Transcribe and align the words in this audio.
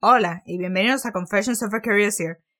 Hola 0.00 0.42
y 0.44 0.58
bienvenidos 0.58 1.06
a 1.06 1.12
Confessions 1.12 1.62
of 1.62 1.72
a 1.72 1.80
Curious 1.80 2.18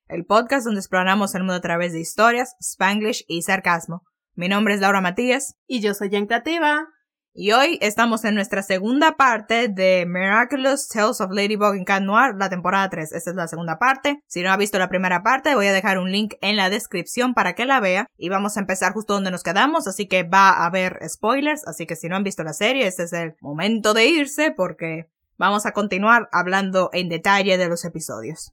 el 0.08 0.24
podcast 0.24 0.64
donde 0.64 0.80
exploramos 0.80 1.34
el 1.34 1.42
mundo 1.42 1.52
a 1.52 1.60
través 1.60 1.92
de 1.92 2.00
historias, 2.00 2.56
spanglish 2.62 3.26
y 3.28 3.42
sarcasmo. 3.42 4.04
Mi 4.34 4.48
nombre 4.48 4.72
es 4.72 4.80
Laura 4.80 5.02
Matías. 5.02 5.54
Y 5.66 5.80
yo 5.80 5.92
soy 5.92 6.08
Jen 6.08 6.24
Creativa. 6.24 6.86
Y 7.34 7.52
hoy 7.52 7.78
estamos 7.82 8.24
en 8.24 8.36
nuestra 8.36 8.62
segunda 8.62 9.18
parte 9.18 9.68
de 9.68 10.06
Miraculous 10.08 10.88
Tales 10.88 11.20
of 11.20 11.30
Ladybug 11.30 11.74
in 11.76 11.84
Cat 11.84 12.02
Noir, 12.02 12.34
la 12.38 12.48
temporada 12.48 12.88
3. 12.88 13.12
Esta 13.12 13.30
es 13.30 13.36
la 13.36 13.48
segunda 13.48 13.78
parte. 13.78 14.22
Si 14.26 14.42
no 14.42 14.50
ha 14.50 14.56
visto 14.56 14.78
la 14.78 14.88
primera 14.88 15.22
parte, 15.22 15.54
voy 15.54 15.66
a 15.66 15.74
dejar 15.74 15.98
un 15.98 16.10
link 16.10 16.36
en 16.40 16.56
la 16.56 16.70
descripción 16.70 17.34
para 17.34 17.54
que 17.54 17.66
la 17.66 17.80
vea. 17.80 18.06
Y 18.16 18.30
vamos 18.30 18.56
a 18.56 18.60
empezar 18.60 18.94
justo 18.94 19.12
donde 19.12 19.30
nos 19.30 19.42
quedamos, 19.42 19.86
así 19.86 20.08
que 20.08 20.22
va 20.22 20.48
a 20.52 20.64
haber 20.64 20.98
spoilers. 21.06 21.68
Así 21.68 21.86
que 21.86 21.96
si 21.96 22.08
no 22.08 22.16
han 22.16 22.24
visto 22.24 22.42
la 22.44 22.54
serie, 22.54 22.86
este 22.86 23.02
es 23.02 23.12
el 23.12 23.34
momento 23.42 23.92
de 23.92 24.06
irse 24.06 24.52
porque 24.52 25.10
vamos 25.38 25.66
a 25.66 25.72
continuar 25.72 26.28
hablando 26.32 26.90
en 26.92 27.08
detalle 27.08 27.58
de 27.58 27.68
los 27.68 27.84
episodios. 27.84 28.52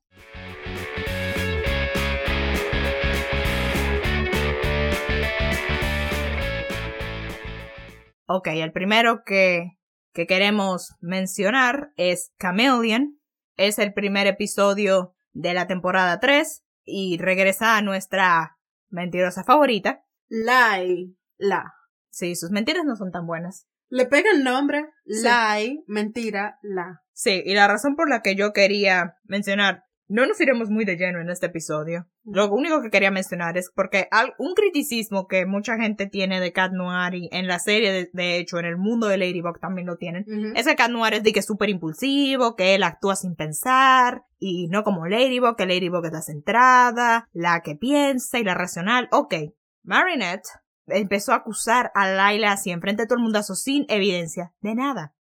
Ok, 8.25 8.47
el 8.47 8.71
primero 8.71 9.23
que, 9.25 9.77
que 10.13 10.25
queremos 10.25 10.95
mencionar 11.01 11.91
es 11.97 12.31
Chameleon. 12.41 13.19
Es 13.57 13.77
el 13.79 13.93
primer 13.93 14.27
episodio 14.27 15.13
de 15.33 15.53
la 15.53 15.67
temporada 15.67 16.19
3 16.19 16.63
y 16.85 17.17
regresa 17.17 17.77
a 17.77 17.81
nuestra 17.81 18.57
mentirosa 18.89 19.43
favorita. 19.43 20.03
Lie. 20.29 21.15
La. 21.37 21.73
Sí, 22.09 22.35
sus 22.35 22.51
mentiras 22.51 22.85
no 22.85 22.95
son 22.95 23.11
tan 23.11 23.27
buenas. 23.27 23.67
Le 23.93 24.07
pega 24.07 24.31
el 24.31 24.43
nombre. 24.43 24.87
Lie. 25.05 25.83
Mentira. 25.85 26.57
La. 26.63 27.03
Sí, 27.11 27.43
y 27.45 27.53
la 27.53 27.67
razón 27.67 27.95
por 27.95 28.09
la 28.09 28.23
que 28.23 28.35
yo 28.35 28.51
quería 28.51 29.17
mencionar 29.25 29.83
no 30.07 30.25
nos 30.25 30.41
iremos 30.41 30.71
muy 30.71 30.83
de 30.83 30.97
lleno 30.97 31.21
en 31.21 31.29
este 31.29 31.45
episodio. 31.45 32.07
Lo 32.23 32.51
único 32.51 32.81
que 32.81 32.89
quería 32.89 33.11
mencionar 33.11 33.55
es 33.55 33.71
porque 33.73 34.09
un 34.39 34.55
criticismo 34.55 35.27
que 35.27 35.45
mucha 35.45 35.77
gente 35.77 36.07
tiene 36.07 36.39
de 36.39 36.51
Cat 36.51 36.71
Noir 36.71 37.13
y 37.13 37.29
en 37.31 37.47
la 37.47 37.59
serie, 37.59 38.09
de, 38.11 38.37
hecho, 38.37 38.57
en 38.57 38.65
el 38.65 38.77
mundo 38.77 39.07
de 39.07 39.17
Ladybug 39.17 39.59
también 39.59 39.85
lo 39.85 39.97
tienen, 39.97 40.25
es 40.55 40.65
que 40.65 40.75
Cat 40.75 40.89
Noir 40.89 41.13
es 41.13 41.23
de 41.23 41.31
que 41.31 41.39
es 41.39 41.45
súper 41.45 41.69
impulsivo, 41.69 42.55
que 42.55 42.73
él 42.73 42.81
actúa 42.81 43.15
sin 43.15 43.35
pensar, 43.35 44.23
y 44.39 44.67
no 44.69 44.83
como 44.83 45.05
Ladybug, 45.05 45.55
que 45.55 45.67
Ladybug 45.67 46.05
es 46.05 46.11
la 46.11 46.21
centrada, 46.21 47.29
la 47.31 47.61
que 47.61 47.75
piensa 47.75 48.39
y 48.39 48.43
la 48.43 48.55
racional. 48.55 49.07
Ok, 49.11 49.35
Marinette 49.83 50.49
empezó 50.87 51.31
a 51.31 51.37
acusar 51.37 51.91
a 51.95 52.07
Laila 52.07 52.51
así 52.51 52.71
enfrente 52.71 53.03
de 53.03 53.07
todo 53.07 53.17
el 53.17 53.23
mundo 53.23 53.41
sin 53.43 53.85
evidencia 53.89 54.53
de 54.61 54.75
nada. 54.75 55.15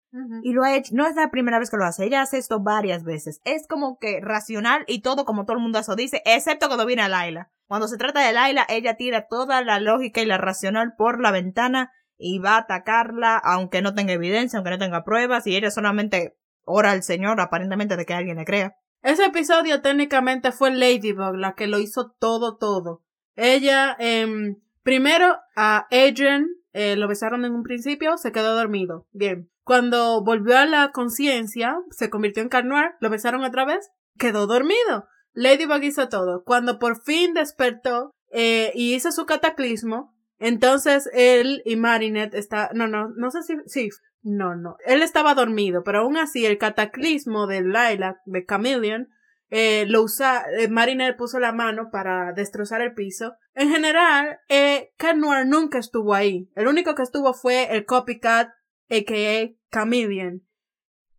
Y 0.43 0.51
lo 0.51 0.63
ha 0.63 0.75
hecho, 0.75 0.93
no 0.93 1.07
es 1.07 1.15
la 1.15 1.31
primera 1.31 1.57
vez 1.57 1.69
que 1.69 1.77
lo 1.77 1.85
hace, 1.85 2.03
ella 2.03 2.21
hace 2.21 2.37
esto 2.37 2.59
varias 2.59 3.05
veces. 3.05 3.39
Es 3.45 3.65
como 3.65 3.97
que 3.97 4.19
racional 4.21 4.83
y 4.85 5.01
todo 5.01 5.23
como 5.23 5.45
todo 5.45 5.55
el 5.55 5.63
mundo 5.63 5.79
eso 5.79 5.95
dice, 5.95 6.21
excepto 6.25 6.67
cuando 6.67 6.85
viene 6.85 7.03
a 7.03 7.07
Laila. 7.07 7.49
Cuando 7.67 7.87
se 7.87 7.97
trata 7.97 8.19
de 8.19 8.33
Laila, 8.33 8.65
ella 8.67 8.97
tira 8.97 9.27
toda 9.29 9.63
la 9.63 9.79
lógica 9.79 10.21
y 10.21 10.25
la 10.25 10.37
racional 10.37 10.95
por 10.97 11.21
la 11.21 11.31
ventana 11.31 11.93
y 12.17 12.39
va 12.39 12.55
a 12.55 12.59
atacarla 12.59 13.37
aunque 13.37 13.81
no 13.81 13.93
tenga 13.93 14.11
evidencia, 14.11 14.57
aunque 14.57 14.71
no 14.71 14.79
tenga 14.79 15.05
pruebas 15.05 15.47
y 15.47 15.55
ella 15.55 15.71
solamente 15.71 16.37
ora 16.65 16.91
al 16.91 17.03
Señor 17.03 17.39
aparentemente 17.39 17.95
de 17.95 18.05
que 18.05 18.13
alguien 18.13 18.35
le 18.35 18.45
crea. 18.45 18.75
Ese 19.03 19.25
episodio 19.25 19.81
técnicamente 19.81 20.51
fue 20.51 20.71
Ladybug 20.71 21.35
la 21.35 21.53
que 21.53 21.67
lo 21.67 21.79
hizo 21.79 22.11
todo, 22.11 22.57
todo. 22.57 23.01
Ella, 23.35 23.95
eh, 23.99 24.57
primero 24.83 25.37
a 25.55 25.87
Adrian 25.91 26.47
eh, 26.73 26.95
lo 26.95 27.07
besaron 27.07 27.45
en 27.45 27.53
un 27.53 27.63
principio, 27.63 28.17
se 28.17 28.31
quedó 28.31 28.55
dormido. 28.55 29.07
Bien. 29.11 29.49
Cuando 29.63 30.23
volvió 30.23 30.57
a 30.57 30.65
la 30.65 30.91
conciencia, 30.91 31.75
se 31.91 32.09
convirtió 32.09 32.41
en 32.41 32.49
Carnoir, 32.49 32.91
lo 32.99 33.09
besaron 33.09 33.43
otra 33.43 33.65
vez, 33.65 33.91
quedó 34.17 34.47
dormido. 34.47 35.05
Ladybug 35.33 35.83
hizo 35.83 36.09
todo. 36.09 36.43
Cuando 36.43 36.79
por 36.79 37.01
fin 37.01 37.33
despertó 37.33 38.11
eh, 38.31 38.71
y 38.73 38.95
hizo 38.95 39.11
su 39.11 39.25
cataclismo, 39.25 40.15
entonces 40.39 41.09
él 41.13 41.61
y 41.65 41.75
Marinette 41.75 42.33
está, 42.33 42.71
no, 42.73 42.87
no, 42.87 43.09
no 43.15 43.29
sé 43.29 43.43
si, 43.43 43.55
sí, 43.67 43.89
no, 44.23 44.55
no, 44.55 44.75
él 44.85 45.03
estaba 45.03 45.35
dormido, 45.35 45.83
pero 45.83 45.99
aún 45.99 46.17
así 46.17 46.45
el 46.45 46.57
cataclismo 46.57 47.45
de 47.45 47.61
Lilac, 47.61 48.17
de 48.25 48.45
Chameleon, 48.45 49.07
eh, 49.51 49.85
lo 49.85 50.01
usa, 50.01 50.45
eh, 50.57 50.69
Marinette 50.69 51.17
puso 51.17 51.37
la 51.37 51.51
mano 51.51 51.89
para 51.91 52.31
destrozar 52.31 52.81
el 52.81 52.93
piso. 52.93 53.33
En 53.53 53.69
general, 53.69 54.39
eh, 54.47 54.93
Cat 54.97 55.17
Noir 55.17 55.45
nunca 55.45 55.77
estuvo 55.77 56.13
ahí. 56.13 56.49
El 56.55 56.67
único 56.67 56.95
que 56.95 57.03
estuvo 57.03 57.33
fue 57.33 57.75
el 57.75 57.85
copycat 57.85 58.47
a.k.a. 58.89 59.49
Chameleon. 59.71 60.47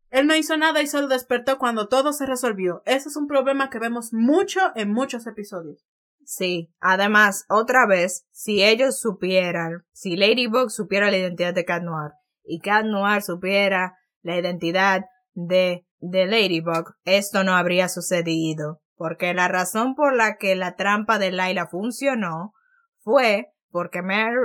Él 0.08 0.26
no 0.26 0.34
hizo 0.34 0.56
nada 0.56 0.80
y 0.80 0.86
solo 0.86 1.08
despertó 1.08 1.58
cuando 1.58 1.88
todo 1.88 2.14
se 2.14 2.24
resolvió. 2.24 2.82
Ese 2.86 3.10
es 3.10 3.16
un 3.16 3.26
problema 3.26 3.68
que 3.68 3.78
vemos 3.78 4.14
mucho 4.14 4.60
en 4.76 4.90
muchos 4.90 5.26
episodios. 5.26 5.86
Sí, 6.24 6.72
además, 6.80 7.44
otra 7.50 7.86
vez, 7.86 8.26
si 8.30 8.62
ellos 8.64 8.98
supieran, 8.98 9.84
si 9.92 10.16
Ladybug 10.16 10.70
supiera 10.70 11.10
la 11.10 11.18
identidad 11.18 11.52
de 11.52 11.66
Cat 11.66 11.82
Noir 11.82 12.12
y 12.44 12.60
Cat 12.60 12.86
Noir 12.86 13.20
supiera 13.22 13.98
la 14.22 14.38
identidad 14.38 15.02
de, 15.34 15.86
de 16.02 16.26
Ladybug, 16.26 16.94
esto 17.04 17.44
no 17.44 17.54
habría 17.54 17.88
sucedido. 17.88 18.82
Porque 18.96 19.32
la 19.34 19.48
razón 19.48 19.94
por 19.94 20.14
la 20.14 20.36
que 20.36 20.54
la 20.54 20.76
trampa 20.76 21.18
de 21.18 21.32
Layla 21.32 21.66
funcionó 21.66 22.52
fue 23.00 23.52
porque, 23.70 24.00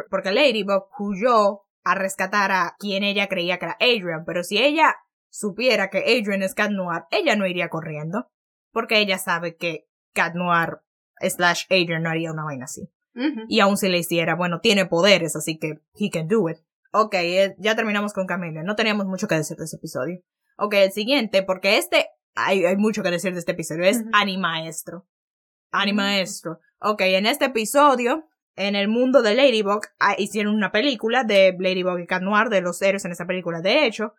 porque 0.10 0.32
Ladybug 0.32 0.88
huyó 0.98 1.62
a 1.84 1.96
rescatar 1.96 2.52
a 2.52 2.76
quien 2.80 3.04
ella 3.04 3.28
creía 3.28 3.60
que 3.60 3.66
era 3.66 3.78
Adrian, 3.80 4.24
pero 4.26 4.44
si 4.44 4.58
ella 4.58 4.96
supiera 5.30 5.90
que 5.90 6.00
Adrian 6.00 6.42
es 6.42 6.56
Cat 6.56 6.72
Noir, 6.72 7.04
ella 7.12 7.36
no 7.36 7.46
iría 7.46 7.70
corriendo, 7.70 8.30
porque 8.72 9.00
ella 9.00 9.18
sabe 9.18 9.56
que 9.56 9.88
Cat 10.14 10.34
Noir 10.34 10.80
slash 11.22 11.66
Adrian 11.70 12.04
no 12.04 12.10
haría 12.10 12.32
una 12.32 12.46
vaina 12.46 12.66
así. 12.66 12.90
Y 13.48 13.60
aun 13.62 13.78
si 13.78 13.90
le 13.90 13.98
hiciera, 13.98 14.36
bueno, 14.36 14.60
tiene 14.60 14.86
poderes, 14.86 15.36
así 15.36 15.58
que 15.58 15.80
he 15.96 16.12
can 16.12 16.28
do 16.28 16.50
it. 16.50 16.58
Ok, 16.92 17.16
eh, 17.16 17.56
ya 17.58 17.76
terminamos 17.76 18.14
con 18.14 18.28
Camila. 18.28 18.62
No 18.64 18.76
teníamos 18.76 19.08
mucho 19.08 19.28
que 19.28 19.36
decir 19.36 19.58
de 19.58 19.66
ese 19.66 19.78
episodio. 19.78 20.22
Ok, 20.58 20.74
el 20.74 20.92
siguiente, 20.92 21.44
porque 21.44 21.78
este, 21.78 22.08
hay, 22.36 22.66
hay 22.66 22.78
mucho 22.78 23.04
que 23.04 23.12
decir 23.12 23.34
de 23.34 23.40
este 23.40 23.52
episodio, 23.52 23.84
es 23.84 24.04
Animaestro. 24.12 25.08
Animaestro. 25.72 26.60
Ok, 26.80 27.02
en 27.02 27.26
este 27.26 27.46
episodio, 27.46 28.28
en 28.56 28.76
el 28.76 28.88
mundo 28.88 29.22
de 29.22 29.36
Ladybug 29.36 29.82
ah, 30.00 30.16
hicieron 30.18 30.56
una 30.56 30.72
película 30.72 31.24
de 31.24 31.56
Ladybug 31.58 32.00
y 32.00 32.08
Cat 32.08 32.24
Noir, 32.24 32.50
de 32.50 32.62
los 32.62 32.82
héroes 32.82 33.06
en 33.06 33.12
esa 33.12 33.26
película. 33.26 33.62
De 33.62 33.86
hecho, 33.86 34.14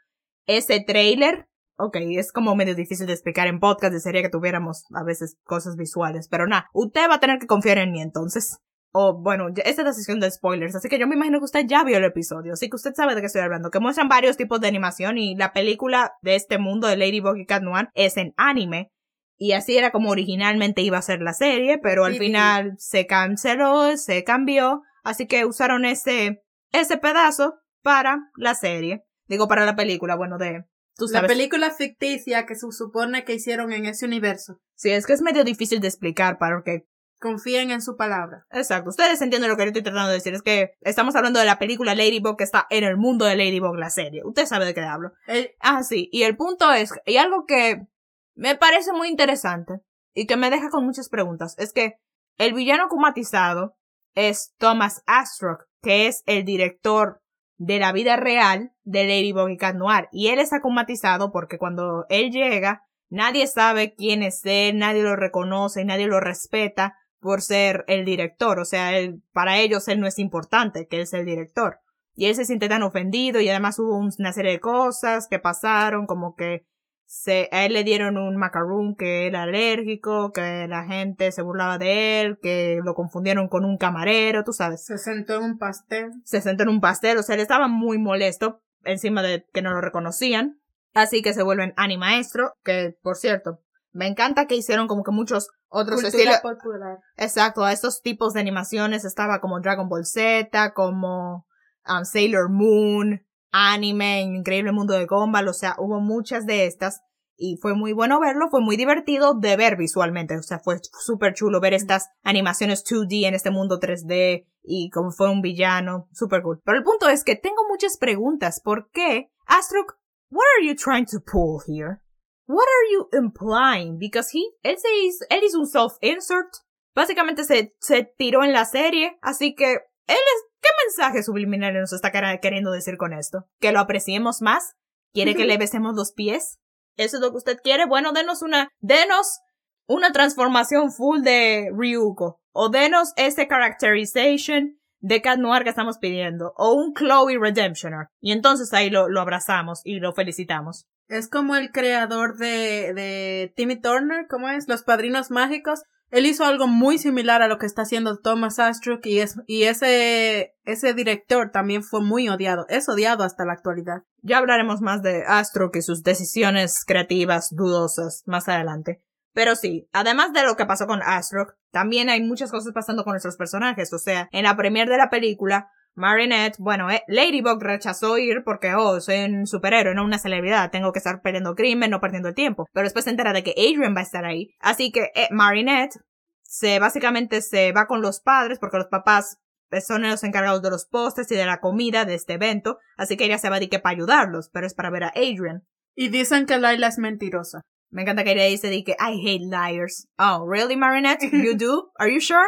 ese 0.47 0.81
trailer, 0.81 1.49
ok, 1.77 1.97
es 1.97 2.33
como 2.33 2.55
medio 2.55 2.75
difícil 2.75 3.07
de 3.07 3.15
explicar 3.15 3.49
en 3.49 3.61
podcast, 3.61 3.93
desearía 3.93 4.23
que 4.23 4.29
tuviéramos 4.29 4.85
a 4.95 5.03
veces 5.03 5.37
cosas 5.45 5.77
visuales, 5.77 6.29
pero 6.29 6.47
nada, 6.47 6.71
usted 6.73 7.09
va 7.11 7.17
a 7.17 7.21
tener 7.21 7.39
que 7.39 7.47
confiar 7.49 7.79
en 7.79 7.93
mí 7.93 8.01
entonces. 8.01 8.61
O 8.93 9.21
bueno, 9.21 9.49
esta 9.49 9.83
es 9.83 9.85
la 9.85 9.93
sesión 9.93 10.19
de 10.21 10.31
spoilers, 10.31 10.75
así 10.75 10.89
que 10.89 10.99
yo 10.99 11.07
me 11.07 11.15
imagino 11.15 11.39
que 11.39 11.45
usted 11.45 11.67
ya 11.67 11.85
vio 11.85 11.99
el 11.99 12.05
episodio, 12.05 12.55
así 12.55 12.71
que 12.71 12.77
usted 12.77 12.95
sabe 12.95 13.15
de 13.15 13.21
qué 13.21 13.27
estoy 13.27 13.43
hablando, 13.43 13.71
que 13.71 13.81
muestran 13.81 14.09
varios 14.09 14.37
tipos 14.37 14.61
de 14.61 14.69
animación 14.69 15.19
y 15.19 15.37
la 15.37 15.53
película 15.53 16.13
de 16.23 16.37
este 16.37 16.59
mundo 16.59 16.89
de 16.89 16.97
Ladybug 16.97 17.37
y 17.37 17.47
Cat 17.47 17.63
Noir 17.63 17.91
es 17.95 18.17
en 18.17 18.33
anime, 18.39 18.91
y 19.39 19.53
así 19.53 19.79
era 19.79 19.93
como 19.93 20.11
originalmente 20.11 20.83
iba 20.83 20.99
a 20.99 21.03
ser 21.03 21.23
la 21.23 21.33
serie, 21.33 21.79
pero 21.79 22.05
al 22.05 22.15
final 22.15 22.75
se 22.77 23.07
canceló, 23.07 23.97
se 23.97 24.25
cambió, 24.25 24.83
así 25.05 25.27
que 25.27 25.45
usaron 25.45 25.85
ese, 25.85 26.43
ese 26.73 26.97
pedazo 26.97 27.55
para 27.83 28.19
la 28.37 28.57
serie. 28.57 29.05
Digo, 29.29 29.47
para 29.47 29.65
la 29.65 29.77
película, 29.77 30.17
bueno, 30.17 30.39
de... 30.39 30.65
La 31.13 31.29
película 31.29 31.71
ficticia 31.71 32.45
que 32.45 32.57
se 32.57 32.67
supone 32.73 33.25
que 33.25 33.35
hicieron 33.35 33.73
en 33.73 33.87
ese 33.87 34.07
universo. 34.07 34.59
Sí, 34.75 34.91
es 34.91 35.07
que 35.07 35.13
es 35.13 35.23
medio 35.23 35.45
difícil 35.45 35.79
de 35.79 35.87
explicar 35.87 36.39
para 36.39 36.63
que 36.65 36.88
confíen 37.19 37.71
en 37.71 37.83
su 37.83 37.97
palabra. 37.97 38.47
Exacto. 38.51 38.91
Ustedes 38.91 39.21
entienden 39.21 39.51
lo 39.51 39.57
que 39.57 39.63
yo 39.63 39.69
estoy 39.69 39.83
tratando 39.83 40.09
de 40.09 40.15
decir. 40.15 40.35
Es 40.35 40.43
que 40.43 40.73
estamos 40.81 41.17
hablando 41.17 41.41
de 41.41 41.47
la 41.47 41.59
película 41.59 41.95
Ladybug 41.95 42.37
que 42.37 42.45
está 42.45 42.67
en 42.71 42.85
el 42.85 42.97
mundo 42.97 43.25
de 43.25 43.37
Ladybug, 43.37 43.77
la 43.77 43.91
serie. 43.91 44.23
Usted 44.25 44.47
sabe 44.47 44.67
de 44.67 44.75
qué 44.75 44.81
hablo. 44.81 45.13
Ah, 45.61 45.83
sí. 45.83 46.09
Y 46.13 46.23
el 46.23 46.37
punto 46.37 46.73
es, 46.73 46.93
y 47.07 47.17
algo 47.17 47.45
que 47.47 47.87
me 48.35 48.57
parece 48.57 48.93
muy 48.93 49.09
interesante 49.09 49.81
y 50.15 50.27
que 50.27 50.37
me 50.37 50.51
deja 50.51 50.71
con 50.71 50.85
muchas 50.85 51.09
preguntas 51.09 51.55
es 51.59 51.73
que 51.73 51.99
el 52.39 52.55
villano 52.55 52.89
comatizado 52.89 53.77
es 54.15 54.55
Thomas 54.59 55.03
Astrock, 55.07 55.65
que 55.83 56.07
es 56.07 56.23
el 56.27 56.45
director 56.45 57.21
de 57.57 57.81
la 57.81 57.93
vida 57.93 58.17
real 58.17 58.73
de 58.85 59.05
Ladybug 59.05 59.51
y 59.51 59.57
Cat 59.57 59.75
Noir. 59.75 60.09
Y 60.13 60.29
él 60.29 60.39
está 60.39 60.61
comatizado 60.61 61.33
porque 61.33 61.59
cuando 61.59 62.07
él 62.09 62.31
llega, 62.31 62.85
nadie 63.11 63.49
sabe 63.49 63.95
quién 63.97 64.23
es 64.23 64.41
él, 64.45 64.79
nadie 64.79 65.03
lo 65.03 65.17
reconoce, 65.17 65.85
nadie 65.85 66.07
lo 66.07 66.21
respeta 66.21 66.97
por 67.21 67.43
ser 67.43 67.85
el 67.89 68.05
director. 68.05 68.59
O 68.59 68.65
sea, 68.65 68.97
él, 68.99 69.23
para 69.33 69.59
ellos 69.59 69.89
él 69.89 70.01
no 70.01 70.07
es 70.07 70.19
importante 70.19 70.87
que 70.87 71.01
él 71.01 71.07
sea 71.07 71.21
el 71.21 71.27
director. 71.27 71.81
Y 72.15 72.27
él 72.27 72.35
se 72.35 72.45
siente 72.45 72.69
tan 72.69 72.83
ofendido 72.83 73.41
y 73.41 73.49
además 73.49 73.79
hubo 73.79 73.97
una 73.97 74.33
serie 74.33 74.53
de 74.53 74.61
cosas 74.61 75.29
que 75.29 75.39
pasaron, 75.39 76.07
como 76.07 76.35
que 76.35 76.67
se, 77.07 77.49
a 77.53 77.65
él 77.65 77.73
le 77.73 77.85
dieron 77.85 78.19
un 78.19 78.37
macaroon 78.37 78.95
que 78.95 79.27
era 79.27 79.45
alérgico, 79.45 80.31
que 80.33 80.67
la 80.69 80.85
gente 80.85 81.33
se 81.33 81.43
burlaba 81.43 81.79
de 81.79 82.21
él, 82.21 82.39
que 82.43 82.81
lo 82.85 82.95
confundieron 82.95 83.49
con 83.49 83.65
un 83.65 83.79
camarero, 83.79 84.45
tú 84.45 84.53
sabes. 84.53 84.85
Se 84.85 84.99
sentó 84.99 85.37
en 85.37 85.45
un 85.45 85.59
pastel. 85.59 86.11
Se 86.25 86.41
sentó 86.41 86.65
en 86.65 86.69
un 86.69 86.81
pastel, 86.81 87.19
o 87.19 87.23
sea, 87.23 87.35
él 87.37 87.41
estaba 87.41 87.69
muy 87.69 87.99
molesto 87.99 88.61
encima 88.85 89.23
de 89.23 89.47
que 89.55 89.63
no 89.63 89.71
lo 89.71 89.81
reconocían. 89.81 90.61
Así 90.95 91.23
que 91.23 91.33
se 91.33 91.43
vuelven 91.43 91.73
animaestro, 91.77 92.55
que 92.65 92.97
por 93.03 93.17
cierto, 93.17 93.61
Me 93.93 94.07
encanta 94.07 94.47
que 94.47 94.57
hicieron 94.57 94.87
como 94.87 95.03
que 95.03 95.11
muchos 95.11 95.49
otros 95.69 96.03
Cultura 96.03 96.33
estilos. 96.33 96.57
popular. 96.57 96.99
Exacto, 97.17 97.65
a 97.65 97.73
estos 97.73 98.03
tipos 98.03 98.35
de 98.35 98.41
animaciones 98.41 99.05
estaba 99.05 99.41
como 99.41 99.61
Dragon 99.61 99.89
Ball 99.89 100.05
Z, 100.05 100.73
como 100.75 101.47
um, 101.87 102.05
Sailor 102.05 102.51
Moon, 102.51 103.21
anime, 103.51 104.23
Increíble 104.23 104.73
Mundo 104.73 104.95
de 104.95 105.07
Gumball, 105.07 105.49
o 105.49 105.53
sea, 105.53 105.75
hubo 105.79 106.01
muchas 106.01 106.47
de 106.47 106.67
estas 106.67 107.03
y 107.37 107.57
fue 107.57 107.75
muy 107.75 107.93
bueno 107.93 108.19
verlo, 108.19 108.49
fue 108.51 108.61
muy 108.61 108.77
divertido 108.77 109.35
de 109.35 109.57
ver 109.57 109.77
visualmente, 109.77 110.37
o 110.37 110.43
sea, 110.43 110.59
fue 110.59 110.81
súper 111.01 111.35
chulo 111.35 111.61
ver 111.61 111.73
estas 111.73 112.09
animaciones 112.25 112.85
2D 112.85 113.27
en 113.27 113.35
este 113.35 113.51
mundo 113.51 113.79
3D 113.79 114.45
y 114.63 114.91
como 114.91 115.13
fue 115.13 115.31
un 115.31 115.41
villano, 115.41 116.09
súper 116.13 116.43
cool. 116.43 116.61
Pero 116.65 116.79
el 116.79 116.85
punto 116.85 117.09
es 117.09 117.23
que 117.23 117.37
tengo 117.37 117.63
muchas 117.69 117.97
preguntas, 117.97 118.61
¿por 118.61 118.91
qué? 118.91 119.31
Astrok, 119.47 119.99
what 120.31 120.45
are 120.59 120.67
you 120.67 120.75
trying 120.75 121.07
to 121.07 121.21
pull 121.21 121.61
here? 121.67 122.01
What 122.49 122.65
are 122.65 122.93
you 122.93 123.09
implying? 123.13 123.99
Because 123.99 124.31
he, 124.33 124.41
él 124.63 124.77
se 124.79 124.89
hizo, 125.05 125.25
él 125.29 125.41
hizo 125.45 125.59
un 125.59 125.67
self-insert, 125.67 126.49
básicamente 126.95 127.45
se, 127.45 127.77
se 127.79 128.05
tiró 128.17 128.43
en 128.43 128.53
la 128.53 128.65
serie, 128.65 129.19
así 129.23 129.55
que 129.55 129.73
él 129.73 130.17
es, 130.17 130.45
¿qué 130.61 130.69
mensaje 130.87 131.23
subliminal 131.23 131.75
nos 131.75 131.93
está 131.93 132.11
quer- 132.11 132.41
queriendo 132.41 132.71
decir 132.71 132.97
con 132.97 133.13
esto? 133.13 133.45
¿Que 133.61 133.71
lo 133.73 133.81
apreciemos 133.81 134.41
más? 134.41 134.75
¿Quiere 135.13 135.35
que 135.35 135.45
le 135.45 135.59
besemos 135.59 135.95
los 135.95 136.13
pies? 136.13 136.59
¿Eso 136.97 137.17
es 137.19 137.23
lo 137.23 137.31
que 137.31 137.37
usted 137.37 137.59
quiere? 137.63 137.87
Bueno, 137.87 138.13
denos 138.13 138.41
una, 138.43 138.71
denos 138.81 139.41
una 139.87 140.11
transformación 140.13 140.91
full 140.91 141.21
de 141.23 141.71
Ryuko. 141.77 142.41
O 142.53 142.71
denos 142.71 143.13
ese 143.17 143.47
characterization 143.47 144.79
de 145.01 145.23
Cat 145.23 145.39
Noir 145.39 145.63
que 145.63 145.71
estamos 145.71 145.99
pidiendo. 145.99 146.53
O 146.57 146.73
un 146.75 146.93
Chloe 146.95 147.39
Redemptioner. 147.39 148.09
Y 148.21 148.33
entonces 148.33 148.73
ahí 148.73 148.91
lo, 148.91 149.09
lo 149.09 149.21
abrazamos 149.21 149.81
y 149.85 150.01
lo 150.01 150.13
felicitamos. 150.13 150.87
Es 151.09 151.29
como 151.29 151.57
el 151.57 151.71
creador 151.73 152.37
de, 152.37 152.93
de 152.95 153.53
Timmy 153.57 153.81
Turner, 153.81 154.27
¿cómo 154.29 154.49
es? 154.51 154.69
Los 154.69 154.83
Padrinos 154.83 155.31
Mágicos. 155.31 155.83
Él 156.11 156.27
hizo 156.27 156.45
algo 156.45 156.67
muy 156.67 156.99
similar 156.99 157.43
a 157.43 157.49
lo 157.49 157.59
que 157.59 157.67
está 157.67 157.83
haciendo 157.83 158.19
Thomas 158.19 158.59
Astruc 158.59 159.05
y, 159.05 159.21
es, 159.21 159.37
y 159.47 159.65
ese, 159.65 160.55
ese 160.65 160.95
director 160.95 161.51
también 161.51 161.83
fue 161.83 162.03
muy 162.03 162.29
odiado. 162.29 162.67
Es 162.69 162.89
odiado 162.89 163.25
hasta 163.25 163.45
la 163.45 163.53
actualidad. 163.55 164.03
Ya 164.23 164.39
hablaremos 164.39 164.81
más 164.81 165.03
de 165.03 165.25
Astro 165.27 165.71
y 165.75 165.83
sus 165.83 166.03
decisiones 166.03 166.85
creativas 166.87 167.55
dudosas 167.55 168.23
más 168.27 168.49
adelante. 168.49 169.03
Pero 169.35 169.55
sí, 169.55 169.89
además 169.93 170.33
de 170.33 170.45
lo 170.45 170.57
que 170.57 170.67
pasó 170.67 170.87
con 170.87 171.01
Astro, 171.03 171.47
también 171.71 172.09
hay 172.11 172.23
muchas 172.23 172.51
cosas 172.51 172.73
pasando 172.73 173.05
con 173.05 173.13
nuestros 173.13 173.37
personajes. 173.37 173.93
O 173.93 173.99
sea, 173.99 174.29
en 174.33 174.45
la 174.45 174.57
premiere 174.57 174.91
de 174.91 174.99
la 174.99 175.11
película, 175.11 175.71
Marinette, 175.99 176.57
bueno, 176.59 176.89
eh, 176.91 177.03
Ladybug 177.09 177.61
rechazó 177.61 178.19
ir 178.19 178.45
porque, 178.45 178.73
oh, 178.75 179.01
soy 179.01 179.25
un 179.25 179.49
superhéroe, 179.49 179.95
no 179.95 180.05
una 180.05 180.19
celebridad, 180.19 180.71
tengo 180.71 180.93
que 180.93 181.01
estar 181.01 181.21
peleando 181.23 181.57
crimen, 181.57 181.91
no 181.91 182.01
perdiendo 182.01 182.29
el 182.29 182.37
tiempo. 182.37 182.67
Pero 182.73 182.85
después 182.85 183.05
se 183.05 183.11
entera 183.11 183.33
de 183.33 183.43
que 183.43 183.51
Adrian 183.51 183.97
va 183.97 184.01
a 184.01 184.05
estar 184.05 184.25
ahí. 184.25 184.55
Así 184.61 184.93
que 184.93 185.11
eh, 185.17 185.27
Marinette 185.33 185.99
se 186.43 186.79
básicamente 186.79 187.43
se 187.43 187.73
va 187.73 187.87
con 187.87 188.01
los 188.01 188.21
padres 188.21 188.61
porque 188.61 188.79
los 188.79 188.87
papás 188.87 189.39
eh, 189.73 189.81
son 189.81 190.03
los 190.03 190.23
encargados 190.23 190.63
de 190.63 190.71
los 190.71 190.87
postres 190.87 191.31
y 191.33 191.35
de 191.35 191.47
la 191.47 191.59
comida 191.59 192.05
de 192.05 192.15
este 192.15 192.35
evento, 192.35 192.79
así 192.97 193.17
que 193.17 193.25
ella 193.25 193.39
se 193.39 193.51
va 193.51 193.57
a 193.57 193.61
que 193.61 193.81
para 193.81 193.97
ayudarlos, 193.97 194.51
pero 194.53 194.69
es 194.69 194.75
para 194.75 194.91
ver 194.91 195.03
a 195.03 195.13
Adrian. 195.17 195.67
Y 195.97 196.09
dicen 196.09 196.47
que 196.47 196.59
Laila 196.59 196.87
es 196.87 196.99
mentirosa. 196.99 197.63
Me 197.91 198.03
encanta 198.03 198.23
que 198.23 198.33
ella 198.33 198.45
dice 198.45 198.71
de 198.71 198.85
que 198.85 198.93
I 198.93 199.19
hate 199.27 199.43
liars. 199.43 200.07
Oh, 200.17 200.47
really, 200.47 200.77
Marinette? 200.77 201.29
You 201.33 201.55
do? 201.59 201.91
Are 201.99 202.13
you 202.13 202.21
sure? 202.21 202.47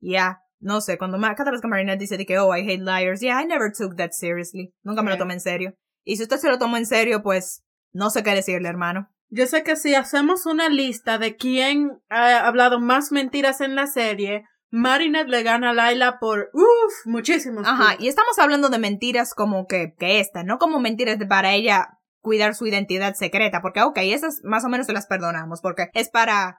Yeah. 0.00 0.38
No 0.60 0.80
sé, 0.80 0.98
cuando 0.98 1.18
ma- 1.18 1.34
cada 1.34 1.50
vez 1.50 1.60
que 1.60 1.68
Marinette 1.68 1.98
dice 2.00 2.16
de 2.18 2.26
que 2.26 2.38
oh, 2.38 2.54
I 2.54 2.60
hate 2.60 2.82
liars, 2.82 3.20
yeah, 3.20 3.42
I 3.42 3.46
never 3.46 3.72
took 3.72 3.96
that 3.96 4.10
seriously. 4.12 4.74
Nunca 4.82 5.02
me 5.02 5.10
lo 5.10 5.16
tomé 5.18 5.34
en 5.34 5.40
serio. 5.40 5.74
Y 6.04 6.16
si 6.16 6.22
usted 6.24 6.36
se 6.36 6.48
lo 6.48 6.58
tomó 6.58 6.76
en 6.76 6.86
serio, 6.86 7.22
pues 7.22 7.64
no 7.92 8.10
sé 8.10 8.22
qué 8.22 8.34
decirle, 8.34 8.68
hermano. 8.68 9.08
Yo 9.28 9.46
sé 9.46 9.62
que 9.62 9.76
si 9.76 9.94
hacemos 9.94 10.44
una 10.44 10.68
lista 10.68 11.16
de 11.18 11.36
quién 11.36 12.00
ha 12.08 12.46
hablado 12.46 12.80
más 12.80 13.12
mentiras 13.12 13.60
en 13.60 13.74
la 13.74 13.86
serie, 13.86 14.44
Marinette 14.70 15.28
le 15.28 15.42
gana 15.42 15.70
a 15.70 15.74
Laila 15.74 16.18
por, 16.20 16.50
uff, 16.52 17.06
muchísimos. 17.06 17.66
Ajá, 17.66 17.96
y 17.98 18.08
estamos 18.08 18.38
hablando 18.38 18.68
de 18.68 18.78
mentiras 18.78 19.34
como 19.34 19.66
que, 19.66 19.94
que 19.98 20.20
esta, 20.20 20.42
no 20.42 20.58
como 20.58 20.78
mentiras 20.80 21.18
de 21.18 21.26
para 21.26 21.52
ella 21.54 21.98
cuidar 22.20 22.54
su 22.54 22.66
identidad 22.66 23.14
secreta, 23.14 23.62
porque 23.62 23.82
ok, 23.82 23.98
esas 24.02 24.40
más 24.44 24.64
o 24.64 24.68
menos 24.68 24.86
se 24.86 24.92
las 24.92 25.06
perdonamos, 25.06 25.60
porque 25.60 25.88
es 25.94 26.10
para 26.10 26.58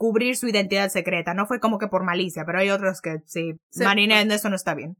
cubrir 0.00 0.34
su 0.34 0.48
identidad 0.48 0.88
secreta, 0.88 1.34
no 1.34 1.44
fue 1.44 1.60
como 1.60 1.76
que 1.78 1.86
por 1.86 2.04
malicia, 2.04 2.44
pero 2.46 2.58
hay 2.58 2.70
otros 2.70 3.02
que 3.02 3.18
sí, 3.26 3.52
Sí. 3.68 3.84
Marinette, 3.84 4.32
eso 4.32 4.48
no 4.48 4.56
está 4.56 4.74
bien. 4.74 4.96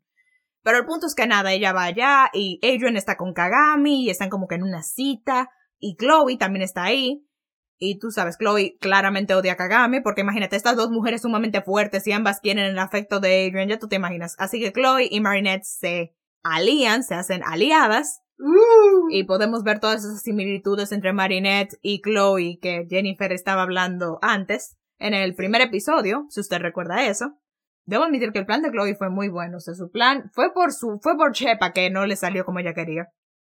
Pero 0.62 0.76
el 0.76 0.85
punto 0.85 1.06
es 1.06 1.14
que 1.14 1.26
nada, 1.26 1.55
ella 1.55 1.73
va 1.73 1.85
allá 1.85 2.29
y 2.35 2.61
Adrian 2.62 2.99
está 2.99 3.17
con 3.17 3.32
Kagami 3.32 4.05
y 4.05 4.11
están 4.11 4.29
como 4.29 4.47
que 4.47 4.56
en 4.56 4.62
una 4.62 4.82
cita 4.82 5.49
y 5.79 5.97
Chloe 5.97 6.37
también 6.37 6.61
está 6.62 6.82
ahí. 6.82 7.26
Y 7.79 7.99
tú 7.99 8.11
sabes, 8.11 8.37
Chloe 8.37 8.76
claramente 8.79 9.35
odia 9.35 9.55
a 9.55 9.56
Kagami 9.56 10.02
porque 10.02 10.20
imagínate, 10.20 10.55
estas 10.56 10.76
dos 10.76 10.91
mujeres 10.91 11.23
sumamente 11.23 11.62
fuertes 11.62 12.06
y 12.06 12.12
ambas 12.12 12.41
quieren 12.41 12.67
el 12.67 12.79
afecto 12.79 13.20
de 13.20 13.46
Adrian, 13.49 13.70
ya 13.70 13.79
tú 13.79 13.88
te 13.88 13.96
imaginas. 13.96 14.37
Así 14.38 14.61
que 14.61 14.70
Chloe 14.70 15.08
y 15.11 15.20
Marinette 15.23 15.64
se 15.64 16.14
alían, 16.43 17.05
se 17.05 17.14
hacen 17.14 17.41
aliadas 17.43 18.20
Uh. 18.43 19.11
y 19.11 19.25
podemos 19.25 19.62
ver 19.64 19.81
todas 19.81 20.05
esas 20.05 20.23
similitudes 20.23 20.93
entre 20.93 21.12
Marinette 21.12 21.79
y 21.82 22.00
Chloe 22.03 22.58
que 22.61 22.87
Jennifer 22.88 23.32
estaba 23.32 23.62
hablando 23.62 24.19
antes 24.23 24.76
en 25.00 25.14
el 25.14 25.35
primer 25.35 25.61
episodio, 25.62 26.26
si 26.29 26.41
usted 26.41 26.61
recuerda 26.61 27.05
eso. 27.06 27.37
Debo 27.87 28.05
admitir 28.05 28.31
que 28.32 28.38
el 28.38 28.47
plan 28.47 28.62
de 28.62 28.70
Chloe 28.70 28.94
fue 28.94 29.11
muy 29.11 29.29
bueno, 29.29 29.56
o 29.56 29.61
sea, 29.61 29.75
su 29.75 29.91
plan 29.91 30.31
fue 30.32 30.52
por 30.52 30.73
su, 30.73 31.00
fue 31.02 31.17
por 31.17 31.32
Chepa 31.32 31.73
que 31.73 31.91
no 31.91 32.06
le 32.06 32.14
salió 32.14 32.44
como 32.44 32.61
ella 32.61 32.75
quería. 32.75 33.08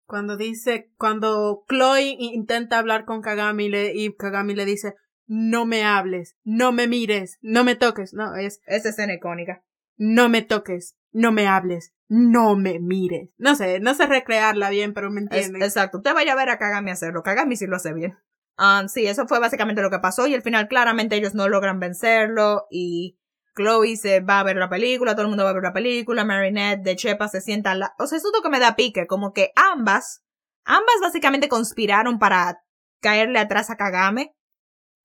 Cuando 0.07 0.37
dice, 0.37 0.91
cuando 0.97 1.63
Chloe 1.69 2.15
intenta 2.19 2.79
hablar 2.79 3.05
con 3.05 3.21
Kagami 3.21 3.69
le, 3.69 3.93
y 3.93 4.15
Kagami 4.15 4.55
le 4.55 4.65
dice, 4.65 4.95
no 5.27 5.65
me 5.65 5.83
hables, 5.83 6.35
no 6.43 6.71
me 6.71 6.87
mires, 6.87 7.37
no 7.41 7.63
me 7.63 7.75
toques. 7.75 8.13
No, 8.13 8.35
es, 8.35 8.59
Esa 8.65 8.89
escena 8.89 9.13
icónica. 9.13 9.63
no 9.97 10.29
me 10.29 10.41
toques, 10.41 10.97
no 11.11 11.31
me 11.31 11.47
hables, 11.47 11.93
no 12.09 12.55
me 12.55 12.79
mires. 12.79 13.29
No 13.37 13.55
sé, 13.55 13.79
no 13.79 13.93
sé 13.93 14.07
recrearla 14.07 14.69
bien, 14.69 14.93
pero 14.93 15.09
me 15.11 15.21
Es- 15.21 15.23
entienden. 15.25 15.61
exacto, 15.63 15.97
usted 15.97 16.13
vaya 16.13 16.33
a 16.33 16.37
ver 16.37 16.49
a 16.49 16.57
Kagami 16.57 16.91
hacerlo, 16.91 17.21
Kagami 17.23 17.55
sí 17.55 17.67
lo 17.67 17.75
hace 17.75 17.93
bien. 17.93 18.17
Um, 18.57 18.87
sí, 18.87 19.05
eso 19.07 19.27
fue 19.27 19.39
básicamente 19.39 19.81
lo 19.81 19.89
que 19.89 19.99
pasó 19.99 20.27
y 20.27 20.35
al 20.35 20.41
final 20.43 20.67
claramente 20.67 21.15
ellos 21.15 21.33
no 21.33 21.47
logran 21.49 21.79
vencerlo 21.79 22.67
y 22.69 23.17
Chloe 23.55 23.97
se 23.97 24.19
va 24.19 24.39
a 24.39 24.43
ver 24.43 24.57
la 24.57 24.69
película, 24.69 25.13
todo 25.13 25.23
el 25.23 25.29
mundo 25.29 25.43
va 25.43 25.49
a 25.49 25.53
ver 25.53 25.63
la 25.63 25.73
película, 25.73 26.23
Marinette 26.23 26.83
de 26.83 26.95
Chepa 26.95 27.27
se 27.27 27.41
sienta 27.41 27.71
al 27.71 27.79
la... 27.79 27.93
O 27.99 28.05
sea, 28.07 28.17
eso 28.19 28.27
es 28.27 28.33
lo 28.35 28.41
que 28.43 28.49
me 28.49 28.59
da 28.59 28.75
pique, 28.75 29.07
como 29.07 29.31
que 29.33 29.51
ambas, 29.55 30.21
ambas 30.65 30.95
básicamente 31.01 31.49
conspiraron 31.49 32.19
para 32.19 32.59
caerle 33.01 33.39
atrás 33.39 33.69
a 33.71 33.75
Kagame. 33.75 34.31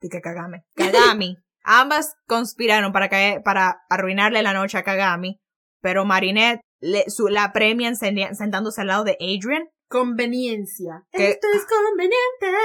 ¿De 0.00 0.08
qué 0.10 0.20
Kagame? 0.20 0.64
Kagami. 0.76 1.36
ambas 1.64 2.14
conspiraron 2.26 2.92
para 2.92 3.08
caer, 3.08 3.42
para 3.42 3.80
arruinarle 3.88 4.42
la 4.42 4.52
noche 4.52 4.76
a 4.78 4.82
Kagami, 4.84 5.40
pero 5.80 6.04
Marinette 6.04 6.60
le, 6.80 7.08
su, 7.10 7.28
la 7.28 7.52
premian 7.52 7.94
sen- 7.94 8.34
sentándose 8.34 8.82
al 8.82 8.86
lado 8.88 9.04
de 9.04 9.16
Adrian. 9.20 9.64
Conveniencia. 9.90 11.04
Que- 11.12 11.30
Esto 11.30 11.46
es 11.54 11.64
conveniente. 11.66 12.58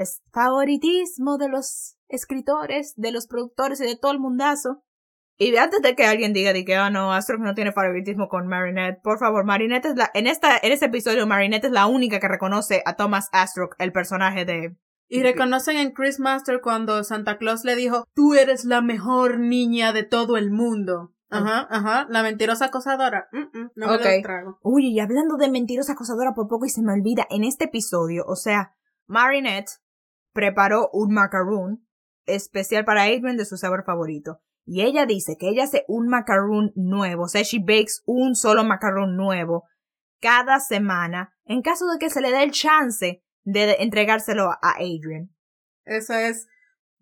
Es 0.00 0.22
favoritismo 0.32 1.36
de 1.36 1.50
los 1.50 1.98
escritores, 2.08 2.94
de 2.96 3.12
los 3.12 3.26
productores 3.26 3.82
y 3.82 3.84
de 3.84 3.98
todo 3.98 4.12
el 4.12 4.18
mundazo. 4.18 4.82
Y 5.36 5.54
antes 5.56 5.82
de 5.82 5.94
que 5.94 6.06
alguien 6.06 6.32
diga 6.32 6.54
de 6.54 6.64
que, 6.64 6.74
ah, 6.74 6.88
no, 6.88 7.12
Astro 7.12 7.36
no 7.36 7.52
tiene 7.52 7.72
favoritismo 7.72 8.28
con 8.28 8.46
Marinette, 8.46 9.02
por 9.02 9.18
favor, 9.18 9.44
Marinette 9.44 9.84
es 9.84 9.96
la, 9.96 10.10
en 10.14 10.26
esta, 10.26 10.56
en 10.56 10.72
este 10.72 10.86
episodio, 10.86 11.26
Marinette 11.26 11.66
es 11.66 11.72
la 11.72 11.86
única 11.86 12.18
que 12.18 12.28
reconoce 12.28 12.82
a 12.86 12.96
Thomas 12.96 13.28
Astro, 13.32 13.68
el 13.78 13.92
personaje 13.92 14.46
de, 14.46 14.74
Y 15.08 15.22
reconocen 15.22 15.76
en 15.76 15.92
Chris 15.92 16.18
Master 16.18 16.62
cuando 16.62 17.04
Santa 17.04 17.36
Claus 17.36 17.64
le 17.64 17.76
dijo, 17.76 18.04
tú 18.14 18.32
eres 18.32 18.64
la 18.64 18.80
mejor 18.80 19.38
niña 19.38 19.92
de 19.92 20.04
todo 20.04 20.38
el 20.38 20.50
mundo. 20.50 21.12
Ajá, 21.28 21.68
ajá, 21.68 22.06
la 22.08 22.22
mentirosa 22.22 22.66
acosadora. 22.66 23.28
Mm, 23.32 23.58
mm, 23.58 23.70
no 23.76 23.86
me 23.86 23.92
lo 23.98 24.22
trago. 24.22 24.58
Uy, 24.62 24.94
y 24.94 25.00
hablando 25.00 25.36
de 25.36 25.50
mentirosa 25.50 25.92
acosadora 25.92 26.32
por 26.32 26.48
poco 26.48 26.64
y 26.64 26.70
se 26.70 26.80
me 26.80 26.94
olvida, 26.94 27.26
en 27.28 27.44
este 27.44 27.64
episodio, 27.64 28.24
o 28.26 28.34
sea, 28.34 28.74
Marinette 29.06 29.72
preparó 30.32 30.90
un 30.92 31.12
macaroon 31.12 31.86
especial 32.26 32.84
para 32.84 33.04
Adrian 33.04 33.36
de 33.36 33.44
su 33.44 33.56
sabor 33.56 33.84
favorito. 33.84 34.40
Y 34.64 34.82
ella 34.82 35.06
dice 35.06 35.36
que 35.38 35.48
ella 35.48 35.64
hace 35.64 35.84
un 35.88 36.08
macaroon 36.08 36.72
nuevo, 36.76 37.24
o 37.24 37.28
sea, 37.28 37.42
she 37.42 37.58
bakes 37.58 38.02
un 38.06 38.34
solo 38.34 38.62
macaroon 38.62 39.16
nuevo 39.16 39.64
cada 40.20 40.60
semana 40.60 41.34
en 41.44 41.62
caso 41.62 41.86
de 41.88 41.98
que 41.98 42.10
se 42.10 42.20
le 42.20 42.30
dé 42.30 42.42
el 42.42 42.52
chance 42.52 43.24
de 43.42 43.76
entregárselo 43.80 44.50
a 44.50 44.74
Adrian. 44.78 45.34
Eso 45.84 46.14
es 46.14 46.46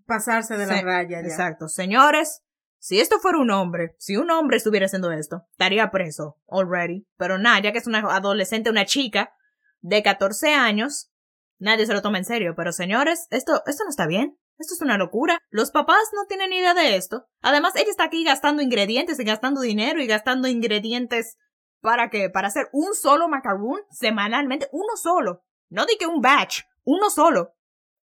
pasarse 0.06 0.56
de 0.56 0.66
la 0.66 0.78
Sí, 0.78 0.82
raya 0.82 1.20
ya. 1.20 1.26
Exacto. 1.26 1.68
Señores, 1.68 2.42
si 2.78 3.00
esto 3.00 3.18
fuera 3.18 3.38
un 3.38 3.50
hombre, 3.50 3.96
si 3.98 4.16
un 4.16 4.30
hombre 4.30 4.56
estuviera 4.56 4.86
haciendo 4.86 5.10
esto, 5.10 5.46
estaría 5.50 5.90
preso 5.90 6.38
already. 6.48 7.06
Pero 7.16 7.38
nada, 7.38 7.60
ya 7.60 7.72
que 7.72 7.78
es 7.78 7.86
una 7.86 7.98
adolescente, 7.98 8.70
una 8.70 8.86
chica 8.86 9.34
de 9.80 10.02
14 10.02 10.54
años, 10.54 11.12
nadie 11.58 11.86
se 11.86 11.92
lo 11.92 12.02
toma 12.02 12.18
en 12.18 12.24
serio. 12.24 12.54
Pero 12.56 12.72
señores, 12.72 13.26
esto, 13.30 13.62
esto 13.66 13.84
no 13.84 13.90
está 13.90 14.06
bien. 14.06 14.38
Esto 14.58 14.74
es 14.74 14.80
una 14.80 14.98
locura. 14.98 15.38
Los 15.50 15.70
papás 15.70 16.10
no 16.14 16.26
tienen 16.26 16.52
idea 16.52 16.74
de 16.74 16.96
esto. 16.96 17.26
Además, 17.42 17.76
ella 17.76 17.90
está 17.90 18.04
aquí 18.04 18.24
gastando 18.24 18.62
ingredientes 18.62 19.20
y 19.20 19.24
gastando 19.24 19.60
dinero 19.60 20.02
y 20.02 20.06
gastando 20.06 20.48
ingredientes 20.48 21.36
para 21.80 22.10
qué? 22.10 22.28
Para 22.28 22.48
hacer 22.48 22.68
un 22.72 22.94
solo 22.94 23.28
macaroon 23.28 23.80
semanalmente. 23.90 24.68
Uno 24.72 24.96
solo. 24.96 25.44
No 25.68 25.86
di 25.86 25.96
que 25.96 26.06
un 26.06 26.20
batch. 26.20 26.62
Uno 26.84 27.10
solo. 27.10 27.54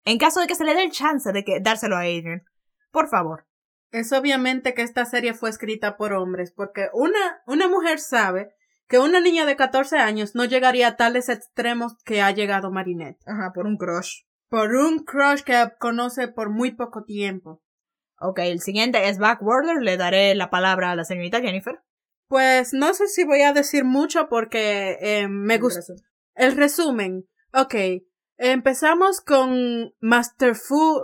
En 0.04 0.18
caso 0.18 0.40
de 0.40 0.46
que 0.46 0.54
se 0.54 0.64
le 0.64 0.74
dé 0.74 0.84
el 0.84 0.92
chance 0.92 1.30
de 1.32 1.44
que 1.44 1.60
dárselo 1.60 1.96
a 1.96 2.00
Adrian. 2.00 2.44
Por 2.90 3.08
favor. 3.08 3.46
Es 3.90 4.12
obviamente 4.12 4.74
que 4.74 4.82
esta 4.82 5.04
serie 5.04 5.34
fue 5.34 5.50
escrita 5.50 5.96
por 5.96 6.12
hombres, 6.12 6.52
porque 6.52 6.88
una, 6.92 7.42
una 7.46 7.68
mujer 7.68 7.98
sabe 7.98 8.54
que 8.88 8.98
una 8.98 9.20
niña 9.20 9.46
de 9.46 9.56
14 9.56 9.98
años 9.98 10.34
no 10.34 10.44
llegaría 10.44 10.88
a 10.88 10.96
tales 10.96 11.28
extremos 11.28 11.94
que 12.04 12.22
ha 12.22 12.30
llegado 12.30 12.70
Marinette. 12.70 13.20
Ajá, 13.26 13.52
por 13.52 13.66
un 13.66 13.76
crush. 13.76 14.22
Por 14.48 14.74
un 14.74 15.04
crush 15.04 15.42
que 15.42 15.72
conoce 15.78 16.28
por 16.28 16.50
muy 16.50 16.72
poco 16.72 17.04
tiempo. 17.04 17.62
Ok, 18.18 18.38
el 18.40 18.60
siguiente 18.60 19.08
es 19.08 19.18
Backwarder. 19.18 19.82
Le 19.82 19.96
daré 19.96 20.34
la 20.34 20.50
palabra 20.50 20.92
a 20.92 20.96
la 20.96 21.04
señorita 21.04 21.40
Jennifer. 21.40 21.80
Pues 22.28 22.72
no 22.72 22.94
sé 22.94 23.08
si 23.08 23.24
voy 23.24 23.42
a 23.42 23.52
decir 23.52 23.84
mucho 23.84 24.28
porque 24.28 24.98
eh, 25.00 25.28
me 25.28 25.58
gusta. 25.58 25.80
El 26.34 26.56
resumen. 26.56 27.24
Ok, 27.52 27.74
Empezamos 28.38 29.20
con 29.20 29.94
Master 30.00 30.54
Fu, 30.54 31.02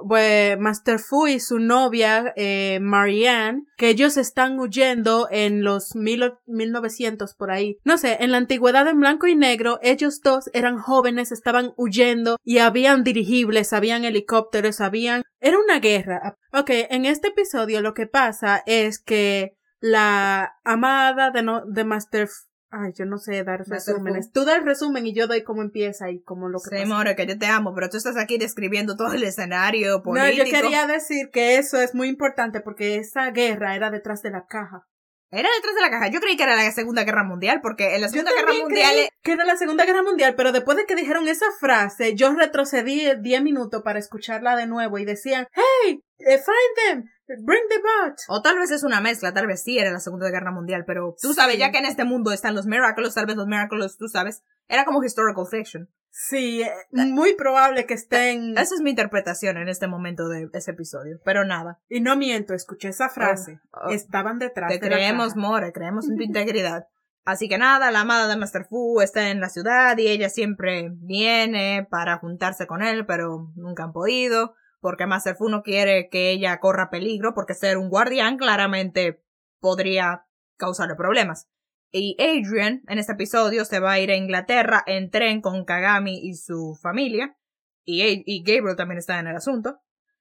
Master 0.58 0.98
Fu 0.98 1.26
y 1.26 1.40
su 1.40 1.58
novia 1.58 2.32
eh, 2.36 2.78
Marianne, 2.80 3.64
que 3.76 3.88
ellos 3.88 4.16
están 4.16 4.58
huyendo 4.58 5.28
en 5.30 5.64
los 5.64 5.94
mil, 5.94 6.34
1900 6.46 7.34
por 7.34 7.50
ahí. 7.50 7.78
No 7.84 7.96
sé, 7.96 8.18
en 8.20 8.32
la 8.32 8.38
antigüedad 8.38 8.86
en 8.86 9.00
blanco 9.00 9.26
y 9.26 9.34
negro, 9.34 9.78
ellos 9.82 10.20
dos 10.22 10.50
eran 10.52 10.78
jóvenes, 10.78 11.32
estaban 11.32 11.72
huyendo 11.76 12.36
y 12.44 12.58
habían 12.58 13.02
dirigibles, 13.02 13.72
habían 13.72 14.04
helicópteros, 14.04 14.80
habían... 14.80 15.22
Era 15.40 15.58
una 15.58 15.80
guerra. 15.80 16.36
Ok, 16.52 16.70
en 16.70 17.06
este 17.06 17.28
episodio 17.28 17.80
lo 17.80 17.94
que 17.94 18.06
pasa 18.06 18.62
es 18.66 19.02
que 19.02 19.56
la 19.80 20.54
amada 20.64 21.30
de, 21.30 21.42
no, 21.42 21.64
de 21.66 21.84
Master 21.84 22.28
Ay, 22.74 22.92
yo 22.96 23.04
no 23.04 23.18
sé 23.18 23.44
dar 23.44 23.68
resúmenes. 23.68 24.32
Tú 24.32 24.46
das 24.46 24.64
resumen 24.64 25.06
y 25.06 25.12
yo 25.12 25.26
doy 25.26 25.44
cómo 25.44 25.60
empieza 25.60 26.10
y 26.10 26.22
cómo 26.22 26.48
lo 26.48 26.58
que 26.58 26.78
sí, 26.78 26.86
more, 26.86 27.14
que 27.14 27.26
yo 27.26 27.38
te 27.38 27.44
amo, 27.44 27.74
pero 27.74 27.90
tú 27.90 27.98
estás 27.98 28.16
aquí 28.16 28.38
describiendo 28.38 28.96
todo 28.96 29.12
el 29.12 29.22
escenario 29.24 30.02
político. 30.02 30.38
No, 30.38 30.44
yo 30.44 30.50
quería 30.50 30.86
decir 30.86 31.28
que 31.30 31.58
eso 31.58 31.78
es 31.78 31.94
muy 31.94 32.08
importante 32.08 32.62
porque 32.62 32.96
esa 32.96 33.30
guerra 33.30 33.76
era 33.76 33.90
detrás 33.90 34.22
de 34.22 34.30
la 34.30 34.46
caja. 34.46 34.86
Era 35.30 35.50
detrás 35.54 35.74
de 35.74 35.80
la 35.82 35.90
caja. 35.90 36.08
Yo 36.08 36.20
creí 36.20 36.36
que 36.38 36.44
era 36.44 36.56
la 36.56 36.70
Segunda 36.72 37.04
Guerra 37.04 37.24
Mundial, 37.24 37.60
porque 37.62 37.94
en 37.94 38.00
la 38.00 38.08
Segunda 38.08 38.32
Guerra 38.32 38.54
Mundial. 38.54 38.90
Creí 38.90 39.08
que 39.22 39.32
era 39.32 39.44
la 39.44 39.56
Segunda 39.56 39.84
Guerra 39.84 40.02
Mundial, 40.02 40.34
pero 40.34 40.52
después 40.52 40.78
de 40.78 40.86
que 40.86 40.94
dijeron 40.94 41.28
esa 41.28 41.46
frase, 41.60 42.14
yo 42.14 42.34
retrocedí 42.34 43.06
10 43.20 43.42
minutos 43.42 43.82
para 43.82 43.98
escucharla 43.98 44.56
de 44.56 44.66
nuevo 44.66 44.98
y 44.98 45.04
decían, 45.04 45.46
¡Hey! 45.52 46.02
Eh, 46.18 46.38
find 46.38 46.86
them! 46.86 47.04
Bring 47.40 47.62
the 47.68 47.78
bot. 47.78 48.18
O 48.28 48.42
tal 48.42 48.58
vez 48.58 48.70
es 48.70 48.82
una 48.82 49.00
mezcla, 49.00 49.32
tal 49.32 49.46
vez 49.46 49.62
sí 49.62 49.78
era 49.78 49.90
la 49.90 50.00
Segunda 50.00 50.30
Guerra 50.30 50.50
Mundial, 50.50 50.84
pero 50.86 51.16
tú 51.20 51.32
sabes, 51.34 51.58
ya 51.58 51.70
que 51.70 51.78
en 51.78 51.86
este 51.86 52.04
mundo 52.04 52.32
están 52.32 52.54
los 52.54 52.66
Miracles, 52.66 53.14
tal 53.14 53.26
vez 53.26 53.36
los 53.36 53.46
Miracles, 53.46 53.96
tú 53.96 54.08
sabes, 54.08 54.42
era 54.68 54.84
como 54.84 55.02
historical 55.02 55.46
fiction. 55.50 55.88
Sí, 56.14 56.62
eh, 56.62 56.70
muy 56.90 57.34
probable 57.34 57.86
que 57.86 57.94
estén. 57.94 58.58
Esa 58.58 58.74
es 58.74 58.82
mi 58.82 58.90
interpretación 58.90 59.56
en 59.56 59.68
este 59.68 59.86
momento 59.86 60.28
de 60.28 60.50
ese 60.52 60.72
episodio, 60.72 61.18
pero 61.24 61.44
nada. 61.46 61.80
Y 61.88 62.00
no 62.00 62.16
miento, 62.16 62.52
escuché 62.52 62.88
esa 62.88 63.08
frase. 63.08 63.60
Oh, 63.72 63.86
oh. 63.86 63.90
Estaban 63.90 64.38
detrás 64.38 64.70
te 64.70 64.78
creemos, 64.78 65.36
More, 65.36 65.72
creemos 65.72 66.08
en 66.08 66.16
tu 66.16 66.22
integridad. 66.24 66.86
Así 67.24 67.48
que 67.48 67.56
nada, 67.56 67.90
la 67.90 68.00
amada 68.00 68.26
de 68.26 68.36
Master 68.36 68.66
Fu 68.68 69.00
está 69.00 69.30
en 69.30 69.40
la 69.40 69.48
ciudad 69.48 69.96
y 69.96 70.08
ella 70.08 70.28
siempre 70.28 70.90
viene 70.92 71.86
para 71.88 72.18
juntarse 72.18 72.66
con 72.66 72.82
él, 72.82 73.06
pero 73.06 73.52
nunca 73.54 73.84
han 73.84 73.92
podido 73.92 74.54
porque 74.82 75.06
Master 75.06 75.36
Fu 75.36 75.48
no 75.48 75.62
quiere 75.62 76.08
que 76.10 76.30
ella 76.30 76.58
corra 76.58 76.90
peligro, 76.90 77.34
porque 77.34 77.54
ser 77.54 77.78
un 77.78 77.88
guardián 77.88 78.36
claramente 78.36 79.22
podría 79.60 80.26
causarle 80.58 80.96
problemas. 80.96 81.48
Y 81.92 82.16
Adrian, 82.18 82.82
en 82.88 82.98
este 82.98 83.12
episodio, 83.12 83.64
se 83.64 83.78
va 83.78 83.92
a 83.92 84.00
ir 84.00 84.10
a 84.10 84.16
Inglaterra 84.16 84.82
en 84.86 85.10
tren 85.10 85.40
con 85.40 85.64
Kagami 85.64 86.18
y 86.18 86.34
su 86.34 86.76
familia, 86.82 87.38
y, 87.84 88.24
y 88.26 88.42
Gabriel 88.42 88.76
también 88.76 88.98
está 88.98 89.20
en 89.20 89.28
el 89.28 89.36
asunto. 89.36 89.78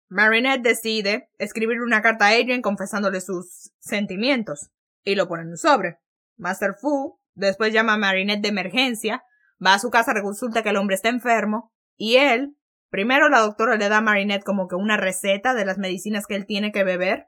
Marinette 0.09 0.61
decide 0.61 1.29
escribir 1.39 1.81
una 1.81 2.03
carta 2.03 2.27
a 2.27 2.29
Adrian 2.29 2.61
confesándole 2.61 3.19
sus 3.19 3.71
sentimientos, 3.79 4.69
y 5.03 5.15
lo 5.15 5.27
pone 5.27 5.41
en 5.41 5.49
un 5.49 5.57
sobre. 5.57 5.97
Master 6.37 6.75
Fu 6.79 7.19
después 7.33 7.73
llama 7.73 7.93
a 7.93 7.97
Marinette 7.97 8.43
de 8.43 8.49
emergencia, 8.49 9.23
va 9.65 9.73
a 9.73 9.79
su 9.79 9.89
casa, 9.89 10.13
resulta 10.13 10.61
que 10.61 10.69
el 10.69 10.77
hombre 10.77 10.93
está 10.95 11.09
enfermo, 11.09 11.73
y 11.95 12.17
él 12.17 12.55
Primero 12.91 13.29
la 13.29 13.39
doctora 13.39 13.77
le 13.77 13.87
da 13.89 13.97
a 13.97 14.01
Marinette 14.01 14.43
como 14.43 14.67
que 14.67 14.75
una 14.75 14.97
receta 14.97 15.53
de 15.53 15.65
las 15.65 15.77
medicinas 15.77 16.27
que 16.27 16.35
él 16.35 16.45
tiene 16.45 16.73
que 16.73 16.83
beber 16.83 17.27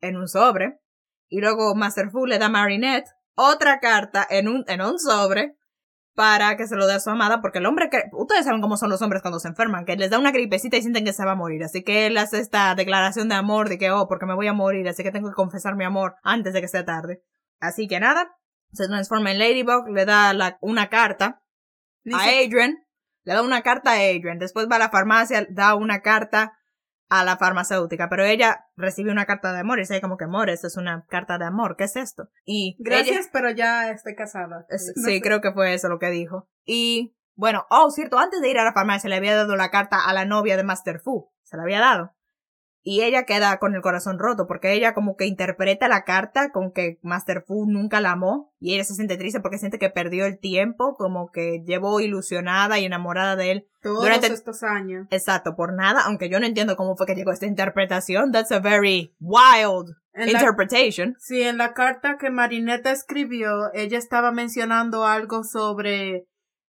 en 0.00 0.16
un 0.16 0.28
sobre. 0.28 0.78
Y 1.28 1.40
luego 1.40 1.74
Master 1.74 2.10
Fu 2.10 2.26
le 2.26 2.38
da 2.38 2.46
a 2.46 2.50
Marinette 2.50 3.08
otra 3.34 3.80
carta 3.80 4.26
en 4.28 4.48
un, 4.48 4.64
en 4.68 4.82
un 4.82 4.98
sobre 4.98 5.56
para 6.14 6.56
que 6.56 6.66
se 6.66 6.74
lo 6.74 6.86
dé 6.86 6.94
a 6.94 7.00
su 7.00 7.10
amada, 7.10 7.40
porque 7.40 7.58
el 7.58 7.66
hombre 7.66 7.88
que, 7.90 8.02
ustedes 8.12 8.44
saben 8.44 8.60
cómo 8.60 8.76
son 8.76 8.90
los 8.90 9.00
hombres 9.02 9.22
cuando 9.22 9.38
se 9.38 9.46
enferman, 9.46 9.84
que 9.84 9.96
les 9.96 10.10
da 10.10 10.18
una 10.18 10.32
gripecita 10.32 10.76
y 10.76 10.82
sienten 10.82 11.04
que 11.04 11.12
se 11.12 11.24
va 11.24 11.32
a 11.32 11.36
morir, 11.36 11.62
así 11.62 11.84
que 11.84 12.06
él 12.06 12.18
hace 12.18 12.40
esta 12.40 12.74
declaración 12.74 13.28
de 13.28 13.36
amor 13.36 13.68
de 13.68 13.78
que, 13.78 13.92
oh, 13.92 14.08
porque 14.08 14.26
me 14.26 14.34
voy 14.34 14.48
a 14.48 14.52
morir, 14.52 14.88
así 14.88 15.04
que 15.04 15.12
tengo 15.12 15.28
que 15.28 15.36
confesar 15.36 15.76
mi 15.76 15.84
amor 15.84 16.16
antes 16.24 16.54
de 16.54 16.60
que 16.60 16.66
sea 16.66 16.84
tarde. 16.84 17.22
Así 17.60 17.86
que 17.86 18.00
nada, 18.00 18.36
se 18.72 18.88
transforma 18.88 19.30
en 19.30 19.38
Ladybug, 19.38 19.88
le 19.90 20.04
da 20.06 20.34
la, 20.34 20.58
una 20.60 20.88
carta 20.88 21.40
a 22.12 22.24
Adrian, 22.24 22.76
le 23.28 23.34
da 23.34 23.42
una 23.42 23.60
carta 23.60 23.90
a 23.90 23.96
Adrian, 23.96 24.38
después 24.38 24.68
va 24.72 24.76
a 24.76 24.78
la 24.78 24.88
farmacia, 24.88 25.46
da 25.50 25.74
una 25.74 26.00
carta 26.00 26.58
a 27.10 27.24
la 27.24 27.36
farmacéutica, 27.36 28.08
pero 28.08 28.24
ella 28.24 28.64
recibe 28.74 29.12
una 29.12 29.26
carta 29.26 29.52
de 29.52 29.60
amor 29.60 29.78
y 29.78 29.82
dice 29.82 30.00
como 30.00 30.16
que 30.16 30.24
amor, 30.24 30.48
esto 30.48 30.66
es 30.66 30.78
una 30.78 31.04
carta 31.10 31.36
de 31.36 31.44
amor, 31.44 31.76
¿qué 31.76 31.84
es 31.84 31.96
esto? 31.96 32.30
Y 32.46 32.78
gracias, 32.78 33.28
pero 33.30 33.50
ya 33.50 33.90
estoy 33.90 34.14
casada. 34.14 34.64
sí, 35.04 35.20
creo 35.20 35.42
que 35.42 35.52
fue 35.52 35.74
eso 35.74 35.90
lo 35.90 35.98
que 35.98 36.08
dijo. 36.08 36.48
Y 36.64 37.18
bueno, 37.34 37.66
oh, 37.68 37.90
cierto, 37.90 38.18
antes 38.18 38.40
de 38.40 38.48
ir 38.48 38.58
a 38.58 38.64
la 38.64 38.72
farmacia 38.72 39.10
le 39.10 39.16
había 39.16 39.36
dado 39.36 39.56
la 39.56 39.70
carta 39.70 40.06
a 40.06 40.14
la 40.14 40.24
novia 40.24 40.56
de 40.56 40.64
Master 40.64 40.98
Fu, 40.98 41.30
se 41.42 41.58
la 41.58 41.64
había 41.64 41.80
dado 41.80 42.14
y 42.82 43.02
ella 43.02 43.24
queda 43.24 43.58
con 43.58 43.74
el 43.74 43.82
corazón 43.82 44.18
roto 44.18 44.46
porque 44.46 44.72
ella 44.72 44.94
como 44.94 45.16
que 45.16 45.26
interpreta 45.26 45.88
la 45.88 46.04
carta 46.04 46.50
con 46.50 46.72
que 46.72 46.98
Master 47.02 47.44
Fu 47.46 47.66
nunca 47.66 48.00
la 48.00 48.12
amó 48.12 48.52
y 48.60 48.74
ella 48.74 48.84
se 48.84 48.94
siente 48.94 49.16
triste 49.16 49.40
porque 49.40 49.58
siente 49.58 49.78
que 49.78 49.90
perdió 49.90 50.26
el 50.26 50.38
tiempo, 50.38 50.96
como 50.96 51.30
que 51.30 51.62
llevó 51.66 52.00
ilusionada 52.00 52.78
y 52.78 52.84
enamorada 52.84 53.36
de 53.36 53.50
él 53.50 53.68
todos 53.82 54.02
durante 54.02 54.28
estos 54.28 54.62
años. 54.62 55.06
Exacto, 55.10 55.54
por 55.56 55.74
nada, 55.74 56.02
aunque 56.04 56.28
yo 56.28 56.40
no 56.40 56.46
entiendo 56.46 56.76
cómo 56.76 56.96
fue 56.96 57.06
que 57.06 57.14
llegó 57.14 57.32
esta 57.32 57.46
interpretación. 57.46 58.32
That's 58.32 58.52
a 58.52 58.60
very 58.60 59.14
wild 59.20 59.94
interpretation. 60.14 61.14
sí, 61.18 61.42
en 61.42 61.58
la 61.58 61.74
carta 61.74 62.16
que 62.18 62.30
Marinette 62.30 62.86
escribió, 62.86 63.72
ella 63.72 63.98
estaba 63.98 64.32
mencionando 64.32 65.06
algo 65.06 65.44
sobre 65.44 66.26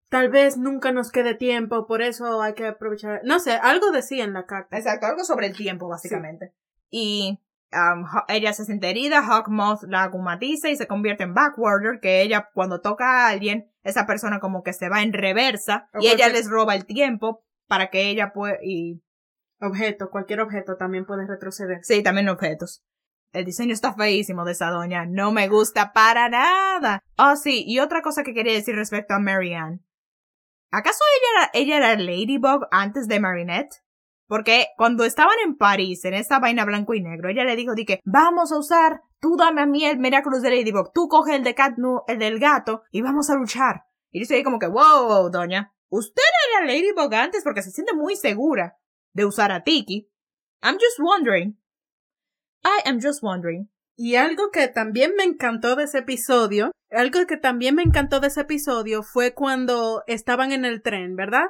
tal 0.08 0.30
vez 0.30 0.56
nunca 0.56 0.92
nos 0.92 1.10
quede 1.10 1.34
tiempo, 1.34 1.86
por 1.86 2.02
eso 2.02 2.40
hay 2.42 2.54
que 2.54 2.66
aprovechar. 2.66 3.20
No 3.24 3.40
sé, 3.40 3.52
algo 3.52 3.90
decía 3.90 4.24
en 4.24 4.32
la 4.32 4.46
carta. 4.46 4.76
Exacto, 4.76 5.06
algo 5.06 5.24
sobre 5.24 5.46
el 5.46 5.56
tiempo, 5.56 5.88
básicamente. 5.88 6.54
Y 6.90 7.40
um, 7.72 8.04
ella 8.28 8.52
se 8.52 8.64
siente 8.64 8.90
herida, 8.90 9.22
Hawkmoth 9.22 9.82
la 9.84 10.04
agumatiza 10.04 10.68
y 10.68 10.76
se 10.76 10.86
convierte 10.86 11.24
en 11.24 11.34
Backwarder, 11.34 12.00
que 12.00 12.22
ella 12.22 12.48
cuando 12.54 12.80
toca 12.80 13.26
a 13.26 13.28
alguien, 13.28 13.70
esa 13.82 14.06
persona 14.06 14.40
como 14.40 14.62
que 14.62 14.72
se 14.72 14.88
va 14.88 15.02
en 15.02 15.12
reversa 15.12 15.88
y 16.00 16.08
ella 16.08 16.28
les 16.28 16.48
roba 16.48 16.74
el 16.74 16.86
tiempo 16.86 17.44
para 17.66 17.90
que 17.90 18.08
ella 18.08 18.32
pueda... 18.32 18.56
Y... 18.62 19.02
Objeto, 19.60 20.10
cualquier 20.10 20.40
objeto 20.40 20.76
también 20.76 21.04
puede 21.04 21.26
retroceder. 21.26 21.80
Sí, 21.82 22.02
también 22.02 22.28
objetos. 22.28 22.84
El 23.32 23.44
diseño 23.44 23.72
está 23.72 23.92
feísimo 23.92 24.44
de 24.44 24.52
esa 24.52 24.70
doña. 24.70 25.04
No 25.04 25.32
me 25.32 25.48
gusta 25.48 25.92
para 25.92 26.28
nada. 26.28 27.02
Oh, 27.18 27.36
sí, 27.36 27.64
y 27.66 27.80
otra 27.80 28.00
cosa 28.00 28.22
que 28.22 28.34
quería 28.34 28.54
decir 28.54 28.76
respecto 28.76 29.14
a 29.14 29.18
Marianne. 29.18 29.80
¿Acaso 30.70 30.98
ella 31.54 31.76
era, 31.76 31.96
Ladybug 31.96 32.66
antes 32.70 33.08
de 33.08 33.20
Marinette? 33.20 33.82
Porque 34.26 34.66
cuando 34.76 35.04
estaban 35.04 35.37
en 35.44 35.56
París, 35.56 36.04
en 36.04 36.12
esa 36.12 36.38
vaina 36.38 36.66
blanco 36.66 36.92
y 36.92 37.00
negro, 37.00 37.30
ella 37.30 37.44
le 37.44 37.56
dijo, 37.56 37.75
di 37.75 37.87
que, 37.87 38.00
vamos 38.04 38.52
a 38.52 38.58
usar, 38.58 39.00
tú 39.20 39.37
dame 39.38 39.62
a 39.62 39.66
mí 39.66 39.87
el 39.87 39.98
Miraculous 39.98 40.42
de 40.42 40.50
Ladybug, 40.50 40.92
tú 40.92 41.08
coge 41.08 41.34
el 41.37 41.44
de 41.44 41.54
Catnu, 41.54 42.02
el 42.06 42.18
del 42.18 42.38
gato, 42.38 42.82
y 42.92 43.00
vamos 43.00 43.30
a 43.30 43.37
luchar. 43.37 43.84
Y 44.10 44.22
yo 44.22 44.34
ahí 44.34 44.42
como 44.42 44.58
que, 44.58 44.66
wow, 44.66 45.30
doña, 45.30 45.75
usted 45.88 46.22
era 46.52 46.66
Ladybug 46.66 47.14
antes 47.14 47.42
porque 47.42 47.62
se 47.62 47.70
siente 47.70 47.94
muy 47.94 48.16
segura 48.16 48.76
de 49.14 49.25
usar 49.25 49.50
a 49.50 49.64
Tiki. 49.64 50.10
I'm 50.62 50.75
just 50.75 50.98
wondering. 50.98 51.58
I 52.64 52.87
am 52.87 53.00
just 53.00 53.22
wondering. 53.22 53.70
Y 54.00 54.14
algo 54.14 54.52
que 54.52 54.68
también 54.68 55.14
me 55.16 55.24
encantó 55.24 55.74
de 55.74 55.82
ese 55.82 55.98
episodio, 55.98 56.70
algo 56.88 57.26
que 57.26 57.36
también 57.36 57.74
me 57.74 57.82
encantó 57.82 58.20
de 58.20 58.28
ese 58.28 58.42
episodio 58.42 59.02
fue 59.02 59.34
cuando 59.34 60.04
estaban 60.06 60.52
en 60.52 60.64
el 60.64 60.82
tren, 60.82 61.16
¿verdad? 61.16 61.46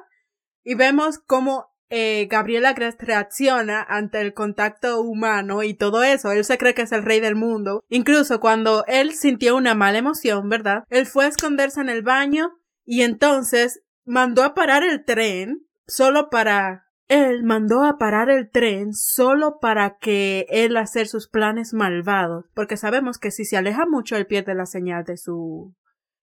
Y 0.65 0.75
vemos 0.75 1.19
cómo 1.19 1.67
eh, 1.91 2.27
Gabriela 2.31 2.75
reacciona 2.75 3.83
ante 3.83 4.23
el 4.23 4.33
contacto 4.33 5.03
humano 5.03 5.63
y 5.63 5.75
todo 5.75 6.03
eso. 6.03 6.33
Él 6.33 6.43
se 6.43 6.57
cree 6.57 6.73
que 6.73 6.83
es 6.83 6.93
el 6.93 7.03
rey 7.03 7.21
del 7.21 7.37
mundo. 7.37 7.85
Incluso 7.91 8.41
cuando 8.41 8.83
él 8.87 9.13
sintió 9.13 9.55
una 9.55 9.75
mala 9.75 9.99
emoción, 9.99 10.49
¿verdad? 10.49 10.85
Él 10.89 11.05
fue 11.05 11.27
a 11.27 11.29
esconderse 11.29 11.83
en 11.83 11.91
el 11.91 12.01
baño 12.01 12.59
y 12.87 13.03
entonces 13.03 13.83
mandó 14.07 14.43
a 14.43 14.55
parar 14.55 14.85
el 14.85 15.05
tren 15.05 15.67
solo 15.87 16.31
para 16.31 16.88
él 17.09 17.43
mandó 17.43 17.85
a 17.85 17.97
parar 17.97 18.29
el 18.29 18.51
tren 18.51 18.93
solo 18.93 19.59
para 19.61 19.97
que 19.99 20.47
él 20.51 20.77
hacer 20.77 21.09
sus 21.09 21.29
planes 21.29 21.73
malvados, 21.73 22.45
porque 22.55 22.77
sabemos 22.77 23.19
que 23.19 23.31
si 23.31 23.45
se 23.45 23.57
aleja 23.57 23.87
mucho 23.87 24.17
él 24.17 24.27
pierde 24.27 24.55
la 24.55 24.67
señal 24.67 25.05
de 25.05 25.17
sus 25.17 25.73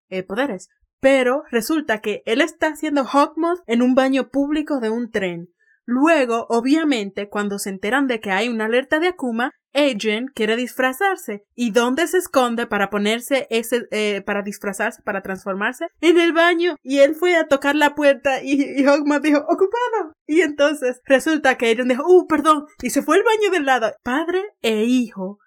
eh, 0.09 0.23
poderes. 0.23 0.69
Pero 0.99 1.43
resulta 1.51 1.99
que 1.99 2.21
él 2.25 2.41
está 2.41 2.67
haciendo 2.67 3.03
Hawkmoth 3.03 3.59
en 3.67 3.81
un 3.81 3.95
baño 3.95 4.29
público 4.29 4.79
de 4.79 4.89
un 4.89 5.11
tren. 5.11 5.49
Luego, 5.85 6.47
obviamente, 6.49 7.29
cuando 7.29 7.59
se 7.59 7.69
enteran 7.69 8.07
de 8.07 8.19
que 8.19 8.31
hay 8.31 8.49
una 8.49 8.65
alerta 8.65 8.99
de 8.99 9.09
Akuma, 9.09 9.51
Adrian 9.73 10.27
quiere 10.33 10.55
disfrazarse. 10.55 11.43
¿Y 11.53 11.71
dónde 11.71 12.07
se 12.07 12.17
esconde 12.17 12.65
para 12.65 12.89
ponerse 12.89 13.45
ese, 13.49 13.87
eh, 13.91 14.21
para 14.25 14.41
disfrazarse, 14.41 15.01
para 15.03 15.21
transformarse? 15.21 15.87
En 16.01 16.17
el 16.17 16.33
baño. 16.33 16.75
Y 16.81 16.99
él 16.99 17.13
fue 17.13 17.35
a 17.35 17.47
tocar 17.47 17.75
la 17.75 17.93
puerta 17.93 18.41
y, 18.41 18.53
y 18.53 18.83
dijo, 18.83 18.93
ocupado. 18.93 20.13
Y 20.25 20.41
entonces 20.41 21.01
resulta 21.05 21.57
que 21.57 21.69
Adrian 21.69 21.89
dijo, 21.89 22.03
uh, 22.07 22.25
perdón. 22.25 22.65
Y 22.81 22.89
se 22.89 23.03
fue 23.03 23.17
al 23.17 23.23
baño 23.23 23.51
del 23.51 23.65
lado. 23.65 23.91
Padre 24.01 24.41
e 24.61 24.85
hijo 24.85 25.39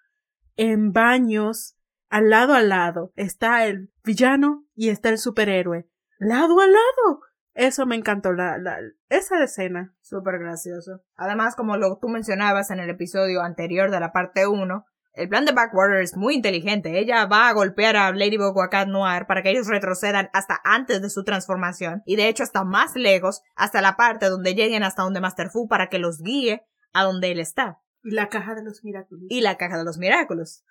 en 0.57 0.93
baños 0.93 1.77
al 2.11 2.29
lado 2.31 2.55
a 2.55 2.61
lado. 2.61 3.13
Está 3.17 3.67
el 3.67 3.91
villano 4.05 4.67
y 4.75 4.91
está 4.91 5.09
el 5.09 5.19
superhéroe. 5.19 5.89
Lado 6.19 6.61
a 6.61 6.67
lado. 6.67 7.21
Eso 7.59 7.87
me 7.87 7.97
encantó, 7.97 8.33
la, 8.33 8.57
la, 8.57 8.79
esa 9.09 9.43
escena. 9.43 9.93
Súper 10.01 10.39
gracioso. 10.39 11.03
Además, 11.17 11.57
como 11.57 11.77
lo 11.77 11.99
tú 11.99 12.09
mencionabas 12.09 12.71
en 12.71 12.79
el 12.79 12.89
episodio 12.89 13.43
anterior 13.43 13.91
de 13.91 13.99
la 13.99 14.13
parte 14.13 14.47
1, 14.47 14.85
el 15.15 15.29
plan 15.29 15.45
de 15.45 15.51
Backwater 15.51 16.01
es 16.01 16.17
muy 16.17 16.37
inteligente. 16.37 17.01
Ella 17.01 17.27
va 17.27 17.49
a 17.49 17.53
golpear 17.53 17.97
a 17.97 18.13
Ladybug 18.13 18.57
o 18.57 18.63
a 18.63 18.71
Cat 18.71 18.87
Noir 18.87 19.27
para 19.27 19.43
que 19.43 19.51
ellos 19.51 19.67
retrocedan 19.67 20.31
hasta 20.33 20.61
antes 20.63 21.03
de 21.03 21.11
su 21.11 21.25
transformación. 21.25 22.05
Y 22.07 22.15
de 22.15 22.29
hecho 22.29 22.45
hasta 22.45 22.63
más 22.63 22.95
lejos, 22.95 23.43
hasta 23.57 23.83
la 23.83 23.97
parte 23.97 24.29
donde 24.29 24.55
lleguen 24.55 24.85
hasta 24.85 25.03
donde 25.03 25.21
Master 25.21 25.51
Fu 25.51 25.67
para 25.67 25.89
que 25.89 25.99
los 25.99 26.23
guíe 26.23 26.65
a 26.93 27.03
donde 27.03 27.33
él 27.33 27.41
está. 27.41 27.81
Y 28.05 28.13
la 28.13 28.29
caja 28.29 28.55
de 28.55 28.63
los 28.63 28.85
milagros. 28.85 29.21
Y 29.29 29.41
la 29.41 29.57
caja 29.57 29.79
de 29.79 29.85
los 29.85 29.99
milagros. 29.99 30.63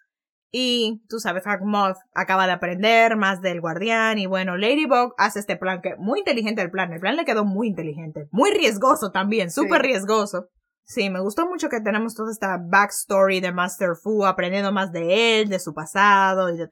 Y 0.52 1.04
tú 1.10 1.20
sabes, 1.20 1.44
Moth 1.62 1.98
acaba 2.14 2.46
de 2.48 2.54
aprender 2.54 3.18
más 3.18 3.42
del 3.42 3.60
guardián. 3.60 4.18
Y 4.18 4.28
bueno, 4.28 4.56
Ladybug 4.58 5.14
hace 5.18 5.40
este 5.40 5.58
plan 5.58 5.82
que 5.82 5.96
muy 5.98 6.20
inteligente 6.20 6.62
el 6.62 6.72
plan. 6.72 6.94
El 6.94 7.00
plan 7.00 7.16
le 7.16 7.26
quedó 7.26 7.46
muy 7.46 7.68
inteligente. 7.68 8.28
Muy 8.32 8.52
riesgoso 8.52 9.12
también, 9.12 9.52
súper 9.52 9.82
riesgoso. 9.82 10.48
Sí, 10.86 11.10
me 11.10 11.20
gustó 11.20 11.46
mucho 11.46 11.68
que 11.68 11.82
tenemos 11.82 12.16
toda 12.16 12.32
esta 12.32 12.58
backstory 12.58 13.42
de 13.42 13.52
Master 13.52 13.90
Fu, 14.02 14.26
aprendiendo 14.26 14.72
más 14.72 14.94
de 14.94 15.42
él, 15.42 15.50
de 15.50 15.60
su 15.60 15.74
pasado. 15.74 16.50
Y, 16.50 16.64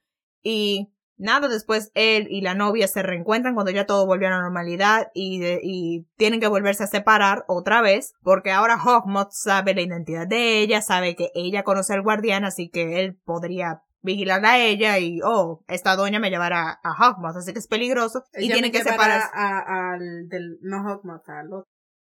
y 0.41 0.94
Nada, 1.17 1.47
después 1.47 1.91
él 1.93 2.27
y 2.29 2.41
la 2.41 2.55
novia 2.55 2.87
se 2.87 3.01
reencuentran 3.01 3.53
cuando 3.53 3.71
ya 3.71 3.85
todo 3.85 4.05
volvió 4.05 4.27
a 4.27 4.31
la 4.31 4.41
normalidad 4.41 5.11
y, 5.13 5.41
y 5.61 6.07
tienen 6.17 6.41
que 6.41 6.47
volverse 6.47 6.83
a 6.83 6.87
separar 6.87 7.45
otra 7.47 7.81
vez 7.81 8.13
porque 8.21 8.51
ahora 8.51 8.77
Hawkmoth 8.77 9.31
sabe 9.31 9.73
la 9.73 9.81
identidad 9.81 10.27
de 10.27 10.59
ella, 10.59 10.81
sabe 10.81 11.15
que 11.15 11.31
ella 11.33 11.63
conoce 11.63 11.93
al 11.93 12.01
guardián, 12.01 12.43
así 12.43 12.69
que 12.69 12.99
él 12.99 13.15
podría 13.23 13.83
vigilar 14.05 14.45
a 14.45 14.59
ella 14.59 14.99
y, 14.99 15.19
oh, 15.23 15.63
esta 15.67 15.95
doña 15.95 16.19
me 16.19 16.29
llevará 16.29 16.79
a 16.83 16.93
Hawkmoth, 16.93 17.37
así 17.37 17.51
que 17.51 17.59
es 17.59 17.67
peligroso 17.67 18.23
y 18.33 18.49
tienen 18.49 18.71
que 18.71 18.83
separar 18.83 19.23
al 19.33 20.29
del, 20.29 20.59
no 20.61 20.83
Hawkmoth, 20.83 21.27
al, 21.27 21.49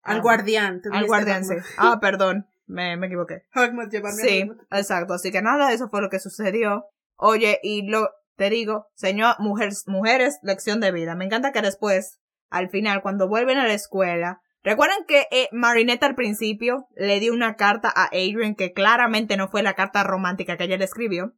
al 0.03 0.17
ah, 0.19 0.21
guardián. 0.21 0.83
Al 0.93 1.07
guardián, 1.07 1.45
sí. 1.45 1.55
Ah, 1.79 1.99
perdón, 2.01 2.47
me, 2.67 2.97
me 2.97 3.07
equivoqué. 3.07 3.47
Hawkmoth 3.53 3.91
llevarme 3.91 4.23
Sí, 4.23 4.51
exacto, 4.71 5.15
así 5.15 5.33
que 5.33 5.43
nada, 5.43 5.73
eso 5.73 5.89
fue 5.89 6.03
lo 6.03 6.11
que 6.11 6.21
sucedió. 6.21 6.85
Oye, 7.17 7.59
y 7.63 7.89
lo, 7.89 8.11
te 8.39 8.51
digo, 8.51 8.87
señor, 8.95 9.35
mujeres, 9.41 9.85
mujeres, 9.89 10.39
lección 10.43 10.81
de 10.81 10.93
vida. 10.93 11.17
Me 11.17 11.25
encanta 11.25 11.51
que 11.51 11.61
después, 11.61 12.21
al 12.51 12.71
final, 12.71 13.03
cuando 13.03 13.29
vuelven 13.29 13.59
a 13.59 13.67
la 13.67 13.75
escuela, 13.75 14.41
¿recuerdan 14.63 15.05
que 15.09 15.27
eh, 15.33 15.49
Marinette 15.51 16.05
al 16.05 16.15
principio 16.15 16.87
le 16.95 17.19
dio 17.19 17.35
una 17.35 17.57
carta 17.57 17.93
a 17.95 18.05
Adrian 18.07 18.55
que 18.55 18.73
claramente 18.73 19.37
no 19.37 19.49
fue 19.49 19.65
la 19.65 19.75
carta 19.75 20.05
romántica 20.05 20.57
que 20.57 20.65
ella 20.65 20.79
le 20.79 20.85
escribió? 20.85 21.35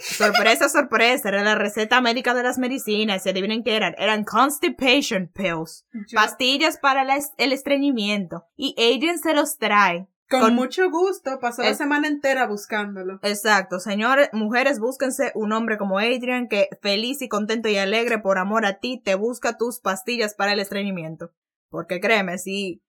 Sorpresa, 0.00 0.68
sorpresa, 0.68 1.28
era 1.28 1.44
la 1.44 1.54
receta 1.54 2.00
médica 2.00 2.34
de 2.34 2.42
las 2.42 2.58
medicinas. 2.58 3.22
Se 3.22 3.30
adivinen 3.30 3.62
qué 3.62 3.76
eran. 3.76 3.94
Eran 3.96 4.24
constipation 4.24 5.30
pills. 5.32 5.86
Pastillas 6.12 6.78
para 6.78 7.04
el 7.38 7.52
estreñimiento. 7.52 8.46
Y 8.56 8.74
Adrian 8.76 9.18
se 9.18 9.32
los 9.32 9.58
trae 9.58 10.08
con, 10.30 10.54
mucho 10.54 10.90
gusto, 10.90 11.40
pasó 11.40 11.62
la 11.62 11.74
semana 11.74 12.06
entera 12.06 12.46
buscándolo. 12.46 13.18
Exacto, 13.22 13.80
señores, 13.80 14.28
mujeres, 14.32 14.78
búsquense 14.78 15.32
un 15.34 15.52
hombre 15.52 15.76
como 15.76 15.98
Adrian 15.98 16.46
que 16.46 16.68
feliz 16.80 17.20
y 17.20 17.28
contento 17.28 17.68
y 17.68 17.76
alegre 17.76 18.18
por 18.18 18.38
amor 18.38 18.64
a 18.64 18.78
ti 18.78 19.00
te 19.04 19.16
busca 19.16 19.56
tus 19.56 19.80
pastillas 19.80 20.34
para 20.34 20.52
el 20.52 20.60
estreñimiento. 20.60 21.32
Porque 21.68 22.00
créeme, 22.00 22.38
si, 22.38 22.82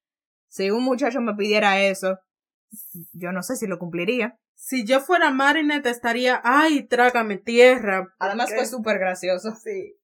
si 0.49 0.69
un 0.69 0.83
muchacho 0.83 1.19
me 1.19 1.33
pidiera 1.33 1.81
eso, 1.81 2.19
yo 3.13 3.31
no 3.31 3.41
sé 3.41 3.55
si 3.55 3.65
lo 3.65 3.79
cumpliría. 3.79 4.37
Si 4.55 4.85
yo 4.85 4.99
fuera 4.99 5.31
Marinette 5.31 5.87
estaría, 5.87 6.41
ay, 6.43 6.83
trágame 6.83 7.37
tierra. 7.37 8.13
Además 8.19 8.53
fue 8.53 8.65
súper 8.67 8.99
gracioso. 8.99 9.55
Sí. 9.55 9.97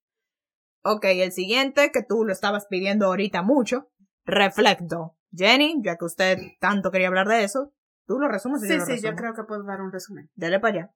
Ok, 0.84 1.06
el 1.06 1.32
siguiente, 1.32 1.92
que 1.92 2.02
tú 2.02 2.24
lo 2.24 2.32
estabas 2.32 2.66
pidiendo 2.66 3.06
ahorita 3.06 3.44
mucho, 3.44 3.92
reflecto. 4.26 5.17
Jenny, 5.32 5.82
ya 5.84 5.98
que 5.98 6.06
usted 6.06 6.38
tanto 6.60 6.92
quería 6.92 7.08
hablar 7.08 7.28
de 7.28 7.44
eso, 7.44 7.74
tú 8.06 8.20
lo 8.20 8.28
resumes. 8.28 8.62
sí, 8.62 8.80
sí, 8.82 9.02
yo 9.02 9.16
creo 9.16 9.34
que 9.34 9.44
puedo 9.44 9.64
dar 9.64 9.82
un 9.82 9.92
resumen. 9.92 10.30
Dele 10.36 10.60
para 10.60 10.74
allá. 10.74 10.92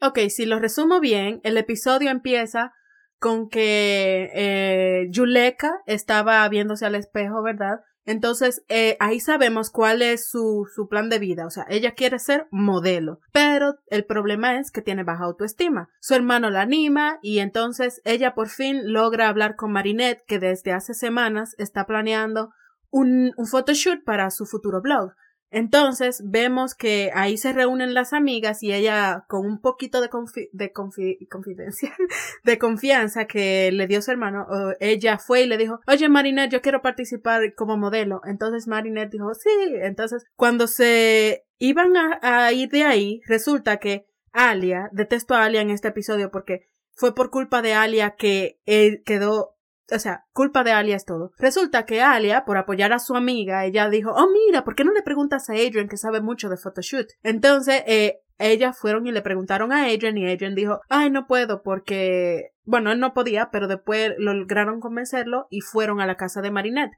Ok, 0.00 0.18
si 0.28 0.44
lo 0.44 0.58
resumo 0.58 1.00
bien, 1.00 1.40
el 1.42 1.56
episodio 1.56 2.10
empieza 2.10 2.72
con 3.18 3.48
que 3.48 4.30
eh, 4.34 5.06
Yuleka 5.10 5.80
estaba 5.86 6.46
viéndose 6.48 6.84
al 6.84 6.94
espejo, 6.94 7.42
¿verdad? 7.42 7.80
Entonces, 8.04 8.64
eh, 8.68 8.96
ahí 9.00 9.18
sabemos 9.18 9.70
cuál 9.70 10.00
es 10.00 10.28
su, 10.28 10.68
su 10.72 10.86
plan 10.88 11.08
de 11.08 11.18
vida. 11.18 11.44
O 11.44 11.50
sea, 11.50 11.66
ella 11.68 11.94
quiere 11.94 12.20
ser 12.20 12.46
modelo. 12.52 13.18
Pero 13.32 13.74
el 13.86 14.04
problema 14.04 14.60
es 14.60 14.70
que 14.70 14.80
tiene 14.80 15.02
baja 15.02 15.24
autoestima. 15.24 15.88
Su 16.00 16.14
hermano 16.14 16.48
la 16.50 16.60
anima 16.60 17.18
y 17.20 17.40
entonces 17.40 18.00
ella 18.04 18.34
por 18.34 18.48
fin 18.48 18.92
logra 18.92 19.28
hablar 19.28 19.56
con 19.56 19.72
Marinette, 19.72 20.22
que 20.26 20.38
desde 20.38 20.72
hace 20.72 20.94
semanas 20.94 21.56
está 21.58 21.84
planeando 21.84 22.50
un, 22.96 23.34
un 23.36 23.46
photoshoot 23.46 24.04
para 24.04 24.30
su 24.30 24.46
futuro 24.46 24.80
blog. 24.80 25.12
Entonces 25.50 26.22
vemos 26.24 26.74
que 26.74 27.10
ahí 27.14 27.36
se 27.36 27.52
reúnen 27.52 27.94
las 27.94 28.12
amigas 28.12 28.62
y 28.62 28.72
ella 28.72 29.24
con 29.28 29.46
un 29.46 29.60
poquito 29.60 30.00
de, 30.00 30.10
de 30.52 30.72
confidencia, 30.72 31.94
de 32.44 32.58
confianza 32.58 33.26
que 33.26 33.70
le 33.70 33.86
dio 33.86 34.02
su 34.02 34.10
hermano, 34.10 34.46
ella 34.80 35.18
fue 35.18 35.42
y 35.42 35.46
le 35.46 35.56
dijo, 35.56 35.80
oye 35.86 36.08
Marinette, 36.08 36.52
yo 36.52 36.62
quiero 36.62 36.82
participar 36.82 37.54
como 37.54 37.76
modelo. 37.76 38.22
Entonces 38.24 38.66
Marinette 38.66 39.12
dijo, 39.12 39.34
sí. 39.34 39.50
Entonces 39.82 40.24
cuando 40.34 40.66
se 40.66 41.46
iban 41.58 41.92
a, 41.96 42.52
ir 42.52 42.70
de 42.70 42.84
ahí, 42.84 43.20
resulta 43.26 43.76
que 43.76 44.06
Alia, 44.32 44.88
detesto 44.92 45.34
a 45.34 45.44
Alia 45.44 45.60
en 45.60 45.70
este 45.70 45.88
episodio 45.88 46.30
porque 46.30 46.68
fue 46.92 47.14
por 47.14 47.30
culpa 47.30 47.62
de 47.62 47.74
Alia 47.74 48.16
que 48.16 48.60
él 48.66 49.02
quedó 49.04 49.55
o 49.90 49.98
sea, 49.98 50.24
culpa 50.32 50.64
de 50.64 50.72
Alia 50.72 50.96
es 50.96 51.04
todo. 51.04 51.32
Resulta 51.38 51.84
que 51.84 52.02
Alia, 52.02 52.44
por 52.44 52.56
apoyar 52.58 52.92
a 52.92 52.98
su 52.98 53.14
amiga, 53.14 53.64
ella 53.64 53.88
dijo, 53.88 54.12
oh 54.12 54.28
mira, 54.30 54.64
¿por 54.64 54.74
qué 54.74 54.84
no 54.84 54.92
le 54.92 55.02
preguntas 55.02 55.48
a 55.48 55.54
Adrian 55.54 55.88
que 55.88 55.96
sabe 55.96 56.20
mucho 56.20 56.48
de 56.48 56.56
photoshoot? 56.56 57.06
Entonces, 57.22 57.82
eh, 57.86 58.20
ellas 58.38 58.76
fueron 58.78 59.06
y 59.06 59.12
le 59.12 59.22
preguntaron 59.22 59.72
a 59.72 59.84
Adrian 59.84 60.18
y 60.18 60.30
Adrian 60.30 60.54
dijo, 60.54 60.80
ay, 60.88 61.10
no 61.10 61.26
puedo 61.26 61.62
porque, 61.62 62.50
bueno, 62.64 62.92
él 62.92 63.00
no 63.00 63.14
podía, 63.14 63.50
pero 63.50 63.68
después 63.68 64.12
lograron 64.18 64.80
convencerlo 64.80 65.46
y 65.50 65.60
fueron 65.60 66.00
a 66.00 66.06
la 66.06 66.16
casa 66.16 66.42
de 66.42 66.50
Marinette. 66.50 66.92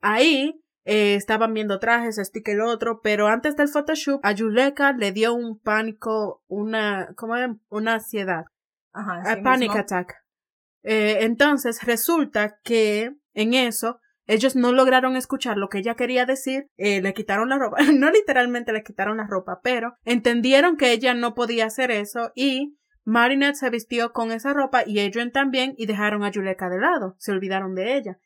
Ahí 0.00 0.62
eh, 0.84 1.14
estaban 1.14 1.52
viendo 1.52 1.78
trajes, 1.78 2.18
este 2.18 2.42
que 2.42 2.52
el 2.52 2.62
otro, 2.62 3.00
pero 3.02 3.28
antes 3.28 3.56
del 3.56 3.68
photoshoot 3.68 4.20
a 4.24 4.32
Yuleka 4.32 4.92
le 4.92 5.12
dio 5.12 5.34
un 5.34 5.58
pánico, 5.58 6.42
una, 6.48 7.12
¿cómo 7.16 7.36
era? 7.36 7.54
Una 7.68 7.94
ansiedad. 7.94 8.44
Ajá, 8.92 9.22
a 9.30 9.42
panic 9.42 9.76
attack. 9.76 10.19
Eh, 10.82 11.18
entonces 11.20 11.82
resulta 11.82 12.58
que 12.62 13.12
en 13.34 13.54
eso 13.54 14.00
ellos 14.26 14.54
no 14.54 14.72
lograron 14.72 15.16
escuchar 15.16 15.56
lo 15.56 15.68
que 15.68 15.78
ella 15.78 15.96
quería 15.96 16.24
decir, 16.24 16.68
eh, 16.76 17.02
le 17.02 17.14
quitaron 17.14 17.48
la 17.48 17.58
ropa, 17.58 17.78
no 17.92 18.10
literalmente 18.10 18.72
le 18.72 18.84
quitaron 18.84 19.16
la 19.16 19.26
ropa, 19.26 19.60
pero 19.62 19.94
entendieron 20.04 20.76
que 20.76 20.92
ella 20.92 21.14
no 21.14 21.34
podía 21.34 21.66
hacer 21.66 21.90
eso 21.90 22.30
y 22.34 22.76
Marinette 23.04 23.56
se 23.56 23.70
vistió 23.70 24.12
con 24.12 24.30
esa 24.30 24.52
ropa 24.52 24.84
y 24.86 25.00
Adrian 25.00 25.32
también 25.32 25.74
y 25.76 25.86
dejaron 25.86 26.22
a 26.22 26.30
Yuleka 26.30 26.68
de 26.68 26.78
lado, 26.78 27.16
se 27.18 27.32
olvidaron 27.32 27.74
de 27.74 27.96
ella. 27.96 28.18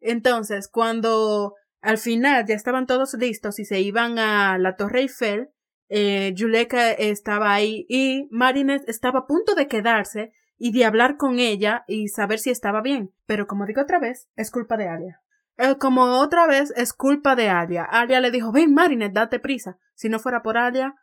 Entonces, 0.00 0.68
cuando 0.68 1.54
al 1.82 1.98
final 1.98 2.46
ya 2.46 2.54
estaban 2.54 2.86
todos 2.86 3.12
listos 3.14 3.58
y 3.58 3.64
se 3.64 3.80
iban 3.80 4.18
a 4.18 4.56
la 4.56 4.76
Torre 4.76 5.00
Eiffel, 5.00 5.50
eh, 5.90 6.32
Yuleka 6.34 6.92
estaba 6.92 7.52
ahí 7.52 7.84
y 7.88 8.28
Marinette 8.30 8.88
estaba 8.88 9.20
a 9.20 9.26
punto 9.26 9.54
de 9.54 9.66
quedarse 9.66 10.32
y 10.60 10.72
de 10.72 10.84
hablar 10.84 11.16
con 11.16 11.38
ella 11.38 11.84
y 11.88 12.08
saber 12.08 12.38
si 12.38 12.50
estaba 12.50 12.82
bien. 12.82 13.10
Pero 13.24 13.46
como 13.46 13.64
digo 13.64 13.80
otra 13.80 13.98
vez, 13.98 14.28
es 14.36 14.50
culpa 14.50 14.76
de 14.76 14.88
Alia. 14.88 15.20
Eh, 15.56 15.76
como 15.78 16.02
otra 16.20 16.46
vez, 16.46 16.70
es 16.76 16.92
culpa 16.92 17.34
de 17.34 17.48
Alia. 17.48 17.82
Alia 17.82 18.20
le 18.20 18.30
dijo, 18.30 18.52
ven 18.52 18.74
Marinette, 18.74 19.14
date 19.14 19.40
prisa. 19.40 19.78
Si 19.94 20.10
no 20.10 20.18
fuera 20.18 20.42
por 20.42 20.58
Alia, 20.58 20.94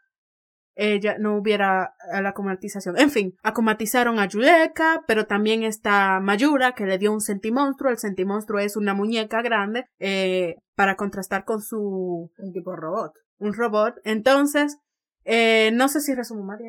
ella 0.75 1.17
no 1.17 1.35
hubiera 1.35 1.95
la 2.21 2.29
acomatización. 2.29 2.99
En 2.99 3.09
fin, 3.09 3.33
acomatizaron 3.41 4.19
a 4.19 4.27
Yuleka, 4.27 5.03
pero 5.07 5.25
también 5.25 5.63
está 5.63 6.19
Mayura, 6.19 6.73
que 6.73 6.85
le 6.85 6.99
dio 6.99 7.11
un 7.11 7.21
sentimonstruo. 7.21 7.89
El 7.89 7.97
sentimonstruo 7.97 8.59
es 8.59 8.77
una 8.77 8.93
muñeca 8.93 9.41
grande, 9.41 9.87
eh, 9.97 10.57
para 10.75 10.95
contrastar 10.95 11.45
con 11.45 11.61
su... 11.63 12.31
Un 12.37 12.53
tipo 12.53 12.71
de 12.71 12.77
robot. 12.77 13.13
Un 13.39 13.55
robot. 13.55 13.95
Entonces, 14.03 14.77
eh, 15.23 15.71
no 15.73 15.87
sé 15.87 15.99
si 15.99 16.13
resumo 16.13 16.43
más 16.43 16.59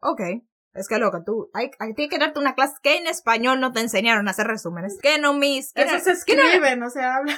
Ok. 0.00 0.20
Es 0.76 0.88
que 0.88 0.98
loca, 0.98 1.22
tú, 1.24 1.50
hay, 1.54 1.70
hay 1.78 1.94
que 1.94 2.18
darte 2.18 2.38
una 2.38 2.54
clase 2.54 2.74
que 2.82 2.96
en 2.98 3.06
español 3.06 3.60
no 3.60 3.72
te 3.72 3.80
enseñaron 3.80 4.28
a 4.28 4.32
hacer 4.32 4.46
resúmenes. 4.46 4.98
Que 5.00 5.18
no 5.18 5.32
mis. 5.34 5.72
Eso 5.74 5.98
se 6.00 6.12
escribe, 6.12 6.76
no 6.76 6.90
se 6.90 7.02
habla. 7.02 7.34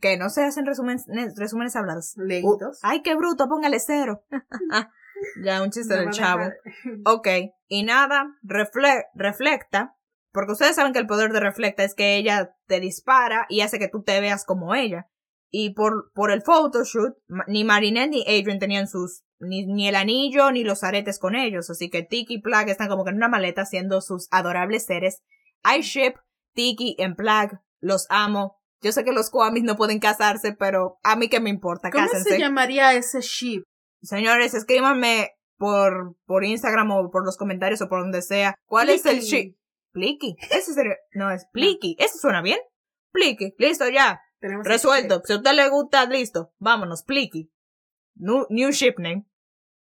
Que 0.00 0.16
no 0.16 0.28
se 0.30 0.44
hacen 0.44 0.66
resúmenes, 0.66 1.06
resúmenes 1.36 1.76
hablados. 1.76 2.14
Leídos. 2.16 2.78
Ay, 2.82 3.02
qué 3.02 3.14
bruto, 3.14 3.48
póngale 3.48 3.78
cero. 3.80 4.24
ya, 5.42 5.62
un 5.62 5.70
chiste 5.70 5.94
No 5.94 6.00
del 6.02 6.10
chavo. 6.10 6.44
dejar- 6.44 6.56
Ok, 7.06 7.28
y 7.68 7.82
nada, 7.84 8.26
refle 8.42 9.06
reflecta, 9.14 9.96
porque 10.32 10.52
ustedes 10.52 10.76
saben 10.76 10.92
que 10.92 10.98
el 10.98 11.06
poder 11.06 11.32
de 11.32 11.40
reflecta 11.40 11.82
es 11.84 11.94
que 11.94 12.16
ella 12.16 12.54
te 12.66 12.80
dispara 12.80 13.46
y 13.48 13.60
hace 13.62 13.78
que 13.78 13.88
tú 13.88 14.02
te 14.02 14.20
veas 14.20 14.44
como 14.44 14.74
ella. 14.74 15.08
Y 15.50 15.74
por, 15.74 16.10
por 16.12 16.30
el 16.30 16.42
photoshoot, 16.42 17.16
ni 17.46 17.64
Marinette 17.64 18.10
ni 18.10 18.22
Adrian 18.22 18.58
tenían 18.58 18.88
sus, 18.88 19.22
ni, 19.40 19.66
ni 19.66 19.88
el 19.88 19.94
anillo 19.96 20.50
ni 20.50 20.64
los 20.64 20.82
aretes 20.84 21.18
con 21.18 21.34
ellos, 21.34 21.68
así 21.70 21.90
que 21.90 22.02
Tiki 22.02 22.34
y 22.34 22.40
Plag 22.40 22.68
están 22.68 22.88
como 22.88 23.04
que 23.04 23.10
en 23.10 23.16
una 23.16 23.28
maleta 23.28 23.62
haciendo 23.62 24.00
sus 24.00 24.28
adorables 24.30 24.84
seres. 24.86 25.22
I 25.64 25.80
ship 25.80 26.14
Tiki 26.54 26.96
en 26.98 27.14
Plag, 27.16 27.60
los 27.80 28.06
amo. 28.10 28.58
Yo 28.82 28.92
sé 28.92 29.04
que 29.04 29.12
los 29.12 29.30
Kwamis 29.30 29.62
no 29.64 29.76
pueden 29.76 29.98
casarse, 29.98 30.52
pero 30.52 30.98
a 31.02 31.16
mí 31.16 31.28
que 31.28 31.40
me 31.40 31.50
importa, 31.50 31.90
¿Cómo 31.90 32.04
cásense. 32.06 32.30
se 32.30 32.38
llamaría 32.38 32.92
ese 32.94 33.20
ship? 33.20 33.62
Señores, 34.02 34.54
escríbanme 34.54 35.32
por, 35.56 36.14
por 36.26 36.44
Instagram 36.44 36.90
o 36.92 37.10
por 37.10 37.24
los 37.24 37.36
comentarios 37.36 37.80
o 37.82 37.88
por 37.88 38.00
donde 38.00 38.22
sea. 38.22 38.54
¿Cuál 38.66 38.90
es 38.90 39.06
el 39.06 39.20
ship? 39.20 39.56
Pliqui. 39.92 40.36
Ese 40.50 40.74
sería, 40.74 40.96
no 41.14 41.30
es 41.30 41.46
Pliqui. 41.52 41.96
¿Eso 41.98 42.18
suena 42.18 42.42
bien? 42.42 42.58
Pliqui. 43.12 43.54
Listo, 43.58 43.88
ya. 43.88 44.20
Tenemos 44.40 44.66
Resuelto. 44.66 45.16
ship. 45.16 45.22
Si 45.24 45.32
a 45.32 45.36
usted 45.36 45.52
le 45.54 45.68
gusta, 45.70 46.04
listo. 46.04 46.52
Vámonos, 46.58 47.02
Pliqui. 47.02 47.50
New, 48.16 48.46
new 48.50 48.70
ship 48.72 48.94
name. 48.98 49.26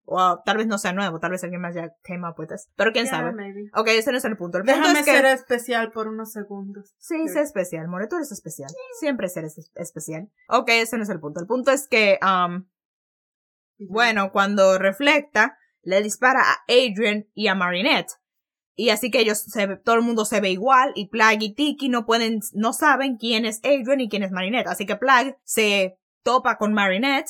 O 0.08 0.40
tal 0.46 0.58
vez 0.58 0.68
no 0.68 0.78
sea 0.78 0.94
nuevo, 0.94 1.20
tal 1.20 1.32
vez 1.32 1.44
alguien 1.44 1.62
más 1.62 1.74
ya 1.74 1.90
came 2.04 2.28
up 2.30 2.36
with 2.38 2.50
this. 2.50 2.70
Pero 2.76 2.92
quién 2.92 3.06
Yeah, 3.06 3.16
sabe. 3.18 3.32
maybe. 3.34 3.72
Ok, 3.74 3.88
ese 3.88 4.12
no 4.12 4.20
es 4.20 4.26
el 4.26 4.38
punto. 4.38 4.60
El 4.60 4.64
punto 4.66 4.78
Déjame 4.80 5.00
es 5.00 5.06
que... 5.06 5.12
ser 5.12 5.26
especial 5.26 5.92
por 5.92 6.08
unos 6.08 6.32
segundos. 6.32 6.94
Sí, 7.00 7.28
sé 7.28 7.42
especial, 7.42 7.88
More, 7.88 8.08
tú 8.08 8.18
eres 8.18 8.32
especial. 8.32 8.70
Siempre 9.00 9.28
eres 9.36 9.58
es- 9.58 9.72
especial. 9.74 10.30
Ok, 10.48 10.70
ese 10.70 10.98
no 10.98 11.04
es 11.04 11.10
el 11.10 11.20
punto. 11.20 11.40
El 11.40 11.48
punto 11.48 11.72
es 11.72 11.88
que, 11.88 12.20
um, 12.22 12.66
bueno, 13.80 14.32
cuando 14.32 14.78
reflecta, 14.78 15.58
le 15.82 16.02
dispara 16.02 16.42
a 16.42 16.64
Adrian 16.68 17.28
y 17.34 17.48
a 17.48 17.56
Marinette. 17.56 18.12
Y 18.76 18.90
así 18.90 19.10
que 19.10 19.20
ellos, 19.22 19.40
se, 19.40 19.68
ve- 19.68 19.78
todo 19.78 19.96
el 19.96 20.02
mundo 20.02 20.26
se 20.26 20.40
ve 20.42 20.50
igual 20.52 20.92
y 20.96 21.08
Plag 21.10 21.42
y 21.42 21.54
Tiki 21.56 21.90
no 21.90 22.06
pueden, 22.06 22.42
no 22.54 22.74
saben 22.74 23.18
quién 23.18 23.46
es 23.46 23.60
Adrian 23.64 24.02
y 24.02 24.10
quién 24.10 24.22
es 24.24 24.32
Marinette. 24.32 24.68
Así 24.68 24.86
que 24.86 24.98
Plag 24.98 25.38
se 25.44 25.98
topa 26.24 26.58
con 26.58 26.74
Marinette 26.74 27.30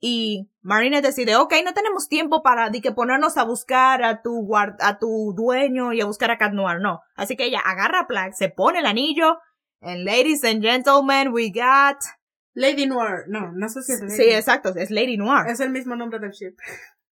y 0.00 0.50
Marinette 0.62 1.06
decide, 1.06 1.36
ok, 1.36 1.54
no 1.64 1.74
tenemos 1.74 2.08
tiempo 2.08 2.42
para 2.42 2.70
de 2.70 2.80
que 2.80 2.92
ponernos 2.92 3.36
a 3.36 3.44
buscar 3.44 4.02
a 4.04 4.22
tu 4.22 4.42
guard, 4.46 4.76
a 4.80 4.98
tu 4.98 5.34
dueño 5.36 5.92
y 5.92 6.00
a 6.00 6.06
buscar 6.06 6.30
a 6.30 6.38
Cat 6.38 6.52
Noir, 6.52 6.80
no. 6.80 7.00
Así 7.16 7.36
que 7.36 7.44
ella 7.44 7.60
agarra 7.60 8.00
a 8.00 8.06
Plag, 8.06 8.34
se 8.34 8.48
pone 8.48 8.78
el 8.80 8.86
anillo, 8.86 9.38
and 9.80 10.04
ladies 10.04 10.44
and 10.44 10.62
gentlemen, 10.62 11.28
we 11.32 11.50
got... 11.50 11.96
Lady 12.54 12.86
Noir. 12.86 13.24
No, 13.28 13.52
no 13.52 13.68
sé 13.68 13.82
si 13.82 13.92
es 13.92 14.00
Lady. 14.00 14.14
Sí, 14.16 14.30
exacto, 14.30 14.72
es 14.74 14.90
Lady 14.90 15.16
Noir. 15.16 15.46
Es 15.48 15.60
el 15.60 15.70
mismo 15.70 15.94
nombre 15.94 16.18
del 16.18 16.32
ship. 16.32 16.56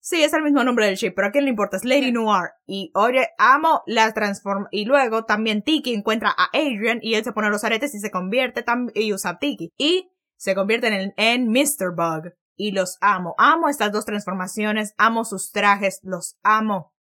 Sí, 0.02 0.22
es 0.22 0.32
el 0.32 0.42
mismo 0.42 0.64
nombre 0.64 0.86
del 0.86 0.96
ship, 0.96 1.12
pero 1.14 1.28
a 1.28 1.30
quién 1.30 1.44
le 1.44 1.50
importa, 1.50 1.76
es 1.76 1.84
Lady 1.84 2.06
Sí. 2.06 2.12
Noir. 2.12 2.50
Y 2.66 2.90
oye, 2.94 3.28
amo 3.38 3.82
la 3.86 4.12
transforma. 4.12 4.68
Y 4.70 4.86
luego 4.86 5.24
también 5.24 5.62
Tiki 5.62 5.94
encuentra 5.94 6.34
a 6.36 6.48
Adrian 6.52 7.00
y 7.02 7.14
él 7.14 7.24
se 7.24 7.32
pone 7.32 7.50
los 7.50 7.64
aretes 7.64 7.94
y 7.94 8.00
se 8.00 8.10
convierte 8.10 8.64
y 8.94 9.12
usa 9.12 9.38
Tiki. 9.38 9.72
Y 9.76 10.10
se 10.36 10.54
convierten 10.54 10.92
en, 10.94 11.14
en 11.16 11.48
Mr. 11.48 11.94
Bug. 11.94 12.32
Y 12.62 12.72
los 12.72 12.98
amo. 13.00 13.34
Amo 13.38 13.70
estas 13.70 13.90
dos 13.90 14.04
transformaciones, 14.04 14.92
amo 14.98 15.24
sus 15.24 15.50
trajes, 15.50 15.98
los 16.02 16.36
amo. 16.42 16.92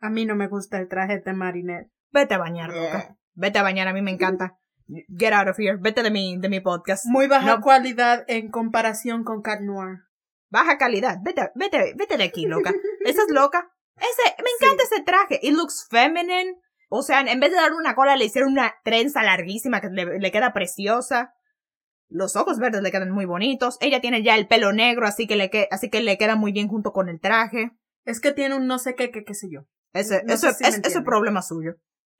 A 0.00 0.10
mí 0.10 0.24
no 0.26 0.36
me 0.36 0.46
gusta 0.46 0.78
el 0.78 0.86
traje 0.86 1.18
de 1.18 1.32
Marinette. 1.32 1.90
Vete 2.12 2.34
a 2.34 2.38
bañar, 2.38 2.72
loca. 2.72 3.16
Vete 3.34 3.58
a 3.58 3.64
bañar, 3.64 3.88
a 3.88 3.92
mí 3.92 4.00
me 4.00 4.12
encanta. 4.12 4.58
Get 4.86 5.32
out 5.32 5.48
of 5.48 5.58
here. 5.58 5.76
Vete 5.76 6.04
de 6.04 6.12
mi, 6.12 6.38
de 6.38 6.48
mi 6.48 6.60
podcast. 6.60 7.04
Muy 7.06 7.26
baja 7.26 7.56
No. 7.56 7.60
cualidad 7.62 8.24
en 8.28 8.48
comparación 8.52 9.24
con 9.24 9.42
Cat 9.42 9.60
Noir. 9.60 10.04
Baja 10.50 10.78
calidad. 10.78 11.18
Vete, 11.24 11.50
vete, 11.56 11.94
vete 11.96 12.16
de 12.16 12.22
aquí, 12.22 12.46
loca. 12.46 12.72
¿Estás 13.04 13.26
loca? 13.28 13.68
Ese, 13.96 14.36
me 14.42 14.50
encanta 14.60 14.84
ese 14.84 15.02
traje. 15.02 15.40
It 15.42 15.52
looks 15.52 15.88
feminine. 15.90 16.54
O 16.90 17.02
sea, 17.02 17.22
en 17.22 17.40
vez 17.40 17.50
de 17.50 17.56
darle 17.56 17.76
una 17.76 17.96
cola, 17.96 18.14
le 18.14 18.26
hicieron 18.26 18.52
una 18.52 18.72
trenza 18.84 19.24
larguísima 19.24 19.80
que 19.80 19.88
le, 19.90 20.20
le 20.20 20.30
queda 20.30 20.52
preciosa. 20.52 21.34
Los 22.08 22.36
ojos 22.36 22.58
verdes 22.58 22.82
le 22.82 22.90
quedan 22.90 23.10
muy 23.10 23.24
bonitos. 23.26 23.76
Ella 23.80 24.00
tiene 24.00 24.22
ya 24.22 24.36
el 24.36 24.48
pelo 24.48 24.72
negro, 24.72 25.06
así 25.06 25.26
que 25.26 25.36
le, 25.36 25.50
que, 25.50 25.68
así 25.70 25.90
que 25.90 26.00
le 26.02 26.16
queda 26.18 26.36
muy 26.36 26.52
bien 26.52 26.68
junto 26.68 26.92
con 26.92 27.08
el 27.08 27.20
traje. 27.20 27.72
Es 28.04 28.20
que 28.20 28.32
tiene 28.32 28.54
un 28.54 28.66
no 28.66 28.78
sé 28.78 28.94
qué, 28.94 29.10
qué, 29.10 29.24
qué 29.24 29.34
sé 29.34 29.48
yo. 29.50 29.66
Ese, 29.92 30.22
No 30.24 30.34
eso, 30.34 30.48
sé 30.48 30.54
si 30.54 30.62
me 30.64 30.68
es, 30.68 30.74
eso 30.74 30.80
es 30.80 30.86
entiende. 30.86 31.04
problema 31.04 31.42
suyo. 31.42 31.74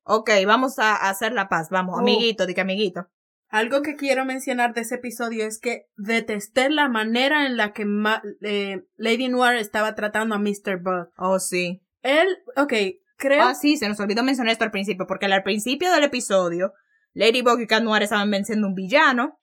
Ok, 0.04 0.30
vamos 0.46 0.78
a, 0.78 0.94
a 0.94 1.10
hacer 1.10 1.32
la 1.32 1.48
paz. 1.48 1.68
Vamos, 1.70 1.96
Oh. 1.96 2.00
amiguito, 2.00 2.46
di 2.46 2.54
que 2.54 2.60
amiguito. 2.60 3.08
Algo 3.50 3.80
que 3.80 3.96
quiero 3.96 4.26
mencionar 4.26 4.74
de 4.74 4.82
ese 4.82 4.96
episodio 4.96 5.46
es 5.46 5.58
que 5.58 5.86
detesté 5.96 6.68
la 6.68 6.88
manera 6.88 7.46
en 7.46 7.56
la 7.56 7.72
que 7.72 7.86
Ma- 7.86 8.22
eh, 8.42 8.82
Lady 8.96 9.28
Noir 9.28 9.56
estaba 9.56 9.94
tratando 9.94 10.34
a 10.34 10.38
Mr. 10.38 10.82
Bug. 10.82 11.08
Oh, 11.16 11.38
sí. 11.38 11.82
Él, 12.02 12.26
ok, 12.56 12.72
creo... 13.16 13.44
Ah, 13.44 13.54
sí, 13.54 13.78
se 13.78 13.88
nos 13.88 13.98
olvidó 14.00 14.22
mencionar 14.22 14.52
esto 14.52 14.64
al 14.64 14.70
principio, 14.70 15.06
porque 15.06 15.24
al 15.26 15.42
principio 15.42 15.90
del 15.92 16.04
episodio, 16.04 16.74
Ladybug 17.14 17.60
y 17.60 17.66
Cat 17.66 17.82
Noir 17.82 18.02
estaban 18.02 18.30
venciendo 18.30 18.66
un 18.66 18.74
villano, 18.74 19.38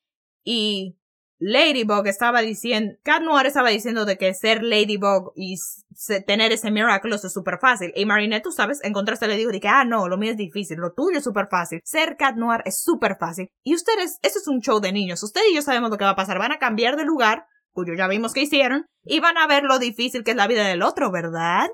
y 0.45 0.97
Ladybug 1.39 2.07
estaba 2.07 2.41
diciendo, 2.41 2.95
Cat 3.03 3.21
Noir 3.21 3.47
estaba 3.47 3.69
diciendo 3.69 4.05
de 4.05 4.17
que 4.17 4.33
ser 4.33 4.63
Ladybug 4.63 5.33
y 5.35 5.57
tener 6.25 6.53
ese 6.53 6.71
Miraculous 6.71 7.25
es 7.25 7.33
súper 7.33 7.59
fácil. 7.59 7.91
Y 7.95 8.05
Marinette, 8.05 8.43
tú 8.43 8.51
sabes, 8.51 8.81
encontraste 8.83 9.27
le 9.27 9.35
digo 9.35 9.51
de 9.51 9.59
que, 9.59 9.67
ah, 9.67 9.83
no, 9.83 10.07
lo 10.07 10.17
mío 10.17 10.31
es 10.31 10.37
difícil, 10.37 10.77
lo 10.77 10.93
tuyo 10.93 11.17
es 11.17 11.23
súper 11.23 11.47
fácil. 11.49 11.81
Ser 11.83 12.15
Cat 12.15 12.37
Noir 12.37 12.61
es 12.65 12.81
súper 12.81 13.17
fácil. 13.19 13.49
Y 13.63 13.75
ustedes, 13.75 14.19
esto 14.21 14.39
es 14.39 14.47
un 14.47 14.61
show 14.61 14.79
de 14.79 14.93
niños, 14.93 15.23
ustedes 15.23 15.47
y 15.51 15.55
yo 15.55 15.61
sabemos 15.61 15.89
lo 15.89 15.97
que 15.97 16.05
va 16.05 16.11
a 16.11 16.15
pasar, 16.15 16.39
van 16.39 16.53
a 16.53 16.59
cambiar 16.59 16.95
de 16.95 17.03
lugar, 17.03 17.47
cuyo 17.71 17.93
ya 17.95 18.07
vimos 18.07 18.31
que 18.31 18.41
hicieron, 18.41 18.85
y 19.03 19.19
van 19.19 19.37
a 19.37 19.47
ver 19.47 19.63
lo 19.63 19.77
difícil 19.77 20.23
que 20.23 20.31
es 20.31 20.37
la 20.37 20.47
vida 20.47 20.65
del 20.65 20.83
otro, 20.83 21.11
¿verdad? 21.11 21.67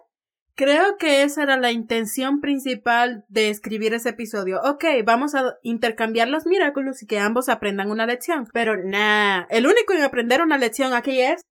Creo 0.55 0.97
que 0.97 1.23
esa 1.23 1.43
era 1.43 1.57
la 1.57 1.71
intención 1.71 2.41
principal 2.41 3.25
de 3.29 3.49
escribir 3.49 3.93
ese 3.93 4.09
episodio. 4.09 4.61
Ok, 4.63 4.85
vamos 5.05 5.33
a 5.35 5.55
intercambiar 5.63 6.27
los 6.27 6.45
Miraculous 6.45 7.03
y 7.03 7.07
que 7.07 7.19
ambos 7.19 7.49
aprendan 7.49 7.89
una 7.89 8.05
lección. 8.05 8.47
Pero 8.53 8.75
nah, 8.77 9.45
el 9.49 9.65
único 9.65 9.93
en 9.93 10.03
aprender 10.03 10.41
una 10.41 10.57
lección 10.57 10.93
aquí 10.93 11.21
es... 11.21 11.41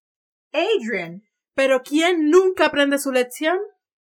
Adrian. 0.53 1.23
Pero 1.55 1.83
¿quién 1.83 2.31
nunca 2.31 2.67
aprende 2.67 2.99
su 2.99 3.13
lección? 3.13 3.59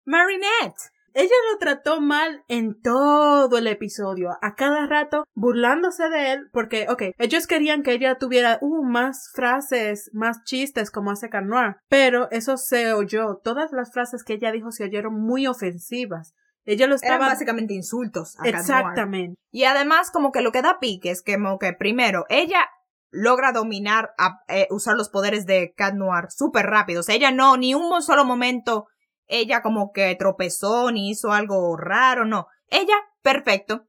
Marinette. 0.05 0.91
Ella 1.13 1.35
lo 1.51 1.57
trató 1.59 2.01
mal 2.01 2.43
en 2.47 2.79
todo 2.81 3.57
el 3.57 3.67
episodio, 3.67 4.29
a 4.41 4.55
cada 4.55 4.85
rato 4.87 5.25
burlándose 5.33 6.09
de 6.09 6.33
él, 6.33 6.49
porque, 6.51 6.87
ok, 6.89 7.03
ellos 7.17 7.47
querían 7.47 7.83
que 7.83 7.93
ella 7.93 8.17
tuviera, 8.17 8.57
uh, 8.61 8.83
más 8.83 9.31
frases, 9.33 10.09
más 10.13 10.43
chistes 10.43 10.91
como 10.91 11.11
hace 11.11 11.29
Canoir, 11.29 11.77
pero 11.89 12.29
eso 12.31 12.57
se 12.57 12.93
oyó, 12.93 13.39
todas 13.43 13.71
las 13.71 13.91
frases 13.91 14.23
que 14.23 14.33
ella 14.33 14.51
dijo 14.51 14.71
se 14.71 14.83
oyeron 14.83 15.21
muy 15.21 15.47
ofensivas. 15.47 16.33
Ella 16.63 16.85
lo 16.87 16.95
Eran 16.95 17.13
estaba... 17.13 17.27
básicamente 17.27 17.73
insultos. 17.73 18.39
a. 18.39 18.47
Exactamente. 18.47 19.35
Y 19.51 19.63
además, 19.63 20.11
como 20.11 20.31
que 20.31 20.41
lo 20.41 20.51
que 20.51 20.61
da 20.61 20.79
pique 20.79 21.09
es 21.09 21.23
que, 21.23 21.33
como 21.33 21.57
que 21.57 21.73
primero, 21.73 22.25
ella 22.29 22.67
logra 23.11 23.51
dominar, 23.51 24.11
a, 24.17 24.41
eh, 24.47 24.67
usar 24.69 24.95
los 24.95 25.09
poderes 25.09 25.45
de 25.45 25.73
Cat 25.75 25.93
Noir 25.95 26.27
súper 26.29 26.65
rápido. 26.67 27.01
O 27.01 27.03
sea, 27.03 27.15
ella 27.15 27.31
no, 27.31 27.57
ni 27.57 27.73
un 27.73 28.01
solo 28.01 28.25
momento, 28.25 28.87
ella 29.31 29.61
como 29.61 29.91
que 29.91 30.15
tropezó, 30.15 30.91
ni 30.91 31.09
hizo 31.09 31.31
algo 31.31 31.75
raro, 31.77 32.25
no. 32.25 32.47
Ella, 32.67 32.95
perfecto. 33.21 33.87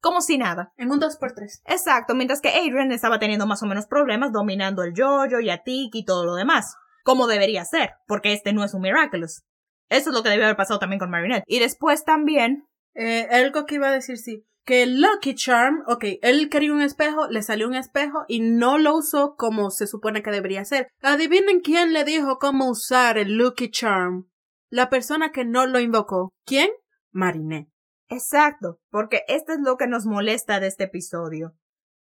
Como 0.00 0.20
si 0.20 0.38
nada. 0.38 0.72
En 0.76 0.90
un 0.92 1.00
2x3. 1.00 1.62
Exacto, 1.64 2.14
mientras 2.14 2.40
que 2.40 2.50
Adrian 2.50 2.92
estaba 2.92 3.18
teniendo 3.18 3.46
más 3.46 3.62
o 3.62 3.66
menos 3.66 3.86
problemas 3.86 4.30
dominando 4.32 4.82
el 4.82 4.92
Jojo 4.96 5.40
y 5.40 5.50
a 5.50 5.62
Tiki 5.62 6.00
y 6.00 6.04
todo 6.04 6.24
lo 6.24 6.34
demás. 6.34 6.76
Como 7.02 7.26
debería 7.26 7.64
ser, 7.64 7.90
porque 8.06 8.32
este 8.32 8.52
no 8.52 8.62
es 8.62 8.74
un 8.74 8.82
Miraculous. 8.82 9.42
Eso 9.88 10.10
es 10.10 10.16
lo 10.16 10.22
que 10.22 10.28
debió 10.28 10.44
haber 10.44 10.56
pasado 10.56 10.78
también 10.78 10.98
con 10.98 11.10
Marinette. 11.10 11.44
Y 11.46 11.58
después 11.58 12.04
también, 12.04 12.64
Eh, 12.98 13.28
algo 13.30 13.66
que 13.66 13.74
iba 13.74 13.88
a 13.88 13.92
decir, 13.92 14.16
sí. 14.16 14.46
Que 14.64 14.82
el 14.82 15.02
Lucky 15.02 15.34
Charm, 15.34 15.82
ok, 15.86 16.04
él 16.22 16.48
quería 16.48 16.72
un 16.72 16.80
espejo, 16.80 17.28
le 17.28 17.42
salió 17.42 17.68
un 17.68 17.74
espejo 17.74 18.24
y 18.26 18.40
no 18.40 18.78
lo 18.78 18.96
usó 18.96 19.36
como 19.36 19.70
se 19.70 19.86
supone 19.86 20.22
que 20.22 20.30
debería 20.30 20.64
ser. 20.64 20.88
Adivinen 21.02 21.60
quién 21.60 21.92
le 21.92 22.04
dijo 22.04 22.38
cómo 22.38 22.70
usar 22.70 23.18
el 23.18 23.36
Lucky 23.36 23.70
Charm. 23.70 24.28
La 24.76 24.90
persona 24.90 25.32
que 25.32 25.46
no 25.46 25.64
lo 25.64 25.80
invocó. 25.80 26.34
¿Quién? 26.44 26.68
Marinette. 27.10 27.70
Exacto, 28.10 28.78
porque 28.90 29.22
esto 29.26 29.54
es 29.54 29.60
lo 29.60 29.78
que 29.78 29.86
nos 29.86 30.04
molesta 30.04 30.60
de 30.60 30.66
este 30.66 30.84
episodio. 30.84 31.54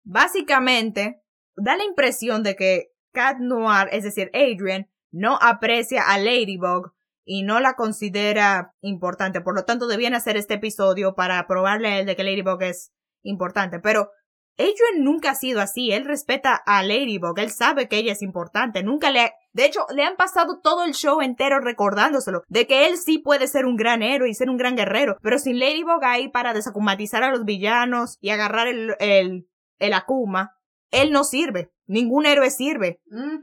Básicamente, 0.02 1.22
da 1.54 1.76
la 1.76 1.84
impresión 1.84 2.42
de 2.42 2.56
que 2.56 2.88
Cat 3.12 3.36
Noir, 3.38 3.88
es 3.92 4.02
decir, 4.02 4.32
Adrian, 4.34 4.90
no 5.12 5.38
aprecia 5.40 6.02
a 6.02 6.18
Ladybug 6.18 6.94
y 7.24 7.44
no 7.44 7.60
la 7.60 7.74
considera 7.74 8.74
importante. 8.80 9.40
Por 9.40 9.54
lo 9.54 9.64
tanto, 9.64 9.86
debían 9.86 10.14
hacer 10.14 10.36
este 10.36 10.54
episodio 10.54 11.14
para 11.14 11.46
probarle 11.46 11.86
a 11.90 12.00
él 12.00 12.06
de 12.06 12.16
que 12.16 12.24
Ladybug 12.24 12.60
es 12.64 12.90
importante. 13.22 13.78
Pero 13.78 14.10
Adrian 14.58 15.04
nunca 15.04 15.30
ha 15.30 15.34
sido 15.36 15.60
así. 15.60 15.92
Él 15.92 16.06
respeta 16.06 16.56
a 16.56 16.82
Ladybug. 16.82 17.38
Él 17.38 17.50
sabe 17.50 17.86
que 17.86 17.98
ella 17.98 18.14
es 18.14 18.22
importante. 18.22 18.82
Nunca 18.82 19.12
le... 19.12 19.32
De 19.58 19.64
hecho, 19.64 19.86
le 19.92 20.04
han 20.04 20.14
pasado 20.14 20.60
todo 20.60 20.84
el 20.84 20.94
show 20.94 21.20
entero 21.20 21.58
recordándoselo. 21.58 22.44
De 22.46 22.68
que 22.68 22.86
él 22.86 22.96
sí 22.96 23.18
puede 23.18 23.48
ser 23.48 23.66
un 23.66 23.74
gran 23.74 24.04
héroe 24.04 24.30
y 24.30 24.34
ser 24.34 24.50
un 24.50 24.56
gran 24.56 24.76
guerrero. 24.76 25.16
Pero 25.20 25.40
sin 25.40 25.58
Ladybug 25.58 26.04
ahí 26.04 26.28
para 26.28 26.54
desacumatizar 26.54 27.24
a 27.24 27.32
los 27.32 27.44
villanos 27.44 28.18
y 28.20 28.30
agarrar 28.30 28.68
el, 28.68 28.94
el, 29.00 29.48
el 29.80 29.92
Akuma. 29.94 30.52
él 30.92 31.10
no 31.10 31.24
sirve. 31.24 31.72
Ningún 31.88 32.26
héroe 32.26 32.50
sirve. 32.50 33.00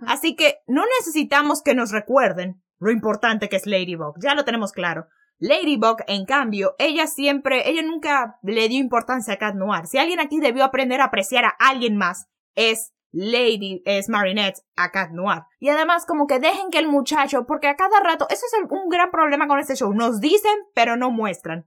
Así 0.07 0.37
que 0.37 0.59
no 0.67 0.83
necesitamos 0.99 1.61
que 1.61 1.75
nos 1.75 1.91
recuerden 1.91 2.63
lo 2.79 2.91
importante 2.91 3.49
que 3.49 3.57
es 3.57 3.65
Ladybug. 3.65 4.15
Ya 4.21 4.35
lo 4.35 4.45
tenemos 4.45 4.71
claro. 4.71 5.07
Ladybug, 5.39 5.97
en 6.07 6.25
cambio, 6.25 6.75
ella 6.79 7.07
siempre, 7.07 7.69
ella 7.69 7.81
nunca 7.81 8.39
le 8.41 8.69
dio 8.69 8.79
importancia 8.79 9.33
a 9.33 9.37
Cat 9.37 9.55
Noir. 9.55 9.85
Si 9.85 9.97
alguien 9.97 10.21
aquí 10.21 10.39
debió 10.39 10.63
aprender 10.63 11.01
a 11.01 11.05
apreciar 11.05 11.43
a 11.43 11.55
alguien 11.59 11.97
más, 11.97 12.27
es 12.55 12.93
Lady, 13.15 13.81
es 13.85 14.09
Marinette 14.09 14.61
a 14.75 14.91
Cat 14.91 15.11
Noir. 15.11 15.43
Y 15.59 15.69
además, 15.69 16.05
como 16.05 16.27
que 16.27 16.39
dejen 16.39 16.69
que 16.69 16.79
el 16.79 16.87
muchacho, 16.87 17.45
porque 17.47 17.67
a 17.67 17.75
cada 17.75 18.01
rato, 18.01 18.27
eso 18.29 18.45
es 18.45 18.53
un 18.69 18.89
gran 18.89 19.09
problema 19.09 19.47
con 19.47 19.57
este 19.57 19.75
show. 19.75 19.93
Nos 19.93 20.19
dicen, 20.19 20.53
pero 20.73 20.97
no 20.97 21.11
muestran. 21.11 21.65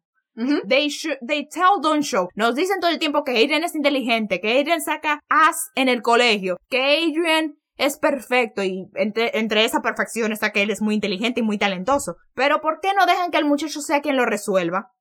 They, 0.68 0.88
they 1.26 1.48
tell, 1.48 1.80
don't 1.82 2.02
show. 2.02 2.28
Nos 2.34 2.54
dicen 2.54 2.78
todo 2.80 2.90
el 2.90 3.00
tiempo 3.00 3.24
que 3.24 3.32
Adrian 3.32 3.64
es 3.64 3.74
inteligente, 3.74 4.40
que 4.40 4.60
Adrian 4.60 4.80
saca 4.80 5.20
as 5.28 5.70
en 5.74 5.88
el 5.88 6.02
colegio, 6.02 6.58
que 6.68 6.98
Adrian 6.98 7.58
es 7.76 7.98
perfecto 7.98 8.62
y 8.62 8.88
entre, 8.94 9.36
entre, 9.38 9.64
esa 9.64 9.80
perfección 9.80 10.32
está 10.32 10.52
que 10.52 10.62
él 10.62 10.70
es 10.70 10.82
muy 10.82 10.94
inteligente 10.94 11.40
y 11.40 11.42
muy 11.42 11.58
talentoso. 11.58 12.16
Pero 12.34 12.60
¿por 12.60 12.80
qué 12.80 12.92
no 12.94 13.06
dejan 13.06 13.30
que 13.30 13.38
el 13.38 13.46
muchacho 13.46 13.80
sea 13.80 14.00
quien 14.00 14.16
lo 14.16 14.26
resuelva? 14.26 14.92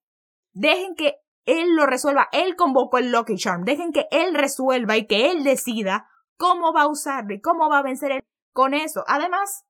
Dejen 0.53 0.95
que 0.95 1.17
él 1.45 1.75
lo 1.75 1.85
resuelva. 1.85 2.29
Él 2.31 2.55
convocó 2.55 2.97
el 2.97 3.11
Lucky 3.11 3.35
Charm. 3.35 3.63
Dejen 3.63 3.91
que 3.91 4.07
él 4.11 4.33
resuelva 4.33 4.97
y 4.97 5.05
que 5.05 5.31
él 5.31 5.43
decida 5.43 6.07
cómo 6.37 6.73
va 6.73 6.83
a 6.83 6.87
usarlo 6.87 7.33
y 7.33 7.41
cómo 7.41 7.69
va 7.69 7.79
a 7.79 7.83
vencer 7.83 8.11
él 8.11 8.23
con 8.53 8.73
eso. 8.73 9.03
Además, 9.07 9.63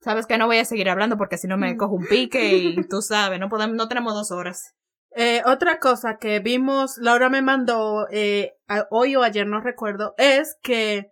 sabes 0.00 0.26
que 0.26 0.38
no 0.38 0.46
voy 0.46 0.58
a 0.58 0.64
seguir 0.64 0.88
hablando 0.88 1.16
porque 1.16 1.38
si 1.38 1.48
no 1.48 1.56
me 1.56 1.74
mm. 1.74 1.76
cojo 1.76 1.94
un 1.94 2.06
pique 2.06 2.54
y 2.56 2.76
tú 2.88 3.02
sabes, 3.02 3.40
no 3.40 3.48
podemos, 3.48 3.76
no 3.76 3.88
tenemos 3.88 4.14
dos 4.14 4.30
horas. 4.30 4.74
Eh, 5.16 5.42
otra 5.44 5.80
cosa 5.80 6.18
que 6.18 6.38
vimos, 6.38 6.96
Laura 6.98 7.28
me 7.28 7.42
mandó 7.42 8.06
eh, 8.10 8.52
hoy 8.90 9.16
o 9.16 9.22
ayer, 9.22 9.46
no 9.46 9.60
recuerdo, 9.60 10.14
es 10.18 10.56
que 10.62 11.10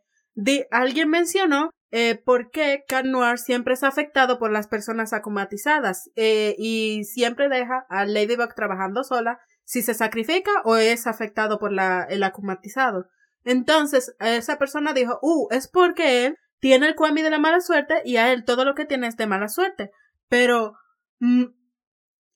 alguien 0.71 1.11
mencionó 1.11 1.71
eh, 1.91 2.21
por 2.23 2.51
qué 2.51 2.85
Cat 2.87 3.07
Noir 3.07 3.39
siempre 3.39 3.73
es 3.75 3.83
afectado 3.83 4.39
por 4.39 4.53
las 4.53 4.69
personas 4.69 5.15
acumatizadas 5.15 6.11
eh, 6.17 6.55
y 6.59 7.05
siempre 7.05 7.49
deja 7.49 7.87
a 7.89 8.05
Ladybug 8.05 8.55
trabajando 8.55 9.05
sola 9.05 9.41
si 9.65 9.83
se 9.83 9.95
sacrifica 9.95 10.51
o 10.65 10.77
es 10.77 11.07
afectado 11.07 11.59
por 11.59 11.73
la, 11.73 12.05
el 12.05 12.23
acumatizado. 12.23 13.07
Entonces, 13.49 14.15
esa 14.21 14.59
persona 14.59 14.93
dijo, 14.93 15.19
uh, 15.23 15.49
es 15.51 15.69
porque 15.69 16.27
él 16.27 16.37
tiene 16.61 16.87
el 16.87 16.95
cuami 16.95 17.23
de 17.23 17.31
la 17.31 17.39
mala 17.39 17.63
suerte 17.63 18.03
y 18.05 18.19
a 18.19 18.31
él 18.31 18.45
todo 18.45 18.67
lo 18.67 18.75
que 18.75 18.85
tiene 18.85 19.07
es 19.07 19.17
de 19.17 19.27
mala 19.27 19.49
suerte. 19.49 19.91
Pero, 20.29 20.75
mm, 21.21 21.45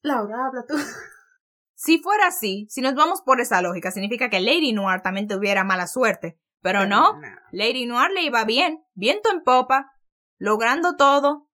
Laura, 0.01 0.47
habla 0.47 0.65
tú. 0.67 0.75
Si 1.75 1.99
fuera 1.99 2.29
así, 2.29 2.69
si 2.71 2.81
nos 2.81 2.95
vamos 2.95 3.23
por 3.23 3.41
esa 3.41 3.61
lógica, 3.61 3.91
significa 3.91 4.31
que 4.31 4.39
Lady 4.39 4.73
Noir 4.73 5.03
también 5.03 5.27
tuviera 5.27 5.65
mala 5.65 5.89
suerte. 5.89 6.39
Pero 6.61 6.87
no, 6.87 7.21
Lady 7.51 7.87
Noir 7.87 8.13
le 8.13 8.23
iba 8.23 8.45
bien, 8.45 8.85
viento 8.95 9.33
en 9.33 9.43
popa, 9.43 9.91
logrando 10.39 10.95
todo. 10.95 11.51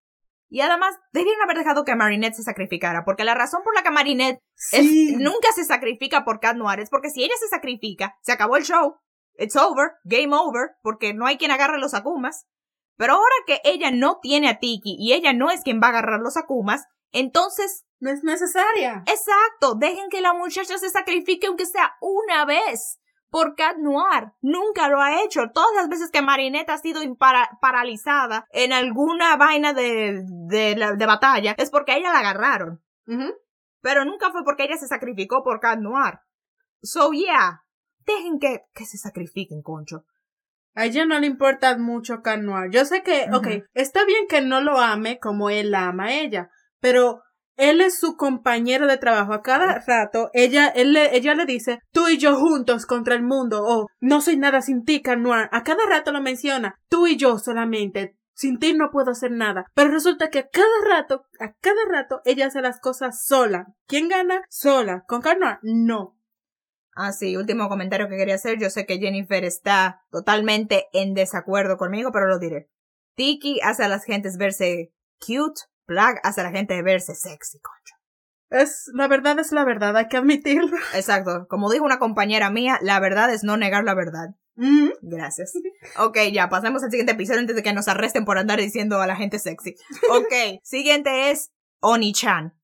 Y 0.48 0.62
además, 0.62 0.96
debieron 1.12 1.40
haber 1.42 1.58
dejado 1.58 1.84
que 1.84 1.94
Marinette 1.94 2.34
se 2.34 2.42
sacrificara, 2.42 3.04
porque 3.04 3.22
la 3.22 3.36
razón 3.36 3.62
por 3.62 3.72
la 3.72 3.84
que 3.84 3.92
Marinette 3.92 4.40
nunca 5.16 5.52
se 5.54 5.64
sacrifica 5.64 6.24
por 6.24 6.40
Cat 6.40 6.56
Noir 6.56 6.80
es 6.80 6.90
porque 6.90 7.10
si 7.10 7.22
ella 7.22 7.34
se 7.38 7.46
sacrifica, 7.46 8.16
se 8.22 8.32
acabó 8.32 8.56
el 8.56 8.64
show. 8.64 8.96
It's 9.38 9.56
over, 9.56 9.92
game 10.04 10.34
over, 10.34 10.76
porque 10.82 11.14
no 11.14 11.26
hay 11.26 11.36
quien 11.36 11.50
agarre 11.50 11.78
los 11.78 11.94
Akumas. 11.94 12.46
Pero 12.96 13.14
ahora 13.14 13.34
que 13.46 13.60
ella 13.64 13.90
no 13.90 14.20
tiene 14.20 14.48
a 14.48 14.58
Tiki 14.58 14.96
y 14.98 15.12
ella 15.12 15.32
no 15.32 15.50
es 15.50 15.62
quien 15.62 15.80
va 15.82 15.88
a 15.88 15.90
agarrar 15.90 16.20
los 16.20 16.36
Akumas, 16.36 16.86
entonces... 17.12 17.84
No 17.98 18.10
es 18.10 18.22
necesaria. 18.22 19.04
Exacto, 19.06 19.74
dejen 19.74 20.10
que 20.10 20.20
la 20.20 20.34
muchacha 20.34 20.76
se 20.76 20.90
sacrifique 20.90 21.46
aunque 21.46 21.64
sea 21.64 21.94
una 22.00 22.44
vez 22.44 23.00
por 23.30 23.54
Cat 23.54 23.76
Noir. 23.78 24.32
Nunca 24.40 24.88
lo 24.88 25.00
ha 25.00 25.22
hecho. 25.22 25.50
Todas 25.52 25.74
las 25.74 25.88
veces 25.88 26.10
que 26.10 26.22
Marinette 26.22 26.70
ha 26.70 26.78
sido 26.78 27.00
paralizada 27.60 28.46
en 28.50 28.72
alguna 28.72 29.36
vaina 29.36 29.72
de, 29.72 30.22
de, 30.26 30.94
de, 30.96 31.06
batalla 31.06 31.54
es 31.58 31.70
porque 31.70 31.96
ella 31.96 32.12
la 32.12 32.20
agarraron. 32.20 32.82
Pero 33.80 34.04
nunca 34.04 34.30
fue 34.30 34.44
porque 34.44 34.64
ella 34.64 34.76
se 34.76 34.88
sacrificó 34.88 35.42
por 35.42 35.60
Cat 35.60 35.78
Noir. 35.78 36.20
So 36.82 37.12
yeah, 37.12 37.64
dejen 38.06 38.38
que, 38.38 38.60
que 38.74 38.86
se 38.86 38.98
sacrifiquen, 38.98 39.62
concho. 39.62 40.04
A 40.74 40.84
ella 40.84 41.06
no 41.06 41.18
le 41.18 41.26
importa 41.26 41.76
mucho 41.78 42.20
Cat 42.22 42.40
Noir. 42.40 42.70
Yo 42.70 42.84
sé 42.84 43.02
que, 43.02 43.26
ok, 43.32 43.64
está 43.74 44.04
bien 44.04 44.26
que 44.28 44.42
no 44.42 44.60
lo 44.60 44.78
ame 44.78 45.18
como 45.18 45.48
él 45.48 45.70
la 45.70 45.88
ama 45.88 46.06
a 46.06 46.12
ella, 46.12 46.50
pero 46.80 47.22
él 47.56 47.80
es 47.80 47.98
su 47.98 48.16
compañero 48.16 48.86
de 48.86 48.98
trabajo. 48.98 49.32
A 49.32 49.42
cada 49.42 49.82
rato, 49.86 50.28
ella, 50.34 50.68
él 50.68 50.92
le, 50.92 51.16
ella 51.16 51.34
le 51.34 51.46
dice, 51.46 51.78
tú 51.92 52.08
y 52.08 52.18
yo 52.18 52.36
juntos 52.36 52.84
contra 52.84 53.14
el 53.14 53.22
mundo, 53.22 53.62
o 53.64 53.86
no 54.00 54.20
soy 54.20 54.36
nada 54.36 54.60
sin 54.60 54.84
ti, 54.84 55.00
Canoir. 55.00 55.48
A 55.50 55.62
cada 55.62 55.86
rato 55.88 56.12
lo 56.12 56.20
menciona, 56.20 56.76
tú 56.88 57.06
y 57.06 57.16
yo 57.16 57.38
solamente. 57.38 58.16
Sin 58.34 58.58
ti 58.58 58.74
no 58.74 58.90
puedo 58.90 59.12
hacer 59.12 59.30
nada. 59.30 59.64
Pero 59.74 59.90
resulta 59.90 60.28
que 60.28 60.40
a 60.40 60.48
cada 60.48 60.66
rato, 60.86 61.24
a 61.40 61.54
cada 61.54 61.86
rato, 61.90 62.20
ella 62.26 62.48
hace 62.48 62.60
las 62.60 62.80
cosas 62.80 63.24
sola. 63.24 63.68
¿Quién 63.86 64.08
gana? 64.08 64.42
Sola. 64.50 65.04
¿Con 65.08 65.22
Canoir? 65.22 65.56
No. 65.62 66.15
Ah, 66.96 67.12
sí, 67.12 67.36
último 67.36 67.68
comentario 67.68 68.08
que 68.08 68.16
quería 68.16 68.36
hacer. 68.36 68.58
Yo 68.58 68.70
sé 68.70 68.86
que 68.86 68.98
Jennifer 68.98 69.44
está 69.44 70.02
totalmente 70.10 70.86
en 70.94 71.12
desacuerdo 71.12 71.76
conmigo, 71.76 72.10
pero 72.10 72.26
lo 72.26 72.38
diré. 72.38 72.70
Tiki 73.14 73.60
hace 73.62 73.84
a 73.84 73.88
las 73.88 74.04
gentes 74.04 74.38
verse 74.38 74.94
cute, 75.20 75.60
Plug 75.84 76.16
hace 76.22 76.40
a 76.40 76.44
la 76.44 76.50
gente 76.50 76.80
verse 76.82 77.14
sexy, 77.14 77.60
concho. 77.60 77.94
Es, 78.48 78.90
la 78.94 79.08
verdad 79.08 79.38
es 79.38 79.52
la 79.52 79.64
verdad, 79.64 79.94
hay 79.96 80.08
que 80.08 80.16
admitirlo. 80.16 80.76
Exacto. 80.94 81.46
Como 81.48 81.70
dijo 81.70 81.84
una 81.84 81.98
compañera 81.98 82.50
mía, 82.50 82.78
la 82.80 82.98
verdad 82.98 83.32
es 83.32 83.44
no 83.44 83.58
negar 83.58 83.84
la 83.84 83.94
verdad. 83.94 84.30
Mm. 84.54 84.88
Gracias. 85.02 85.52
Ok, 85.98 86.18
ya, 86.32 86.48
pasemos 86.48 86.82
al 86.82 86.90
siguiente 86.90 87.12
episodio 87.12 87.40
antes 87.40 87.56
de 87.56 87.62
que 87.62 87.74
nos 87.74 87.88
arresten 87.88 88.24
por 88.24 88.38
andar 88.38 88.58
diciendo 88.58 89.00
a 89.00 89.06
la 89.06 89.16
gente 89.16 89.38
sexy. 89.38 89.76
Ok, 90.10 90.62
siguiente 90.62 91.30
es 91.30 91.52
Oni-chan. 91.80 92.54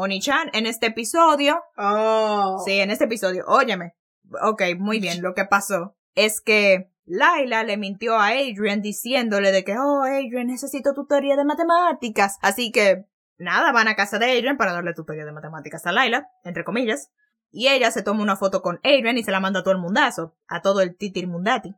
Oni-chan 0.00 0.50
en 0.52 0.66
este 0.66 0.86
episodio. 0.86 1.60
Oh. 1.76 2.62
Sí, 2.64 2.78
en 2.78 2.90
este 2.92 3.04
episodio. 3.04 3.44
Óyeme. 3.48 3.94
Ok, 4.42 4.62
muy 4.78 5.00
bien. 5.00 5.22
Lo 5.22 5.34
que 5.34 5.44
pasó 5.44 5.96
es 6.14 6.40
que 6.40 6.92
Laila 7.04 7.64
le 7.64 7.76
mintió 7.76 8.14
a 8.14 8.28
Adrian 8.28 8.80
diciéndole 8.80 9.50
de 9.50 9.64
que, 9.64 9.76
oh, 9.76 10.02
Adrian, 10.02 10.46
necesito 10.46 10.94
tutoría 10.94 11.34
de 11.34 11.44
matemáticas. 11.44 12.38
Así 12.42 12.70
que, 12.70 13.06
nada, 13.38 13.72
van 13.72 13.88
a 13.88 13.96
casa 13.96 14.20
de 14.20 14.26
Adrian 14.26 14.56
para 14.56 14.72
darle 14.72 14.94
tutoría 14.94 15.24
de 15.24 15.32
matemáticas 15.32 15.84
a 15.84 15.90
Laila, 15.90 16.28
entre 16.44 16.62
comillas. 16.62 17.10
Y 17.50 17.66
ella 17.66 17.90
se 17.90 18.04
toma 18.04 18.22
una 18.22 18.36
foto 18.36 18.62
con 18.62 18.76
Adrian 18.84 19.18
y 19.18 19.24
se 19.24 19.32
la 19.32 19.40
manda 19.40 19.60
a 19.60 19.62
todo 19.64 19.74
el 19.74 19.80
mundazo, 19.80 20.36
a 20.46 20.62
todo 20.62 20.80
el 20.80 20.96
titir 20.96 21.26
mundati. 21.26 21.74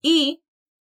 Y 0.00 0.46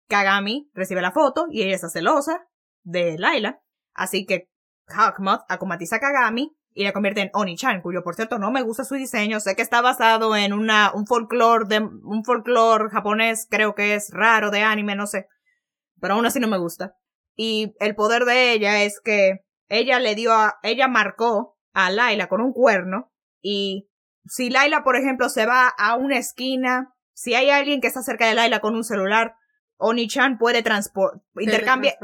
Kagami 0.07 0.71
recibe 0.73 1.01
la 1.01 1.11
foto 1.11 1.45
y 1.51 1.61
ella 1.61 1.75
está 1.75 1.89
celosa 1.89 2.47
de 2.81 3.19
Laila. 3.19 3.61
Así 3.93 4.25
que 4.25 4.48
Hawkmoth 4.91 5.41
a 5.49 5.99
Kagami 5.99 6.55
y 6.73 6.83
la 6.83 6.93
convierte 6.93 7.21
en 7.21 7.31
Oni-chan, 7.33 7.81
cuyo 7.81 8.03
por 8.03 8.15
cierto 8.15 8.37
no 8.37 8.51
me 8.51 8.61
gusta 8.61 8.83
su 8.83 8.95
diseño, 8.95 9.39
sé 9.39 9.55
que 9.55 9.61
está 9.61 9.81
basado 9.81 10.35
en 10.35 10.53
una, 10.53 10.91
un 10.93 11.05
folclore 11.07 11.65
de, 11.67 11.79
un 11.79 12.23
folclore 12.23 12.89
japonés, 12.89 13.47
creo 13.49 13.75
que 13.75 13.95
es 13.95 14.09
raro 14.11 14.51
de 14.51 14.61
anime, 14.61 14.95
no 14.95 15.07
sé, 15.07 15.27
pero 15.99 16.13
aún 16.13 16.25
así 16.25 16.39
no 16.39 16.47
me 16.47 16.57
gusta. 16.57 16.93
Y 17.35 17.73
el 17.79 17.95
poder 17.95 18.25
de 18.25 18.53
ella 18.53 18.83
es 18.83 19.01
que 19.03 19.39
ella 19.67 19.99
le 19.99 20.15
dio 20.15 20.33
a, 20.33 20.59
ella 20.63 20.87
marcó 20.87 21.57
a 21.73 21.89
Laila 21.89 22.27
con 22.27 22.41
un 22.41 22.53
cuerno 22.53 23.11
y 23.41 23.89
si 24.25 24.49
Laila, 24.49 24.83
por 24.83 24.95
ejemplo, 24.95 25.29
se 25.29 25.45
va 25.45 25.67
a 25.67 25.95
una 25.95 26.17
esquina, 26.17 26.93
si 27.13 27.33
hay 27.33 27.49
alguien 27.49 27.81
que 27.81 27.87
está 27.87 28.03
cerca 28.03 28.27
de 28.27 28.35
Laila 28.35 28.59
con 28.59 28.75
un 28.75 28.83
celular, 28.83 29.35
Oni-chan 29.81 30.37
puede 30.37 30.61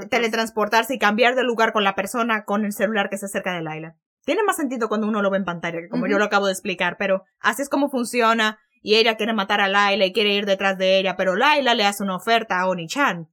teletransportarse 0.09 0.95
y 0.95 0.99
cambiar 0.99 1.35
de 1.35 1.43
lugar 1.43 1.73
con 1.73 1.83
la 1.83 1.93
persona 1.93 2.45
con 2.45 2.63
el 2.63 2.71
celular 2.71 3.09
que 3.09 3.15
está 3.15 3.27
cerca 3.27 3.53
de 3.53 3.61
Laila. 3.61 3.97
Tiene 4.23 4.43
más 4.43 4.55
sentido 4.55 4.87
cuando 4.87 5.07
uno 5.07 5.21
lo 5.21 5.29
ve 5.29 5.37
en 5.37 5.45
pantalla, 5.45 5.81
que 5.81 5.89
como 5.89 6.07
yo 6.07 6.17
lo 6.17 6.23
acabo 6.23 6.47
de 6.47 6.53
explicar, 6.53 6.95
pero 6.97 7.25
así 7.39 7.61
es 7.61 7.69
como 7.69 7.89
funciona. 7.89 8.59
Y 8.81 8.95
ella 8.95 9.17
quiere 9.17 9.33
matar 9.33 9.61
a 9.61 9.67
Laila 9.67 10.05
y 10.05 10.13
quiere 10.13 10.33
ir 10.33 10.45
detrás 10.45 10.77
de 10.77 10.99
ella, 10.99 11.17
pero 11.17 11.35
Laila 11.35 11.75
le 11.75 11.85
hace 11.85 12.01
una 12.03 12.15
oferta 12.15 12.59
a 12.59 12.67
Oni-chan. 12.67 13.29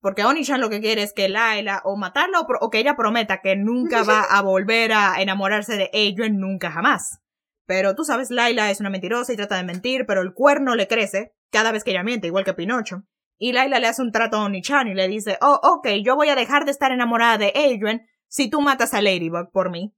Porque 0.00 0.24
Oni-chan 0.24 0.60
lo 0.60 0.70
que 0.70 0.80
quiere 0.80 1.02
es 1.02 1.12
que 1.12 1.28
Laila 1.28 1.82
o 1.84 1.96
matarla 1.96 2.40
o, 2.40 2.70
que 2.70 2.78
ella 2.78 2.96
prometa 2.96 3.42
que 3.42 3.56
nunca 3.56 4.02
va 4.08 4.22
a 4.22 4.40
volver 4.40 4.92
a 4.92 5.20
enamorarse 5.20 5.76
de 5.76 5.90
Adrian 5.92 6.38
nunca 6.38 6.70
jamás. 6.70 7.20
Pero 7.66 7.94
tú 7.94 8.04
sabes, 8.04 8.30
Laila 8.30 8.70
es 8.70 8.80
una 8.80 8.90
mentirosa 8.90 9.32
y 9.32 9.36
trata 9.36 9.56
de 9.56 9.64
mentir, 9.64 10.06
pero 10.06 10.22
el 10.22 10.32
cuerno 10.32 10.76
le 10.76 10.88
crece 10.88 11.34
cada 11.50 11.72
vez 11.72 11.84
que 11.84 11.90
ella 11.90 12.02
miente, 12.02 12.26
igual 12.26 12.44
que 12.44 12.54
Pinocho. 12.54 13.04
Y 13.44 13.52
Laila 13.52 13.80
le 13.80 13.88
hace 13.88 14.02
un 14.02 14.12
trato 14.12 14.36
a 14.36 14.44
Oni-chan 14.44 14.86
y 14.86 14.94
le 14.94 15.08
dice, 15.08 15.36
oh, 15.40 15.58
ok, 15.64 15.88
yo 16.04 16.14
voy 16.14 16.28
a 16.28 16.36
dejar 16.36 16.64
de 16.64 16.70
estar 16.70 16.92
enamorada 16.92 17.38
de 17.38 17.48
Adrian 17.48 18.06
si 18.28 18.48
tú 18.48 18.60
matas 18.60 18.94
a 18.94 19.02
Ladybug 19.02 19.50
por 19.50 19.68
mí. 19.68 19.92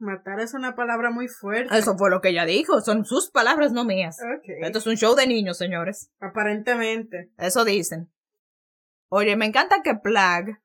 Matar 0.00 0.40
es 0.40 0.52
una 0.52 0.74
palabra 0.74 1.12
muy 1.12 1.28
fuerte. 1.28 1.78
Eso 1.78 1.96
fue 1.96 2.10
lo 2.10 2.20
que 2.20 2.30
ella 2.30 2.44
dijo. 2.44 2.80
Son 2.80 3.04
sus 3.04 3.30
palabras, 3.30 3.70
no 3.70 3.84
mías. 3.84 4.18
Esto 4.42 4.78
es 4.78 4.86
un 4.88 4.96
show 4.96 5.14
de 5.14 5.28
niños, 5.28 5.58
señores. 5.58 6.10
Aparentemente. 6.18 7.30
Eso 7.38 7.64
dicen. 7.64 8.10
Oye, 9.08 9.36
me 9.36 9.46
encanta 9.46 9.76
que 9.84 9.94
Plag. 9.94 10.60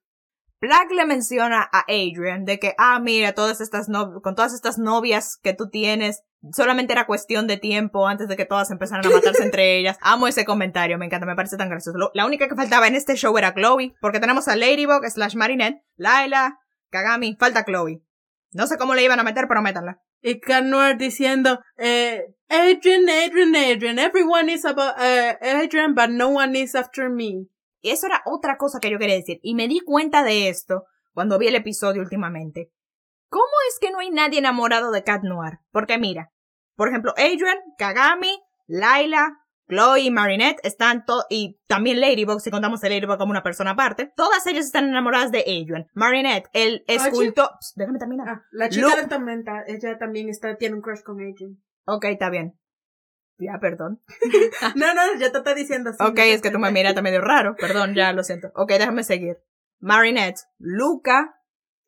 Plag 0.63 0.89
le 0.93 1.05
menciona 1.05 1.61
a 1.73 1.83
Adrian 1.89 2.45
de 2.45 2.57
que, 2.57 2.73
ah, 2.77 2.97
mira, 3.01 3.33
todas 3.33 3.59
estas 3.59 3.89
no 3.89 4.21
con 4.21 4.33
todas 4.33 4.53
estas 4.53 4.77
novias 4.79 5.37
que 5.43 5.53
tú 5.53 5.69
tienes, 5.69 6.21
solamente 6.53 6.93
era 6.93 7.05
cuestión 7.05 7.47
de 7.47 7.57
tiempo 7.57 8.07
antes 8.07 8.29
de 8.29 8.37
que 8.37 8.45
todas 8.45 8.71
empezaran 8.71 9.05
a 9.05 9.09
matarse 9.09 9.43
entre 9.43 9.77
ellas. 9.77 9.97
Amo 9.99 10.25
ese 10.25 10.45
comentario, 10.45 10.97
me 10.97 11.05
encanta, 11.05 11.25
me 11.25 11.35
parece 11.35 11.57
tan 11.57 11.67
gracioso. 11.67 11.97
Lo- 11.97 12.11
la 12.13 12.25
única 12.25 12.47
que 12.47 12.55
faltaba 12.55 12.87
en 12.87 12.95
este 12.95 13.15
show 13.17 13.37
era 13.37 13.53
Chloe, 13.53 13.93
porque 13.99 14.21
tenemos 14.21 14.47
a 14.47 14.55
Ladybug 14.55 15.03
slash 15.09 15.35
Marinette, 15.35 15.83
Laila, 15.97 16.57
Kagami, 16.91 17.35
falta 17.37 17.65
Chloe. 17.65 18.01
No 18.53 18.65
sé 18.65 18.77
cómo 18.77 18.95
le 18.95 19.03
iban 19.03 19.19
a 19.19 19.23
meter, 19.23 19.49
pero 19.49 19.61
métanla. 19.61 19.99
Y 20.21 20.39
Cat 20.39 20.63
Noir 20.63 20.95
diciendo, 20.97 21.59
eh, 21.77 22.23
Adrian, 22.47 23.09
Adrian, 23.09 23.53
Adrian, 23.53 23.99
everyone 23.99 24.49
is 24.49 24.63
about 24.63 24.93
eh, 24.97 25.35
Adrian, 25.41 25.93
but 25.93 26.07
no 26.09 26.29
one 26.29 26.57
is 26.57 26.73
after 26.73 27.09
me. 27.09 27.49
Eso 27.91 28.07
era 28.07 28.21
otra 28.25 28.57
cosa 28.57 28.79
que 28.79 28.89
yo 28.89 28.97
quería 28.97 29.15
decir. 29.15 29.39
Y 29.43 29.55
me 29.55 29.67
di 29.67 29.79
cuenta 29.81 30.23
de 30.23 30.49
esto 30.49 30.85
cuando 31.13 31.37
vi 31.37 31.47
el 31.47 31.55
episodio 31.55 32.01
últimamente. 32.01 32.71
¿Cómo 33.29 33.45
es 33.69 33.79
que 33.79 33.91
no 33.91 33.99
hay 33.99 34.09
nadie 34.11 34.39
enamorado 34.39 34.91
de 34.91 35.03
Cat 35.03 35.23
Noir? 35.23 35.59
Porque 35.71 35.97
mira, 35.97 36.31
por 36.75 36.87
ejemplo, 36.89 37.13
Adrian, 37.17 37.57
Kagami, 37.77 38.39
Laila, 38.67 39.39
Chloe 39.67 40.01
y 40.01 40.11
Marinette 40.11 40.59
están 40.63 41.05
todos, 41.05 41.25
y 41.29 41.59
también 41.67 41.99
Ladybug, 41.99 42.39
si 42.41 42.51
contamos 42.51 42.83
a 42.83 42.89
Ladybug 42.89 43.17
como 43.17 43.31
una 43.31 43.43
persona 43.43 43.71
aparte, 43.71 44.11
todas 44.15 44.45
ellas 44.45 44.65
están 44.65 44.87
enamoradas 44.89 45.31
de 45.31 45.39
Adrian. 45.39 45.87
Marinette, 45.93 46.49
el 46.53 46.83
escultor... 46.87 47.49
Déjame 47.75 47.97
terminar. 47.97 48.27
Ah, 48.29 48.41
la 48.51 48.69
chica 48.69 48.89
Lu- 48.89 49.01
de 49.01 49.07
Tormenta, 49.07 49.63
ella 49.67 49.97
también 49.97 50.29
está, 50.29 50.57
tiene 50.57 50.75
un 50.75 50.81
crush 50.81 51.01
con 51.01 51.15
Adrian. 51.21 51.57
Ok, 51.85 52.05
está 52.05 52.29
bien. 52.29 52.59
Ya, 53.37 53.57
perdón. 53.59 53.99
no, 54.75 54.93
no, 54.93 55.01
ya 55.19 55.31
te 55.31 55.37
está 55.39 55.53
diciendo 55.53 55.89
así. 55.89 56.03
Ok, 56.03 56.19
es 56.19 56.41
que 56.41 56.51
tú 56.51 56.59
me 56.59 56.71
miraste 56.71 57.01
medio 57.01 57.21
raro. 57.21 57.55
Perdón, 57.55 57.95
ya 57.95 58.13
lo 58.13 58.23
siento. 58.23 58.51
Ok, 58.55 58.69
déjame 58.71 59.03
seguir. 59.03 59.37
Marinette, 59.79 60.39
Luca, 60.59 61.35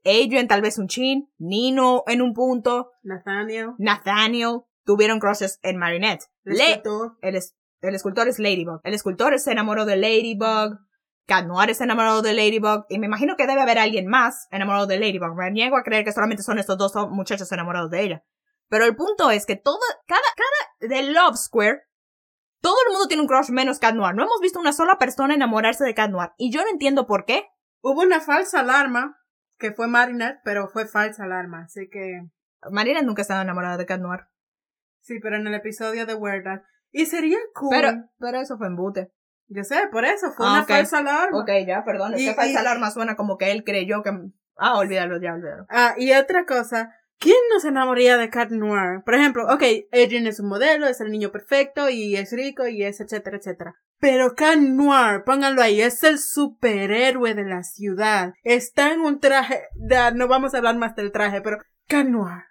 Adrian 0.03 0.47
tal 0.47 0.61
vez 0.61 0.77
un 0.77 0.87
chin, 0.87 1.29
Nino 1.37 2.03
en 2.07 2.21
un 2.21 2.33
punto, 2.33 2.91
Nathaniel, 3.03 3.71
Nathaniel 3.77 4.61
tuvieron 4.83 5.19
crushes 5.19 5.59
en 5.63 5.77
Marinette. 5.77 6.23
el 6.43 6.53
Le- 6.57 6.69
escritor. 6.71 7.17
el, 7.21 7.35
es- 7.35 7.55
el 7.81 7.95
escultor 7.95 8.27
es 8.27 8.37
Ladybug. 8.39 8.81
El 8.83 8.93
escultor 8.93 9.37
se 9.39 9.51
enamoró 9.51 9.85
de 9.85 9.95
Ladybug. 9.95 10.79
Cat 11.27 11.45
Noir 11.47 11.73
se 11.73 11.83
enamoró 11.85 12.21
de 12.21 12.33
Ladybug. 12.33 12.85
Y 12.89 12.99
me 12.99 13.07
imagino 13.07 13.35
que 13.35 13.47
debe 13.47 13.61
haber 13.61 13.79
alguien 13.79 14.07
más 14.07 14.47
enamorado 14.51 14.85
de 14.87 14.99
Ladybug. 14.99 15.35
Me 15.35 15.49
niego 15.51 15.77
a 15.77 15.83
creer 15.83 16.03
que 16.05 16.11
solamente 16.11 16.43
son 16.43 16.59
estos 16.59 16.77
dos 16.77 16.93
muchachos 17.09 17.51
enamorados 17.51 17.89
de 17.89 18.01
ella. 18.03 18.23
Pero 18.69 18.85
el 18.85 18.95
punto 18.95 19.29
es 19.31 19.45
que 19.45 19.55
todo, 19.55 19.79
cada, 20.07 20.21
cada, 20.35 20.89
de 20.95 21.11
Love 21.11 21.37
Square, 21.37 21.83
todo 22.61 22.75
el 22.87 22.91
mundo 22.93 23.07
tiene 23.07 23.21
un 23.21 23.27
crush 23.27 23.49
menos 23.49 23.79
Cat 23.79 23.93
Noir. 23.95 24.15
No 24.15 24.23
hemos 24.23 24.39
visto 24.41 24.59
una 24.59 24.73
sola 24.73 24.97
persona 24.97 25.33
enamorarse 25.35 25.83
de 25.83 25.93
Cat 25.93 26.09
Noir. 26.09 26.31
Y 26.37 26.51
yo 26.51 26.61
no 26.63 26.69
entiendo 26.69 27.05
por 27.05 27.25
qué. 27.25 27.45
Hubo 27.81 28.01
una 28.01 28.19
falsa 28.21 28.61
alarma, 28.61 29.17
que 29.59 29.71
fue 29.71 29.87
Marinette, 29.87 30.39
pero 30.43 30.67
fue 30.67 30.87
falsa 30.87 31.23
alarma, 31.23 31.63
así 31.65 31.87
que... 31.91 32.21
Marina 32.71 33.03
nunca 33.03 33.21
ha 33.21 33.23
estado 33.23 33.43
enamorada 33.43 33.77
de 33.77 33.85
Cat 33.85 34.01
Noir. 34.01 34.21
Sí, 35.01 35.19
pero 35.21 35.35
en 35.35 35.45
el 35.45 35.53
episodio 35.53 36.07
de 36.07 36.15
Weird 36.15 36.47
Al. 36.47 36.63
Y 36.91 37.05
sería 37.05 37.37
cool. 37.53 37.69
Pero, 37.69 37.91
pero 38.17 38.39
eso 38.39 38.57
fue 38.57 38.65
embute. 38.67 39.11
Yo 39.47 39.63
sé, 39.63 39.87
por 39.91 40.03
eso, 40.05 40.31
fue 40.31 40.47
Ah, 40.47 40.53
una 40.53 40.63
falsa 40.65 40.97
alarma. 40.97 41.37
Ok, 41.39 41.49
ya, 41.67 41.83
perdón. 41.85 42.15
Es 42.15 42.21
Y- 42.21 42.25
que 42.25 42.33
falsa 42.33 42.53
y- 42.53 42.55
alarma 42.57 42.89
suena 42.89 43.15
como 43.15 43.37
que 43.37 43.51
él 43.51 43.63
creyó 43.63 44.01
que... 44.01 44.09
Ah, 44.57 44.79
olvídalo, 44.79 45.21
ya, 45.21 45.33
olvídalo. 45.33 45.67
Ah, 45.69 45.93
y 45.97 46.11
otra 46.13 46.45
cosa, 46.47 46.89
¿quién 47.25 47.37
no 47.51 47.59
se 47.59 47.69
enamoraría 47.69 48.17
de 48.17 48.29
Cat 48.29 48.51
Noir? 48.51 49.01
Por 49.03 49.15
ejemplo, 49.15 49.45
ok, 49.51 49.63
Adrian 49.91 50.27
es 50.27 50.39
un 50.39 50.47
modelo, 50.47 50.85
es 50.85 51.01
el 51.01 51.09
niño 51.09 51.31
perfecto 51.31 51.89
y 51.89 52.15
es 52.15 52.31
rico 52.31 52.67
y 52.67 52.83
es 52.83 52.99
etcétera, 53.01 53.37
etcétera. 53.37 53.73
Pero 53.99 54.35
Cat 54.35 54.57
Noir, 54.59 55.23
pónganlo 55.25 55.63
ahí, 55.63 55.81
es 55.81 56.03
el 56.03 56.19
superhéroe 56.19 57.33
de 57.33 57.45
la 57.45 57.63
ciudad. 57.63 58.33
Está 58.43 58.93
en 58.93 58.99
un 59.01 59.19
traje, 59.19 59.63
da, 59.73 60.11
no 60.11 60.27
vamos 60.27 60.53
a 60.53 60.57
hablar 60.59 60.77
más 60.77 60.95
del 60.95 61.11
traje, 61.11 61.41
pero 61.41 61.57
Cat 61.87 62.05
Noir. 62.05 62.43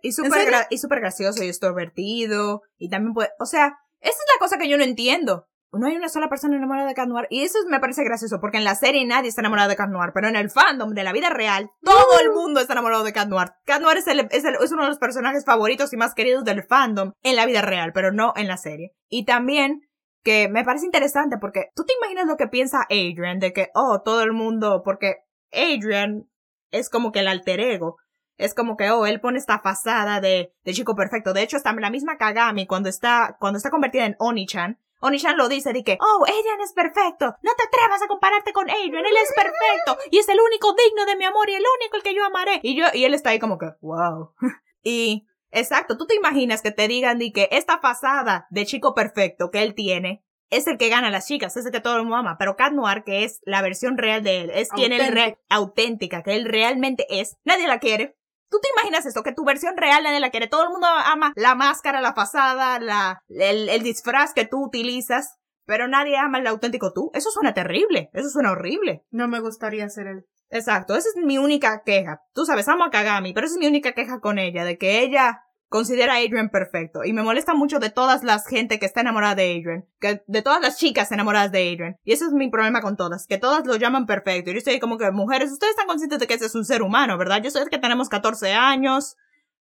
Y 0.00 0.12
súper 0.12 0.30
gra- 0.48 0.98
gracioso 1.00 1.44
y 1.44 1.48
extrovertido. 1.48 2.62
Y 2.78 2.88
también 2.88 3.12
puede... 3.12 3.28
O 3.38 3.44
sea, 3.44 3.76
esa 4.00 4.12
es 4.12 4.24
la 4.34 4.38
cosa 4.40 4.56
que 4.56 4.70
yo 4.70 4.78
no 4.78 4.84
entiendo. 4.84 5.49
No 5.72 5.86
hay 5.86 5.96
una 5.96 6.08
sola 6.08 6.28
persona 6.28 6.56
enamorada 6.56 6.88
de 6.88 6.94
Cat 6.94 7.08
Noir. 7.08 7.26
Y 7.30 7.42
eso 7.42 7.58
me 7.68 7.78
parece 7.80 8.02
gracioso, 8.02 8.40
porque 8.40 8.58
en 8.58 8.64
la 8.64 8.74
serie 8.74 9.04
nadie 9.06 9.28
está 9.28 9.40
enamorado 9.40 9.68
de 9.68 9.76
Cat 9.76 9.88
Noir. 9.90 10.10
Pero 10.12 10.28
en 10.28 10.36
el 10.36 10.50
fandom 10.50 10.90
de 10.94 11.04
la 11.04 11.12
vida 11.12 11.30
real, 11.30 11.70
todo 11.82 12.18
el 12.20 12.30
mundo 12.32 12.60
está 12.60 12.72
enamorado 12.72 13.04
de 13.04 13.12
Cat 13.12 13.28
Noir. 13.28 13.48
Noir 13.80 13.98
es, 13.98 14.06
el, 14.08 14.20
es, 14.30 14.44
el- 14.44 14.56
es 14.62 14.72
uno 14.72 14.82
de 14.82 14.88
los 14.88 14.98
personajes 14.98 15.44
favoritos 15.44 15.92
y 15.92 15.96
más 15.96 16.14
queridos 16.14 16.44
del 16.44 16.64
fandom 16.64 17.12
en 17.22 17.36
la 17.36 17.46
vida 17.46 17.62
real, 17.62 17.92
pero 17.92 18.10
no 18.12 18.32
en 18.36 18.48
la 18.48 18.56
serie. 18.56 18.92
Y 19.08 19.24
también 19.24 19.82
que 20.22 20.48
me 20.48 20.64
parece 20.64 20.84
interesante 20.86 21.38
porque 21.38 21.70
tú 21.74 21.84
te 21.84 21.94
imaginas 21.94 22.26
lo 22.26 22.36
que 22.36 22.46
piensa 22.48 22.82
Adrian 22.90 23.38
de 23.38 23.52
que, 23.52 23.68
oh, 23.74 24.02
todo 24.04 24.22
el 24.22 24.32
mundo, 24.32 24.82
porque 24.84 25.18
Adrian 25.52 26.28
es 26.70 26.90
como 26.90 27.12
que 27.12 27.20
el 27.20 27.28
alter 27.28 27.60
ego. 27.60 27.96
Es 28.36 28.54
como 28.54 28.76
que, 28.76 28.90
oh, 28.90 29.06
él 29.06 29.20
pone 29.20 29.38
esta 29.38 29.60
fachada 29.60 30.20
de, 30.20 30.52
de 30.64 30.72
chico 30.72 30.94
perfecto. 30.94 31.32
De 31.32 31.42
hecho, 31.42 31.56
hasta 31.58 31.72
la 31.74 31.90
misma 31.90 32.16
Kagami, 32.16 32.66
cuando 32.66 32.88
está, 32.88 33.36
cuando 33.38 33.58
está 33.58 33.70
convertida 33.70 34.06
en 34.06 34.16
Oni-chan, 34.18 34.78
Oni-chan 35.00 35.36
lo 35.36 35.48
dice 35.48 35.72
de 35.72 35.82
que, 35.82 35.98
oh, 36.00 36.24
Adrian 36.24 36.60
es 36.62 36.72
perfecto. 36.72 37.34
No 37.42 37.52
te 37.56 37.64
atrevas 37.64 38.02
a 38.02 38.08
compararte 38.08 38.52
con 38.52 38.68
Adrian. 38.70 39.04
Él 39.04 39.16
es 39.22 39.32
perfecto. 39.34 39.98
Y 40.10 40.18
es 40.18 40.28
el 40.28 40.38
único 40.40 40.74
digno 40.74 41.06
de 41.06 41.16
mi 41.16 41.24
amor 41.24 41.48
y 41.48 41.54
el 41.54 41.64
único 41.78 41.96
el 41.96 42.02
que 42.02 42.14
yo 42.14 42.24
amaré. 42.24 42.60
Y 42.62 42.76
yo, 42.76 42.86
y 42.92 43.04
él 43.04 43.14
está 43.14 43.30
ahí 43.30 43.38
como 43.38 43.58
que, 43.58 43.72
wow. 43.80 44.34
y, 44.82 45.26
exacto, 45.50 45.96
tú 45.96 46.06
te 46.06 46.14
imaginas 46.14 46.62
que 46.62 46.70
te 46.70 46.88
digan 46.88 47.18
de 47.18 47.32
que 47.32 47.48
esta 47.52 47.78
fachada 47.80 48.46
de 48.50 48.66
chico 48.66 48.94
perfecto 48.94 49.50
que 49.50 49.62
él 49.62 49.74
tiene 49.74 50.24
es 50.50 50.66
el 50.66 50.78
que 50.78 50.88
gana 50.88 51.08
a 51.08 51.10
las 51.10 51.26
chicas, 51.26 51.56
es 51.56 51.64
el 51.64 51.72
que 51.72 51.80
todo 51.80 51.96
el 51.96 52.02
mundo 52.02 52.16
ama. 52.16 52.36
Pero 52.38 52.56
Cat 52.56 52.72
Noir, 52.72 53.04
que 53.04 53.24
es 53.24 53.40
la 53.44 53.62
versión 53.62 53.96
real 53.96 54.22
de 54.22 54.42
él, 54.42 54.50
es 54.50 54.68
quien 54.68 54.92
él 54.92 55.38
auténtica, 55.48 56.22
que 56.22 56.34
él 56.34 56.44
realmente 56.44 57.06
es, 57.08 57.36
nadie 57.44 57.68
la 57.68 57.78
quiere. 57.78 58.16
¿Tú 58.50 58.58
te 58.60 58.68
imaginas 58.76 59.06
esto? 59.06 59.22
Que 59.22 59.32
tu 59.32 59.44
versión 59.44 59.76
real 59.76 60.02
nadie 60.02 60.20
la 60.20 60.30
quiere. 60.30 60.48
Todo 60.48 60.64
el 60.64 60.70
mundo 60.70 60.86
ama 60.86 61.32
la 61.36 61.54
máscara, 61.54 62.00
la 62.00 62.14
fachada, 62.14 62.80
la, 62.80 63.22
el, 63.28 63.68
el 63.68 63.82
disfraz 63.82 64.34
que 64.34 64.44
tú 64.44 64.64
utilizas, 64.64 65.36
pero 65.64 65.86
nadie 65.86 66.16
ama 66.16 66.38
el 66.38 66.46
auténtico 66.48 66.92
tú. 66.92 67.10
Eso 67.14 67.30
suena 67.30 67.54
terrible. 67.54 68.10
Eso 68.12 68.28
suena 68.28 68.50
horrible. 68.50 69.04
No 69.10 69.28
me 69.28 69.40
gustaría 69.40 69.88
ser 69.88 70.08
él. 70.08 70.26
Exacto. 70.50 70.96
Esa 70.96 71.08
es 71.10 71.24
mi 71.24 71.38
única 71.38 71.82
queja. 71.84 72.22
Tú 72.34 72.44
sabes, 72.44 72.68
amo 72.68 72.84
a 72.84 72.90
Kagami, 72.90 73.32
pero 73.32 73.46
esa 73.46 73.54
es 73.54 73.60
mi 73.60 73.68
única 73.68 73.92
queja 73.92 74.20
con 74.20 74.38
ella, 74.38 74.64
de 74.64 74.78
que 74.78 75.00
ella 75.00 75.44
considera 75.70 76.14
a 76.14 76.18
Adrian 76.18 76.50
perfecto. 76.50 77.04
Y 77.04 77.14
me 77.14 77.22
molesta 77.22 77.54
mucho 77.54 77.78
de 77.78 77.90
todas 77.90 78.24
las 78.24 78.46
gente 78.46 78.78
que 78.78 78.86
está 78.86 79.00
enamorada 79.00 79.36
de 79.36 79.52
Adrian. 79.52 79.86
Que, 80.00 80.22
de 80.26 80.42
todas 80.42 80.60
las 80.60 80.76
chicas 80.76 81.10
enamoradas 81.12 81.52
de 81.52 81.60
Adrian. 81.72 81.96
Y 82.04 82.12
ese 82.12 82.26
es 82.26 82.32
mi 82.32 82.50
problema 82.50 82.82
con 82.82 82.96
todas. 82.96 83.26
Que 83.26 83.38
todas 83.38 83.64
lo 83.64 83.76
llaman 83.76 84.04
perfecto. 84.04 84.50
Y 84.50 84.54
yo 84.54 84.58
estoy 84.58 84.80
como 84.80 84.98
que, 84.98 85.10
mujeres, 85.12 85.52
ustedes 85.52 85.70
están 85.70 85.86
conscientes 85.86 86.18
de 86.18 86.26
que 86.26 86.34
ese 86.34 86.46
es 86.46 86.54
un 86.56 86.64
ser 86.64 86.82
humano, 86.82 87.16
¿verdad? 87.16 87.40
Yo 87.42 87.50
sé 87.50 87.64
que 87.70 87.78
tenemos 87.78 88.08
14 88.08 88.52
años. 88.52 89.16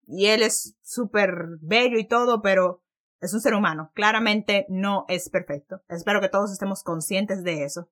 Y 0.07 0.27
él 0.27 0.43
es 0.43 0.77
súper 0.83 1.33
bello 1.59 1.97
y 1.97 2.07
todo, 2.07 2.43
pero 2.43 2.83
es 3.19 3.33
un 3.33 3.41
ser 3.41 3.55
humano. 3.55 3.91
Claramente 3.95 4.67
no 4.69 5.05
es 5.09 5.29
perfecto. 5.29 5.81
Espero 5.89 6.21
que 6.21 6.29
todos 6.29 6.51
estemos 6.51 6.83
conscientes 6.83 7.43
de 7.43 7.63
eso. 7.63 7.89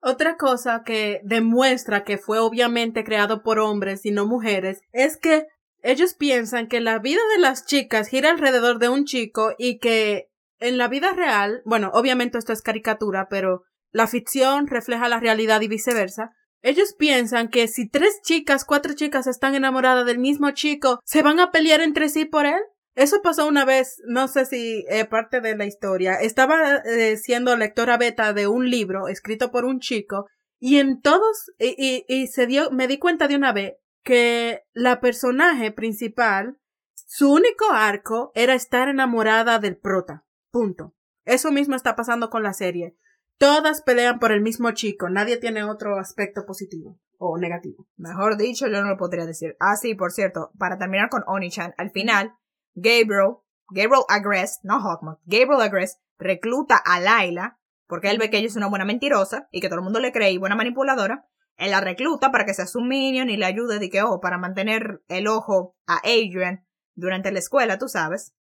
Otra 0.00 0.36
cosa 0.36 0.82
que 0.84 1.20
demuestra 1.24 2.04
que 2.04 2.18
fue 2.18 2.38
obviamente 2.38 3.02
creado 3.02 3.42
por 3.42 3.58
hombres 3.58 4.06
y 4.06 4.12
no 4.12 4.26
mujeres 4.26 4.80
es 4.92 5.16
que 5.16 5.46
ellos 5.82 6.14
piensan 6.14 6.68
que 6.68 6.80
la 6.80 6.98
vida 6.98 7.20
de 7.34 7.40
las 7.40 7.66
chicas 7.66 8.08
gira 8.08 8.30
alrededor 8.30 8.78
de 8.78 8.88
un 8.88 9.04
chico 9.04 9.52
y 9.58 9.78
que 9.78 10.30
en 10.60 10.78
la 10.78 10.88
vida 10.88 11.12
real, 11.12 11.60
bueno, 11.64 11.90
obviamente 11.92 12.38
esto 12.38 12.52
es 12.52 12.62
caricatura, 12.62 13.26
pero 13.28 13.64
la 13.90 14.06
ficción 14.06 14.68
refleja 14.68 15.08
la 15.08 15.18
realidad 15.18 15.60
y 15.60 15.68
viceversa. 15.68 16.30
Ellos 16.62 16.94
piensan 16.96 17.48
que 17.48 17.66
si 17.66 17.88
tres 17.88 18.20
chicas, 18.22 18.64
cuatro 18.64 18.94
chicas 18.94 19.26
están 19.26 19.56
enamoradas 19.56 20.06
del 20.06 20.20
mismo 20.20 20.52
chico, 20.52 21.00
se 21.04 21.22
van 21.22 21.40
a 21.40 21.50
pelear 21.50 21.80
entre 21.80 22.08
sí 22.08 22.24
por 22.24 22.46
él. 22.46 22.60
Eso 22.94 23.20
pasó 23.22 23.48
una 23.48 23.64
vez, 23.64 24.00
no 24.06 24.28
sé 24.28 24.46
si 24.46 24.84
eh, 24.88 25.04
parte 25.04 25.40
de 25.40 25.56
la 25.56 25.66
historia. 25.66 26.14
Estaba 26.14 26.76
eh, 26.84 27.16
siendo 27.16 27.56
lectora 27.56 27.96
beta 27.96 28.32
de 28.32 28.46
un 28.46 28.70
libro 28.70 29.08
escrito 29.08 29.50
por 29.50 29.64
un 29.64 29.80
chico 29.80 30.26
y 30.60 30.78
en 30.78 31.00
todos, 31.00 31.50
y, 31.58 31.74
y, 31.76 32.04
y 32.06 32.28
se 32.28 32.46
dio, 32.46 32.70
me 32.70 32.86
di 32.86 32.98
cuenta 32.98 33.26
de 33.26 33.34
una 33.34 33.52
vez 33.52 33.74
que 34.02 34.64
la 34.72 35.00
personaje 35.00 35.70
principal, 35.72 36.58
su 36.94 37.32
único 37.32 37.70
arco 37.72 38.32
era 38.34 38.54
estar 38.54 38.88
enamorada 38.88 39.58
del 39.58 39.76
prota. 39.76 40.24
Punto. 40.50 40.94
Eso 41.24 41.52
mismo 41.52 41.76
está 41.76 41.94
pasando 41.94 42.30
con 42.30 42.42
la 42.42 42.52
serie. 42.52 42.96
Todas 43.38 43.82
pelean 43.82 44.18
por 44.18 44.32
el 44.32 44.40
mismo 44.40 44.70
chico, 44.72 45.08
nadie 45.08 45.36
tiene 45.36 45.64
otro 45.64 45.98
aspecto 45.98 46.44
positivo 46.46 47.00
o 47.18 47.38
negativo. 47.38 47.86
Mejor 47.96 48.36
dicho, 48.36 48.66
yo 48.66 48.82
no 48.82 48.88
lo 48.88 48.96
podría 48.96 49.26
decir. 49.26 49.56
Ah, 49.60 49.76
sí, 49.76 49.94
por 49.94 50.12
cierto, 50.12 50.50
para 50.58 50.78
terminar 50.78 51.08
con 51.08 51.24
Oni-chan, 51.26 51.74
al 51.76 51.90
final, 51.90 52.34
Gabriel, 52.74 53.36
Gabriel 53.68 54.04
Agrest, 54.08 54.64
no 54.64 54.80
Hawkmoth, 54.80 55.20
Gabriel 55.24 55.60
Agrest 55.60 56.00
recluta 56.18 56.76
a 56.76 57.00
Laila, 57.00 57.58
porque 57.86 58.10
él 58.10 58.18
ve 58.18 58.30
que 58.30 58.38
ella 58.38 58.46
es 58.46 58.56
una 58.56 58.68
buena 58.68 58.84
mentirosa 58.84 59.48
y 59.50 59.60
que 59.60 59.68
todo 59.68 59.78
el 59.78 59.84
mundo 59.84 60.00
le 60.00 60.12
cree 60.12 60.32
y 60.32 60.38
buena 60.38 60.56
manipuladora. 60.56 61.28
Él 61.56 61.70
la 61.70 61.80
recluta 61.80 62.30
para 62.30 62.44
que 62.44 62.54
sea 62.54 62.66
su 62.66 62.80
minion 62.80 63.30
y 63.30 63.36
le 63.36 63.46
ayude 63.46 63.78
de 63.78 63.90
que, 63.90 64.02
oh, 64.02 64.20
para 64.20 64.38
mantener 64.38 65.02
el 65.08 65.28
ojo 65.28 65.76
a 65.86 65.98
Adrian 65.98 66.66
durante 66.94 67.32
la 67.32 67.38
escuela, 67.38 67.78
tú 67.78 67.88
sabes. 67.88 68.34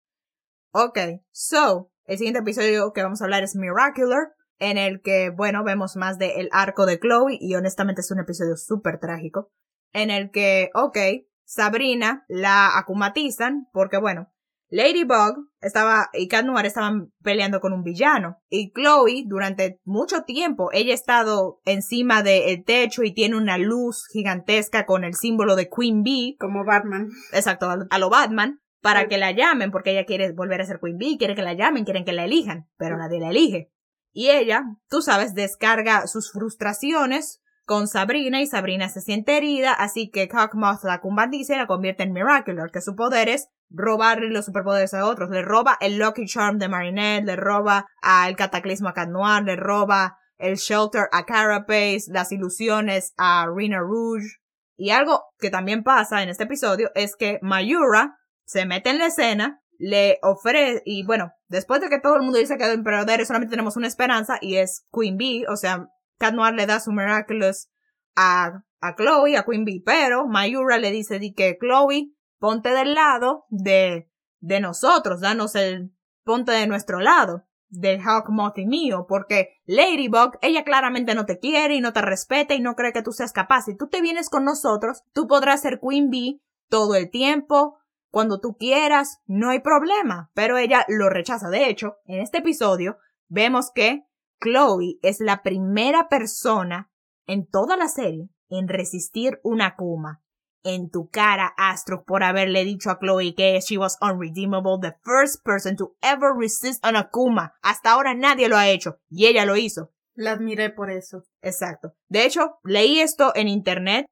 Ok, 0.71 0.97
so, 1.31 1.91
el 2.05 2.17
siguiente 2.17 2.39
episodio 2.39 2.93
que 2.93 3.03
vamos 3.03 3.21
a 3.21 3.25
hablar 3.25 3.43
es 3.43 3.55
Miracular, 3.55 4.33
en 4.57 4.77
el 4.77 5.01
que, 5.01 5.29
bueno, 5.29 5.63
vemos 5.63 5.95
más 5.95 6.17
del 6.17 6.31
el 6.31 6.49
arco 6.51 6.85
de 6.85 6.99
Chloe 6.99 7.37
y 7.39 7.55
honestamente 7.55 8.01
es 8.01 8.11
un 8.11 8.19
episodio 8.19 8.55
súper 8.55 8.99
trágico, 8.99 9.51
en 9.91 10.11
el 10.11 10.31
que, 10.31 10.69
ok, 10.73 10.97
Sabrina 11.45 12.25
la 12.29 12.77
acumatizan 12.77 13.67
porque, 13.73 13.97
bueno, 13.97 14.30
Ladybug 14.71 15.49
estaba 15.59 16.09
y 16.13 16.29
Cat 16.29 16.45
Noir 16.45 16.65
estaban 16.65 17.11
peleando 17.21 17.59
con 17.59 17.73
un 17.73 17.83
villano. 17.83 18.37
Y 18.49 18.71
Chloe, 18.71 19.25
durante 19.27 19.79
mucho 19.83 20.23
tiempo, 20.23 20.69
ella 20.71 20.93
ha 20.93 20.95
estado 20.95 21.59
encima 21.65 22.23
del 22.23 22.63
techo 22.63 23.03
y 23.03 23.13
tiene 23.13 23.35
una 23.35 23.57
luz 23.57 24.07
gigantesca 24.11 24.85
con 24.85 25.03
el 25.03 25.13
símbolo 25.13 25.57
de 25.57 25.69
Queen 25.69 26.03
Bee. 26.03 26.37
Como 26.39 26.63
Batman. 26.65 27.09
Exacto, 27.33 27.69
a 27.89 27.99
lo 27.99 28.09
Batman. 28.09 28.61
Para 28.81 29.07
que 29.07 29.19
la 29.19 29.31
llamen, 29.31 29.69
porque 29.69 29.91
ella 29.91 30.05
quiere 30.05 30.31
volver 30.31 30.61
a 30.61 30.65
ser 30.65 30.79
Queen 30.79 30.97
Bee, 30.97 31.17
quiere 31.19 31.35
que 31.35 31.43
la 31.43 31.53
llamen, 31.53 31.83
quieren 31.83 32.05
que 32.05 32.13
la 32.13 32.25
elijan, 32.25 32.67
pero 32.77 32.97
nadie 32.97 33.19
la 33.19 33.29
elige. 33.29 33.71
Y 34.11 34.29
ella, 34.29 34.63
tú 34.89 35.01
sabes, 35.01 35.35
descarga 35.35 36.07
sus 36.07 36.31
frustraciones 36.31 37.41
con 37.65 37.87
Sabrina 37.87 38.41
y 38.41 38.47
Sabrina 38.47 38.89
se 38.89 39.01
siente 39.01 39.37
herida, 39.37 39.73
así 39.73 40.09
que 40.09 40.27
Cockmoth 40.27 40.83
la 40.83 40.99
combatiza 40.99 41.55
y 41.55 41.57
la 41.57 41.67
convierte 41.67 42.03
en 42.03 42.13
Miraculous, 42.13 42.71
que 42.71 42.81
su 42.81 42.95
poder 42.95 43.29
es 43.29 43.47
robarle 43.69 44.29
los 44.29 44.45
superpoderes 44.45 44.93
a 44.93 45.05
otros. 45.05 45.29
Le 45.29 45.41
roba 45.41 45.77
el 45.79 45.97
Lucky 45.97 46.25
Charm 46.25 46.57
de 46.57 46.67
Marinette, 46.67 47.25
le 47.25 47.35
roba 47.35 47.85
al 48.01 48.35
Cataclismo 48.35 48.89
a 48.89 48.93
Cat 48.93 49.09
Noir, 49.09 49.43
le 49.43 49.55
roba 49.55 50.17
el 50.37 50.55
Shelter 50.55 51.07
a 51.11 51.25
Carapace, 51.25 52.05
las 52.07 52.31
ilusiones 52.31 53.13
a 53.17 53.47
Rina 53.53 53.79
Rouge. 53.79 54.37
Y 54.75 54.89
algo 54.89 55.23
que 55.37 55.49
también 55.49 55.83
pasa 55.83 56.23
en 56.23 56.29
este 56.29 56.45
episodio 56.45 56.89
es 56.95 57.15
que 57.15 57.39
Mayura 57.41 58.17
se 58.45 58.65
mete 58.65 58.89
en 58.89 58.97
la 58.97 59.07
escena, 59.07 59.61
le 59.77 60.17
ofrece, 60.23 60.81
y 60.85 61.05
bueno, 61.05 61.31
después 61.47 61.81
de 61.81 61.89
que 61.89 61.99
todo 61.99 62.15
el 62.15 62.23
mundo 62.23 62.39
dice 62.39 62.57
que 62.57 62.65
el 62.65 62.71
emperador 62.71 63.25
solamente 63.25 63.51
tenemos 63.51 63.77
una 63.77 63.87
esperanza 63.87 64.37
y 64.41 64.57
es 64.57 64.85
Queen 64.91 65.17
Bee, 65.17 65.45
o 65.47 65.55
sea, 65.55 65.87
Cat 66.21 66.35
le 66.53 66.65
da 66.65 66.79
su 66.79 66.91
Miraculous 66.91 67.69
a, 68.15 68.63
a 68.79 68.95
Chloe, 68.95 69.35
a 69.35 69.43
Queen 69.43 69.65
Bee, 69.65 69.81
pero 69.83 70.27
Mayura 70.27 70.77
le 70.77 70.91
dice 70.91 71.19
di 71.19 71.33
que 71.33 71.57
Chloe, 71.59 72.13
ponte 72.39 72.69
del 72.69 72.93
lado 72.93 73.45
de, 73.49 74.09
de 74.39 74.59
nosotros, 74.59 75.19
danos 75.19 75.55
el, 75.55 75.91
ponte 76.23 76.51
de 76.51 76.67
nuestro 76.67 76.99
lado, 76.99 77.47
del 77.69 78.01
Hawkmoth 78.01 78.57
y 78.57 78.65
mío, 78.65 79.05
porque 79.07 79.61
Ladybug, 79.65 80.37
ella 80.41 80.63
claramente 80.63 81.15
no 81.15 81.25
te 81.25 81.39
quiere 81.39 81.75
y 81.75 81.81
no 81.81 81.93
te 81.93 82.01
respeta 82.01 82.53
y 82.53 82.59
no 82.59 82.75
cree 82.75 82.93
que 82.93 83.01
tú 83.01 83.13
seas 83.13 83.31
capaz. 83.31 83.63
Si 83.63 83.77
tú 83.77 83.87
te 83.87 84.01
vienes 84.01 84.29
con 84.29 84.43
nosotros, 84.43 85.03
tú 85.13 85.27
podrás 85.27 85.61
ser 85.61 85.79
Queen 85.79 86.09
Bee 86.09 86.41
todo 86.69 86.95
el 86.95 87.09
tiempo, 87.09 87.77
cuando 88.11 88.41
tú 88.41 88.57
quieras, 88.57 89.21
no 89.25 89.49
hay 89.49 89.59
problema. 89.59 90.31
Pero 90.33 90.57
ella 90.57 90.85
lo 90.89 91.09
rechaza. 91.09 91.49
De 91.49 91.69
hecho, 91.69 91.97
en 92.05 92.19
este 92.19 92.39
episodio 92.39 92.97
vemos 93.29 93.71
que 93.73 94.05
Chloe 94.41 94.97
es 95.01 95.19
la 95.19 95.43
primera 95.43 96.09
persona 96.09 96.91
en 97.27 97.47
toda 97.47 97.77
la 97.77 97.87
serie 97.87 98.29
en 98.49 98.67
resistir 98.67 99.39
una 99.43 99.75
Kuma. 99.75 100.23
En 100.63 100.89
tu 100.91 101.09
cara, 101.09 101.53
Astro, 101.57 102.03
por 102.03 102.23
haberle 102.23 102.63
dicho 102.63 102.91
a 102.91 102.99
Chloe 102.99 103.33
que 103.35 103.59
she 103.61 103.77
was 103.77 103.97
unredeemable, 104.01 104.79
the 104.81 104.95
first 105.03 105.43
person 105.43 105.75
to 105.75 105.95
ever 106.01 106.33
resist 106.37 106.83
an 106.85 106.95
Akuma. 106.95 107.53
Hasta 107.63 107.91
ahora 107.91 108.13
nadie 108.13 108.47
lo 108.47 108.57
ha 108.57 108.69
hecho, 108.69 108.99
y 109.09 109.25
ella 109.25 109.45
lo 109.45 109.55
hizo. 109.55 109.91
La 110.13 110.31
admiré 110.31 110.69
por 110.69 110.91
eso. 110.91 111.23
Exacto. 111.41 111.95
De 112.09 112.25
hecho, 112.25 112.59
leí 112.63 112.99
esto 112.99 113.31
en 113.35 113.47
internet, 113.47 114.05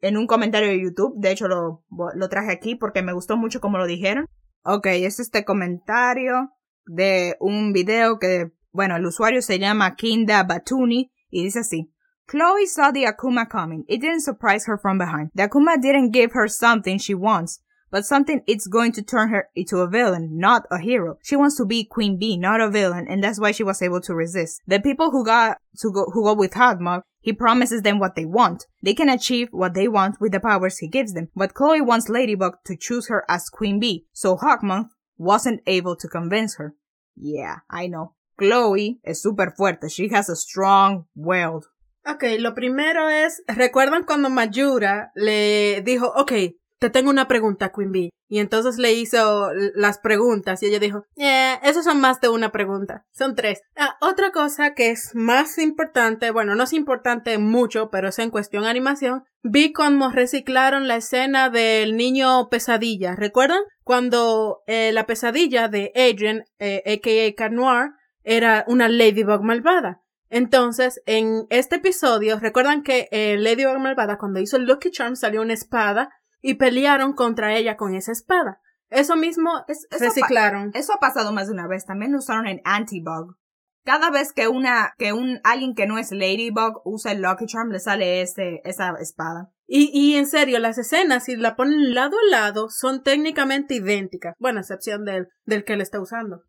en 0.00 0.16
un 0.16 0.26
comentario 0.26 0.68
de 0.68 0.80
YouTube. 0.80 1.14
De 1.16 1.32
hecho, 1.32 1.48
lo, 1.48 1.84
lo 1.88 2.28
traje 2.28 2.52
aquí 2.52 2.76
porque 2.76 3.02
me 3.02 3.12
gustó 3.12 3.36
mucho 3.36 3.60
como 3.60 3.78
lo 3.78 3.86
dijeron. 3.86 4.26
Ok, 4.62 4.86
es 4.86 5.18
este 5.18 5.44
comentario 5.44 6.50
de 6.84 7.36
un 7.40 7.72
video 7.72 8.18
que 8.18 8.52
bueno, 8.72 8.96
el 8.96 9.06
usuario 9.06 9.42
se 9.42 9.58
llama 9.58 9.96
Kinda 9.96 10.44
Batuni 10.44 11.10
y 11.30 11.44
dice 11.44 11.60
así. 11.60 11.90
Chloe 12.28 12.66
saw 12.66 12.90
the 12.90 13.04
Akuma 13.04 13.48
coming. 13.48 13.84
It 13.88 14.00
didn't 14.00 14.22
surprise 14.22 14.66
her 14.66 14.76
from 14.76 14.98
behind. 14.98 15.30
The 15.34 15.48
Akuma 15.48 15.80
didn't 15.80 16.10
give 16.10 16.32
her 16.32 16.48
something 16.48 16.98
she 16.98 17.14
wants, 17.14 17.60
but 17.90 18.04
something 18.04 18.42
it's 18.48 18.66
going 18.66 18.90
to 18.92 19.02
turn 19.02 19.28
her 19.28 19.48
into 19.54 19.78
a 19.78 19.88
villain, 19.88 20.36
not 20.36 20.64
a 20.70 20.78
hero. 20.78 21.18
She 21.22 21.36
wants 21.36 21.56
to 21.58 21.64
be 21.64 21.84
Queen 21.84 22.18
Bee, 22.18 22.36
not 22.36 22.60
a 22.60 22.68
villain, 22.68 23.06
and 23.08 23.22
that's 23.22 23.38
why 23.38 23.52
she 23.52 23.62
was 23.62 23.80
able 23.80 24.00
to 24.00 24.14
resist. 24.14 24.60
The 24.66 24.80
people 24.80 25.12
who 25.12 25.24
got 25.24 25.58
to 25.78 25.92
go, 25.92 26.06
who 26.12 26.24
go 26.24 26.34
with 26.34 26.54
Hogmog, 26.54 27.02
he 27.20 27.32
promises 27.32 27.82
them 27.82 28.00
what 28.00 28.16
they 28.16 28.24
want. 28.24 28.66
They 28.82 28.94
can 28.94 29.08
achieve 29.08 29.48
what 29.52 29.74
they 29.74 29.86
want 29.86 30.20
with 30.20 30.32
the 30.32 30.40
powers 30.40 30.78
he 30.78 30.88
gives 30.88 31.14
them, 31.14 31.28
but 31.36 31.54
Chloe 31.54 31.80
wants 31.80 32.08
Ladybug 32.08 32.54
to 32.64 32.76
choose 32.76 33.06
her 33.08 33.24
as 33.28 33.48
Queen 33.48 33.78
Bee, 33.78 34.06
so 34.12 34.36
Hawkmoth 34.36 34.88
wasn't 35.16 35.60
able 35.66 35.94
to 35.94 36.08
convince 36.08 36.56
her. 36.56 36.74
Yeah, 37.14 37.58
I 37.70 37.86
know. 37.86 38.14
Chloe 38.38 39.00
es 39.02 39.22
súper 39.22 39.52
fuerte. 39.56 39.88
She 39.88 40.08
has 40.14 40.28
a 40.30 40.36
strong 40.36 41.06
will. 41.14 41.60
Ok, 42.08 42.22
lo 42.38 42.54
primero 42.54 43.08
es, 43.08 43.42
¿recuerdan 43.48 44.04
cuando 44.04 44.30
Mayura 44.30 45.10
le 45.16 45.82
dijo, 45.84 46.12
ok, 46.14 46.32
te 46.78 46.90
tengo 46.90 47.10
una 47.10 47.26
pregunta, 47.26 47.72
Queen 47.74 47.90
Bee? 47.90 48.10
Y 48.28 48.38
entonces 48.40 48.78
le 48.78 48.92
hizo 48.92 49.50
las 49.74 49.98
preguntas 49.98 50.62
y 50.62 50.66
ella 50.66 50.78
dijo, 50.78 51.04
eh, 51.16 51.58
esos 51.62 51.84
son 51.84 52.00
más 52.00 52.20
de 52.20 52.28
una 52.28 52.50
pregunta, 52.50 53.04
son 53.12 53.34
tres. 53.34 53.60
Ah, 53.76 53.96
otra 54.00 54.32
cosa 54.32 54.74
que 54.74 54.90
es 54.90 55.14
más 55.14 55.58
importante, 55.58 56.30
bueno, 56.30 56.54
no 56.54 56.64
es 56.64 56.72
importante 56.72 57.38
mucho, 57.38 57.88
pero 57.90 58.08
es 58.08 58.18
en 58.18 58.30
cuestión 58.30 58.64
animación, 58.64 59.24
vi 59.42 59.72
cómo 59.72 60.10
reciclaron 60.10 60.88
la 60.88 60.96
escena 60.96 61.50
del 61.50 61.96
niño 61.96 62.48
pesadilla, 62.50 63.14
¿recuerdan? 63.14 63.62
Cuando 63.84 64.62
eh, 64.66 64.90
la 64.92 65.06
pesadilla 65.06 65.68
de 65.68 65.92
Adrian, 65.94 66.44
eh, 66.58 66.82
aka 66.84 67.36
Cat 67.36 67.52
Noir, 67.52 67.90
era 68.26 68.64
una 68.66 68.88
Ladybug 68.88 69.42
malvada. 69.42 70.02
Entonces, 70.28 71.00
en 71.06 71.46
este 71.48 71.76
episodio, 71.76 72.38
recuerdan 72.40 72.82
que 72.82 73.08
eh, 73.12 73.36
Ladybug 73.38 73.78
malvada 73.78 74.18
cuando 74.18 74.40
hizo 74.40 74.56
el 74.56 74.64
Lucky 74.64 74.90
Charm 74.90 75.14
salió 75.14 75.40
una 75.40 75.54
espada 75.54 76.10
y 76.42 76.54
pelearon 76.54 77.14
contra 77.14 77.56
ella 77.56 77.76
con 77.76 77.94
esa 77.94 78.10
espada. 78.10 78.60
Eso 78.90 79.16
mismo 79.16 79.64
es, 79.68 79.86
reciclaron. 79.90 80.72
eso 80.74 80.92
ha 80.92 80.98
pasado 80.98 81.32
más 81.32 81.46
de 81.46 81.52
una 81.52 81.68
vez. 81.68 81.86
También 81.86 82.12
lo 82.12 82.18
usaron 82.18 82.48
en 82.48 82.60
Antibug. 82.64 83.36
Cada 83.84 84.10
vez 84.10 84.32
que 84.32 84.48
una, 84.48 84.94
que 84.98 85.12
un, 85.12 85.38
alguien 85.44 85.76
que 85.76 85.86
no 85.86 85.96
es 85.96 86.10
Ladybug 86.10 86.82
usa 86.84 87.12
el 87.12 87.22
Lucky 87.22 87.46
Charm, 87.46 87.70
le 87.70 87.78
sale 87.78 88.22
ese, 88.22 88.60
esa 88.64 88.92
espada. 89.00 89.52
Y, 89.68 89.90
y 89.94 90.16
en 90.16 90.26
serio, 90.26 90.58
las 90.58 90.78
escenas, 90.78 91.24
si 91.24 91.36
la 91.36 91.54
ponen 91.54 91.94
lado 91.94 92.16
a 92.16 92.30
lado, 92.30 92.68
son 92.70 93.04
técnicamente 93.04 93.74
idénticas. 93.76 94.34
Bueno, 94.40 94.58
a 94.58 94.62
excepción 94.62 95.04
del, 95.04 95.28
del 95.44 95.62
que 95.62 95.76
le 95.76 95.84
está 95.84 96.00
usando. 96.00 96.42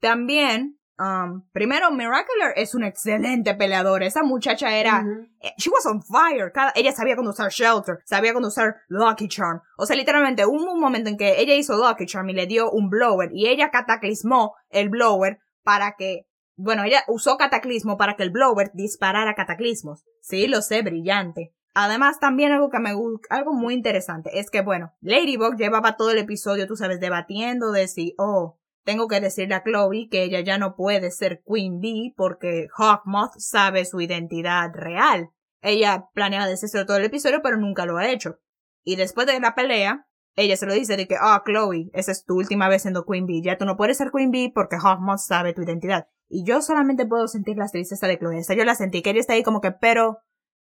También 0.00 0.78
Um, 0.96 1.42
primero, 1.52 1.90
Miracular 1.90 2.52
es 2.54 2.74
una 2.74 2.86
excelente 2.86 3.54
peleadora. 3.54 4.06
Esa 4.06 4.22
muchacha 4.22 4.76
era. 4.76 5.04
Eh, 5.40 5.50
she 5.58 5.70
was 5.70 5.84
on 5.86 6.02
fire. 6.02 6.52
ella 6.74 6.92
sabía 6.92 7.16
cuando 7.16 7.32
usar 7.32 7.50
Shelter, 7.50 7.98
sabía 8.04 8.32
cuando 8.32 8.48
usar 8.48 8.76
Lucky 8.88 9.28
Charm. 9.28 9.60
O 9.76 9.86
sea, 9.86 9.96
literalmente 9.96 10.46
hubo 10.46 10.72
un 10.72 10.80
momento 10.80 11.10
en 11.10 11.16
que 11.16 11.40
ella 11.40 11.54
hizo 11.54 11.76
Lucky 11.76 12.06
Charm 12.06 12.30
y 12.30 12.34
le 12.34 12.46
dio 12.46 12.70
un 12.70 12.88
blower. 12.88 13.30
Y 13.32 13.48
ella 13.48 13.70
cataclismó 13.70 14.54
el 14.70 14.88
blower 14.88 15.40
para 15.62 15.96
que. 15.98 16.26
Bueno, 16.56 16.84
ella 16.84 17.02
usó 17.08 17.36
cataclismo 17.36 17.96
para 17.96 18.14
que 18.14 18.22
el 18.22 18.30
blower 18.30 18.70
disparara 18.74 19.34
cataclismos. 19.34 20.04
Sí, 20.20 20.46
lo 20.46 20.62
sé, 20.62 20.82
brillante. 20.82 21.52
Además, 21.74 22.20
también 22.20 22.52
algo 22.52 22.70
que 22.70 22.78
me 22.78 22.94
gusta, 22.94 23.34
algo 23.34 23.52
muy 23.52 23.74
interesante 23.74 24.38
es 24.38 24.48
que, 24.48 24.62
bueno, 24.62 24.92
Ladybug 25.00 25.56
llevaba 25.56 25.96
todo 25.96 26.12
el 26.12 26.18
episodio, 26.18 26.68
tú 26.68 26.76
sabes, 26.76 27.00
debatiendo 27.00 27.72
de 27.72 27.88
si, 27.88 28.14
oh, 28.16 28.60
tengo 28.84 29.08
que 29.08 29.20
decirle 29.20 29.54
a 29.54 29.62
Chloe 29.62 30.08
que 30.10 30.22
ella 30.22 30.40
ya 30.40 30.58
no 30.58 30.76
puede 30.76 31.10
ser 31.10 31.42
Queen 31.46 31.80
Bee 31.80 32.14
porque 32.16 32.68
Hawkmoth 32.76 33.38
sabe 33.38 33.84
su 33.84 34.00
identidad 34.00 34.70
real. 34.74 35.30
Ella 35.62 36.08
planea 36.12 36.46
decirlo 36.46 36.84
todo 36.84 36.98
el 36.98 37.06
episodio, 37.06 37.40
pero 37.42 37.56
nunca 37.56 37.86
lo 37.86 37.96
ha 37.96 38.10
hecho. 38.10 38.38
Y 38.84 38.96
después 38.96 39.26
de 39.26 39.40
la 39.40 39.54
pelea, 39.54 40.06
ella 40.36 40.56
se 40.56 40.66
lo 40.66 40.74
dice 40.74 40.96
de 40.96 41.08
que, 41.08 41.16
ah, 41.18 41.42
Chloe, 41.46 41.90
esa 41.94 42.12
es 42.12 42.24
tu 42.24 42.36
última 42.36 42.68
vez 42.68 42.82
siendo 42.82 43.06
Queen 43.06 43.26
Bee. 43.26 43.42
Ya 43.42 43.56
tú 43.56 43.64
no 43.64 43.76
puedes 43.76 43.96
ser 43.96 44.10
Queen 44.10 44.30
Bee 44.30 44.52
porque 44.54 44.76
Hawkmoth 44.76 45.18
sabe 45.18 45.54
tu 45.54 45.62
identidad. 45.62 46.08
Y 46.28 46.44
yo 46.44 46.60
solamente 46.60 47.06
puedo 47.06 47.26
sentir 47.28 47.56
la 47.56 47.68
tristeza 47.68 48.06
de 48.06 48.18
Chloe. 48.18 48.40
O 48.40 48.52
yo 48.52 48.64
la 48.64 48.74
sentí 48.74 49.00
que 49.00 49.10
ella 49.10 49.20
está 49.20 49.32
ahí 49.32 49.42
como 49.42 49.60
que, 49.60 49.72
pero 49.72 50.18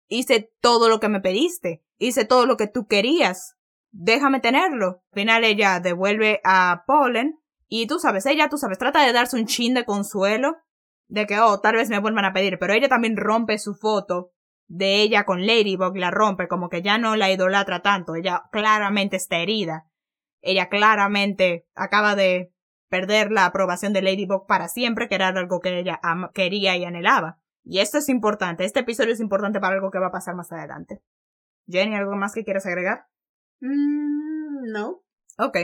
hice 0.07 0.51
todo 0.61 0.87
lo 0.87 0.99
que 1.01 1.09
me 1.09 1.19
pediste. 1.19 1.83
Hice 1.97 2.23
todo 2.23 2.45
lo 2.45 2.55
que 2.55 2.67
tú 2.67 2.87
querías. 2.87 3.57
Déjame 3.91 4.39
tenerlo. 4.39 5.03
Al 5.11 5.15
final 5.21 5.43
ella 5.43 5.79
devuelve 5.81 6.39
a 6.45 6.83
Pollen 6.87 7.42
y 7.67 7.87
tú 7.87 7.99
sabes, 7.99 8.25
ella, 8.25 8.49
tú 8.49 8.57
sabes, 8.57 8.77
trata 8.77 9.05
de 9.05 9.13
darse 9.13 9.37
un 9.37 9.45
chin 9.45 9.73
de 9.73 9.85
consuelo 9.85 10.57
de 11.07 11.25
que, 11.27 11.39
oh, 11.39 11.59
tal 11.59 11.75
vez 11.75 11.89
me 11.89 11.99
vuelvan 11.99 12.25
a 12.25 12.33
pedir, 12.33 12.57
pero 12.59 12.73
ella 12.73 12.89
también 12.89 13.17
rompe 13.17 13.57
su 13.57 13.75
foto 13.75 14.31
de 14.67 15.01
ella 15.01 15.25
con 15.25 15.45
Ladybug, 15.45 15.95
la 15.97 16.11
rompe, 16.11 16.47
como 16.47 16.69
que 16.69 16.81
ya 16.81 16.97
no 16.97 17.15
la 17.15 17.31
idolatra 17.31 17.81
tanto, 17.81 18.15
ella 18.15 18.43
claramente 18.51 19.17
está 19.17 19.37
herida. 19.37 19.87
Ella 20.41 20.67
claramente 20.67 21.67
acaba 21.75 22.15
de 22.15 22.53
perder 22.89 23.31
la 23.31 23.45
aprobación 23.45 23.93
de 23.93 24.01
Ladybug 24.01 24.45
para 24.45 24.67
siempre, 24.67 25.07
que 25.07 25.15
era 25.15 25.29
algo 25.29 25.59
que 25.59 25.79
ella 25.79 25.99
quería 26.33 26.75
y 26.75 26.85
anhelaba. 26.85 27.39
Y 27.63 27.79
esto 27.79 27.97
es 27.97 28.09
importante, 28.09 28.65
este 28.65 28.81
episodio 28.81 29.13
es 29.13 29.19
importante 29.19 29.59
para 29.59 29.75
algo 29.75 29.89
que 29.89 29.99
va 29.99 30.07
a 30.07 30.11
pasar 30.11 30.35
más 30.35 30.51
adelante. 30.51 31.01
Jenny, 31.67 31.95
¿algo 31.95 32.15
más 32.15 32.33
que 32.33 32.43
quieras 32.43 32.65
agregar? 32.65 33.05
Mm, 33.61 34.71
no. 34.71 35.01
Ok. 35.37 35.57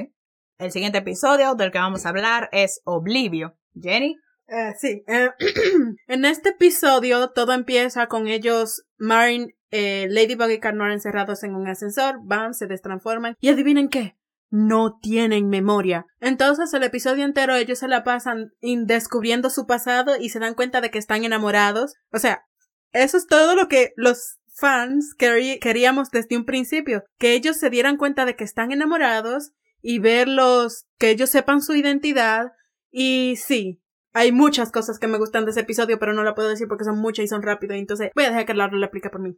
El 0.60 0.74
siguiente 0.74 0.98
episodio 0.98 1.56
del 1.56 1.72
que 1.72 1.78
vamos 1.78 2.06
a 2.06 2.10
hablar 2.10 2.50
es 2.52 2.82
Oblivio. 2.84 3.58
Jenny. 3.82 4.18
Eh, 4.50 4.74
sí. 4.78 5.06
Eh, 5.08 5.30
en 6.08 6.26
este 6.26 6.50
episodio 6.50 7.30
todo 7.30 7.54
empieza 7.54 8.08
con 8.08 8.28
ellos, 8.28 8.84
Marin 8.98 9.54
eh, 9.72 10.08
Ladybug 10.10 10.50
y 10.50 10.60
Cat 10.60 10.76
Noir 10.76 10.92
encerrados 10.92 11.44
en 11.44 11.56
un 11.56 11.66
ascensor, 11.70 12.20
bam, 12.26 12.54
se 12.54 12.68
destransforman 12.68 13.36
y 13.40 13.48
adivinen 13.48 13.88
qué, 13.88 14.18
no 14.50 15.00
tienen 15.02 15.48
memoria. 15.48 16.06
Entonces 16.20 16.74
el 16.74 16.84
episodio 16.84 17.24
entero 17.24 17.56
ellos 17.56 17.80
se 17.80 17.88
la 17.88 18.04
pasan 18.04 18.52
descubriendo 18.60 19.50
su 19.50 19.66
pasado 19.66 20.18
y 20.20 20.28
se 20.28 20.40
dan 20.40 20.56
cuenta 20.56 20.82
de 20.82 20.92
que 20.92 21.00
están 21.00 21.24
enamorados. 21.24 21.94
O 22.12 22.20
sea, 22.20 22.44
eso 22.92 23.16
es 23.16 23.28
todo 23.28 23.56
lo 23.56 23.70
que 23.70 23.94
los 23.96 24.40
fans 24.54 25.16
queríamos 25.18 26.10
desde 26.10 26.36
un 26.36 26.44
principio, 26.44 27.06
que 27.18 27.32
ellos 27.32 27.56
se 27.56 27.70
dieran 27.70 27.96
cuenta 27.96 28.26
de 28.26 28.36
que 28.36 28.44
están 28.44 28.74
enamorados 28.74 29.54
y 29.82 30.00
verlos, 30.00 30.86
que 30.98 31.10
ellos 31.10 31.30
sepan 31.30 31.62
su 31.62 31.76
identidad. 31.76 32.52
Y 32.92 33.36
sí, 33.38 33.82
hay 34.14 34.32
muchas 34.32 34.72
cosas 34.72 35.00
que 35.00 35.08
me 35.08 35.18
gustan 35.18 35.46
de 35.46 35.52
ese 35.52 35.62
episodio, 35.62 36.00
pero 36.00 36.14
no 36.14 36.24
la 36.24 36.36
puedo 36.36 36.50
decir 36.50 36.68
porque 36.68 36.84
son 36.84 37.00
muchas 37.00 37.26
y 37.26 37.28
son 37.28 37.42
rápidas, 37.42 37.78
entonces 37.78 38.12
voy 38.16 38.26
a 38.26 38.30
dejar 38.30 38.46
que 38.46 38.54
Larry 38.54 38.80
lo 38.80 38.86
aplique 38.86 39.10
por 39.10 39.22
mí. 39.22 39.38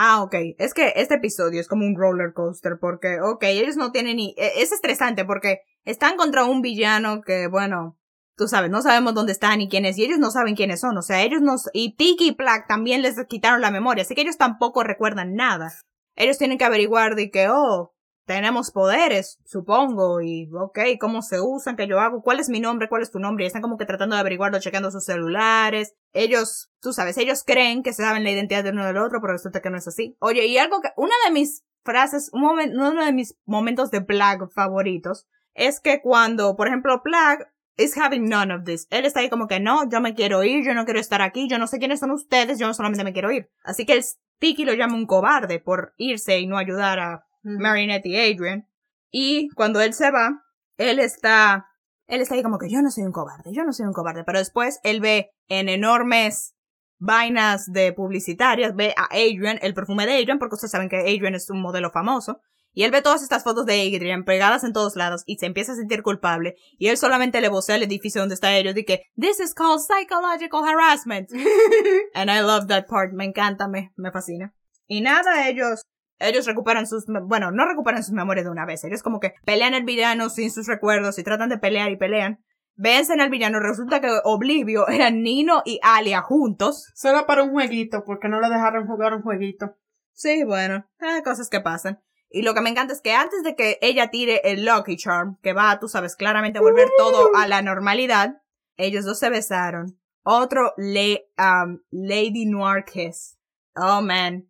Ah, 0.00 0.22
ok. 0.22 0.34
Es 0.58 0.74
que 0.74 0.92
este 0.94 1.16
episodio 1.16 1.60
es 1.60 1.66
como 1.66 1.84
un 1.84 1.96
roller 1.96 2.32
coaster 2.32 2.78
porque, 2.80 3.20
ok, 3.20 3.42
ellos 3.42 3.76
no 3.76 3.90
tienen 3.90 4.16
ni... 4.16 4.32
E, 4.38 4.62
es 4.62 4.70
estresante 4.70 5.24
porque 5.24 5.62
están 5.84 6.16
contra 6.16 6.44
un 6.44 6.62
villano 6.62 7.20
que, 7.20 7.48
bueno, 7.48 7.98
tú 8.36 8.46
sabes, 8.46 8.70
no 8.70 8.80
sabemos 8.80 9.14
dónde 9.14 9.32
están 9.32 9.58
ni 9.58 9.68
quién 9.68 9.84
es 9.84 9.98
y 9.98 10.04
ellos 10.04 10.20
no 10.20 10.30
saben 10.30 10.54
quiénes 10.54 10.78
son. 10.78 10.96
O 10.96 11.02
sea, 11.02 11.22
ellos 11.24 11.42
nos... 11.42 11.68
Y 11.72 11.96
Tiki 11.96 12.28
y 12.28 12.32
Plaque 12.32 12.66
también 12.68 13.02
les 13.02 13.16
quitaron 13.26 13.60
la 13.60 13.72
memoria, 13.72 14.02
así 14.02 14.14
que 14.14 14.20
ellos 14.20 14.38
tampoco 14.38 14.84
recuerdan 14.84 15.34
nada. 15.34 15.72
Ellos 16.14 16.38
tienen 16.38 16.58
que 16.58 16.64
averiguar 16.64 17.16
de 17.16 17.32
que, 17.32 17.48
oh, 17.48 17.92
tenemos 18.28 18.70
poderes, 18.70 19.40
supongo, 19.46 20.20
y 20.20 20.50
ok, 20.52 20.78
cómo 21.00 21.22
se 21.22 21.40
usan, 21.40 21.76
qué 21.76 21.86
yo 21.86 21.98
hago, 21.98 22.22
cuál 22.22 22.40
es 22.40 22.50
mi 22.50 22.60
nombre, 22.60 22.88
cuál 22.88 23.00
es 23.00 23.10
tu 23.10 23.18
nombre, 23.18 23.44
y 23.44 23.46
están 23.46 23.62
como 23.62 23.78
que 23.78 23.86
tratando 23.86 24.14
de 24.14 24.20
averiguarlo, 24.20 24.60
checando 24.60 24.90
sus 24.90 25.06
celulares. 25.06 25.94
Ellos, 26.12 26.70
tú 26.80 26.92
sabes, 26.92 27.16
ellos 27.16 27.42
creen 27.42 27.82
que 27.82 27.94
se 27.94 28.02
saben 28.02 28.24
la 28.24 28.30
identidad 28.30 28.62
de 28.62 28.70
uno 28.70 28.84
del 28.84 28.98
otro, 28.98 29.22
pero 29.22 29.32
resulta 29.32 29.62
que 29.62 29.70
no 29.70 29.78
es 29.78 29.88
así. 29.88 30.14
Oye, 30.20 30.46
y 30.46 30.58
algo 30.58 30.82
que, 30.82 30.90
una 30.96 31.14
de 31.24 31.32
mis 31.32 31.64
frases, 31.82 32.28
un 32.34 32.42
momento, 32.42 32.76
uno 32.78 33.02
de 33.02 33.12
mis 33.14 33.34
momentos 33.46 33.90
de 33.90 34.02
Plague 34.02 34.46
favoritos, 34.54 35.26
es 35.54 35.80
que 35.80 36.02
cuando, 36.02 36.54
por 36.54 36.68
ejemplo, 36.68 37.02
Plague 37.02 37.46
is 37.78 37.96
having 37.96 38.28
none 38.28 38.52
of 38.52 38.64
this. 38.64 38.86
Él 38.90 39.06
está 39.06 39.20
ahí 39.20 39.30
como 39.30 39.48
que 39.48 39.58
no, 39.58 39.88
yo 39.88 40.02
me 40.02 40.14
quiero 40.14 40.44
ir, 40.44 40.66
yo 40.66 40.74
no 40.74 40.84
quiero 40.84 41.00
estar 41.00 41.22
aquí, 41.22 41.48
yo 41.48 41.58
no 41.58 41.66
sé 41.66 41.78
quiénes 41.78 42.00
son 42.00 42.10
ustedes, 42.10 42.58
yo 42.58 42.72
solamente 42.74 43.04
me 43.04 43.14
quiero 43.14 43.32
ir. 43.32 43.48
Así 43.64 43.86
que 43.86 43.94
el 43.94 44.04
Tiki 44.38 44.66
lo 44.66 44.74
llama 44.74 44.96
un 44.96 45.06
cobarde 45.06 45.60
por 45.60 45.94
irse 45.96 46.38
y 46.38 46.46
no 46.46 46.58
ayudar 46.58 47.00
a 47.00 47.27
Marinette 47.42 48.06
y 48.06 48.16
Adrian. 48.16 48.68
Y 49.10 49.48
cuando 49.50 49.80
él 49.80 49.94
se 49.94 50.10
va, 50.10 50.44
él 50.76 50.98
está, 50.98 51.66
él 52.06 52.20
está 52.20 52.34
ahí 52.34 52.42
como 52.42 52.58
que 52.58 52.68
yo 52.68 52.82
no 52.82 52.90
soy 52.90 53.04
un 53.04 53.12
cobarde, 53.12 53.52
yo 53.52 53.64
no 53.64 53.72
soy 53.72 53.86
un 53.86 53.92
cobarde, 53.92 54.24
pero 54.24 54.38
después 54.38 54.80
él 54.82 55.00
ve 55.00 55.30
en 55.48 55.68
enormes 55.68 56.54
vainas 56.98 57.70
de 57.72 57.92
publicitarias, 57.92 58.74
ve 58.74 58.94
a 58.96 59.04
Adrian, 59.04 59.58
el 59.62 59.74
perfume 59.74 60.06
de 60.06 60.14
Adrian, 60.14 60.38
porque 60.38 60.56
ustedes 60.56 60.72
saben 60.72 60.88
que 60.88 60.98
Adrian 60.98 61.34
es 61.34 61.48
un 61.48 61.62
modelo 61.62 61.90
famoso, 61.90 62.40
y 62.72 62.84
él 62.84 62.90
ve 62.90 63.02
todas 63.02 63.22
estas 63.22 63.42
fotos 63.42 63.66
de 63.66 63.74
Adrian 63.80 64.24
pegadas 64.24 64.62
en 64.62 64.72
todos 64.72 64.94
lados 64.94 65.24
y 65.26 65.38
se 65.38 65.46
empieza 65.46 65.72
a 65.72 65.74
sentir 65.74 66.02
culpable. 66.02 66.54
Y 66.78 66.88
él 66.88 66.96
solamente 66.96 67.40
le 67.40 67.48
vocea 67.48 67.74
al 67.74 67.82
edificio 67.82 68.20
donde 68.20 68.36
está 68.36 68.56
ellos 68.56 68.76
y 68.76 68.84
que 68.84 69.02
This 69.20 69.40
is 69.40 69.52
called 69.52 69.80
psychological 69.80 70.62
harassment. 70.64 71.30
And 72.14 72.30
I 72.30 72.40
love 72.40 72.68
that 72.68 72.86
part. 72.86 73.12
Me 73.12 73.24
encanta, 73.24 73.66
me, 73.66 73.92
me 73.96 74.12
fascina. 74.12 74.54
Y 74.86 75.00
nada, 75.00 75.48
ellos 75.48 75.82
ellos 76.18 76.46
recuperan 76.46 76.86
sus, 76.86 77.04
bueno, 77.06 77.50
no 77.50 77.66
recuperan 77.66 78.02
sus 78.02 78.14
memorias 78.14 78.44
de 78.44 78.50
una 78.50 78.66
vez, 78.66 78.84
ellos 78.84 79.02
como 79.02 79.20
que 79.20 79.34
pelean 79.44 79.74
el 79.74 79.84
villano 79.84 80.30
sin 80.30 80.50
sus 80.50 80.66
recuerdos 80.66 81.18
y 81.18 81.24
tratan 81.24 81.48
de 81.48 81.58
pelear 81.58 81.90
y 81.90 81.96
pelean. 81.96 82.44
Vencen 82.80 83.20
al 83.20 83.30
villano, 83.30 83.58
resulta 83.58 84.00
que 84.00 84.08
Oblivio 84.22 84.86
eran 84.88 85.22
Nino 85.22 85.62
y 85.64 85.80
Alia 85.82 86.22
juntos. 86.22 86.92
Solo 86.94 87.26
para 87.26 87.42
un 87.42 87.50
jueguito, 87.50 88.04
porque 88.04 88.28
no 88.28 88.40
lo 88.40 88.48
dejaron 88.48 88.86
jugar 88.86 89.14
un 89.14 89.22
jueguito. 89.22 89.76
Sí, 90.12 90.44
bueno, 90.44 90.86
eh, 91.00 91.22
cosas 91.24 91.48
que 91.48 91.60
pasan. 91.60 92.00
Y 92.30 92.42
lo 92.42 92.54
que 92.54 92.60
me 92.60 92.70
encanta 92.70 92.92
es 92.92 93.00
que 93.00 93.14
antes 93.14 93.42
de 93.42 93.54
que 93.54 93.78
ella 93.80 94.10
tire 94.10 94.40
el 94.44 94.64
Lucky 94.64 94.96
Charm, 94.96 95.38
que 95.42 95.54
va, 95.54 95.78
tú 95.80 95.88
sabes, 95.88 96.14
claramente 96.14 96.58
a 96.58 96.62
volver 96.62 96.88
todo 96.96 97.30
a 97.36 97.48
la 97.48 97.62
normalidad, 97.62 98.42
ellos 98.76 99.04
dos 99.04 99.18
se 99.18 99.30
besaron. 99.30 99.98
Otro 100.22 100.74
le, 100.76 101.30
um, 101.38 101.80
Lady 101.90 102.46
Noir 102.46 102.84
Kiss. 102.84 103.38
Oh 103.74 104.02
man, 104.02 104.47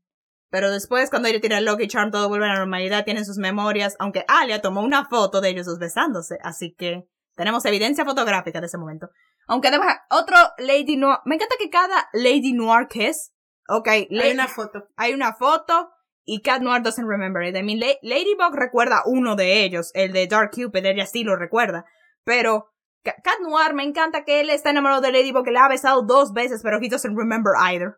pero 0.51 0.71
después, 0.71 1.11
cuando 1.11 1.29
ella 1.29 1.41
tira 1.41 1.61
Lucky 1.61 1.89
Charm, 1.89 2.11
todo 2.11 2.29
vuelve 2.29 2.47
a 2.47 2.55
la 2.55 2.59
normalidad, 2.59 3.05
tienen 3.05 3.25
sus 3.25 3.39
memorias, 3.39 3.97
aunque 3.99 4.25
Alia 4.29 4.63
tomó 4.63 4.83
una 4.83 5.05
foto 5.05 5.41
de 5.41 5.51
ellos 5.51 5.67
dos 5.67 5.79
besándose, 5.79 6.39
así 6.43 6.75
que 6.75 7.09
tenemos 7.35 7.65
evidencia 7.65 8.05
fotográfica 8.05 8.61
de 8.61 8.67
ese 8.67 8.79
momento. 8.79 9.09
Aunque 9.47 9.69
además, 9.69 9.97
otro 10.11 10.37
Lady 10.59 10.97
Noir, 10.97 11.19
me 11.25 11.37
encanta 11.37 11.57
que 11.59 11.71
cada 11.71 12.09
Lady 12.13 12.53
Noir 12.53 12.89
kiss, 12.89 13.33
ok, 13.69 13.89
hay 13.89 14.33
una 14.33 14.49
foto. 14.49 14.89
Hay 14.97 15.15
una 15.15 15.35
foto, 15.35 15.91
y 16.25 16.43
Cat 16.43 16.61
Noir 16.61 16.83
doesn't 16.83 17.09
remember 17.09 17.43
it. 17.43 17.57
I 17.57 17.63
mean, 17.63 17.81
Ladybug 17.81 18.55
recuerda 18.55 19.03
uno 19.07 19.35
de 19.35 19.65
ellos, 19.65 19.91
el 19.95 20.13
de 20.13 20.27
Dark 20.27 20.51
Cupid, 20.51 20.85
ella 20.85 21.07
sí 21.07 21.25
lo 21.25 21.37
recuerda, 21.37 21.87
pero 22.23 22.71
Cat 23.03 23.41
Noir 23.41 23.73
me 23.73 23.85
encanta 23.85 24.25
que 24.25 24.41
él 24.41 24.51
está 24.51 24.71
enamorado 24.71 25.01
de 25.01 25.13
Ladybug, 25.13 25.45
que 25.45 25.51
la 25.51 25.65
ha 25.65 25.69
besado 25.69 26.03
dos 26.03 26.33
veces, 26.35 26.61
pero 26.63 26.79
he 26.83 26.89
doesn't 26.89 27.17
remember 27.17 27.53
either. 27.59 27.97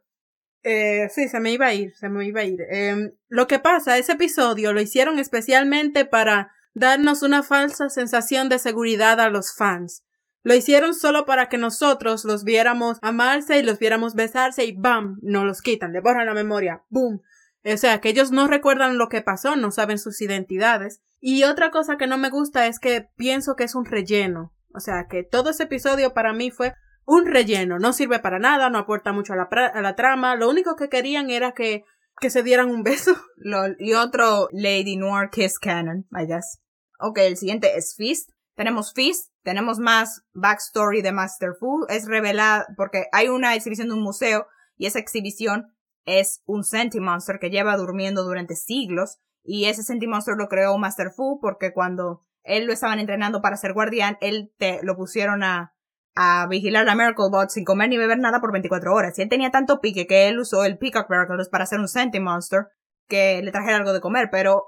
Eh, 0.62 1.08
sí, 1.11 1.28
se 1.28 1.40
me 1.40 1.52
iba 1.52 1.66
a 1.66 1.74
ir, 1.74 1.94
se 1.94 2.08
me 2.08 2.26
iba 2.26 2.40
a 2.40 2.44
ir. 2.44 2.61
Eh, 2.70 3.12
lo 3.28 3.46
que 3.46 3.58
pasa, 3.58 3.98
ese 3.98 4.12
episodio 4.12 4.72
lo 4.72 4.80
hicieron 4.80 5.18
especialmente 5.18 6.04
para 6.04 6.52
darnos 6.74 7.22
una 7.22 7.42
falsa 7.42 7.88
sensación 7.88 8.48
de 8.48 8.58
seguridad 8.58 9.20
a 9.20 9.30
los 9.30 9.54
fans. 9.54 10.04
Lo 10.42 10.54
hicieron 10.54 10.94
solo 10.94 11.26
para 11.26 11.48
que 11.48 11.58
nosotros 11.58 12.24
los 12.24 12.44
viéramos 12.44 12.98
amarse 13.02 13.58
y 13.58 13.62
los 13.62 13.78
viéramos 13.78 14.14
besarse 14.14 14.64
y 14.64 14.72
¡bam! 14.72 15.18
nos 15.22 15.44
los 15.44 15.61
quitan, 15.61 15.92
le 15.92 16.00
borran 16.00 16.26
la 16.26 16.34
memoria, 16.34 16.82
¡boom! 16.88 17.20
O 17.62 17.76
sea, 17.76 18.00
que 18.00 18.08
ellos 18.08 18.30
no 18.30 18.46
recuerdan 18.46 18.96
lo 18.96 19.11
que 19.11 19.20
pasó, 19.20 19.54
no 19.54 19.70
saben 19.70 19.98
sus 19.98 20.22
identidades. 20.22 21.02
Y 21.20 21.44
otra 21.44 21.70
cosa 21.70 21.98
que 21.98 22.06
no 22.06 22.16
me 22.16 22.30
gusta 22.30 22.66
es 22.66 22.78
que 22.78 23.08
pienso 23.16 23.54
que 23.54 23.64
es 23.64 23.74
un 23.74 23.84
relleno. 23.84 24.54
O 24.72 24.80
sea, 24.80 25.08
que 25.08 25.22
todo 25.22 25.50
ese 25.50 25.64
episodio 25.64 26.14
para 26.14 26.32
mí 26.32 26.50
fue 26.50 26.74
un 27.11 27.26
relleno, 27.26 27.80
no 27.80 27.92
sirve 27.92 28.20
para 28.20 28.38
nada, 28.38 28.70
no 28.70 28.78
aporta 28.78 29.12
mucho 29.12 29.32
a 29.32 29.36
la, 29.36 29.42
a 29.42 29.80
la 29.82 29.96
trama, 29.96 30.36
lo 30.36 30.48
único 30.48 30.76
que 30.76 30.88
querían 30.88 31.28
era 31.28 31.52
que, 31.52 31.84
que 32.20 32.30
se 32.30 32.44
dieran 32.44 32.70
un 32.70 32.84
beso. 32.84 33.16
y 33.80 33.94
otro 33.94 34.48
Lady 34.52 34.96
Noir 34.96 35.28
Kiss 35.28 35.58
Canon, 35.58 36.06
I 36.12 36.26
guess. 36.26 36.61
Ok, 37.00 37.18
el 37.18 37.36
siguiente 37.36 37.76
es 37.76 37.96
Feast. 37.96 38.30
Tenemos 38.54 38.92
Feast, 38.94 39.32
tenemos 39.42 39.80
más 39.80 40.22
backstory 40.34 41.02
de 41.02 41.11
Master 41.11 41.54
Fu, 41.58 41.84
es 41.88 42.06
revelada 42.06 42.66
porque 42.76 43.06
hay 43.11 43.28
una 43.28 43.56
exhibición 43.56 43.88
de 43.88 43.94
un 43.94 44.02
museo 44.02 44.46
y 44.76 44.86
esa 44.86 45.00
exhibición 45.00 45.74
es 46.04 46.42
un 46.44 46.62
Sentimonster 46.62 47.40
que 47.40 47.50
lleva 47.50 47.76
durmiendo 47.76 48.22
durante 48.22 48.54
siglos 48.54 49.18
y 49.42 49.64
ese 49.64 49.82
Sentimonster 49.82 50.36
lo 50.36 50.48
creó 50.48 50.78
Master 50.78 51.11
Fu 51.11 51.40
porque 51.40 51.72
cuando 51.72 52.24
él 52.44 52.66
lo 52.66 52.72
estaban 52.72 53.00
entrenando 53.00 53.40
para 53.40 53.56
ser 53.56 53.72
guardián, 53.72 54.16
él 54.20 54.52
te 54.58 54.80
lo 54.82 54.94
pusieron 54.96 55.42
a 55.42 55.74
a 56.22 56.46
vigilar 56.46 56.86
a 56.86 57.14
Bot 57.30 57.48
sin 57.48 57.64
comer 57.64 57.88
ni 57.88 57.96
beber 57.96 58.18
nada 58.18 58.42
por 58.42 58.52
24 58.52 58.92
horas. 58.92 59.18
Y 59.18 59.22
él 59.22 59.30
tenía 59.30 59.50
tanto 59.50 59.80
pique 59.80 60.06
que 60.06 60.28
él 60.28 60.38
usó 60.38 60.64
el 60.66 60.76
Peacock 60.76 61.08
Miracles 61.08 61.48
para 61.48 61.64
hacer 61.64 61.80
un 61.80 61.88
Senti 61.88 62.20
Monster 62.20 62.66
que 63.08 63.40
le 63.42 63.50
trajera 63.50 63.78
algo 63.78 63.94
de 63.94 64.02
comer, 64.02 64.28
pero 64.30 64.66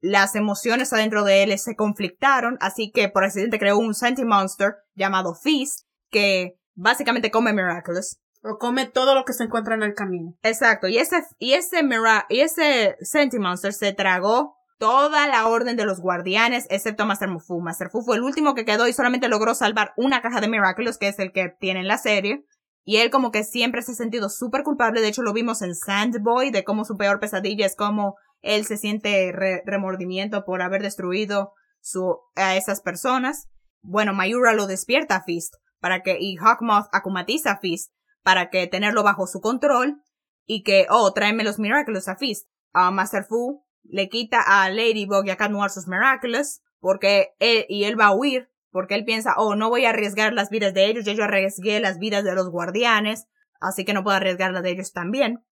las 0.00 0.36
emociones 0.36 0.92
adentro 0.92 1.24
de 1.24 1.42
él 1.42 1.58
se 1.58 1.74
conflictaron, 1.74 2.56
así 2.60 2.92
que 2.92 3.08
por 3.08 3.24
accidente 3.24 3.58
creó 3.58 3.78
un 3.78 3.94
Senti 3.94 4.24
Monster 4.24 4.76
llamado 4.94 5.34
Feast 5.34 5.88
que 6.08 6.54
básicamente 6.74 7.32
come 7.32 7.52
Miraculous. 7.52 8.20
O 8.44 8.58
come 8.58 8.86
todo 8.86 9.16
lo 9.16 9.24
que 9.24 9.32
se 9.32 9.42
encuentra 9.42 9.74
en 9.74 9.82
el 9.82 9.94
camino. 9.94 10.36
Exacto, 10.42 10.86
y 10.86 10.98
ese, 10.98 11.24
y 11.38 11.54
ese, 11.54 11.82
Mira 11.82 12.26
y 12.28 12.40
ese 12.40 12.96
Senti 13.00 13.40
Monster 13.40 13.72
se 13.72 13.92
tragó 13.92 14.56
toda 14.82 15.28
la 15.28 15.46
orden 15.46 15.76
de 15.76 15.84
los 15.84 16.00
guardianes, 16.00 16.66
excepto 16.68 17.06
Master 17.06 17.28
Fu. 17.38 17.60
Master 17.60 17.88
Fu 17.88 18.02
fue 18.02 18.16
el 18.16 18.24
último 18.24 18.56
que 18.56 18.64
quedó 18.64 18.88
y 18.88 18.92
solamente 18.92 19.28
logró 19.28 19.54
salvar 19.54 19.92
una 19.96 20.22
caja 20.22 20.40
de 20.40 20.48
Miraculous, 20.48 20.98
que 20.98 21.06
es 21.06 21.20
el 21.20 21.30
que 21.30 21.54
tiene 21.60 21.78
en 21.78 21.86
la 21.86 21.98
serie. 21.98 22.44
Y 22.82 22.96
él 22.96 23.08
como 23.10 23.30
que 23.30 23.44
siempre 23.44 23.82
se 23.82 23.92
ha 23.92 23.94
sentido 23.94 24.28
súper 24.28 24.64
culpable. 24.64 25.00
De 25.00 25.06
hecho, 25.06 25.22
lo 25.22 25.32
vimos 25.32 25.62
en 25.62 25.76
Sandboy, 25.76 26.50
de 26.50 26.64
cómo 26.64 26.84
su 26.84 26.96
peor 26.96 27.20
pesadilla 27.20 27.64
es 27.64 27.76
como 27.76 28.16
él 28.40 28.66
se 28.66 28.76
siente 28.76 29.30
remordimiento 29.64 30.44
por 30.44 30.62
haber 30.62 30.82
destruido 30.82 31.52
su, 31.80 32.18
a 32.34 32.56
esas 32.56 32.80
personas. 32.80 33.46
Bueno, 33.82 34.12
Mayura 34.14 34.52
lo 34.52 34.66
despierta 34.66 35.14
a 35.14 35.22
Fist 35.22 35.54
para 35.78 36.02
que, 36.02 36.16
y 36.18 36.34
Hawkmoth 36.38 36.88
acumatiza 36.90 37.52
a 37.52 37.58
Fist 37.60 37.92
para 38.24 38.50
que 38.50 38.66
tenerlo 38.66 39.04
bajo 39.04 39.28
su 39.28 39.40
control 39.40 40.02
y 40.44 40.64
que, 40.64 40.88
oh, 40.90 41.12
tráeme 41.12 41.44
los 41.44 41.60
Miraculous 41.60 42.08
a 42.08 42.16
Fist. 42.16 42.48
A 42.72 42.90
Master 42.90 43.22
Fu 43.22 43.62
le 43.84 44.08
quita 44.08 44.40
a 44.40 44.68
Ladybug 44.70 45.26
y 45.26 45.30
a 45.30 45.36
Cat 45.36 45.50
Noir 45.50 45.70
sus 45.70 45.88
Miraculous, 45.88 46.62
porque 46.80 47.34
él, 47.38 47.66
y 47.68 47.84
él 47.84 47.98
va 47.98 48.06
a 48.06 48.14
huir, 48.14 48.50
porque 48.70 48.94
él 48.94 49.04
piensa, 49.04 49.34
oh, 49.36 49.54
no 49.54 49.68
voy 49.68 49.84
a 49.84 49.90
arriesgar 49.90 50.32
las 50.32 50.50
vidas 50.50 50.74
de 50.74 50.86
ellos, 50.86 51.04
ya 51.04 51.12
yo 51.12 51.24
arriesgué 51.24 51.80
las 51.80 51.98
vidas 51.98 52.24
de 52.24 52.34
los 52.34 52.50
guardianes, 52.50 53.26
así 53.60 53.84
que 53.84 53.92
no 53.92 54.02
puedo 54.02 54.16
arriesgar 54.16 54.52
las 54.52 54.62
de 54.62 54.70
ellos 54.70 54.92
también. 54.92 55.44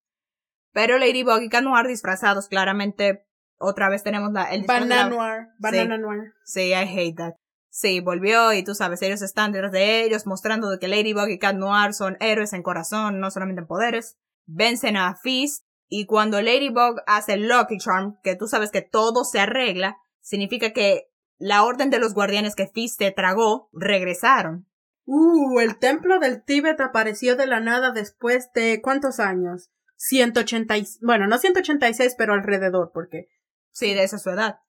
Pero 0.72 0.99
Ladybug 0.99 1.43
y 1.43 1.49
Cat 1.49 1.64
Noir 1.64 1.87
disfrazados, 1.87 2.49
claramente, 2.49 3.26
otra 3.59 3.89
vez 3.89 4.03
tenemos 4.03 4.33
la, 4.33 4.45
el 4.45 4.64
Banana 4.64 5.09
Noir, 5.09 5.49
Banana 5.59 5.99
Noir. 5.99 6.33
Sí, 6.45 6.70
I 6.70 6.87
hate 6.87 7.16
that. 7.16 7.35
Sí, 7.68 8.01
volvió 8.01 8.53
y 8.53 8.64
tú 8.64 8.74
sabes, 8.74 9.01
ellos 9.03 9.22
están 9.22 9.53
detrás 9.53 9.70
de 9.70 10.05
ellos, 10.05 10.26
mostrando 10.26 10.76
que 10.81 10.89
Ladybug 10.89 11.28
y 11.28 11.39
Cat 11.39 11.57
Noir 11.57 11.95
son 11.95 12.16
héroes 12.20 12.53
en 12.53 12.62
corazón, 12.62 13.20
no 13.20 13.31
solamente 13.31 13.61
en 13.61 13.68
poderes. 13.68 14.16
Vencen 14.47 14.97
a 14.97 15.14
Feast 15.14 15.64
Y 15.91 16.07
cuando 16.07 16.41
Ladybug 16.41 17.03
hace 17.07 17.34
el 17.34 17.49
Lucky 17.49 17.76
Charm, 17.76 18.18
que 18.22 18.36
tú 18.36 18.47
sabes 18.47 18.70
que 18.70 18.80
todo 18.80 19.24
se 19.24 19.41
arregla, 19.41 19.99
significa 20.22 20.72
que 20.72 21.11
la 21.36 21.64
orden 21.64 21.91
de 21.91 21.99
los 21.99 22.14
guardianes 22.14 22.55
que 22.55 22.68
Fiste 22.68 23.11
tragó 23.11 23.68
regresaron. 23.74 24.66
Uh, 25.05 25.61
el 25.61 25.78
templo 25.78 26.18
del 26.18 26.43
Tíbet 26.43 26.80
apareció 26.80 27.36
de 27.36 27.47
la 27.47 27.61
nada 27.61 27.91
después 27.91 28.51
de 28.55 28.80
¿cuántos 28.80 29.20
años? 29.20 29.70
180, 29.97 30.74
bueno, 31.03 31.26
no 31.26 31.36
186, 31.36 32.14
pero 32.16 32.32
alrededor, 32.32 32.93
porque 32.95 33.28
Sí, 33.72 33.95
de 33.95 34.03
esa 34.03 34.18
su 34.18 34.30
edad. 34.30 34.61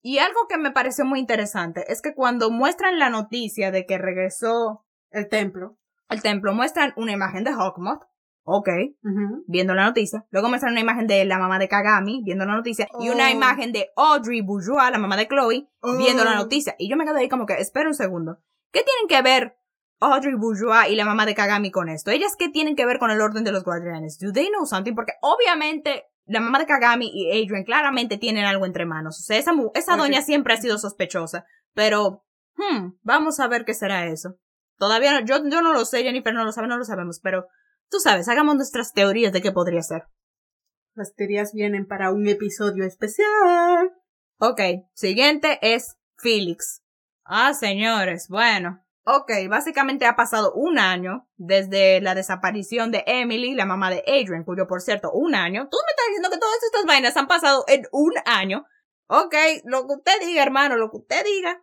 Y 0.00 0.18
algo 0.18 0.46
que 0.48 0.58
me 0.58 0.70
pareció 0.70 1.04
muy 1.04 1.18
interesante 1.18 1.84
es 1.92 2.00
que 2.02 2.14
cuando 2.14 2.50
muestran 2.50 2.98
la 2.98 3.10
noticia 3.10 3.70
de 3.70 3.84
que 3.84 3.98
regresó 3.98 4.86
el 5.10 5.28
templo, 5.28 5.78
el 6.08 6.22
templo, 6.22 6.54
muestran 6.54 6.92
una 6.96 7.12
imagen 7.12 7.44
de 7.44 7.52
Hawkmoth, 7.52 8.04
ok, 8.48 8.68
viendo 9.46 9.74
la 9.74 9.84
noticia. 9.84 10.24
Luego 10.30 10.48
muestran 10.48 10.72
una 10.72 10.80
imagen 10.80 11.06
de 11.06 11.24
la 11.24 11.38
mamá 11.38 11.58
de 11.58 11.68
Kagami, 11.68 12.22
viendo 12.24 12.44
la 12.46 12.54
noticia. 12.56 12.88
Y 13.00 13.10
una 13.10 13.26
Oh. 13.28 13.30
imagen 13.30 13.72
de 13.72 13.90
Audrey 13.96 14.40
Bourgeois, 14.40 14.90
la 14.90 14.98
mamá 14.98 15.16
de 15.16 15.28
Chloe, 15.28 15.68
viendo 15.98 16.24
la 16.24 16.32
Oh. 16.32 16.36
noticia. 16.42 16.74
Y 16.78 16.88
yo 16.90 16.96
me 16.96 17.04
quedé 17.04 17.18
ahí 17.20 17.28
como 17.28 17.46
que, 17.46 17.54
espera 17.54 17.88
un 17.88 17.94
segundo. 17.94 18.38
¿Qué 18.72 18.82
tienen 18.82 19.08
que 19.08 19.22
ver 19.22 19.56
Audrey 20.00 20.34
Bourgeois 20.34 20.90
y 20.90 20.96
la 20.96 21.04
mamá 21.04 21.26
de 21.26 21.34
Kagami 21.34 21.70
con 21.70 21.88
esto? 21.88 22.10
¿Ellas 22.10 22.36
qué 22.38 22.48
tienen 22.48 22.76
que 22.76 22.86
ver 22.86 22.98
con 22.98 23.10
el 23.10 23.20
orden 23.20 23.44
de 23.44 23.52
los 23.52 23.64
guardianes? 23.64 24.18
¿Do 24.18 24.32
they 24.32 24.48
know 24.48 24.64
something? 24.66 24.94
Porque 24.94 25.12
obviamente 25.22 26.04
la 26.26 26.40
mamá 26.40 26.58
de 26.58 26.66
Kagami 26.66 27.10
y 27.12 27.30
Adrian 27.30 27.64
claramente 27.64 28.18
tienen 28.18 28.44
algo 28.44 28.66
entre 28.66 28.84
manos. 28.86 29.18
O 29.18 29.22
sea, 29.22 29.38
esa, 29.38 29.52
esa 29.74 29.96
doña 29.96 30.20
siempre 30.22 30.52
ha 30.54 30.58
sido 30.58 30.76
sospechosa. 30.78 31.46
Pero, 31.74 32.24
hmm, 32.56 32.92
vamos 33.02 33.40
a 33.40 33.48
ver 33.48 33.64
qué 33.64 33.72
será 33.74 34.06
eso. 34.06 34.36
Todavía 34.76 35.12
no, 35.18 35.26
yo, 35.26 35.36
yo 35.48 35.62
no 35.62 35.72
lo 35.72 35.84
sé, 35.84 36.02
Jennifer 36.04 36.32
no 36.34 36.44
lo 36.44 36.52
sabe, 36.52 36.68
no 36.68 36.76
lo 36.78 36.84
sabemos, 36.84 37.18
pero 37.20 37.46
tú 37.90 38.00
sabes, 38.00 38.28
hagamos 38.28 38.56
nuestras 38.56 38.92
teorías 38.92 39.32
de 39.32 39.42
qué 39.42 39.52
podría 39.52 39.82
ser. 39.82 40.04
las 40.94 41.14
teorías 41.14 41.52
vienen 41.52 41.86
para 41.86 42.12
un 42.12 42.26
episodio 42.26 42.84
especial. 42.84 43.92
Ok, 44.38 44.60
siguiente 44.94 45.58
es 45.62 45.96
Felix. 46.16 46.82
Ah, 47.24 47.54
señores, 47.54 48.26
bueno. 48.28 48.84
Ok, 49.04 49.30
básicamente 49.48 50.04
ha 50.04 50.16
pasado 50.16 50.52
un 50.52 50.78
año 50.78 51.26
desde 51.36 52.00
la 52.02 52.14
desaparición 52.14 52.90
de 52.90 53.04
Emily, 53.06 53.54
la 53.54 53.64
mamá 53.64 53.90
de 53.90 54.04
Adrian, 54.06 54.44
cuyo 54.44 54.66
por 54.66 54.82
cierto, 54.82 55.10
un 55.12 55.34
año. 55.34 55.66
Tú 55.70 55.78
me 55.86 55.90
estás 55.90 56.06
diciendo 56.08 56.30
que 56.30 56.38
todas 56.38 56.62
estas 56.62 56.84
vainas 56.84 57.16
han 57.16 57.26
pasado 57.26 57.64
en 57.68 57.86
un 57.90 58.12
año. 58.26 58.66
Ok, 59.06 59.34
lo 59.64 59.86
que 59.86 59.94
usted 59.94 60.20
diga, 60.20 60.42
hermano, 60.42 60.76
lo 60.76 60.90
que 60.90 60.98
usted 60.98 61.24
diga. 61.24 61.62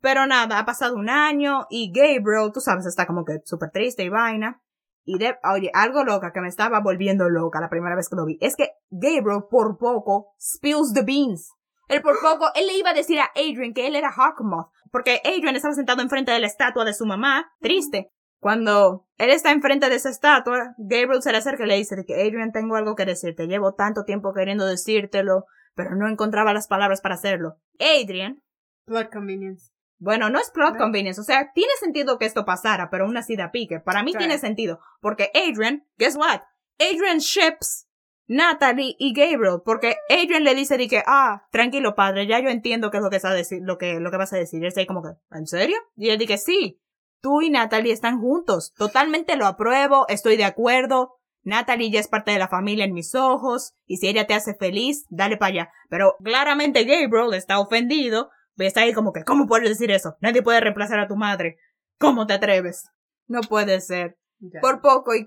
Pero 0.00 0.26
nada, 0.26 0.60
ha 0.60 0.64
pasado 0.64 0.94
un 0.94 1.10
año 1.10 1.66
y 1.68 1.90
Gabriel, 1.92 2.52
tú 2.54 2.60
sabes, 2.60 2.86
está 2.86 3.06
como 3.06 3.24
que 3.24 3.40
súper 3.44 3.70
triste 3.70 4.04
y 4.04 4.08
vaina. 4.08 4.62
Y 5.10 5.16
de, 5.16 5.38
oye, 5.42 5.70
algo 5.72 6.04
loca 6.04 6.32
que 6.34 6.42
me 6.42 6.48
estaba 6.48 6.80
volviendo 6.80 7.30
loca 7.30 7.62
la 7.62 7.70
primera 7.70 7.96
vez 7.96 8.10
que 8.10 8.16
lo 8.16 8.26
vi. 8.26 8.36
Es 8.42 8.56
que 8.56 8.72
Gabriel 8.90 9.44
por 9.50 9.78
poco 9.78 10.34
spills 10.38 10.92
the 10.92 11.00
beans. 11.00 11.50
Él 11.88 12.02
por 12.02 12.18
poco, 12.22 12.50
él 12.54 12.66
le 12.66 12.76
iba 12.76 12.90
a 12.90 12.94
decir 12.94 13.18
a 13.18 13.30
Adrian 13.34 13.72
que 13.72 13.86
él 13.86 13.96
era 13.96 14.12
Hawkmoth. 14.12 14.68
Porque 14.92 15.22
Adrian 15.24 15.56
estaba 15.56 15.72
sentado 15.72 16.02
enfrente 16.02 16.30
de 16.30 16.40
la 16.40 16.46
estatua 16.46 16.84
de 16.84 16.92
su 16.92 17.06
mamá, 17.06 17.50
triste. 17.58 18.12
Cuando 18.38 19.06
él 19.16 19.30
está 19.30 19.50
enfrente 19.50 19.88
de 19.88 19.96
esa 19.96 20.10
estatua, 20.10 20.74
Gabriel 20.76 21.22
se 21.22 21.32
le 21.32 21.38
acerca 21.38 21.64
y 21.64 21.68
le 21.68 21.76
dice 21.76 21.96
de 21.96 22.04
que 22.04 22.14
Adrian 22.14 22.52
tengo 22.52 22.76
algo 22.76 22.94
que 22.94 23.06
decirte. 23.06 23.46
Llevo 23.46 23.72
tanto 23.72 24.04
tiempo 24.04 24.34
queriendo 24.34 24.66
decírtelo, 24.66 25.46
pero 25.74 25.96
no 25.96 26.06
encontraba 26.06 26.52
las 26.52 26.68
palabras 26.68 27.00
para 27.00 27.14
hacerlo. 27.14 27.56
Adrian, 27.80 28.42
Blood 28.86 29.08
convenience. 29.10 29.70
Bueno, 29.98 30.30
no 30.30 30.38
es 30.38 30.50
plot 30.50 30.70
Right. 30.74 30.80
convenience, 30.80 31.20
o 31.20 31.24
sea, 31.24 31.52
tiene 31.52 31.72
sentido 31.80 32.18
que 32.18 32.26
esto 32.26 32.44
pasara, 32.44 32.90
pero 32.90 33.04
aún 33.04 33.16
así 33.16 33.36
da 33.36 33.50
pique. 33.50 33.80
Para 33.80 34.02
mí 34.02 34.12
Sí. 34.12 34.18
tiene 34.18 34.38
sentido, 34.38 34.80
porque 35.00 35.30
Adrian, 35.34 35.86
guess 35.98 36.16
what? 36.16 36.40
Adrian 36.78 37.18
ships 37.18 37.86
Natalie 38.30 38.94
y 38.98 39.14
Gabriel, 39.14 39.62
porque 39.64 39.96
Adrian 40.10 40.44
le 40.44 40.54
dice 40.54 40.76
de 40.76 40.86
que, 40.86 41.02
ah, 41.06 41.46
tranquilo 41.50 41.94
padre, 41.94 42.26
ya 42.26 42.38
yo 42.40 42.50
entiendo 42.50 42.90
qué 42.90 42.98
es 42.98 43.02
lo 43.02 43.08
que, 43.08 43.16
vas 43.16 43.24
a 43.24 43.32
decir, 43.32 43.60
lo 43.62 43.78
que, 43.78 44.00
lo 44.00 44.10
que 44.10 44.16
vas 44.18 44.32
a 44.34 44.36
decir. 44.36 44.60
Y 44.60 44.64
él 44.64 44.68
está 44.68 44.80
ahí 44.80 44.86
como 44.86 45.02
que, 45.02 45.08
¿en 45.30 45.46
serio? 45.46 45.78
Y 45.96 46.10
él 46.10 46.18
dice, 46.18 46.36
sí, 46.36 46.78
tú 47.22 47.40
y 47.40 47.48
Natalie 47.48 47.92
están 47.92 48.20
juntos, 48.20 48.74
totalmente 48.76 49.36
lo 49.36 49.46
apruebo, 49.46 50.06
estoy 50.08 50.36
de 50.36 50.44
acuerdo. 50.44 51.14
Natalie 51.42 51.90
ya 51.90 52.00
es 52.00 52.08
parte 52.08 52.30
de 52.32 52.38
la 52.38 52.48
familia 52.48 52.84
en 52.84 52.92
mis 52.92 53.14
ojos, 53.14 53.72
y 53.86 53.96
si 53.96 54.08
ella 54.08 54.26
te 54.26 54.34
hace 54.34 54.54
feliz, 54.54 55.06
dale 55.08 55.38
para 55.38 55.48
allá. 55.50 55.70
Pero 55.88 56.16
claramente 56.22 56.84
Gabriel 56.84 57.32
está 57.32 57.58
ofendido, 57.58 58.28
está 58.66 58.80
ahí 58.82 58.92
como 58.92 59.12
que, 59.12 59.24
¿cómo 59.24 59.46
puedes 59.46 59.68
decir 59.68 59.90
eso? 59.90 60.16
Nadie 60.20 60.42
puede 60.42 60.60
reemplazar 60.60 60.98
a 61.00 61.08
tu 61.08 61.16
madre. 61.16 61.58
¿Cómo 61.98 62.26
te 62.26 62.34
atreves? 62.34 62.90
No 63.26 63.40
puede 63.40 63.80
ser. 63.80 64.18
Ya. 64.40 64.60
Por 64.60 64.80
poco 64.80 65.14
y 65.14 65.26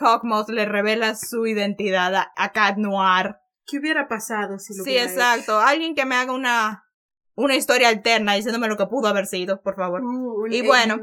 Hawkmoth 0.00 0.48
le 0.48 0.64
revela 0.64 1.14
su 1.14 1.46
identidad 1.46 2.14
a, 2.14 2.32
a 2.36 2.52
Cat 2.52 2.76
Noir. 2.76 3.36
¿Qué 3.66 3.78
hubiera 3.78 4.08
pasado 4.08 4.58
si 4.58 4.76
lo 4.76 4.82
Sí, 4.82 4.90
hubiera 4.90 5.04
exacto. 5.10 5.60
Alguien 5.60 5.94
que 5.94 6.06
me 6.06 6.16
haga 6.16 6.32
una, 6.32 6.84
una 7.34 7.54
historia 7.54 7.88
alterna 7.88 8.34
diciéndome 8.34 8.66
lo 8.68 8.76
que 8.76 8.86
pudo 8.86 9.08
haber 9.08 9.26
sido, 9.26 9.62
por 9.62 9.76
favor. 9.76 10.02
Uh, 10.02 10.46
Y 10.48 10.62
bueno, 10.62 10.98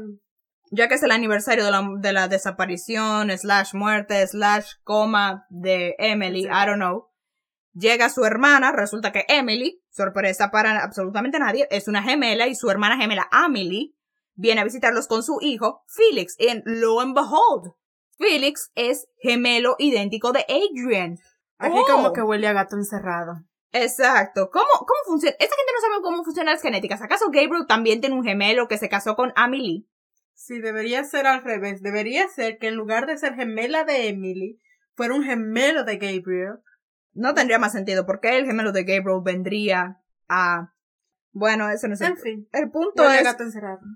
Ya 0.70 0.88
que 0.88 0.94
es 0.96 1.02
el 1.02 1.12
aniversario 1.12 1.64
de 1.64 1.70
la, 1.70 1.88
de 1.98 2.12
la 2.12 2.28
desaparición, 2.28 3.30
slash 3.30 3.72
muerte, 3.74 4.26
slash 4.26 4.72
coma 4.82 5.46
de 5.48 5.94
Emily, 5.98 6.42
Sí. 6.42 6.48
I 6.48 6.66
don't 6.66 6.76
know. 6.76 7.06
Llega 7.72 8.08
su 8.08 8.24
hermana, 8.24 8.72
resulta 8.72 9.12
que 9.12 9.24
Emily, 9.28 9.80
sorpresa 9.96 10.50
para 10.50 10.82
absolutamente 10.84 11.38
nadie, 11.38 11.66
es 11.70 11.88
una 11.88 12.02
gemela 12.02 12.46
y 12.46 12.54
su 12.54 12.70
hermana 12.70 12.98
gemela 12.98 13.28
Amelie 13.30 13.94
viene 14.34 14.60
a 14.60 14.64
visitarlos 14.64 15.08
con 15.08 15.22
su 15.22 15.38
hijo, 15.40 15.82
Felix. 15.86 16.36
Y 16.38 16.48
lo 16.66 17.00
and 17.00 17.14
behold, 17.14 17.72
Felix 18.18 18.70
es 18.74 19.08
gemelo 19.18 19.76
idéntico 19.78 20.32
de 20.32 20.44
Adrian. 20.48 21.18
Aquí 21.58 21.78
Oh. 21.78 21.86
como 21.86 22.12
que 22.12 22.20
huele 22.22 22.46
a 22.46 22.52
gato 22.52 22.76
encerrado. 22.76 23.40
Exacto. 23.72 24.50
¿Cómo, 24.50 24.66
cómo 24.78 25.00
funciona? 25.06 25.36
Esta 25.38 25.56
gente 25.56 25.72
no 25.74 25.80
sabe 25.80 26.02
cómo 26.02 26.24
funcionan 26.24 26.52
las 26.54 26.62
genéticas. 26.62 27.00
¿Acaso 27.00 27.26
Gabriel 27.30 27.66
también 27.66 28.00
tiene 28.00 28.14
un 28.16 28.24
gemelo 28.24 28.68
que 28.68 28.78
se 28.78 28.88
casó 28.88 29.16
con 29.16 29.32
Amelie? 29.36 29.86
Sí, 30.34 30.60
debería 30.60 31.02
ser 31.04 31.26
al 31.26 31.42
revés. 31.42 31.82
Debería 31.82 32.28
ser 32.28 32.58
que 32.58 32.68
en 32.68 32.74
lugar 32.74 33.06
de 33.06 33.16
ser 33.16 33.34
gemela 33.34 33.84
de 33.84 34.08
Emily, 34.08 34.60
fuera 34.94 35.14
un 35.14 35.24
gemelo 35.24 35.84
de 35.84 35.96
Gabriel. 35.96 36.58
No 37.16 37.34
tendría 37.34 37.58
más 37.58 37.72
sentido 37.72 38.04
porque 38.04 38.36
el 38.36 38.46
gemelo 38.46 38.72
de 38.72 38.84
Gabriel 38.84 39.22
vendría 39.24 40.02
a... 40.28 40.74
Bueno, 41.32 41.68
eso 41.70 41.88
no 41.88 41.94
es 41.94 42.00
el, 42.02 42.08
En 42.08 42.16
fin, 42.18 42.48
el 42.52 42.70
punto. 42.70 43.10
Es... 43.10 43.24
gato. 43.24 43.44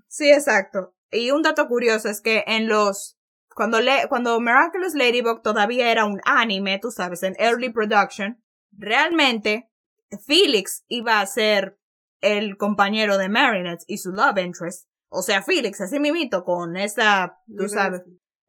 Sí, 0.07 0.31
exacto. 0.31 0.95
Y 1.11 1.31
un 1.31 1.43
dato 1.43 1.67
curioso 1.67 2.09
es 2.09 2.21
que 2.21 2.43
en 2.47 2.67
los... 2.67 3.19
Cuando, 3.55 3.79
le... 3.79 4.07
Cuando 4.09 4.39
Miraculous 4.39 4.95
Ladybug 4.95 5.41
todavía 5.43 5.91
era 5.91 6.05
un 6.05 6.19
anime, 6.25 6.79
tú 6.79 6.89
sabes, 6.89 7.21
en 7.23 7.35
early 7.37 7.69
production, 7.69 8.43
realmente 8.71 9.69
Felix 10.25 10.83
iba 10.87 11.21
a 11.21 11.25
ser 11.25 11.77
el 12.21 12.57
compañero 12.57 13.17
de 13.17 13.29
Marinette 13.29 13.83
y 13.87 13.97
su 13.97 14.11
love 14.11 14.37
interest. 14.39 14.87
O 15.09 15.21
sea, 15.21 15.43
Felix, 15.43 15.79
así 15.81 15.99
mimito, 15.99 16.43
con 16.43 16.77
esa, 16.77 17.37
tú 17.55 17.67
sabes, 17.67 18.01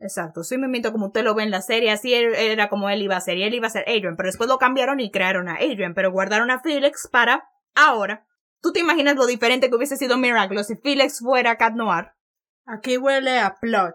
Exacto, 0.05 0.43
sí 0.43 0.59
me 0.59 0.67
mito 0.67 0.91
como 0.91 1.07
usted 1.07 1.23
lo 1.23 1.35
ve 1.37 1.45
en 1.45 1.51
la 1.53 1.63
serie, 1.63 1.93
así 1.93 2.13
él- 2.13 2.35
era 2.35 2.69
como 2.69 2.91
él 2.91 3.03
iba 3.03 3.17
a 3.17 3.21
ser, 3.21 3.39
y 3.39 3.45
él 3.45 3.55
iba 3.55 3.69
a 3.69 3.71
ser 3.71 3.85
Adrian, 3.87 4.17
pero 4.17 4.27
después 4.29 4.49
lo 4.49 4.59
cambiaron 4.59 4.99
y 4.99 5.11
crearon 5.13 5.49
a 5.49 5.55
Adrian, 5.55 5.95
pero 5.95 6.11
guardaron 6.11 6.51
a 6.51 6.61
Felix 6.61 7.09
para 7.11 7.49
ahora. 7.77 8.27
¿Tú 8.61 8.73
te 8.73 8.81
imaginas 8.81 9.15
lo 9.17 9.27
diferente 9.27 9.69
que 9.71 9.77
hubiese 9.77 9.97
sido 9.97 10.19
Miraculous 10.19 10.67
si 10.67 10.77
Felix 10.77 11.21
fuera 11.21 11.57
Cat 11.57 11.75
Noir? 11.75 12.09
Aquí 12.67 12.97
huele 12.97 13.39
a 13.39 13.55
plot. 13.61 13.95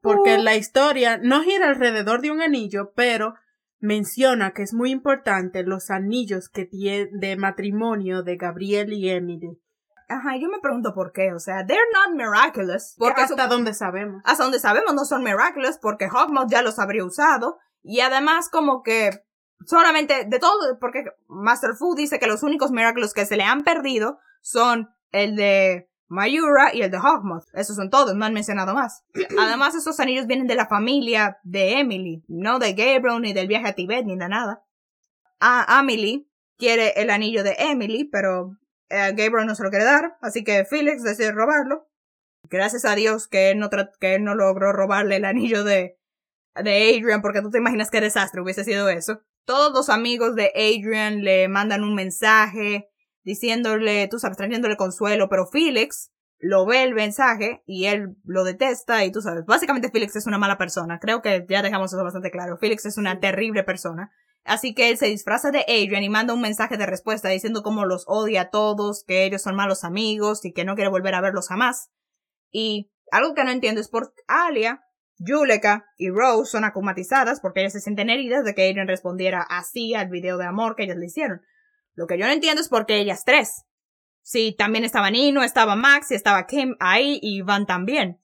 Porque 0.00 0.36
Uh. 0.38 0.42
la 0.42 0.56
historia 0.56 1.18
no 1.18 1.42
gira 1.42 1.68
alrededor 1.68 2.20
de 2.20 2.30
un 2.32 2.40
anillo, 2.40 2.92
pero 2.94 3.34
menciona 3.78 4.52
que 4.52 4.62
es 4.62 4.74
muy 4.74 4.90
importante 4.90 5.62
los 5.64 5.90
anillos 5.90 6.48
que 6.48 6.64
tiene 6.66 7.08
de 7.12 7.36
matrimonio 7.36 8.22
de 8.22 8.36
Gabriel 8.36 8.92
y 8.92 9.10
Emily. 9.10 9.60
Ajá, 10.12 10.36
yo 10.36 10.48
me 10.48 10.58
pregunto 10.60 10.92
por 10.94 11.12
qué, 11.12 11.32
o 11.32 11.38
sea, 11.38 11.64
they're 11.66 11.82
not 11.92 12.14
miraculous. 12.16 12.94
Porque 12.98 13.22
hasta 13.22 13.44
su- 13.44 13.48
donde 13.50 13.74
sabemos. 13.74 14.22
hasta 14.24 14.42
donde 14.44 14.58
sabemos 14.58 14.94
no 14.94 15.04
son 15.04 15.22
miraculous 15.22 15.78
porque 15.78 16.08
Hawkmoth 16.08 16.50
ya 16.50 16.62
los 16.62 16.78
habría 16.78 17.04
usado 17.04 17.58
y 17.82 18.00
además 18.00 18.48
como 18.50 18.82
que 18.82 19.10
solamente 19.66 20.24
de 20.26 20.38
todo 20.38 20.78
porque 20.80 21.04
Master 21.28 21.74
Fu 21.78 21.94
dice 21.94 22.18
que 22.18 22.26
los 22.26 22.42
únicos 22.42 22.70
miraculous 22.72 23.14
que 23.14 23.26
se 23.26 23.36
le 23.36 23.44
han 23.44 23.62
perdido 23.62 24.18
son 24.40 24.88
el 25.12 25.36
de 25.36 25.88
Mayura 26.08 26.74
y 26.74 26.82
el 26.82 26.90
de 26.90 26.98
Hawkmoth. 26.98 27.44
Esos 27.54 27.76
son 27.76 27.88
todos, 27.88 28.14
no 28.14 28.24
han 28.26 28.34
mencionado 28.34 28.74
más. 28.74 29.04
Además 29.38 29.74
esos 29.74 29.98
anillos 29.98 30.26
vienen 30.26 30.46
de 30.46 30.56
la 30.56 30.66
familia 30.66 31.38
de 31.42 31.78
Emily, 31.78 32.22
no 32.28 32.58
de 32.58 32.74
Gabriel 32.74 33.20
ni 33.22 33.32
del 33.32 33.48
viaje 33.48 33.68
a 33.68 33.72
Tibet 33.74 34.04
ni 34.04 34.16
de 34.18 34.28
nada. 34.28 34.62
A 35.40 35.80
Emily 35.80 36.28
quiere 36.58 36.92
el 37.00 37.08
anillo 37.10 37.42
de 37.42 37.56
Emily, 37.58 38.04
pero 38.04 38.56
eh, 38.92 39.12
Gabriel 39.16 39.46
no 39.46 39.54
se 39.54 39.62
lo 39.62 39.70
quiere 39.70 39.84
dar, 39.84 40.16
así 40.20 40.44
que 40.44 40.64
Felix 40.64 41.02
decide 41.02 41.32
robarlo. 41.32 41.88
Gracias 42.50 42.84
a 42.84 42.94
Dios 42.94 43.28
que 43.28 43.50
él 43.50 43.58
no, 43.58 43.70
que 43.70 44.14
él 44.14 44.24
no 44.24 44.34
logró 44.34 44.72
robarle 44.72 45.16
el 45.16 45.24
anillo 45.24 45.64
de, 45.64 45.98
de 46.62 46.98
Adrian, 46.98 47.22
porque 47.22 47.40
tú 47.40 47.50
te 47.50 47.58
imaginas 47.58 47.90
qué 47.90 48.00
desastre 48.00 48.42
hubiese 48.42 48.64
sido 48.64 48.88
eso. 48.88 49.22
Todos 49.46 49.72
los 49.72 49.88
amigos 49.88 50.36
de 50.36 50.52
Adrian 50.54 51.24
le 51.24 51.48
mandan 51.48 51.82
un 51.82 51.94
mensaje 51.94 52.90
diciéndole, 53.24 54.08
tú 54.08 54.18
sabes, 54.18 54.36
trayéndole 54.36 54.76
consuelo, 54.76 55.28
pero 55.28 55.46
Felix 55.46 56.12
lo 56.38 56.66
ve 56.66 56.82
el 56.82 56.94
mensaje 56.94 57.62
y 57.66 57.86
él 57.86 58.16
lo 58.24 58.44
detesta 58.44 59.04
y 59.04 59.12
tú 59.12 59.22
sabes, 59.22 59.46
básicamente 59.46 59.90
Felix 59.90 60.16
es 60.16 60.26
una 60.26 60.38
mala 60.38 60.58
persona. 60.58 60.98
Creo 60.98 61.22
que 61.22 61.46
ya 61.48 61.62
dejamos 61.62 61.92
eso 61.92 62.02
bastante 62.02 62.32
claro. 62.32 62.58
Felix 62.58 62.84
es 62.84 62.98
una 62.98 63.20
terrible 63.20 63.62
persona. 63.62 64.12
Así 64.44 64.74
que 64.74 64.90
él 64.90 64.98
se 64.98 65.06
disfraza 65.06 65.50
de 65.50 65.60
Adrian 65.60 66.02
y 66.02 66.08
manda 66.08 66.34
un 66.34 66.40
mensaje 66.40 66.76
de 66.76 66.86
respuesta 66.86 67.28
diciendo 67.28 67.62
cómo 67.62 67.84
los 67.84 68.04
odia 68.08 68.42
a 68.42 68.50
todos, 68.50 69.04
que 69.04 69.24
ellos 69.24 69.42
son 69.42 69.54
malos 69.54 69.84
amigos 69.84 70.44
y 70.44 70.52
que 70.52 70.64
no 70.64 70.74
quiere 70.74 70.90
volver 70.90 71.14
a 71.14 71.20
verlos 71.20 71.48
jamás. 71.48 71.90
Y 72.50 72.92
algo 73.12 73.34
que 73.34 73.44
no 73.44 73.50
entiendo 73.50 73.80
es 73.80 73.88
por 73.88 74.14
Alia, 74.26 74.82
Juleka 75.24 75.86
y 75.96 76.10
Rose 76.10 76.50
son 76.50 76.64
acumatizadas 76.64 77.40
porque 77.40 77.60
ellas 77.60 77.72
se 77.72 77.80
sienten 77.80 78.10
heridas 78.10 78.44
de 78.44 78.54
que 78.54 78.68
Adrian 78.68 78.88
respondiera 78.88 79.42
así 79.42 79.94
al 79.94 80.08
video 80.08 80.38
de 80.38 80.46
amor 80.46 80.74
que 80.74 80.84
ellas 80.84 80.96
le 80.96 81.06
hicieron. 81.06 81.42
Lo 81.94 82.06
que 82.06 82.18
yo 82.18 82.26
no 82.26 82.32
entiendo 82.32 82.60
es 82.60 82.68
por 82.68 82.86
qué 82.86 82.98
ellas 82.98 83.24
tres. 83.24 83.64
Si 84.22 84.54
también 84.56 84.84
estaba 84.84 85.10
Nino, 85.10 85.42
estaba 85.42 85.76
Max 85.76 86.10
y 86.10 86.14
estaba 86.14 86.46
Kim 86.46 86.76
ahí 86.80 87.18
y 87.22 87.42
Van 87.42 87.66
también. 87.66 88.18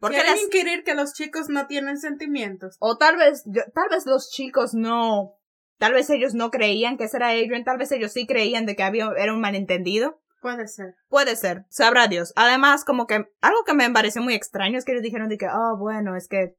Porque 0.00 0.16
Quieren 0.16 0.38
inquirir 0.38 0.84
que 0.84 0.94
los 0.94 1.12
chicos 1.14 1.48
no 1.48 1.66
tienen 1.66 1.98
sentimientos. 1.98 2.76
O 2.78 2.96
tal 2.96 3.16
vez, 3.16 3.44
tal 3.74 3.88
vez 3.90 4.06
los 4.06 4.30
chicos 4.30 4.72
no, 4.74 5.37
tal 5.78 5.94
vez 5.94 6.10
ellos 6.10 6.34
no 6.34 6.50
creían 6.50 6.96
que 6.96 7.04
ese 7.04 7.16
era 7.16 7.30
Adrian, 7.30 7.64
tal 7.64 7.78
vez 7.78 7.90
ellos 7.92 8.12
sí 8.12 8.26
creían 8.26 8.66
de 8.66 8.76
que 8.76 8.82
había, 8.82 9.10
era 9.16 9.32
un 9.32 9.40
malentendido. 9.40 10.20
Puede 10.40 10.68
ser. 10.68 10.94
Puede 11.08 11.34
ser, 11.34 11.64
sabrá 11.68 12.06
Dios. 12.06 12.32
Además, 12.36 12.84
como 12.84 13.06
que 13.06 13.26
algo 13.40 13.64
que 13.66 13.74
me 13.74 13.90
pareció 13.90 14.22
muy 14.22 14.34
extraño 14.34 14.78
es 14.78 14.84
que 14.84 14.92
ellos 14.92 15.02
dijeron 15.02 15.28
de 15.28 15.38
que, 15.38 15.46
oh, 15.46 15.76
bueno, 15.78 16.14
es 16.16 16.28
que 16.28 16.56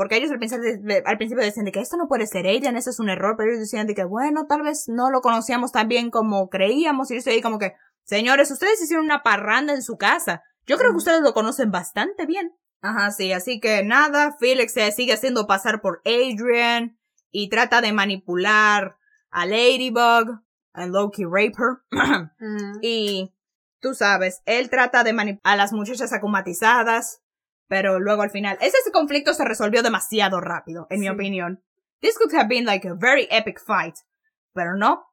porque 0.00 0.16
ellos 0.16 0.30
al 0.30 0.38
principio, 0.38 0.64
al 1.04 1.18
principio 1.18 1.44
decían 1.44 1.66
de 1.66 1.72
que 1.72 1.80
esto 1.80 1.98
no 1.98 2.08
puede 2.08 2.26
ser 2.26 2.46
Adrian, 2.46 2.76
eso 2.76 2.88
es 2.88 3.00
un 3.00 3.10
error, 3.10 3.34
pero 3.36 3.50
ellos 3.50 3.60
decían 3.60 3.86
de 3.86 3.94
que, 3.94 4.04
bueno, 4.04 4.46
tal 4.46 4.62
vez 4.62 4.84
no 4.88 5.10
lo 5.10 5.20
conocíamos 5.20 5.72
tan 5.72 5.88
bien 5.88 6.10
como 6.10 6.48
creíamos, 6.48 7.10
y 7.10 7.14
yo 7.14 7.18
estoy 7.18 7.34
ahí 7.34 7.42
como 7.42 7.58
que, 7.58 7.74
señores, 8.04 8.50
ustedes 8.50 8.80
hicieron 8.80 9.04
una 9.04 9.22
parranda 9.22 9.74
en 9.74 9.82
su 9.82 9.98
casa. 9.98 10.42
Yo 10.64 10.78
creo 10.78 10.92
que 10.92 10.96
ustedes 10.96 11.20
lo 11.20 11.34
conocen 11.34 11.70
bastante 11.70 12.24
bien. 12.24 12.56
Ajá, 12.80 13.10
sí, 13.10 13.32
así 13.32 13.60
que 13.60 13.84
nada, 13.84 14.34
Felix 14.38 14.72
se 14.72 14.90
sigue 14.92 15.12
haciendo 15.12 15.46
pasar 15.46 15.82
por 15.82 16.00
Adrian 16.06 16.98
y 17.30 17.48
trata 17.48 17.80
de 17.80 17.92
manipular 17.92 18.96
a 19.30 19.46
Ladybug, 19.46 20.42
a 20.72 20.86
Loki 20.86 21.24
Raper. 21.24 21.82
Y 22.82 23.32
tú 23.80 23.94
sabes, 23.94 24.42
él 24.46 24.70
trata 24.70 25.04
de 25.04 25.12
manipular 25.12 25.54
a 25.54 25.56
las 25.56 25.72
muchachas 25.72 26.12
acumatizadas, 26.12 27.22
pero 27.68 28.00
luego 28.00 28.22
al 28.22 28.30
final, 28.30 28.58
ese, 28.60 28.76
conflicto 28.92 29.32
se 29.34 29.44
resolvió 29.44 29.82
demasiado 29.82 30.40
rápido, 30.40 30.86
en 30.90 31.00
mi 31.00 31.08
opinión. 31.08 31.62
This 32.00 32.18
could 32.18 32.34
have 32.34 32.48
been 32.48 32.64
like 32.64 32.86
a 32.88 32.94
very 32.94 33.28
epic 33.30 33.60
fight, 33.64 33.94
pero 34.52 34.76
no, 34.76 35.04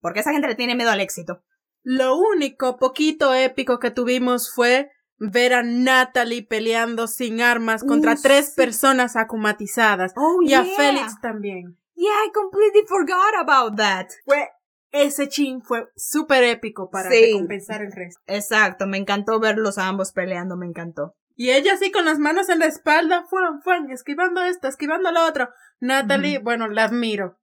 porque 0.00 0.20
esa 0.20 0.32
gente 0.32 0.48
le 0.48 0.54
tiene 0.54 0.74
miedo 0.74 0.90
al 0.90 1.00
éxito. 1.00 1.42
Lo 1.82 2.16
único 2.16 2.78
poquito 2.78 3.34
épico 3.34 3.78
que 3.78 3.90
tuvimos 3.90 4.52
fue 4.52 4.90
ver 5.18 5.54
a 5.54 5.62
Natalie 5.62 6.42
peleando 6.42 7.06
sin 7.06 7.40
armas 7.40 7.82
contra 7.82 8.16
tres 8.16 8.50
personas 8.50 9.16
acumatizadas. 9.16 10.12
Oh, 10.16 10.40
y 10.42 10.54
a 10.54 10.64
Félix 10.64 11.20
también. 11.20 11.78
Yeah, 11.94 12.12
I 12.26 12.30
completely 12.32 12.86
forgot 12.86 13.34
about 13.38 13.76
that. 13.76 14.08
Fue, 14.24 14.48
ese 14.92 15.28
chin 15.28 15.62
fue 15.62 15.88
súper 15.96 16.44
épico 16.44 16.90
para 16.90 17.08
recompensar 17.08 17.82
el 17.82 17.92
resto. 17.92 18.20
Exacto, 18.26 18.86
me 18.86 18.98
encantó 18.98 19.40
verlos 19.40 19.78
a 19.78 19.88
ambos 19.88 20.12
peleando, 20.12 20.56
me 20.56 20.66
encantó. 20.66 21.14
Y 21.34 21.50
ella 21.50 21.74
así 21.74 21.90
con 21.92 22.06
las 22.06 22.18
manos 22.18 22.48
en 22.48 22.60
la 22.60 22.66
espalda, 22.66 23.26
fueron, 23.28 23.60
fueron, 23.60 23.90
esquivando 23.90 24.42
esto, 24.42 24.68
esquivando 24.68 25.12
lo 25.12 25.26
otro. 25.26 25.50
Natalie, 25.80 26.38
bueno, 26.38 26.68
la 26.68 26.84
admiro. 26.84 27.38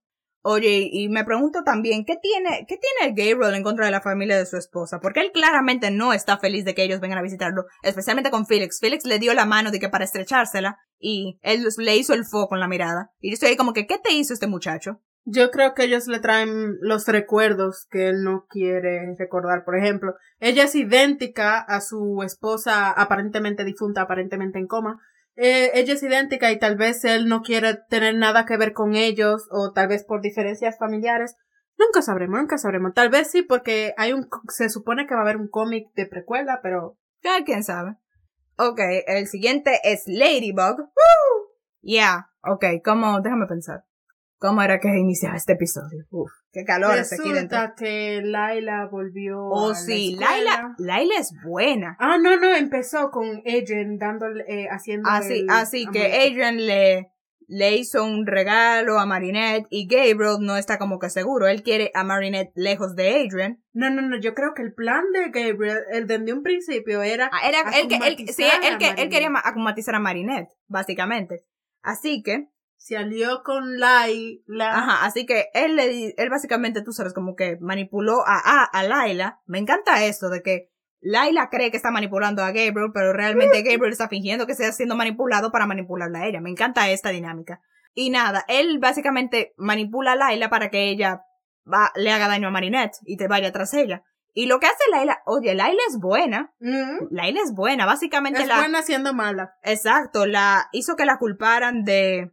Oye, 0.45 0.89
y 0.91 1.07
me 1.07 1.23
pregunto 1.23 1.63
también, 1.63 2.03
¿qué 2.03 2.17
tiene, 2.21 2.65
qué 2.67 2.77
tiene 2.77 3.15
Gabriel 3.15 3.55
en 3.55 3.63
contra 3.63 3.85
de 3.85 3.91
la 3.91 4.01
familia 4.01 4.37
de 4.37 4.45
su 4.45 4.57
esposa? 4.57 4.99
Porque 4.99 5.21
él 5.21 5.31
claramente 5.31 5.89
no 5.89 6.11
está 6.11 6.37
feliz 6.37 6.65
de 6.65 6.75
que 6.75 6.83
ellos 6.83 6.99
vengan 6.99 7.19
a 7.19 7.21
visitarlo, 7.21 7.63
especialmente 7.81 8.29
con 8.29 8.45
Felix. 8.45 8.81
Felix 8.81 9.05
le 9.05 9.19
dio 9.19 9.33
la 9.33 9.45
mano 9.45 9.71
de 9.71 9.79
que 9.79 9.87
para 9.87 10.03
estrechársela, 10.03 10.79
y 10.99 11.39
él 11.43 11.65
le 11.77 11.95
hizo 11.95 12.13
el 12.13 12.25
foco 12.25 12.49
con 12.49 12.59
la 12.59 12.67
mirada. 12.67 13.11
Y 13.21 13.29
yo 13.29 13.35
estoy 13.35 13.49
ahí 13.49 13.55
como 13.55 13.71
que, 13.71 13.87
¿qué 13.87 13.97
te 13.97 14.11
hizo 14.11 14.33
este 14.33 14.47
muchacho? 14.47 15.01
Yo 15.23 15.49
creo 15.51 15.73
que 15.73 15.85
ellos 15.85 16.07
le 16.07 16.19
traen 16.19 16.77
los 16.81 17.07
recuerdos 17.07 17.87
que 17.89 18.09
él 18.09 18.23
no 18.23 18.45
quiere 18.49 19.15
recordar. 19.17 19.63
Por 19.63 19.77
ejemplo, 19.77 20.15
ella 20.39 20.65
es 20.65 20.75
idéntica 20.75 21.59
a 21.59 21.79
su 21.79 22.21
esposa 22.25 22.91
aparentemente 22.91 23.63
difunta, 23.63 24.01
aparentemente 24.01 24.59
en 24.59 24.67
coma, 24.67 24.99
eh, 25.35 25.71
ella 25.73 25.93
es 25.93 26.03
idéntica 26.03 26.51
y 26.51 26.59
tal 26.59 26.75
vez 26.75 27.03
él 27.05 27.27
no 27.27 27.41
quiere 27.41 27.79
tener 27.89 28.15
nada 28.15 28.45
que 28.45 28.57
ver 28.57 28.73
con 28.73 28.95
ellos 28.95 29.47
o 29.51 29.71
tal 29.71 29.87
vez 29.87 30.03
por 30.03 30.21
diferencias 30.21 30.77
familiares. 30.77 31.35
Nunca 31.77 32.01
sabremos, 32.01 32.39
nunca 32.39 32.57
sabremos. 32.57 32.93
Tal 32.93 33.09
vez 33.09 33.31
sí 33.31 33.41
porque 33.41 33.93
hay 33.97 34.13
un, 34.13 34.27
se 34.49 34.69
supone 34.69 35.07
que 35.07 35.15
va 35.15 35.21
a 35.21 35.23
haber 35.23 35.37
un 35.37 35.49
cómic 35.49 35.87
de 35.95 36.05
precuela, 36.05 36.59
pero... 36.61 36.97
Ya, 37.23 37.43
quién 37.45 37.63
sabe. 37.63 37.95
Ok, 38.57 38.79
el 39.07 39.27
siguiente 39.27 39.79
es 39.83 40.03
Ladybug. 40.05 40.77
¡Woo! 40.79 41.53
Yeah, 41.81 42.29
ok, 42.43 42.65
¿cómo? 42.83 43.21
Déjame 43.21 43.47
pensar. 43.47 43.85
¿Cómo 44.43 44.61
era 44.61 44.77
que 44.77 44.89
iniciaba 44.89 45.37
este 45.37 45.53
episodio? 45.53 46.03
Uf, 46.11 46.29
qué 46.51 46.65
calor 46.65 46.99
hace 46.99 47.15
aquí 47.15 47.31
dentro. 47.31 47.57
que 47.77 48.19
Laila 48.21 48.89
volvió. 48.91 49.39
Oh, 49.39 49.73
sí, 49.73 50.17
Laila, 50.19 50.75
Laila 50.79 51.13
es 51.17 51.33
buena. 51.45 51.95
Ah, 51.97 52.17
no, 52.21 52.35
no, 52.35 52.53
empezó 52.53 53.09
con 53.09 53.41
Adrian 53.47 53.97
dándole, 53.97 54.43
eh, 54.49 54.67
haciendo. 54.69 55.09
Así, 55.09 55.47
así 55.49 55.87
que 55.93 56.27
Adrian 56.27 56.57
le, 56.57 57.09
le 57.47 57.77
hizo 57.77 58.03
un 58.03 58.27
regalo 58.27 58.99
a 58.99 59.05
Marinette 59.05 59.65
y 59.69 59.87
Gabriel 59.87 60.39
no 60.41 60.57
está 60.57 60.77
como 60.77 60.99
que 60.99 61.09
seguro. 61.09 61.47
Él 61.47 61.63
quiere 61.63 61.91
a 61.93 62.03
Marinette 62.03 62.51
lejos 62.55 62.97
de 62.97 63.11
Adrian. 63.25 63.63
No, 63.71 63.91
no, 63.91 64.01
no, 64.01 64.19
yo 64.19 64.33
creo 64.33 64.53
que 64.53 64.61
el 64.61 64.73
plan 64.73 65.05
de 65.13 65.29
Gabriel, 65.29 65.83
el 65.89 66.05
desde 66.05 66.33
un 66.33 66.43
principio 66.43 67.01
era. 67.01 67.29
Ah, 67.31 67.47
era 67.47 67.61
él, 67.79 68.17
sí, 68.27 68.43
él, 68.43 68.77
él 68.97 69.09
quería 69.09 69.31
acumatizar 69.41 69.95
a 69.95 69.99
Marinette, 69.99 70.49
básicamente. 70.67 71.45
Así 71.81 72.23
que 72.23 72.49
se 72.83 72.97
alió 72.97 73.43
con 73.43 73.79
Laila. 73.79 74.77
Ajá, 74.77 75.05
así 75.05 75.25
que 75.25 75.45
él 75.53 75.77
le 75.77 76.13
él 76.17 76.29
básicamente, 76.29 76.81
tú 76.81 76.91
sabes, 76.91 77.13
como 77.13 77.33
que 77.33 77.57
manipuló 77.61 78.27
a, 78.27 78.41
a, 78.43 78.65
a 78.65 78.83
Laila. 78.83 79.39
Me 79.45 79.57
encanta 79.57 80.03
esto 80.03 80.29
de 80.29 80.41
que 80.43 80.69
Laila 80.99 81.49
cree 81.49 81.71
que 81.71 81.77
está 81.77 81.91
manipulando 81.91 82.43
a 82.43 82.47
Gabriel, 82.47 82.91
pero 82.93 83.13
realmente 83.13 83.61
Gabriel 83.63 83.93
está 83.93 84.09
fingiendo 84.09 84.45
que 84.45 84.51
está 84.51 84.69
siendo 84.73 84.97
manipulado 84.97 85.49
para 85.49 85.65
manipularla 85.65 86.19
a 86.19 86.27
ella. 86.27 86.41
Me 86.41 86.49
encanta 86.49 86.89
esta 86.89 87.11
dinámica. 87.11 87.61
Y 87.93 88.09
nada, 88.09 88.43
él 88.49 88.79
básicamente 88.79 89.53
manipula 89.55 90.11
a 90.11 90.15
Laila 90.17 90.49
para 90.49 90.69
que 90.69 90.89
ella 90.89 91.21
va, 91.65 91.89
le 91.95 92.11
haga 92.11 92.27
daño 92.27 92.49
a 92.49 92.51
Marinette 92.51 92.97
y 93.05 93.15
te 93.15 93.29
vaya 93.29 93.53
tras 93.53 93.73
ella. 93.75 94.03
Y 94.33 94.47
lo 94.47 94.59
que 94.59 94.65
hace 94.65 94.83
Laila, 94.91 95.21
oye, 95.25 95.55
Laila 95.55 95.81
es 95.87 95.99
buena. 96.01 96.53
Mm. 96.59 97.07
Laila 97.11 97.39
es 97.43 97.53
buena, 97.53 97.85
básicamente 97.85 98.41
es 98.41 98.53
buena 98.53 98.81
siendo 98.81 99.13
mala. 99.13 99.53
Exacto, 99.63 100.25
la 100.25 100.67
hizo 100.73 100.97
que 100.97 101.05
la 101.05 101.17
culparan 101.17 101.85
de 101.85 102.32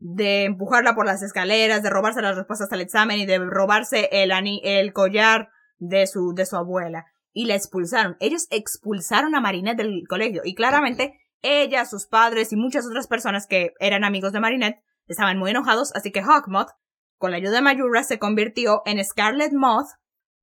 de 0.00 0.44
empujarla 0.44 0.94
por 0.94 1.06
las 1.06 1.22
escaleras, 1.22 1.82
de 1.82 1.90
robarse 1.90 2.22
las 2.22 2.36
respuestas 2.36 2.72
al 2.72 2.80
examen 2.80 3.18
y 3.18 3.26
de 3.26 3.38
robarse 3.38 4.08
el, 4.12 4.32
el 4.62 4.92
collar 4.92 5.50
de 5.78 6.06
su, 6.06 6.32
de 6.34 6.46
su 6.46 6.56
abuela. 6.56 7.06
Y 7.32 7.46
la 7.46 7.54
expulsaron. 7.54 8.16
Ellos 8.20 8.46
expulsaron 8.50 9.34
a 9.34 9.40
Marinette 9.40 9.78
del 9.78 10.04
colegio. 10.08 10.42
Y 10.44 10.54
claramente 10.54 11.20
ella, 11.42 11.84
sus 11.84 12.06
padres 12.06 12.52
y 12.52 12.56
muchas 12.56 12.86
otras 12.86 13.06
personas 13.06 13.46
que 13.46 13.74
eran 13.80 14.04
amigos 14.04 14.32
de 14.32 14.40
Marinette 14.40 14.82
estaban 15.06 15.38
muy 15.38 15.50
enojados, 15.50 15.94
así 15.94 16.10
que 16.10 16.22
Hawkmoth, 16.22 16.70
con 17.16 17.30
la 17.30 17.38
ayuda 17.38 17.52
de 17.52 17.62
Mayura, 17.62 18.02
se 18.02 18.18
convirtió 18.18 18.82
en 18.84 19.02
Scarlet 19.04 19.52
Moth 19.52 19.88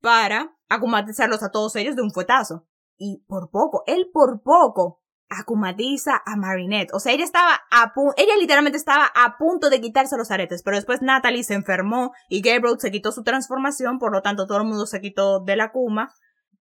para 0.01 0.57
acumatizarlos 0.69 1.43
a 1.43 1.51
todos 1.51 1.75
ellos 1.75 1.95
de 1.95 2.01
un 2.01 2.11
fuetazo. 2.11 2.67
Y 2.97 3.23
por 3.27 3.49
poco, 3.49 3.83
él 3.87 4.09
por 4.13 4.41
poco 4.41 5.01
acumatiza 5.39 6.21
a 6.25 6.35
Marinette. 6.35 6.93
O 6.93 6.99
sea, 6.99 7.13
ella 7.13 7.23
estaba 7.23 7.61
a 7.71 7.93
ella 8.17 8.35
literalmente 8.39 8.77
estaba 8.77 9.11
a 9.13 9.37
punto 9.37 9.69
de 9.69 9.81
quitarse 9.81 10.17
los 10.17 10.31
aretes, 10.31 10.63
pero 10.63 10.77
después 10.77 11.01
Natalie 11.01 11.43
se 11.43 11.53
enfermó 11.53 12.13
y 12.29 12.41
Gabriel 12.41 12.79
se 12.79 12.91
quitó 12.91 13.11
su 13.11 13.23
transformación, 13.23 13.99
por 13.99 14.11
lo 14.11 14.21
tanto 14.21 14.47
todo 14.47 14.59
el 14.59 14.67
mundo 14.67 14.85
se 14.85 15.01
quitó 15.01 15.39
de 15.39 15.55
la 15.55 15.71
Kuma 15.71 16.13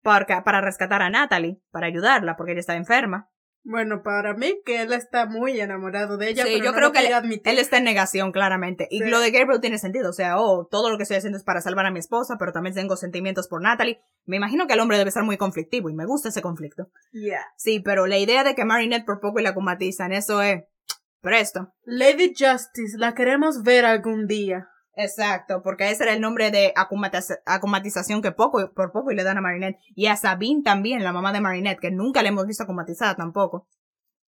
para, 0.02 0.44
para 0.44 0.60
rescatar 0.60 1.02
a 1.02 1.10
Natalie, 1.10 1.60
para 1.70 1.86
ayudarla, 1.86 2.36
porque 2.36 2.52
ella 2.52 2.60
estaba 2.60 2.78
enferma. 2.78 3.30
Bueno, 3.66 4.02
para 4.02 4.34
mí 4.34 4.60
que 4.66 4.82
él 4.82 4.92
está 4.92 5.24
muy 5.24 5.58
enamorado 5.58 6.18
de 6.18 6.28
ella. 6.28 6.44
Sí, 6.44 6.60
yo 6.62 6.74
creo 6.74 6.92
que 6.92 6.98
él, 6.98 7.58
está 7.58 7.78
en 7.78 7.84
negación, 7.84 8.30
claramente. 8.30 8.86
Y 8.90 9.02
lo 9.02 9.20
de 9.20 9.30
Gabriel 9.30 9.60
tiene 9.62 9.78
sentido. 9.78 10.10
O 10.10 10.12
sea, 10.12 10.38
oh, 10.38 10.66
todo 10.70 10.90
lo 10.90 10.98
que 10.98 11.04
estoy 11.04 11.16
haciendo 11.16 11.38
es 11.38 11.44
para 11.44 11.62
salvar 11.62 11.86
a 11.86 11.90
mi 11.90 11.98
esposa, 11.98 12.36
pero 12.38 12.52
también 12.52 12.74
tengo 12.74 12.96
sentimientos 12.96 13.48
por 13.48 13.62
Natalie. 13.62 14.00
Me 14.26 14.36
imagino 14.36 14.66
que 14.66 14.74
el 14.74 14.80
hombre 14.80 14.98
debe 14.98 15.08
estar 15.08 15.24
muy 15.24 15.38
conflictivo 15.38 15.88
y 15.88 15.94
me 15.94 16.04
gusta 16.04 16.28
ese 16.28 16.42
conflicto. 16.42 16.90
Yeah. 17.12 17.40
Sí, 17.56 17.80
pero 17.80 18.06
la 18.06 18.18
idea 18.18 18.44
de 18.44 18.54
que 18.54 18.66
Marinette 18.66 19.06
por 19.06 19.20
poco 19.20 19.40
y 19.40 19.42
la 19.42 19.50
acumatizan, 19.50 20.12
eso 20.12 20.42
es 20.42 20.64
presto. 21.22 21.72
Lady 21.86 22.34
Justice, 22.38 22.98
la 22.98 23.14
queremos 23.14 23.62
ver 23.62 23.86
algún 23.86 24.26
día. 24.26 24.68
Exacto, 24.96 25.62
porque 25.62 25.90
ese 25.90 26.04
era 26.04 26.12
el 26.12 26.20
nombre 26.20 26.50
de 26.50 26.72
acumatización 27.46 28.22
que 28.22 28.32
poco 28.32 28.72
por 28.74 28.92
poco 28.92 29.10
y 29.10 29.16
le 29.16 29.24
dan 29.24 29.38
a 29.38 29.40
Marinette. 29.40 29.78
Y 29.94 30.06
a 30.06 30.16
Sabine 30.16 30.62
también, 30.62 31.02
la 31.02 31.12
mamá 31.12 31.32
de 31.32 31.40
Marinette, 31.40 31.80
que 31.80 31.90
nunca 31.90 32.22
le 32.22 32.28
hemos 32.28 32.46
visto 32.46 32.62
acumatizada 32.62 33.16
tampoco. 33.16 33.68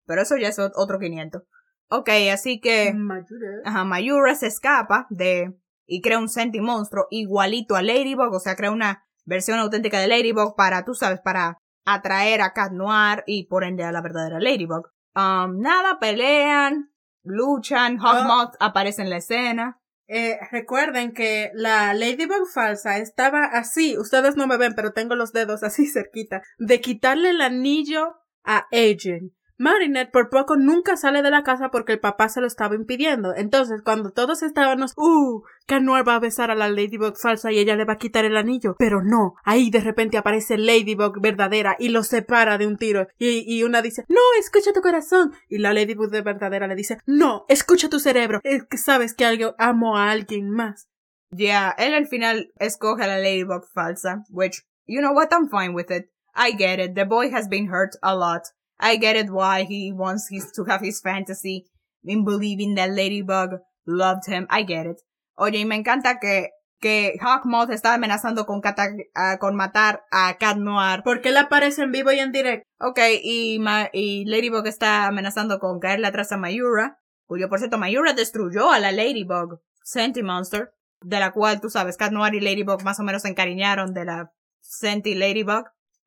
Pero 0.05 0.21
eso 0.21 0.37
ya 0.37 0.47
es 0.47 0.59
otro 0.59 0.99
500. 0.99 1.43
Ok, 1.89 2.09
así 2.31 2.59
que... 2.59 2.93
Mayura. 2.93 3.61
Ajá, 3.63 3.83
Mayura 3.83 4.33
se 4.35 4.47
escapa 4.47 5.07
de... 5.09 5.55
Y 5.87 6.01
crea 6.01 6.17
un 6.17 6.29
Senti 6.29 6.59
monstruo 6.61 7.05
igualito 7.11 7.75
a 7.75 7.83
Ladybug, 7.83 8.33
o 8.33 8.39
sea, 8.39 8.55
crea 8.55 8.71
una 8.71 9.05
versión 9.23 9.59
auténtica 9.59 9.99
de 9.99 10.07
Ladybug 10.07 10.55
para, 10.55 10.83
tú 10.83 10.95
sabes, 10.95 11.19
para 11.21 11.59
atraer 11.85 12.41
a 12.41 12.53
Cat 12.53 12.71
Noir 12.71 13.23
y 13.27 13.47
por 13.47 13.63
ende 13.63 13.83
a 13.83 13.91
la 13.91 14.01
verdadera 14.01 14.39
Ladybug. 14.39 14.87
Um, 15.15 15.59
nada, 15.59 15.99
pelean, 15.99 16.91
luchan, 17.23 17.99
Hawkmoth 17.99 18.55
aparece 18.59 19.03
en 19.03 19.11
la 19.11 19.17
escena. 19.17 19.79
Eh, 20.07 20.37
recuerden 20.51 21.13
que 21.13 21.51
la 21.55 21.93
Ladybug 21.93 22.47
falsa 22.53 22.99
estaba 22.99 23.45
así, 23.45 23.97
ustedes 23.97 24.35
no 24.35 24.45
me 24.45 24.57
ven, 24.57 24.73
pero 24.75 24.93
tengo 24.93 25.15
los 25.15 25.33
dedos 25.33 25.63
así 25.63 25.87
cerquita, 25.87 26.43
de 26.59 26.79
quitarle 26.79 27.31
el 27.31 27.41
anillo 27.41 28.15
a 28.43 28.67
Adrian. 28.71 29.31
Marinette 29.57 30.11
por 30.11 30.29
poco 30.29 30.57
nunca 30.57 30.97
sale 30.97 31.21
de 31.21 31.31
la 31.31 31.43
casa 31.43 31.69
porque 31.71 31.93
el 31.93 31.99
papá 31.99 32.27
se 32.29 32.41
lo 32.41 32.47
estaba 32.47 32.75
impidiendo. 32.75 33.33
Entonces, 33.35 33.81
cuando 33.83 34.11
todos 34.11 34.43
estábamos, 34.43 34.93
uh, 34.97 35.43
Canoir 35.65 36.07
va 36.07 36.15
a 36.15 36.19
besar 36.19 36.51
a 36.51 36.55
la 36.55 36.69
Ladybug 36.69 37.17
falsa 37.17 37.51
y 37.51 37.59
ella 37.59 37.75
le 37.75 37.85
va 37.85 37.93
a 37.93 37.97
quitar 37.97 38.25
el 38.25 38.37
anillo. 38.37 38.75
Pero 38.77 39.01
no, 39.01 39.35
ahí 39.43 39.69
de 39.69 39.79
repente 39.79 40.17
aparece 40.17 40.57
Ladybug 40.57 41.21
verdadera 41.21 41.75
y 41.79 41.89
lo 41.89 42.03
separa 42.03 42.57
de 42.57 42.67
un 42.67 42.77
tiro. 42.77 43.07
Y, 43.17 43.43
y 43.47 43.63
una 43.63 43.81
dice, 43.81 44.03
no, 44.09 44.21
escucha 44.39 44.73
tu 44.73 44.81
corazón. 44.81 45.33
Y 45.47 45.59
la 45.59 45.73
Ladybug 45.73 46.09
de 46.09 46.21
verdadera 46.21 46.67
le 46.67 46.75
dice, 46.75 46.97
no, 47.05 47.45
escucha 47.47 47.89
tu 47.89 47.99
cerebro. 47.99 48.41
Es 48.43 48.63
que 48.65 48.77
sabes 48.77 49.13
que 49.13 49.25
algo 49.25 49.55
amo 49.57 49.97
a 49.97 50.11
alguien 50.11 50.49
más. 50.49 50.89
Ya, 51.31 51.73
él 51.77 51.93
al 51.93 52.07
final 52.07 52.51
escoge 52.59 53.03
a 53.03 53.07
la 53.07 53.17
Ladybug 53.17 53.65
falsa, 53.73 54.23
which, 54.29 54.63
you 54.85 55.01
know 55.01 55.13
what, 55.13 55.29
I'm 55.31 55.49
fine 55.49 55.73
with 55.73 55.91
it. 55.91 56.09
I 56.35 56.51
get 56.51 56.79
it, 56.79 56.95
the 56.95 57.05
boy 57.05 57.31
has 57.31 57.47
been 57.47 57.69
hurt 57.69 57.95
a 58.01 58.13
lot. 58.13 58.43
I 58.79 58.97
get 58.97 59.15
it 59.15 59.29
why 59.29 59.63
he 59.63 59.91
wants 59.93 60.27
his, 60.29 60.51
to 60.53 60.65
have 60.65 60.81
his 60.81 61.01
fantasy 61.01 61.65
in 62.03 62.25
believing 62.25 62.75
that 62.75 62.91
Ladybug 62.91 63.61
loved 63.85 64.27
him. 64.27 64.47
I 64.49 64.63
get 64.63 64.85
it. 64.85 65.01
Oye, 65.37 65.59
y 65.59 65.65
me 65.65 65.75
encanta 65.75 66.19
que, 66.19 66.49
que 66.79 67.17
Hawkmoth 67.19 67.71
está 67.71 67.93
amenazando 67.93 68.45
con, 68.45 68.59
uh, 68.59 69.37
con 69.39 69.55
matar 69.55 70.03
a 70.11 70.37
Cat 70.37 70.57
Noir. 70.57 71.01
Porque 71.03 71.29
él 71.29 71.37
aparece 71.37 71.83
en 71.83 71.91
vivo 71.91 72.11
y 72.11 72.19
en 72.19 72.31
directo. 72.31 72.67
Ok, 72.79 72.99
y, 73.21 73.59
Ma 73.59 73.89
y 73.91 74.25
Ladybug 74.25 74.65
está 74.67 75.07
amenazando 75.07 75.59
con 75.59 75.79
caerle 75.79 76.07
atrás 76.07 76.31
a 76.31 76.37
Mayura. 76.37 76.99
Cuyo, 77.25 77.49
por 77.49 77.59
cierto, 77.59 77.77
Mayura 77.77 78.13
destruyó 78.13 78.71
a 78.71 78.79
la 78.79 78.91
Ladybug 78.91 79.61
Senti 79.83 80.23
Monster. 80.23 80.71
De 81.01 81.19
la 81.19 81.31
cual, 81.33 81.61
tú 81.61 81.69
sabes, 81.69 81.97
Cat 81.97 82.11
Noir 82.11 82.33
y 82.33 82.39
Ladybug 82.39 82.83
más 82.83 82.99
o 82.99 83.03
menos 83.03 83.23
se 83.23 83.27
encariñaron 83.27 83.93
de 83.93 84.05
la 84.05 84.31
Senti 84.61 85.15
Ladybug. 85.15 85.65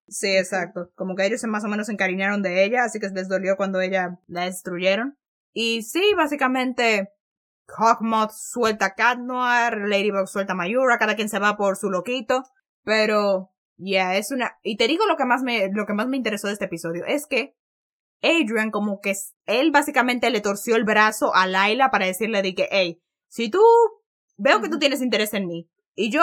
Sí, 0.09 0.37
exacto. 0.37 0.91
Como 0.95 1.15
que 1.15 1.27
ellos 1.27 1.45
más 1.45 1.65
o 1.65 1.69
menos 1.69 1.87
se 1.87 1.93
encariñaron 1.93 2.43
de 2.43 2.65
ella, 2.65 2.85
así 2.85 2.99
que 2.99 3.09
les 3.11 3.29
dolió 3.29 3.57
cuando 3.57 3.81
ella 3.81 4.19
la 4.27 4.45
destruyeron. 4.45 5.19
Y 5.53 5.83
sí, 5.83 6.03
básicamente, 6.17 7.11
Hawkmoth 7.67 8.31
suelta 8.31 8.87
a 8.87 8.95
Cat 8.95 9.19
Noir, 9.19 9.77
Ladybug 9.87 10.27
suelta 10.27 10.55
a 10.55 10.57
Mayura, 10.57 10.99
cada 10.99 11.15
quien 11.15 11.29
se 11.29 11.39
va 11.39 11.57
por 11.57 11.77
su 11.77 11.91
loquito. 11.91 12.43
Pero, 12.85 13.51
ya, 13.77 14.17
es 14.17 14.31
una... 14.31 14.57
Y 14.63 14.77
te 14.77 14.89
digo 14.89 15.07
lo 15.07 15.17
que 15.17 15.27
más 15.27 15.43
me, 15.43 15.69
lo 15.73 15.85
que 15.85 15.93
más 15.93 16.09
me 16.09 16.17
interesó 16.17 16.47
de 16.47 16.55
este 16.55 16.65
episodio, 16.65 17.05
es 17.05 17.27
que 17.27 17.55
Adrian 18.23 18.71
como 18.71 19.01
que 19.01 19.15
él 19.47 19.71
básicamente 19.71 20.31
le 20.31 20.41
torció 20.41 20.77
el 20.77 20.85
brazo 20.85 21.35
a 21.35 21.47
Laila 21.47 21.91
para 21.91 22.07
decirle 22.07 22.43
de 22.43 22.55
que, 22.55 22.69
hey, 22.71 23.03
si 23.29 23.51
tú, 23.51 23.61
veo 24.37 24.61
que 24.63 24.71
tú 24.71 24.79
tienes 24.79 25.03
interés 25.03 25.35
en 25.35 25.47
mí, 25.47 25.69
y 25.95 26.11
yo 26.11 26.23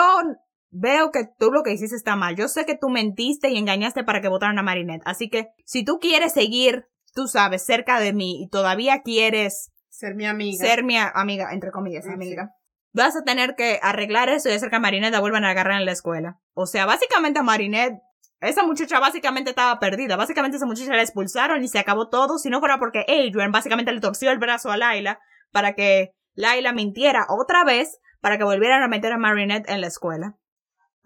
veo 0.70 1.10
que 1.10 1.28
tú 1.38 1.50
lo 1.50 1.62
que 1.62 1.72
hiciste 1.72 1.96
está 1.96 2.16
mal. 2.16 2.36
Yo 2.36 2.48
sé 2.48 2.66
que 2.66 2.76
tú 2.76 2.88
mentiste 2.88 3.48
y 3.50 3.58
engañaste 3.58 4.04
para 4.04 4.20
que 4.20 4.28
votaran 4.28 4.58
a 4.58 4.62
Marinette. 4.62 5.02
Así 5.04 5.28
que 5.28 5.48
si 5.64 5.84
tú 5.84 5.98
quieres 5.98 6.32
seguir, 6.32 6.86
tú 7.14 7.28
sabes, 7.28 7.64
cerca 7.64 8.00
de 8.00 8.12
mí 8.12 8.42
y 8.42 8.48
todavía 8.48 9.02
quieres 9.02 9.72
ser 9.88 10.14
mi 10.14 10.26
amiga. 10.26 10.64
Ser 10.64 10.84
mi 10.84 10.96
amiga, 10.98 11.52
entre 11.52 11.70
comillas, 11.70 12.06
amiga. 12.06 12.50
Vas 12.92 13.16
a 13.16 13.24
tener 13.24 13.54
que 13.56 13.78
arreglar 13.82 14.28
eso 14.28 14.48
y 14.48 14.52
hacer 14.52 14.70
que 14.70 14.76
a 14.76 14.80
Marinette 14.80 15.12
la 15.12 15.20
vuelvan 15.20 15.44
a 15.44 15.50
agarrar 15.50 15.80
en 15.80 15.86
la 15.86 15.92
escuela. 15.92 16.38
O 16.54 16.66
sea, 16.66 16.86
básicamente 16.86 17.38
a 17.38 17.42
Marinette, 17.42 18.00
esa 18.40 18.62
muchacha 18.62 19.00
básicamente 19.00 19.50
estaba 19.50 19.78
perdida. 19.78 20.16
Básicamente 20.16 20.56
esa 20.56 20.66
muchacha 20.66 20.94
la 20.94 21.02
expulsaron 21.02 21.62
y 21.62 21.68
se 21.68 21.78
acabó 21.78 22.08
todo. 22.08 22.38
Si 22.38 22.48
no 22.50 22.60
fuera 22.60 22.78
porque 22.78 23.04
Adrian 23.08 23.52
básicamente 23.52 23.92
le 23.92 24.00
torció 24.00 24.30
el 24.30 24.38
brazo 24.38 24.70
a 24.70 24.76
Laila 24.76 25.18
para 25.52 25.74
que 25.74 26.12
Laila 26.34 26.72
mintiera 26.72 27.26
otra 27.28 27.64
vez 27.64 27.98
para 28.20 28.38
que 28.38 28.44
volvieran 28.44 28.82
a 28.82 28.88
meter 28.88 29.12
a 29.12 29.18
Marinette 29.18 29.68
en 29.68 29.80
la 29.80 29.86
escuela. 29.86 30.36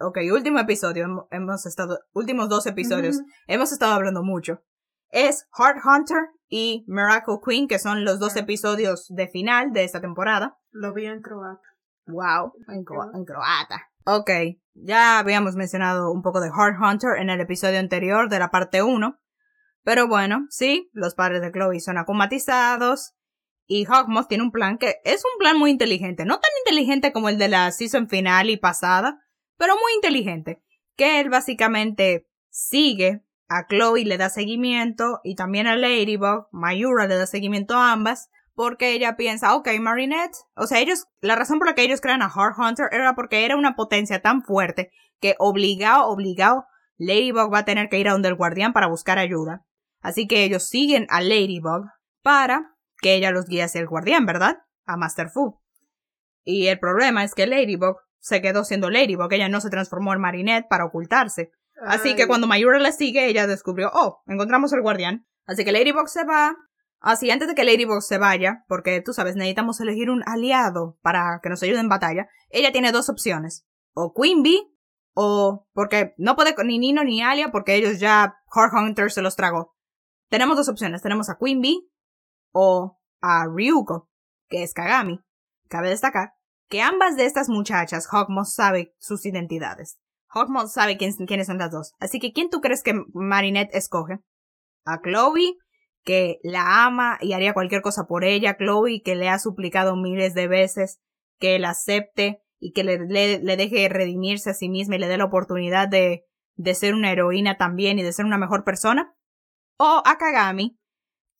Ok, 0.03 0.17
último 0.33 0.57
episodio, 0.59 1.27
hemos 1.29 1.65
estado, 1.65 1.99
últimos 2.13 2.49
dos 2.49 2.65
episodios, 2.65 3.19
hemos 3.47 3.71
estado 3.71 3.93
hablando 3.93 4.23
mucho. 4.23 4.63
Es 5.09 5.47
Heart 5.57 5.77
Hunter 5.85 6.29
y 6.47 6.83
Miracle 6.87 7.35
Queen, 7.45 7.67
que 7.67 7.77
son 7.77 8.03
los 8.03 8.19
dos 8.19 8.35
episodios 8.35 9.05
de 9.09 9.27
final 9.27 9.73
de 9.73 9.83
esta 9.83 10.01
temporada. 10.01 10.57
Lo 10.71 10.93
vi 10.93 11.05
en 11.05 11.21
croata. 11.21 11.61
Wow, 12.07 12.53
en, 12.69 12.83
croata. 12.83 13.89
Ok, 14.05 14.31
ya 14.73 15.19
habíamos 15.19 15.55
mencionado 15.55 16.11
un 16.11 16.23
poco 16.23 16.39
de 16.39 16.49
Heart 16.49 16.77
Hunter 16.81 17.21
en 17.21 17.29
el 17.29 17.39
episodio 17.39 17.79
anterior 17.79 18.27
de 18.29 18.39
la 18.39 18.49
parte 18.49 18.81
1. 18.81 19.19
Pero 19.83 20.07
bueno, 20.07 20.47
sí, 20.49 20.89
los 20.93 21.13
padres 21.13 21.41
de 21.41 21.51
Chloe 21.51 21.79
son 21.79 21.97
acumatizados. 21.97 23.13
Y 23.67 23.85
Hawkmoth 23.85 24.27
tiene 24.27 24.43
un 24.43 24.51
plan 24.51 24.77
que 24.77 24.95
es 25.03 25.23
un 25.23 25.37
plan 25.37 25.57
muy 25.57 25.69
inteligente. 25.69 26.25
No 26.25 26.39
tan 26.39 26.51
inteligente 26.65 27.13
como 27.13 27.29
el 27.29 27.37
de 27.37 27.49
la 27.49 27.71
season 27.71 28.09
final 28.09 28.49
y 28.49 28.57
pasada, 28.57 29.19
pero 29.61 29.75
muy 29.75 29.93
inteligente, 29.93 30.63
que 30.97 31.19
él 31.19 31.29
básicamente 31.29 32.27
sigue 32.49 33.21
a 33.47 33.67
Chloe 33.67 34.05
le 34.05 34.17
da 34.17 34.31
seguimiento 34.31 35.19
y 35.23 35.35
también 35.35 35.67
a 35.67 35.75
Ladybug, 35.75 36.47
Mayura 36.51 37.05
le 37.05 37.15
da 37.15 37.27
seguimiento 37.27 37.75
a 37.75 37.91
ambas, 37.91 38.31
porque 38.55 38.93
ella 38.93 39.15
piensa, 39.17 39.53
ok, 39.53 39.69
Marinette, 39.79 40.35
o 40.55 40.65
sea, 40.65 40.79
ellos, 40.79 41.05
la 41.19 41.35
razón 41.35 41.59
por 41.59 41.67
la 41.67 41.75
que 41.75 41.83
ellos 41.83 42.01
crean 42.01 42.23
a 42.23 42.31
Heart 42.31 42.57
Hunter 42.57 42.87
era 42.91 43.13
porque 43.13 43.45
era 43.45 43.55
una 43.55 43.75
potencia 43.75 44.19
tan 44.23 44.41
fuerte 44.41 44.89
que 45.19 45.35
obligado, 45.37 46.07
obligado, 46.07 46.65
Ladybug 46.97 47.53
va 47.53 47.59
a 47.59 47.65
tener 47.65 47.87
que 47.87 47.99
ir 47.99 48.09
a 48.09 48.13
donde 48.13 48.29
el 48.29 48.35
guardián 48.35 48.73
para 48.73 48.87
buscar 48.87 49.19
ayuda. 49.19 49.63
Así 50.01 50.27
que 50.27 50.43
ellos 50.43 50.67
siguen 50.69 51.05
a 51.09 51.21
Ladybug 51.21 51.85
para 52.23 52.73
que 52.97 53.13
ella 53.13 53.29
los 53.29 53.45
guíe 53.45 53.61
hacia 53.61 53.81
el 53.81 53.87
guardián, 53.87 54.25
¿verdad? 54.25 54.57
A 54.87 54.97
Master 54.97 55.29
Fu. 55.29 55.61
Y 56.43 56.65
el 56.65 56.79
problema 56.79 57.23
es 57.23 57.35
que 57.35 57.45
Ladybug 57.45 57.97
se 58.21 58.41
quedó 58.41 58.63
siendo 58.63 58.89
Lady 58.89 59.17
porque 59.17 59.35
ella 59.35 59.49
no 59.49 59.59
se 59.59 59.69
transformó 59.69 60.13
en 60.13 60.21
Marinette 60.21 60.67
para 60.69 60.85
ocultarse. 60.85 61.51
Así 61.83 62.15
que 62.15 62.27
cuando 62.27 62.45
Mayura 62.45 62.79
la 62.79 62.91
sigue, 62.91 63.27
ella 63.27 63.47
descubrió, 63.47 63.89
oh, 63.93 64.21
encontramos 64.27 64.71
al 64.71 64.81
guardián. 64.81 65.25
Así 65.47 65.65
que 65.65 65.71
Ladybug 65.71 66.07
se 66.07 66.23
va. 66.23 66.55
Así, 66.99 67.31
antes 67.31 67.47
de 67.47 67.55
que 67.55 67.63
Ladybug 67.63 68.03
se 68.03 68.19
vaya, 68.19 68.63
porque 68.67 69.01
tú 69.01 69.13
sabes, 69.13 69.35
necesitamos 69.35 69.81
elegir 69.81 70.11
un 70.11 70.21
aliado 70.27 70.99
para 71.01 71.39
que 71.41 71.49
nos 71.49 71.63
ayude 71.63 71.79
en 71.79 71.89
batalla, 71.89 72.29
ella 72.51 72.71
tiene 72.71 72.91
dos 72.91 73.09
opciones. 73.09 73.65
O 73.93 74.13
Queen 74.13 74.43
Bee, 74.43 74.61
o 75.15 75.67
porque 75.73 76.13
no 76.17 76.35
puede 76.35 76.53
ni 76.63 76.77
Nino 76.77 77.03
ni 77.03 77.23
Alia 77.23 77.51
porque 77.51 77.75
ellos 77.75 77.99
ya 77.99 78.35
Heart 78.55 78.73
Hunter 78.73 79.11
se 79.11 79.23
los 79.23 79.35
tragó. 79.35 79.75
Tenemos 80.29 80.55
dos 80.55 80.69
opciones. 80.69 81.01
Tenemos 81.01 81.29
a 81.31 81.37
Queen 81.43 81.59
Bee 81.59 81.89
o 82.51 82.99
a 83.21 83.45
Ryuko, 83.47 84.09
que 84.47 84.61
es 84.61 84.75
Kagami. 84.75 85.19
Cabe 85.67 85.89
destacar 85.89 86.35
que 86.71 86.81
ambas 86.81 87.17
de 87.17 87.25
estas 87.25 87.49
muchachas, 87.49 88.07
Hawkmoth 88.07 88.47
sabe 88.47 88.95
sus 88.97 89.25
identidades. 89.25 89.99
Hawkmoth 90.29 90.69
sabe 90.69 90.97
quiénes 90.97 91.45
son 91.45 91.57
las 91.57 91.69
dos. 91.69 91.93
Así 91.99 92.19
que, 92.19 92.31
¿quién 92.31 92.49
tú 92.49 92.61
crees 92.61 92.81
que 92.81 92.93
Marinette 93.13 93.75
escoge? 93.75 94.19
A 94.85 95.01
Chloe, 95.01 95.57
que 96.05 96.39
la 96.43 96.85
ama 96.85 97.17
y 97.19 97.33
haría 97.33 97.53
cualquier 97.53 97.81
cosa 97.81 98.05
por 98.07 98.23
ella. 98.23 98.55
Chloe, 98.57 99.01
que 99.03 99.15
le 99.15 99.27
ha 99.27 99.37
suplicado 99.37 99.97
miles 99.97 100.33
de 100.33 100.47
veces 100.47 101.01
que 101.39 101.59
la 101.59 101.71
acepte 101.71 102.41
y 102.57 102.71
que 102.71 102.85
le, 102.85 102.99
le, 102.99 103.57
deje 103.57 103.89
redimirse 103.89 104.51
a 104.51 104.53
sí 104.53 104.69
misma 104.69 104.95
y 104.95 104.99
le 104.99 105.09
dé 105.09 105.17
la 105.17 105.25
oportunidad 105.25 105.89
de, 105.89 106.23
de 106.55 106.73
ser 106.73 106.95
una 106.95 107.11
heroína 107.11 107.57
también 107.57 107.99
y 107.99 108.03
de 108.03 108.13
ser 108.13 108.23
una 108.25 108.37
mejor 108.37 108.63
persona. 108.63 109.13
O 109.77 110.01
a 110.05 110.17
Kagami, 110.17 110.79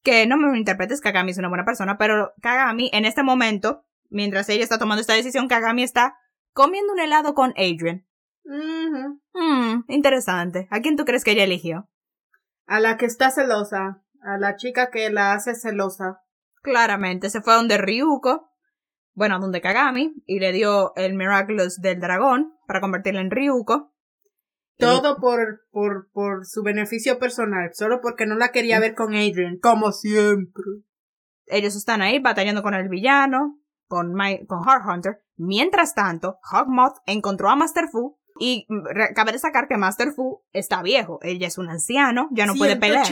que 0.04 0.28
no 0.28 0.36
me 0.36 0.58
interpretes, 0.58 1.00
Kagami 1.00 1.32
es 1.32 1.38
una 1.38 1.48
buena 1.48 1.64
persona, 1.64 1.98
pero 1.98 2.34
Kagami 2.42 2.90
en 2.92 3.06
este 3.06 3.24
momento 3.24 3.86
mientras 4.12 4.48
ella 4.50 4.64
está 4.64 4.78
tomando 4.78 5.02
esta 5.02 5.14
decisión, 5.14 5.48
Kagami 5.48 5.82
está 5.82 6.16
comiendo 6.54 6.94
un 6.94 7.00
helado 7.00 7.34
con 7.34 7.52
Adrian. 7.52 8.06
Mm, 8.44 9.84
interesante. 9.88 10.68
¿A 10.70 10.82
quién 10.82 10.98
tú 10.98 11.06
crees 11.06 11.24
que 11.24 11.32
ella 11.32 11.46
eligió? 11.46 11.90
A 12.68 12.80
la 12.80 12.98
que 12.98 13.06
está 13.06 13.32
celosa. 13.32 14.04
A 14.22 14.38
la 14.38 14.56
chica 14.56 14.92
que 14.92 15.10
la 15.10 15.34
hace 15.34 15.56
celosa. 15.56 16.22
Claramente, 16.62 17.30
se 17.30 17.42
fue 17.42 17.54
a 17.54 17.56
donde 17.56 17.78
Ryuko. 17.78 18.52
Bueno, 19.14 19.36
a 19.36 19.40
donde 19.40 19.62
Kagami. 19.62 20.14
Y 20.26 20.40
le 20.40 20.52
dio 20.52 20.94
el 20.96 21.16
Miraculous 21.16 21.80
del 21.82 22.00
dragón 22.00 22.54
para 22.68 22.82
convertirla 22.82 23.22
en 23.22 23.32
Ryuko. 23.32 23.94
Todo 24.78 25.18
por, 25.18 25.62
por, 25.72 26.10
por 26.12 26.46
su 26.46 26.64
beneficio 26.64 27.20
personal. 27.20 27.72
Solo 27.74 28.02
porque 28.02 28.26
no 28.26 28.36
la 28.36 28.52
quería 28.52 28.80
ver 28.80 28.96
con 28.96 29.14
Adrian. 29.14 29.58
Como 29.60 29.92
siempre. 29.92 30.64
Ellos 31.46 31.76
están 31.76 32.02
ahí 32.02 32.20
batallando 32.20 32.64
con 32.64 32.74
el 32.74 32.90
villano 32.90 33.61
con, 33.92 34.14
con 34.48 34.64
Heart 34.64 34.86
Hunter. 34.88 35.22
Mientras 35.36 35.94
tanto, 35.94 36.40
Hawkmoth 36.44 37.00
encontró 37.06 37.50
a 37.50 37.58
Master 37.58 37.90
Fu 37.92 38.18
y 38.40 38.66
cabe 39.14 39.34
destacar 39.34 39.68
que 39.68 39.76
Master 39.76 40.14
Fu 40.14 40.42
está 40.54 40.82
viejo. 40.82 41.20
Ella 41.22 41.48
es 41.48 41.58
un 41.58 41.70
anciano, 41.70 42.30
ya 42.32 42.46
no 42.46 42.56
puede 42.56 42.78
pelear. 42.78 43.06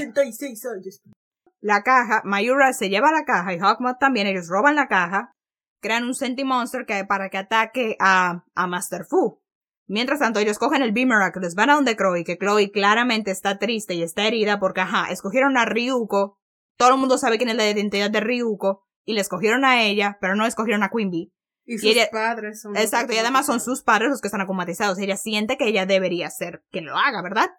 La 1.59 1.83
caja, 1.83 2.21
Mayura 2.23 2.71
se 2.71 2.87
lleva 2.89 3.11
la 3.11 3.25
caja 3.25 3.53
y 3.53 3.59
Hawkmoth 3.59 3.99
también. 3.99 4.27
Ellos 4.27 4.47
roban 4.47 4.77
la 4.77 4.87
caja, 4.87 5.33
crean 5.81 6.05
un 6.05 6.15
Sentimonster 6.15 6.85
que, 6.85 7.03
para 7.03 7.29
que 7.29 7.37
ataque 7.37 7.97
a, 7.99 8.45
a 8.55 8.67
Master 8.67 9.03
Fu. 9.03 9.41
Mientras 9.85 10.19
tanto, 10.19 10.39
ellos 10.39 10.59
cogen 10.59 10.81
el 10.81 10.93
B-Miraculous, 10.93 11.55
van 11.55 11.71
a 11.71 11.75
donde 11.75 11.97
Chloe, 11.97 12.23
que 12.23 12.37
Chloe 12.37 12.71
claramente 12.71 13.31
está 13.31 13.57
triste 13.57 13.95
y 13.95 14.03
está 14.03 14.25
herida 14.27 14.59
porque, 14.59 14.81
ajá, 14.81 15.11
escogieron 15.11 15.57
a 15.57 15.65
Ryuko. 15.65 16.37
Todo 16.77 16.93
el 16.93 16.99
mundo 16.99 17.17
sabe 17.17 17.37
quién 17.37 17.49
es 17.49 17.57
la 17.57 17.69
identidad 17.69 18.09
de 18.09 18.21
Ryuko 18.21 18.88
y 19.05 19.13
le 19.13 19.21
escogieron 19.21 19.65
a 19.65 19.83
ella, 19.83 20.17
pero 20.21 20.35
no 20.35 20.45
escogieron 20.45 20.83
a 20.83 20.89
Queen 20.89 21.09
Bee. 21.09 21.31
Y 21.65 21.77
sus 21.77 21.93
padres 22.11 22.61
son. 22.61 22.75
Exacto, 22.75 23.13
y 23.13 23.17
además 23.17 23.45
son 23.45 23.59
sus 23.59 23.83
padres 23.83 24.09
los 24.09 24.21
que 24.21 24.27
están 24.27 24.41
acumatizados. 24.41 24.97
Ella 24.97 25.17
siente 25.17 25.57
que 25.57 25.67
ella 25.67 25.85
debería 25.85 26.29
ser 26.31 26.63
quien 26.71 26.85
lo 26.85 26.97
haga, 26.97 27.21
¿verdad? 27.21 27.49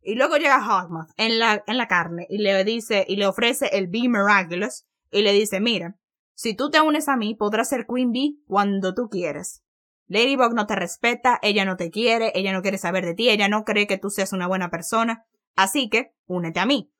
Y 0.00 0.14
luego 0.14 0.36
llega 0.36 0.60
Hawkmoth 0.60 1.10
en 1.16 1.38
la, 1.38 1.62
en 1.66 1.76
la 1.76 1.86
carne 1.86 2.26
y 2.30 2.38
le 2.38 2.64
dice, 2.64 3.04
y 3.06 3.16
le 3.16 3.26
ofrece 3.26 3.66
el 3.72 3.88
Be 3.88 4.08
Miraculous, 4.08 4.86
y 5.10 5.22
le 5.22 5.32
dice, 5.32 5.60
mira, 5.60 5.96
si 6.34 6.54
tú 6.54 6.70
te 6.70 6.80
unes 6.80 7.08
a 7.08 7.16
mí, 7.16 7.34
podrás 7.34 7.68
ser 7.68 7.86
Queen 7.86 8.12
Bee 8.12 8.38
cuando 8.46 8.94
tú 8.94 9.08
quieres. 9.08 9.62
Ladybug 10.06 10.54
no 10.54 10.66
te 10.66 10.76
respeta, 10.76 11.38
ella 11.42 11.64
no 11.64 11.76
te 11.76 11.90
quiere, 11.90 12.32
ella 12.34 12.52
no 12.52 12.62
quiere 12.62 12.78
saber 12.78 13.04
de 13.04 13.14
ti, 13.14 13.28
ella 13.28 13.48
no 13.48 13.64
cree 13.64 13.86
que 13.86 13.98
tú 13.98 14.08
seas 14.08 14.32
una 14.32 14.46
buena 14.46 14.70
persona, 14.70 15.26
así 15.56 15.90
que 15.90 16.14
únete 16.26 16.60
a 16.60 16.66
mí. 16.66 16.90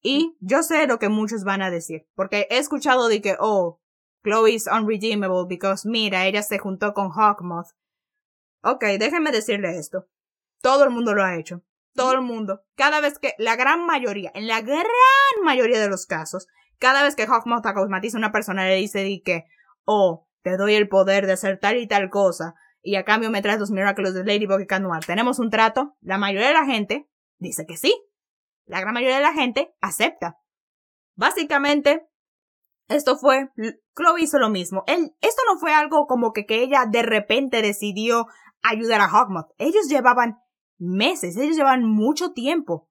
Y 0.00 0.36
yo 0.40 0.62
sé 0.62 0.86
lo 0.86 0.98
que 0.98 1.08
muchos 1.08 1.44
van 1.44 1.62
a 1.62 1.70
decir, 1.70 2.06
porque 2.14 2.46
he 2.50 2.58
escuchado 2.58 3.08
de 3.08 3.20
que, 3.20 3.36
oh, 3.38 3.80
Chloe 4.22 4.54
is 4.54 4.66
unredeemable 4.66 5.46
because 5.48 5.88
mira, 5.88 6.26
ella 6.26 6.42
se 6.42 6.58
juntó 6.58 6.94
con 6.94 7.10
Hawkmoth. 7.10 7.68
Ok, 8.62 8.84
déjenme 8.98 9.30
decirle 9.30 9.76
esto. 9.78 10.08
Todo 10.60 10.84
el 10.84 10.90
mundo 10.90 11.14
lo 11.14 11.22
ha 11.22 11.36
hecho. 11.36 11.62
Todo 11.94 12.12
el 12.12 12.22
mundo. 12.22 12.62
Cada 12.74 13.00
vez 13.00 13.18
que, 13.18 13.34
la 13.38 13.56
gran 13.56 13.86
mayoría, 13.86 14.30
en 14.34 14.46
la 14.48 14.60
gran 14.60 14.84
mayoría 15.44 15.80
de 15.80 15.88
los 15.88 16.06
casos, 16.06 16.46
cada 16.78 17.02
vez 17.02 17.16
que 17.16 17.26
Hawkmoth 17.26 17.64
acosmatiza 17.66 18.16
a 18.16 18.20
una 18.20 18.32
persona 18.32 18.66
le 18.66 18.76
dice 18.76 18.98
de 18.98 19.22
que, 19.24 19.44
oh, 19.84 20.28
te 20.42 20.56
doy 20.56 20.74
el 20.74 20.88
poder 20.88 21.26
de 21.26 21.32
hacer 21.32 21.58
tal 21.58 21.78
y 21.78 21.86
tal 21.86 22.10
cosa, 22.10 22.54
y 22.86 22.94
a 22.94 23.04
cambio 23.04 23.30
me 23.30 23.42
traes 23.42 23.58
los 23.58 23.72
Miraculous 23.72 24.14
de 24.14 24.24
Ladybug 24.24 24.60
y 24.60 24.66
Canuar. 24.66 25.04
¿Tenemos 25.04 25.40
un 25.40 25.50
trato? 25.50 25.96
La 26.00 26.18
mayoría 26.18 26.48
de 26.48 26.54
la 26.54 26.66
gente 26.66 27.08
dice 27.38 27.66
que 27.66 27.76
sí. 27.76 28.00
La 28.66 28.80
gran 28.80 28.94
mayoría 28.94 29.16
de 29.16 29.22
la 29.22 29.32
gente 29.32 29.74
acepta. 29.80 30.38
Básicamente, 31.14 32.06
esto 32.88 33.16
fue, 33.16 33.50
Chloe 33.96 34.22
hizo 34.22 34.38
lo 34.38 34.50
mismo. 34.50 34.84
Él, 34.86 35.16
esto 35.20 35.42
no 35.48 35.58
fue 35.58 35.72
algo 35.72 36.06
como 36.06 36.32
que, 36.32 36.46
que 36.46 36.62
ella 36.62 36.84
de 36.86 37.02
repente 37.02 37.62
decidió 37.62 38.26
ayudar 38.62 39.00
a 39.00 39.08
Hawkmoth. 39.08 39.50
Ellos 39.58 39.88
llevaban 39.88 40.38
meses, 40.78 41.36
ellos 41.36 41.56
llevaban 41.56 41.84
mucho 41.84 42.32
tiempo 42.32 42.90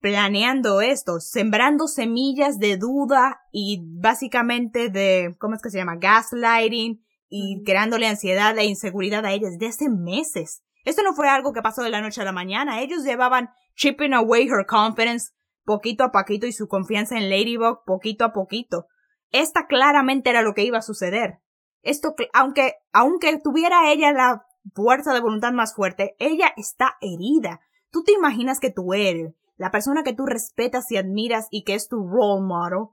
planeando 0.00 0.82
esto, 0.82 1.18
sembrando 1.18 1.88
semillas 1.88 2.58
de 2.58 2.76
duda 2.76 3.40
y 3.50 3.80
básicamente 3.86 4.90
de, 4.90 5.34
¿cómo 5.38 5.54
es 5.54 5.62
que 5.62 5.70
se 5.70 5.78
llama? 5.78 5.96
Gaslighting 5.96 7.02
y 7.30 7.62
creándole 7.64 8.06
ansiedad 8.06 8.56
e 8.58 8.66
inseguridad 8.66 9.24
a 9.24 9.32
ellas 9.32 9.58
desde 9.58 9.88
meses. 9.88 10.62
Esto 10.84 11.02
no 11.02 11.14
fue 11.14 11.30
algo 11.30 11.54
que 11.54 11.62
pasó 11.62 11.82
de 11.82 11.88
la 11.88 12.02
noche 12.02 12.20
a 12.20 12.24
la 12.24 12.32
mañana. 12.32 12.82
Ellos 12.82 13.02
llevaban 13.02 13.48
chipping 13.74 14.12
away 14.12 14.48
her 14.48 14.66
confidence 14.66 15.32
poquito 15.64 16.04
a 16.04 16.12
poquito 16.12 16.46
y 16.46 16.52
su 16.52 16.68
confianza 16.68 17.16
en 17.16 17.30
Ladybug 17.30 17.84
poquito 17.84 18.24
a 18.24 18.32
poquito. 18.32 18.86
Esta 19.30 19.66
claramente 19.66 20.30
era 20.30 20.42
lo 20.42 20.54
que 20.54 20.64
iba 20.64 20.78
a 20.78 20.82
suceder. 20.82 21.40
Esto, 21.82 22.14
aunque, 22.32 22.74
aunque 22.92 23.38
tuviera 23.42 23.90
ella 23.90 24.12
la 24.12 24.46
fuerza 24.74 25.12
de 25.12 25.20
voluntad 25.20 25.52
más 25.52 25.74
fuerte, 25.74 26.14
ella 26.18 26.52
está 26.56 26.96
herida. 27.00 27.60
Tú 27.90 28.04
te 28.04 28.12
imaginas 28.12 28.60
que 28.60 28.70
tú 28.70 28.94
eres 28.94 29.34
la 29.56 29.70
persona 29.70 30.02
que 30.02 30.14
tú 30.14 30.26
respetas 30.26 30.90
y 30.90 30.96
admiras 30.96 31.48
y 31.50 31.64
que 31.64 31.74
es 31.74 31.88
tu 31.88 32.06
role 32.06 32.42
model, 32.42 32.88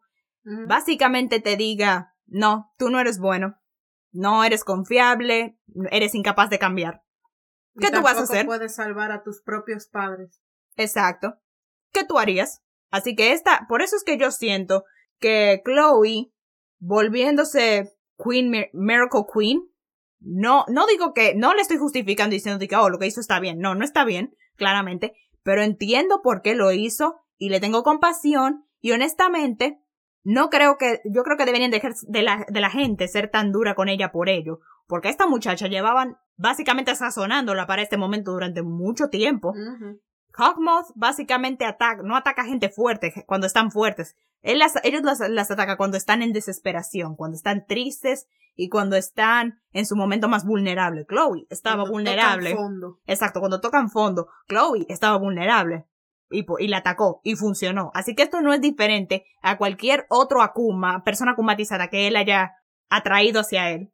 básicamente 0.67 1.39
te 1.39 1.57
diga, 1.57 2.15
no, 2.27 2.71
tú 2.77 2.89
no 2.89 2.99
eres 2.99 3.19
bueno, 3.19 3.57
no 4.11 4.43
eres 4.43 4.63
confiable, 4.63 5.59
eres 5.91 6.15
incapaz 6.15 6.49
de 6.49 6.59
cambiar. 6.59 7.03
¿Qué 7.79 7.89
tú 7.89 8.01
vas 8.01 8.17
a 8.17 8.23
hacer? 8.23 8.45
puedes 8.45 8.75
salvar 8.75 9.11
a 9.11 9.23
tus 9.23 9.41
propios 9.41 9.87
padres. 9.87 10.41
Exacto. 10.81 11.35
¿Qué 11.91 12.03
tú 12.03 12.17
harías? 12.17 12.61
Así 12.89 13.15
que 13.15 13.31
esta, 13.33 13.65
por 13.67 13.81
eso 13.81 13.95
es 13.95 14.03
que 14.03 14.17
yo 14.17 14.31
siento 14.31 14.83
que 15.19 15.61
Chloe, 15.65 16.31
volviéndose 16.79 17.93
Queen, 18.17 18.51
Miracle 18.73 19.25
Queen, 19.33 19.61
no, 20.19 20.65
no 20.67 20.85
digo 20.87 21.13
que, 21.13 21.35
no 21.35 21.53
le 21.53 21.61
estoy 21.61 21.77
justificando 21.77 22.33
diciendo 22.33 22.65
que, 22.67 22.75
oh, 22.75 22.89
lo 22.89 22.99
que 22.99 23.07
hizo 23.07 23.21
está 23.21 23.39
bien. 23.39 23.59
No, 23.59 23.75
no 23.75 23.83
está 23.83 24.05
bien, 24.05 24.35
claramente 24.55 25.13
pero 25.43 25.63
entiendo 25.63 26.21
por 26.21 26.41
qué 26.41 26.55
lo 26.55 26.71
hizo 26.71 27.21
y 27.37 27.49
le 27.49 27.59
tengo 27.59 27.83
compasión 27.83 28.65
y 28.79 28.91
honestamente 28.91 29.79
no 30.23 30.49
creo 30.49 30.77
que, 30.77 31.01
yo 31.05 31.23
creo 31.23 31.37
que 31.37 31.45
deberían 31.45 31.71
dejar 31.71 31.93
de 32.07 32.21
la, 32.21 32.45
de 32.47 32.61
la 32.61 32.69
gente 32.69 33.07
ser 33.07 33.29
tan 33.29 33.51
dura 33.51 33.73
con 33.73 33.89
ella 33.89 34.11
por 34.11 34.29
ello, 34.29 34.59
porque 34.87 35.09
esta 35.09 35.25
muchacha 35.25 35.67
llevaban 35.67 36.17
básicamente 36.35 36.95
sazonándola 36.95 37.65
para 37.65 37.81
este 37.81 37.97
momento 37.97 38.31
durante 38.31 38.61
mucho 38.61 39.09
tiempo. 39.09 39.53
Hawkmoth 40.33 40.91
básicamente 40.95 41.65
ataca, 41.65 42.01
no 42.03 42.15
ataca 42.15 42.43
gente 42.43 42.69
fuerte 42.69 43.25
cuando 43.27 43.47
están 43.47 43.71
fuertes. 43.71 44.15
Él 44.41 44.59
las, 44.59 44.73
ellos 44.83 45.03
las, 45.03 45.19
las 45.29 45.51
ataca 45.51 45.77
cuando 45.77 45.97
están 45.97 46.21
en 46.21 46.33
desesperación, 46.33 47.15
cuando 47.15 47.35
están 47.35 47.65
tristes 47.67 48.27
y 48.55 48.69
cuando 48.69 48.95
están 48.95 49.61
en 49.71 49.85
su 49.85 49.95
momento 49.95 50.27
más 50.27 50.45
vulnerable. 50.45 51.05
Chloe 51.07 51.45
estaba 51.49 51.83
vulnerable. 51.83 52.55
Fondo. 52.55 52.99
Exacto, 53.05 53.39
cuando 53.39 53.61
tocan 53.61 53.89
fondo. 53.89 54.27
Chloe 54.47 54.85
estaba 54.89 55.17
vulnerable. 55.17 55.85
Y, 56.33 56.45
y 56.59 56.67
la 56.69 56.77
atacó 56.77 57.19
y 57.25 57.35
funcionó. 57.35 57.91
Así 57.93 58.15
que 58.15 58.23
esto 58.23 58.39
no 58.39 58.53
es 58.53 58.61
diferente 58.61 59.25
a 59.41 59.57
cualquier 59.57 60.05
otro 60.09 60.41
Akuma, 60.41 61.03
persona 61.03 61.33
akumatizada 61.33 61.89
que 61.89 62.07
él 62.07 62.15
haya 62.15 62.53
atraído 62.89 63.41
hacia 63.41 63.69
él. 63.71 63.91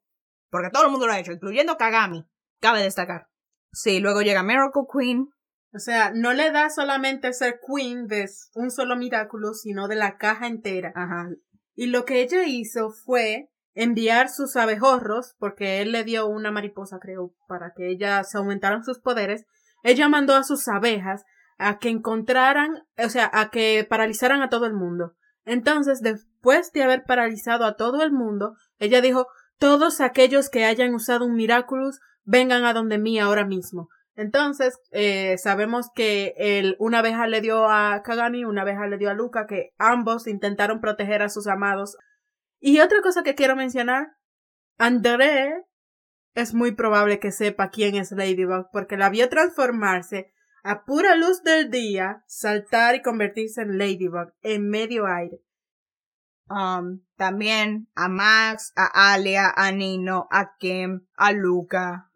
Porque 0.51 0.69
todo 0.69 0.85
el 0.85 0.91
mundo 0.91 1.07
lo 1.07 1.13
ha 1.13 1.19
hecho, 1.19 1.31
incluyendo 1.31 1.77
Kagami. 1.77 2.25
Cabe 2.59 2.83
destacar. 2.83 3.27
Sí, 3.71 3.99
luego 3.99 4.21
llega 4.21 4.43
Miracle 4.43 4.83
Queen, 4.91 5.29
o 5.77 5.79
sea, 5.79 6.11
no 6.11 6.33
le 6.33 6.51
da 6.51 6.71
solamente 6.71 7.31
ser 7.33 7.59
queen 7.59 8.07
de 8.07 8.27
un 8.55 8.71
solo 8.71 8.95
milagro, 8.95 9.53
sino 9.53 9.87
de 9.87 9.95
la 9.95 10.17
caja 10.17 10.47
entera. 10.47 10.91
Ajá. 10.95 11.29
Y 11.75 11.85
lo 11.85 12.03
que 12.03 12.21
ella 12.23 12.45
hizo 12.47 12.89
fue 12.89 13.51
enviar 13.75 14.29
sus 14.29 14.55
abejorros, 14.55 15.35
porque 15.37 15.83
él 15.83 15.91
le 15.91 16.03
dio 16.03 16.25
una 16.25 16.49
mariposa, 16.49 16.97
creo, 16.99 17.35
para 17.47 17.73
que 17.75 17.91
ella 17.91 18.23
se 18.23 18.39
aumentaran 18.39 18.83
sus 18.83 18.97
poderes. 18.97 19.45
Ella 19.83 20.09
mandó 20.09 20.35
a 20.35 20.43
sus 20.43 20.67
abejas 20.67 21.23
a 21.59 21.77
que 21.77 21.89
encontraran, 21.89 22.83
o 22.97 23.09
sea, 23.09 23.29
a 23.31 23.51
que 23.51 23.85
paralizaran 23.87 24.41
a 24.41 24.49
todo 24.49 24.65
el 24.65 24.73
mundo. 24.73 25.13
Entonces, 25.45 26.01
después 26.01 26.71
de 26.71 26.81
haber 26.81 27.03
paralizado 27.03 27.65
a 27.65 27.75
todo 27.75 28.01
el 28.01 28.11
mundo, 28.11 28.55
ella 28.79 28.99
dijo, 28.99 29.27
todos 29.59 30.01
aquellos 30.01 30.49
que 30.49 30.65
hayan 30.65 30.95
usado 30.95 31.25
un 31.25 31.35
Miraculous, 31.35 31.99
vengan 32.23 32.65
a 32.65 32.73
donde 32.73 32.97
mí 32.97 33.19
ahora 33.19 33.45
mismo. 33.45 33.89
Entonces, 34.17 34.79
eh, 34.91 35.37
sabemos 35.37 35.91
que 35.93 36.33
el, 36.37 36.75
una 36.79 36.99
abeja 36.99 37.27
le 37.27 37.39
dio 37.39 37.69
a 37.69 38.01
Kagami, 38.03 38.45
una 38.45 38.63
abeja 38.63 38.87
le 38.87 38.97
dio 38.97 39.11
a 39.11 39.13
Luca, 39.13 39.45
que 39.45 39.75
ambos 39.77 40.25
intentaron 40.25 40.81
proteger 40.81 41.21
a 41.21 41.29
sus 41.29 41.45
amados. 41.45 41.95
Y 42.59 42.79
otra 42.79 43.01
cosa 43.03 43.21
que 43.21 43.35
quiero 43.35 43.55
mencionar, 43.55 44.07
André 44.79 45.53
es 46.33 46.55
muy 46.55 46.71
probable 46.71 47.19
que 47.19 47.31
sepa 47.31 47.69
quién 47.69 47.95
es 47.95 48.11
Ladybug, 48.11 48.69
porque 48.73 48.97
la 48.97 49.11
vio 49.11 49.29
transformarse 49.29 50.33
a 50.63 50.83
pura 50.83 51.15
luz 51.15 51.43
del 51.43 51.69
día, 51.69 52.23
saltar 52.25 52.95
y 52.95 53.03
convertirse 53.03 53.61
en 53.61 53.77
Ladybug 53.77 54.33
en 54.41 54.67
medio 54.67 55.05
aire. 55.05 55.41
Um, 56.49 57.01
también 57.17 57.87
a 57.93 58.09
Max, 58.09 58.73
a 58.75 59.13
Alia, 59.13 59.53
a 59.55 59.71
Nino, 59.71 60.27
a 60.31 60.55
Kim, 60.57 61.05
a 61.15 61.33
Luca. 61.33 62.09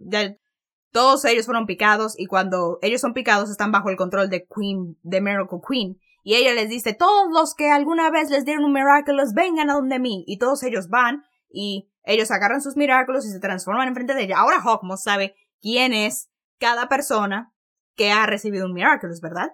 Todos 0.91 1.23
ellos 1.25 1.45
fueron 1.45 1.65
picados 1.65 2.19
y 2.19 2.25
cuando 2.25 2.79
ellos 2.81 3.01
son 3.01 3.13
picados 3.13 3.49
están 3.49 3.71
bajo 3.71 3.89
el 3.89 3.95
control 3.95 4.29
de 4.29 4.45
Queen, 4.45 4.97
de 5.03 5.21
Miracle 5.21 5.59
Queen. 5.67 5.97
Y 6.23 6.35
ella 6.35 6.53
les 6.53 6.69
dice, 6.69 6.93
todos 6.93 7.31
los 7.31 7.55
que 7.55 7.71
alguna 7.71 8.11
vez 8.11 8.29
les 8.29 8.45
dieron 8.45 8.65
un 8.65 8.73
Miraculous, 8.73 9.33
vengan 9.33 9.69
a 9.69 9.73
donde 9.73 9.99
mí. 9.99 10.23
Y 10.27 10.37
todos 10.37 10.63
ellos 10.63 10.89
van 10.89 11.23
y 11.49 11.89
ellos 12.03 12.29
agarran 12.31 12.61
sus 12.61 12.75
Miraculous 12.75 13.25
y 13.25 13.31
se 13.31 13.39
transforman 13.39 13.87
enfrente 13.87 14.13
de 14.13 14.23
ella. 14.23 14.39
Ahora 14.39 14.61
Hawkmoth 14.61 14.99
sabe 14.99 15.35
quién 15.61 15.93
es 15.93 16.29
cada 16.59 16.89
persona 16.89 17.53
que 17.95 18.11
ha 18.11 18.25
recibido 18.25 18.65
un 18.65 18.73
Miraculous, 18.73 19.21
¿verdad? 19.21 19.51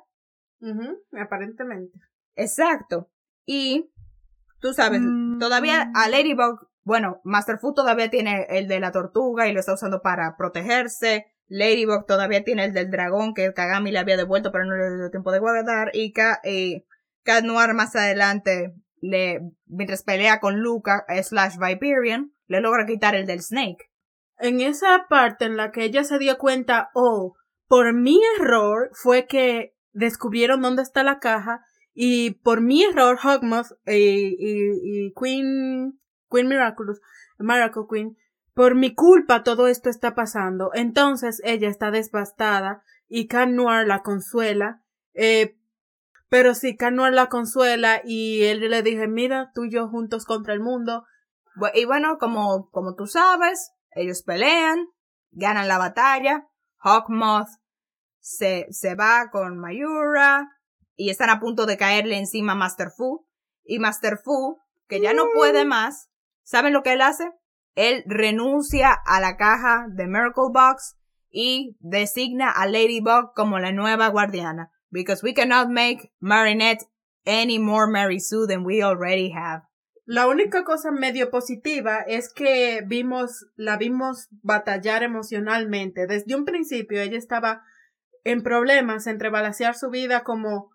aparentemente. 1.22 2.00
Exacto. 2.36 3.10
Y 3.46 3.92
tú 4.60 4.74
sabes, 4.74 5.02
todavía 5.40 5.92
a 5.94 6.08
mm. 6.08 6.12
Ladybug 6.12 6.66
bueno, 6.88 7.20
Master 7.26 7.58
Fu 7.60 7.74
todavía 7.74 8.10
tiene 8.10 8.48
el 8.48 8.70
de 8.70 8.80
la 8.80 8.94
tortuga 8.94 9.46
y 9.46 9.52
lo 9.52 9.60
está 9.60 9.74
usando 9.74 10.02
para 10.02 10.38
protegerse. 10.38 11.26
Ladybug 11.50 12.06
todavía 12.06 12.46
tiene 12.46 12.64
el 12.64 12.74
del 12.74 12.90
dragón 12.90 13.34
que 13.34 13.54
Kagami 13.54 13.92
le 13.92 14.00
había 14.00 14.16
devuelto 14.16 14.54
pero 14.54 14.64
no 14.64 14.78
le 14.78 14.96
dio 14.96 15.12
tiempo 15.12 15.34
de 15.34 15.40
guardar. 15.40 15.92
Y, 15.94 16.14
Cat 16.14 17.44
Noir 17.44 17.74
más 17.74 17.94
adelante, 17.98 18.74
le, 19.02 19.42
mientras 19.66 20.04
pelea 20.04 20.40
con 20.40 20.62
Luca 20.62 21.06
slash 21.24 21.58
Viperian, 21.58 22.32
le 22.48 22.62
logra 22.62 22.86
quitar 22.86 23.16
el 23.16 23.28
del 23.28 23.42
Snake. 23.42 23.92
En 24.40 24.62
esa 24.62 25.08
parte 25.10 25.44
en 25.44 25.58
la 25.58 25.74
que 25.74 25.84
ella 25.84 26.06
se 26.06 26.18
dio 26.20 26.38
cuenta, 26.38 26.90
oh, 26.94 27.36
por 27.68 27.94
mi 27.94 28.22
error 28.40 28.92
fue 28.94 29.28
que 29.28 29.76
descubrieron 29.92 30.62
dónde 30.62 30.84
está 30.84 31.04
la 31.04 31.20
caja 31.20 31.66
y 31.94 32.36
por 32.44 32.62
mi 32.62 32.86
error 32.86 33.20
Hogmoth 33.22 33.74
y, 33.86 34.38
y 34.40 35.14
Queen 35.22 36.00
Queen 36.30 36.48
Miraculous, 36.48 37.00
Miracle 37.38 37.84
Queen, 37.90 38.18
por 38.54 38.74
mi 38.74 38.96
culpa 38.96 39.44
todo 39.44 39.68
esto 39.68 39.90
está 39.90 40.16
pasando. 40.16 40.72
Entonces 40.74 41.42
ella 41.44 41.70
está 41.70 41.92
devastada 41.92 42.84
y 43.08 43.28
Can 43.28 43.56
Noir 43.56 43.86
la 43.88 44.02
consuela. 44.02 44.82
Eh, 45.14 45.58
pero 46.30 46.56
si 46.56 46.76
Can 46.76 46.96
Noir 46.96 47.14
la 47.14 47.30
consuela 47.30 48.02
y 48.04 48.44
él 48.44 48.68
le 48.70 48.82
dije, 48.82 49.08
mira, 49.08 49.52
tú 49.54 49.66
y 49.66 49.72
yo 49.72 49.88
juntos 49.88 50.26
contra 50.26 50.54
el 50.54 50.60
mundo. 50.60 51.06
Y 51.74 51.86
bueno, 51.86 52.18
como, 52.18 52.70
como 52.72 52.96
tú 52.96 53.08
sabes, 53.08 53.72
Ellos 53.92 54.22
pelean, 54.22 54.88
ganan 55.32 55.68
la 55.68 55.80
batalla, 55.80 56.48
Hawkmoth 56.78 57.50
se, 58.20 58.68
se 58.70 58.96
va 58.96 59.30
con 59.32 59.58
Mayura 59.58 60.52
y 60.96 61.10
están 61.10 61.30
a 61.30 61.40
punto 61.40 61.66
de 61.66 61.78
caerle 61.78 62.18
encima 62.18 62.52
a 62.54 62.56
Master 62.56 62.90
Fu. 62.90 63.26
Y 63.64 63.80
Master 63.80 64.18
Fu, 64.18 64.60
que 64.88 65.00
ya 65.02 65.14
no 65.14 65.26
puede 65.34 65.66
más, 65.66 66.10
¿saben 66.48 66.74
lo 66.74 66.82
que 66.82 66.93
él 66.93 67.02
hace? 67.02 67.30
Él 67.76 68.04
renuncia 68.08 68.91
a 68.91 69.20
la 69.20 69.38
caja 69.38 69.86
de 69.89 70.08
Miracle 70.08 70.52
Box 70.52 70.98
y 71.30 71.76
designa 71.80 72.50
a 72.50 72.66
Ladybug 72.66 73.34
como 73.36 73.60
la 73.60 73.72
nueva 73.72 74.08
guardiana. 74.08 74.72
Because 74.89 75.22
we 75.24 75.34
cannot 75.34 75.70
make 75.70 76.12
Marinette 76.20 76.86
any 77.26 77.60
more 77.60 77.91
Mary 77.91 78.20
Sue 78.20 78.48
than 78.48 78.66
we 78.66 78.82
already 78.82 79.32
have. 79.32 79.64
La 80.06 80.28
única 80.28 80.64
cosa 80.64 80.89
medio 80.89 81.30
positiva 81.30 82.00
es 82.08 82.34
que 82.34 82.82
vimos, 82.88 83.45
la 83.58 83.76
vimos 83.76 84.30
batallar 84.41 85.04
emocionalmente. 85.04 86.08
Desde 86.08 86.34
un 86.34 86.45
principio 86.45 87.02
ella 87.02 87.18
estaba 87.18 87.64
en 88.24 88.41
problemas 88.41 89.06
entre 89.08 89.30
balancear 89.30 89.76
su 89.76 89.89
vida 89.89 90.24
como 90.24 90.72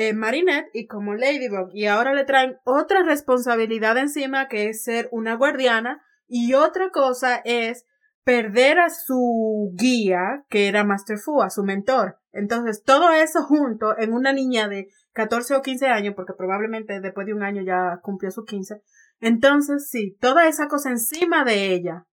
eh, 0.00 0.14
Marinette 0.14 0.70
y 0.74 0.86
como 0.86 1.14
Ladybug. 1.14 1.70
Y 1.72 1.86
ahora 1.86 2.14
le 2.14 2.24
traen 2.24 2.58
otra 2.62 3.02
responsabilidad 3.02 3.98
encima 3.98 4.46
que 4.46 4.68
es 4.68 4.84
ser 4.84 5.08
una 5.10 5.34
guardiana. 5.34 6.00
Y 6.28 6.54
otra 6.54 6.90
cosa 6.90 7.42
es 7.44 7.84
perder 8.22 8.78
a 8.78 8.90
su 8.90 9.72
guía, 9.74 10.44
que 10.50 10.68
era 10.68 10.84
Master 10.84 11.18
Fu, 11.18 11.42
a 11.42 11.50
su 11.50 11.64
mentor. 11.64 12.20
Entonces, 12.30 12.84
todo 12.84 13.10
eso 13.10 13.42
junto 13.42 13.98
en 13.98 14.12
una 14.12 14.32
niña 14.32 14.68
de 14.68 14.86
14 15.14 15.56
o 15.56 15.62
15 15.62 15.88
años, 15.88 16.14
porque 16.14 16.34
probablemente 16.34 17.00
después 17.00 17.26
de 17.26 17.34
un 17.34 17.42
año 17.42 17.62
ya 17.66 17.98
cumplió 18.00 18.30
sus 18.30 18.44
15. 18.44 18.80
Entonces, 19.18 19.88
sí, 19.90 20.16
toda 20.20 20.46
esa 20.46 20.68
cosa 20.68 20.90
encima 20.90 21.42
de 21.42 21.72
ella. 21.74 22.06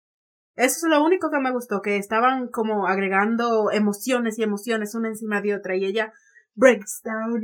Eso 0.56 0.86
es 0.86 0.90
lo 0.90 1.04
único 1.04 1.30
que 1.30 1.40
me 1.40 1.52
gustó, 1.52 1.82
que 1.82 1.98
estaban 1.98 2.48
como 2.48 2.86
agregando 2.86 3.70
emociones 3.70 4.38
y 4.38 4.42
emociones 4.42 4.94
una 4.94 5.08
encima 5.08 5.42
de 5.42 5.54
otra 5.54 5.76
y 5.76 5.84
ella 5.84 6.14
breaks 6.54 7.02
down 7.02 7.42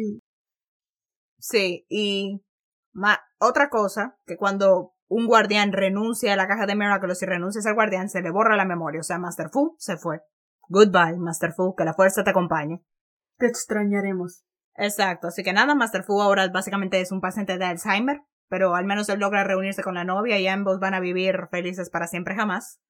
Sí, 1.41 1.87
y 1.89 2.43
otra 3.39 3.71
cosa, 3.71 4.17
que 4.27 4.37
cuando 4.37 4.95
un 5.09 5.27
guardián 5.27 5.73
renuncia 5.73 6.33
a 6.33 6.37
la 6.37 6.47
caja 6.47 6.67
de 6.67 6.77
Miraculous 6.77 7.23
y 7.23 7.27
renuncia 7.27 7.61
al 7.67 7.75
guardián, 7.75 8.09
se 8.09 8.23
le 8.23 8.31
borra 8.31 8.57
la 8.57 8.65
memoria. 8.65 9.01
O 9.01 9.05
sea, 9.05 9.19
Master 9.19 9.49
Fu 9.51 9.75
se 9.79 9.97
fue. 9.97 10.23
Goodbye, 10.69 11.17
Master 11.19 11.53
Fu, 11.53 11.75
que 11.75 11.85
la 11.85 11.95
fuerza 11.95 12.23
te 12.23 12.31
acompañe. 12.31 12.85
Te 13.39 13.47
extrañaremos. 13.47 14.45
Exacto, 14.77 15.27
así 15.29 15.43
que 15.43 15.53
nada, 15.53 15.75
Master 15.75 16.05
Fu 16.05 16.23
ahora 16.23 16.49
básicamente 16.49 17.01
es 17.01 17.11
un 17.11 17.21
paciente 17.21 17.59
de 17.59 17.65
Alzheimer, 17.65 18.23
pero 18.49 18.77
al 18.77 18.85
menos 18.85 19.09
él 19.09 19.19
logra 19.19 19.43
reunirse 19.43 19.83
con 19.83 19.95
la 19.95 20.05
novia 20.05 20.39
y 20.39 20.47
ambos 20.47 20.79
van 20.79 20.95
a 20.95 21.01
vivir 21.01 21.49
felices 21.51 21.91
para 21.91 22.07
siempre 22.07 22.37
jamás. 22.37 22.81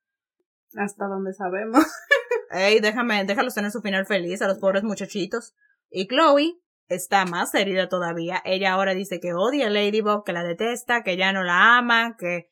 Hasta 0.76 1.06
donde 1.06 1.32
sabemos. 1.32 1.84
Ey, 2.50 2.80
déjame, 2.80 3.24
déjalos 3.24 3.54
tener 3.54 3.70
su 3.70 3.80
final 3.80 4.06
feliz 4.06 4.42
a 4.42 4.48
los 4.48 4.58
pobres 4.58 4.82
muchachitos. 4.82 5.54
Y 5.88 6.06
Chloe 6.06 6.60
está 6.90 7.24
más 7.24 7.54
herida 7.54 7.88
todavía. 7.88 8.42
Ella 8.44 8.72
ahora 8.72 8.94
dice 8.94 9.20
que 9.20 9.32
odia 9.32 9.68
a 9.68 9.70
Ladybug, 9.70 10.24
que 10.24 10.32
la 10.32 10.44
detesta, 10.44 11.02
que 11.02 11.16
ya 11.16 11.32
no 11.32 11.42
la 11.42 11.78
ama, 11.78 12.16
que... 12.18 12.50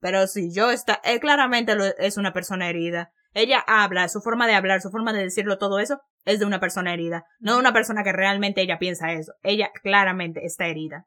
Pero 0.00 0.28
si 0.28 0.54
yo 0.54 0.70
está, 0.70 1.00
él 1.02 1.18
claramente 1.18 1.76
es 1.98 2.16
una 2.16 2.32
persona 2.32 2.68
herida. 2.68 3.10
Ella 3.34 3.64
habla, 3.66 4.08
su 4.08 4.20
forma 4.20 4.46
de 4.46 4.54
hablar, 4.54 4.80
su 4.80 4.90
forma 4.90 5.12
de 5.12 5.24
decirlo, 5.24 5.58
todo 5.58 5.80
eso, 5.80 6.00
es 6.24 6.38
de 6.38 6.46
una 6.46 6.60
persona 6.60 6.92
herida. 6.92 7.24
No 7.40 7.54
de 7.54 7.58
una 7.58 7.72
persona 7.72 8.04
que 8.04 8.12
realmente 8.12 8.60
ella 8.60 8.78
piensa 8.78 9.12
eso. 9.12 9.32
Ella 9.42 9.70
claramente 9.82 10.44
está 10.44 10.66
herida. 10.66 11.06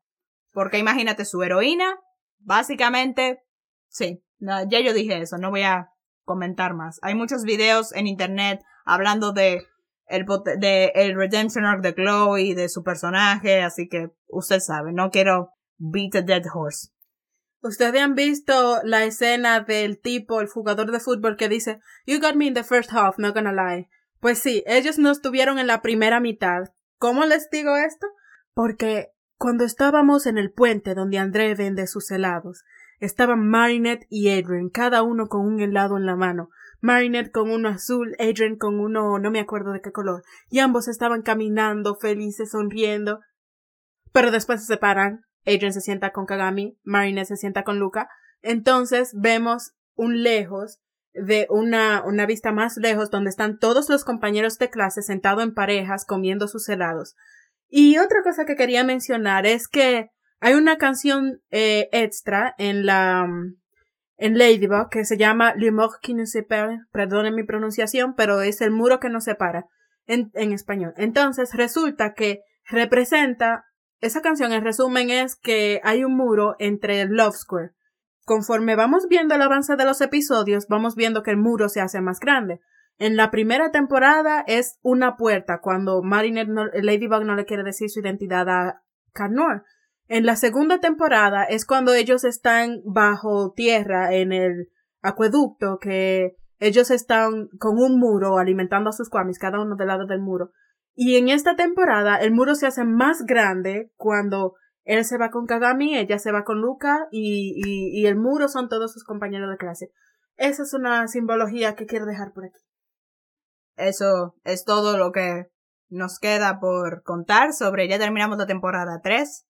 Porque 0.52 0.78
imagínate 0.78 1.24
su 1.24 1.42
heroína, 1.42 2.00
básicamente, 2.40 3.44
sí, 3.88 4.24
ya 4.40 4.80
yo 4.82 4.94
dije 4.94 5.22
eso, 5.22 5.38
no 5.38 5.52
voy 5.52 5.62
a 5.62 5.90
comentar 6.24 6.74
más. 6.74 7.00
Hay 7.02 7.16
muchos 7.16 7.44
videos 7.44 7.94
en 7.94 8.08
internet 8.08 8.62
hablando 8.84 9.32
de 9.32 9.66
el, 10.12 10.26
de 10.59 10.91
el 10.95 11.16
redemption 11.16 11.66
arc 11.66 11.82
de 11.82 11.93
Chloe, 11.93 12.55
de 12.55 12.70
su 12.70 12.84
personaje, 12.84 13.62
así 13.62 13.88
que 13.88 14.12
usted 14.28 14.59
sabe, 14.59 14.93
no 14.93 15.09
quiero 15.09 15.51
beat 15.78 16.16
a 16.16 16.22
dead 16.22 16.43
horse. 16.53 16.89
Ustedes 17.64 18.01
han 18.01 18.16
visto 18.16 18.82
la 18.84 19.03
escena 19.03 19.59
del 19.59 19.99
tipo, 19.99 20.41
el 20.41 20.47
jugador 20.47 20.91
de 20.91 20.99
fútbol 20.99 21.38
que 21.38 21.47
dice, 21.47 21.80
You 22.05 22.20
got 22.20 22.36
me 22.36 22.45
in 22.47 22.55
the 22.55 22.64
first 22.64 22.91
half, 22.91 23.18
not 23.20 23.36
gonna 23.36 23.53
lie. 23.53 23.88
Pues 24.20 24.39
sí, 24.39 24.64
ellos 24.66 24.97
no 24.97 25.12
estuvieron 25.12 25.59
en 25.59 25.68
la 25.68 25.82
primera 25.82 26.20
mitad. 26.20 26.70
¿Cómo 26.97 27.26
les 27.26 27.49
digo 27.49 27.76
esto? 27.76 28.07
Porque 28.53 29.09
cuando 29.38 29.64
estábamos 29.64 30.26
en 30.26 30.38
el 30.38 30.51
puente 30.51 30.95
donde 30.95 31.18
André 31.18 31.53
vende 31.55 31.88
sus 31.88 32.09
helados, 32.12 32.64
estaban 32.99 33.47
Marinette 33.47 34.05
y 34.09 34.30
Adrian, 34.30 34.70
cada 34.70 35.01
uno 35.03 35.28
con 35.28 35.41
un 35.41 35.59
helado 35.62 35.97
en 35.97 36.05
la 36.05 36.16
mano. 36.16 36.49
Marinette 36.82 37.32
con 37.32 37.50
uno 37.50 37.70
azul, 37.70 38.16
Adrian 38.20 38.58
con 38.58 38.80
uno 38.80 39.20
no 39.20 39.32
me 39.32 39.40
acuerdo 39.40 39.72
de 39.72 39.82
qué 39.82 39.92
color, 39.92 40.24
y 40.50 40.60
ambos 40.60 40.88
estaban 40.88 41.22
caminando, 41.22 41.96
felices, 41.96 42.52
sonriendo. 42.52 43.20
Pero 44.12 44.32
después 44.32 44.62
se 44.62 44.68
separan, 44.68 45.22
Adrian 45.46 45.74
se 45.74 45.82
sienta 45.82 46.12
con 46.12 46.26
Kagami, 46.26 46.78
Marinette 46.84 47.28
se 47.28 47.38
sienta 47.38 47.64
con 47.64 47.80
Luca. 47.80 48.10
Entonces 48.42 49.12
vemos 49.14 49.74
un 49.96 50.24
lejos 50.24 50.80
de 51.14 51.48
una, 51.50 52.04
una 52.06 52.26
vista 52.26 52.52
más 52.52 52.78
lejos 52.78 53.12
donde 53.12 53.30
están 53.30 53.60
todos 53.60 53.90
los 53.90 54.04
compañeros 54.04 54.58
de 54.58 54.70
clase 54.70 55.02
sentados 55.02 55.44
en 55.44 55.54
parejas 55.54 56.06
comiendo 56.06 56.48
sus 56.48 56.68
helados. 56.70 57.16
Y 57.68 57.98
otra 58.00 58.22
cosa 58.24 58.46
que 58.46 58.56
quería 58.56 58.84
mencionar 58.84 59.46
es 59.46 59.68
que 59.68 60.10
hay 60.40 60.56
una 60.56 60.78
canción 60.78 61.42
eh, 61.52 61.88
extra 61.92 62.56
en 62.58 62.86
la 62.86 63.28
en 64.22 64.38
Ladybug 64.38 64.89
que 64.89 65.03
se 65.03 65.17
llama 65.17 65.55
Le 65.55 65.72
mort 65.72 65.99
qui 65.99 66.13
nous 66.13 66.30
sépare, 66.30 66.82
perdonen 66.91 67.34
mi 67.34 67.43
pronunciación, 67.43 68.13
pero 68.15 68.41
es 68.41 68.61
el 68.61 68.69
muro 68.69 68.99
que 68.99 69.09
nos 69.09 69.24
separa 69.24 69.65
en, 70.05 70.30
en 70.36 70.53
español. 70.53 70.93
Entonces 70.95 71.55
resulta 71.55 72.13
que 72.13 72.41
representa 72.69 73.65
esa 73.99 74.22
canción 74.22 74.53
en 74.53 74.63
resumen 74.63 75.09
es 75.09 75.36
que 75.36 75.82
hay 75.84 76.03
un 76.03 76.15
muro 76.15 76.55
entre 76.59 77.03
Love 77.05 77.36
Square. 77.36 77.72
Conforme 78.24 78.76
vamos 78.76 79.07
viendo 79.09 79.34
el 79.34 79.41
avance 79.41 79.76
de 79.76 79.86
los 79.86 80.01
episodios, 80.01 80.67
vamos 80.67 80.95
viendo 80.95 81.24
que 81.24 81.32
el 81.32 81.38
muro 81.38 81.67
se 81.67 81.82
hace 81.82 81.99
más 81.99 82.19
grande. 82.19 82.61
En 82.99 83.15
la 83.15 83.32
primera 83.32 83.72
temporada 83.72 84.43
es 84.45 84.78
una 84.84 85.17
puerta 85.17 85.61
cuando 85.61 86.03
Marinette 86.03 86.49
Ladybug 86.84 87.26
no 87.26 87.34
le 87.34 87.45
quiere 87.45 87.63
decir 87.63 87.89
su 87.89 88.01
identidad 88.01 88.47
a 88.47 88.84
Carnor. 89.13 89.64
En 90.14 90.26
la 90.26 90.36
segunda 90.36 90.82
temporada 90.82 91.46
es 91.46 91.66
cuando 91.66 91.94
ellos 91.94 92.26
están 92.26 92.82
bajo 92.84 93.54
tierra 93.54 94.14
en 94.14 94.34
el 94.34 94.68
acueducto 95.02 95.78
que 95.80 96.36
ellos 96.60 96.92
están 96.92 97.48
con 97.58 97.78
un 97.78 97.98
muro 97.98 98.38
alimentando 98.38 98.90
a 98.90 98.92
sus 98.92 99.10
kwamis, 99.10 99.40
cada 99.40 99.62
uno 99.62 99.78
del 99.78 99.88
lado 99.88 100.06
del 100.08 100.20
muro. 100.20 100.52
Y 100.96 101.16
en 101.16 101.30
esta 101.30 101.56
temporada 101.56 102.18
el 102.18 102.34
muro 102.34 102.56
se 102.56 102.68
hace 102.68 102.84
más 102.84 103.24
grande 103.26 103.94
cuando 103.96 104.56
él 104.84 105.06
se 105.06 105.18
va 105.18 105.32
con 105.32 105.46
Kagami, 105.46 105.98
ella 105.98 106.20
se 106.20 106.34
va 106.34 106.44
con 106.44 106.60
Luca 106.60 107.08
y, 107.10 107.62
y, 107.66 108.06
el 108.06 108.18
muro 108.18 108.50
son 108.50 108.68
todos 108.68 108.92
sus 108.92 109.06
compañeros 109.06 109.50
de 109.50 109.56
clase. 109.56 109.94
Esa 110.36 110.64
es 110.64 110.74
una 110.74 111.08
simbología 111.08 111.76
que 111.76 111.86
quiero 111.86 112.06
dejar 112.06 112.34
por 112.34 112.44
aquí. 112.44 112.60
Eso 113.78 114.36
es 114.44 114.66
todo 114.66 114.98
lo 114.98 115.14
que 115.14 115.46
nos 115.88 116.20
queda 116.20 116.60
por 116.60 117.02
contar 117.04 117.54
sobre, 117.54 117.88
ya 117.88 117.98
terminamos 117.98 118.38
la 118.38 118.46
temporada 118.46 119.00
3. 119.02 119.48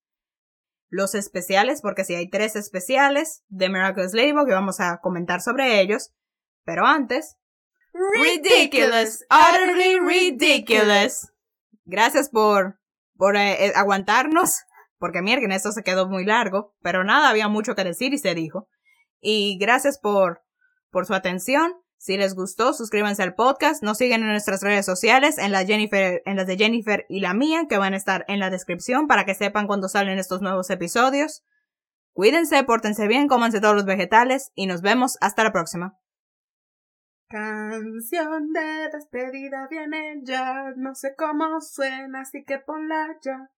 Los 0.92 1.16
especiales, 1.16 1.82
porque 1.82 2.04
si 2.04 2.14
hay 2.14 2.30
tres 2.30 2.56
especiales 2.56 3.44
de 3.48 3.70
Miraculous 3.70 4.14
Ladybug 4.14 4.46
que 4.46 4.54
vamos 4.54 4.80
a 4.80 5.00
comentar 5.00 5.42
sobre 5.42 5.82
ellos. 5.82 6.12
Pero 6.64 6.86
antes, 6.86 7.38
Ridiculous, 7.94 9.26
utterly 9.30 10.00
ridiculous. 10.00 11.32
Gracias 11.86 12.30
por, 12.30 12.80
por 13.18 13.36
eh, 13.36 13.68
eh, 13.68 13.74
aguantarnos, 13.76 14.64
porque 14.98 15.22
miren, 15.22 15.52
esto 15.52 15.72
se 15.72 15.84
quedó 15.84 16.08
muy 16.08 16.26
largo, 16.26 16.74
pero 16.82 17.04
nada, 17.04 17.30
había 17.30 17.48
mucho 17.48 17.76
que 17.76 17.84
decir 17.84 18.14
y 18.14 18.18
se 18.18 18.34
dijo. 18.34 18.68
Y 19.20 19.58
gracias 19.60 20.00
por, 20.00 20.42
por 20.90 21.06
su 21.06 21.14
atención. 21.14 21.74
Si 22.02 22.18
les 22.18 22.34
gustó, 22.34 22.74
suscríbanse 22.74 23.22
al 23.22 23.36
podcast, 23.36 23.84
nos 23.84 24.00
siguen 24.00 24.24
en 24.24 24.30
nuestras 24.30 24.64
redes 24.64 24.88
sociales, 24.88 25.38
en 25.38 25.52
las 25.52 25.68
Jennifer, 25.68 26.24
en 26.26 26.36
las 26.36 26.48
de 26.48 26.58
Jennifer 26.58 27.06
y 27.08 27.20
la 27.20 27.36
mía, 27.36 27.68
que 27.70 27.78
van 27.78 27.94
a 27.94 27.98
estar 27.98 28.26
en 28.28 28.40
la 28.40 28.50
descripción 28.50 29.06
para 29.06 29.24
que 29.24 29.36
sepan 29.36 29.68
cuando 29.68 29.88
salen 29.88 30.18
estos 30.18 30.42
nuevos 30.42 30.72
episodios. 30.72 31.46
Cuídense, 32.14 32.64
pórtense 32.64 33.08
bien, 33.08 33.28
cómanse 33.28 33.62
todos 33.62 33.76
los 33.76 33.86
vegetales 33.86 34.52
y 34.56 34.66
nos 34.66 34.82
vemos 34.82 35.20
hasta 35.22 35.44
la 35.44 35.52
próxima. 35.52 36.00
Canción 37.30 38.52
de 38.52 38.90
despedida 38.92 39.68
viene 39.70 40.22
ya, 40.24 40.74
no 40.78 40.96
sé 40.96 41.14
cómo 41.16 41.62
suena, 41.62 42.22
así 42.22 42.44
que 42.44 42.58
ponla 42.58 43.16
ya. 43.22 43.52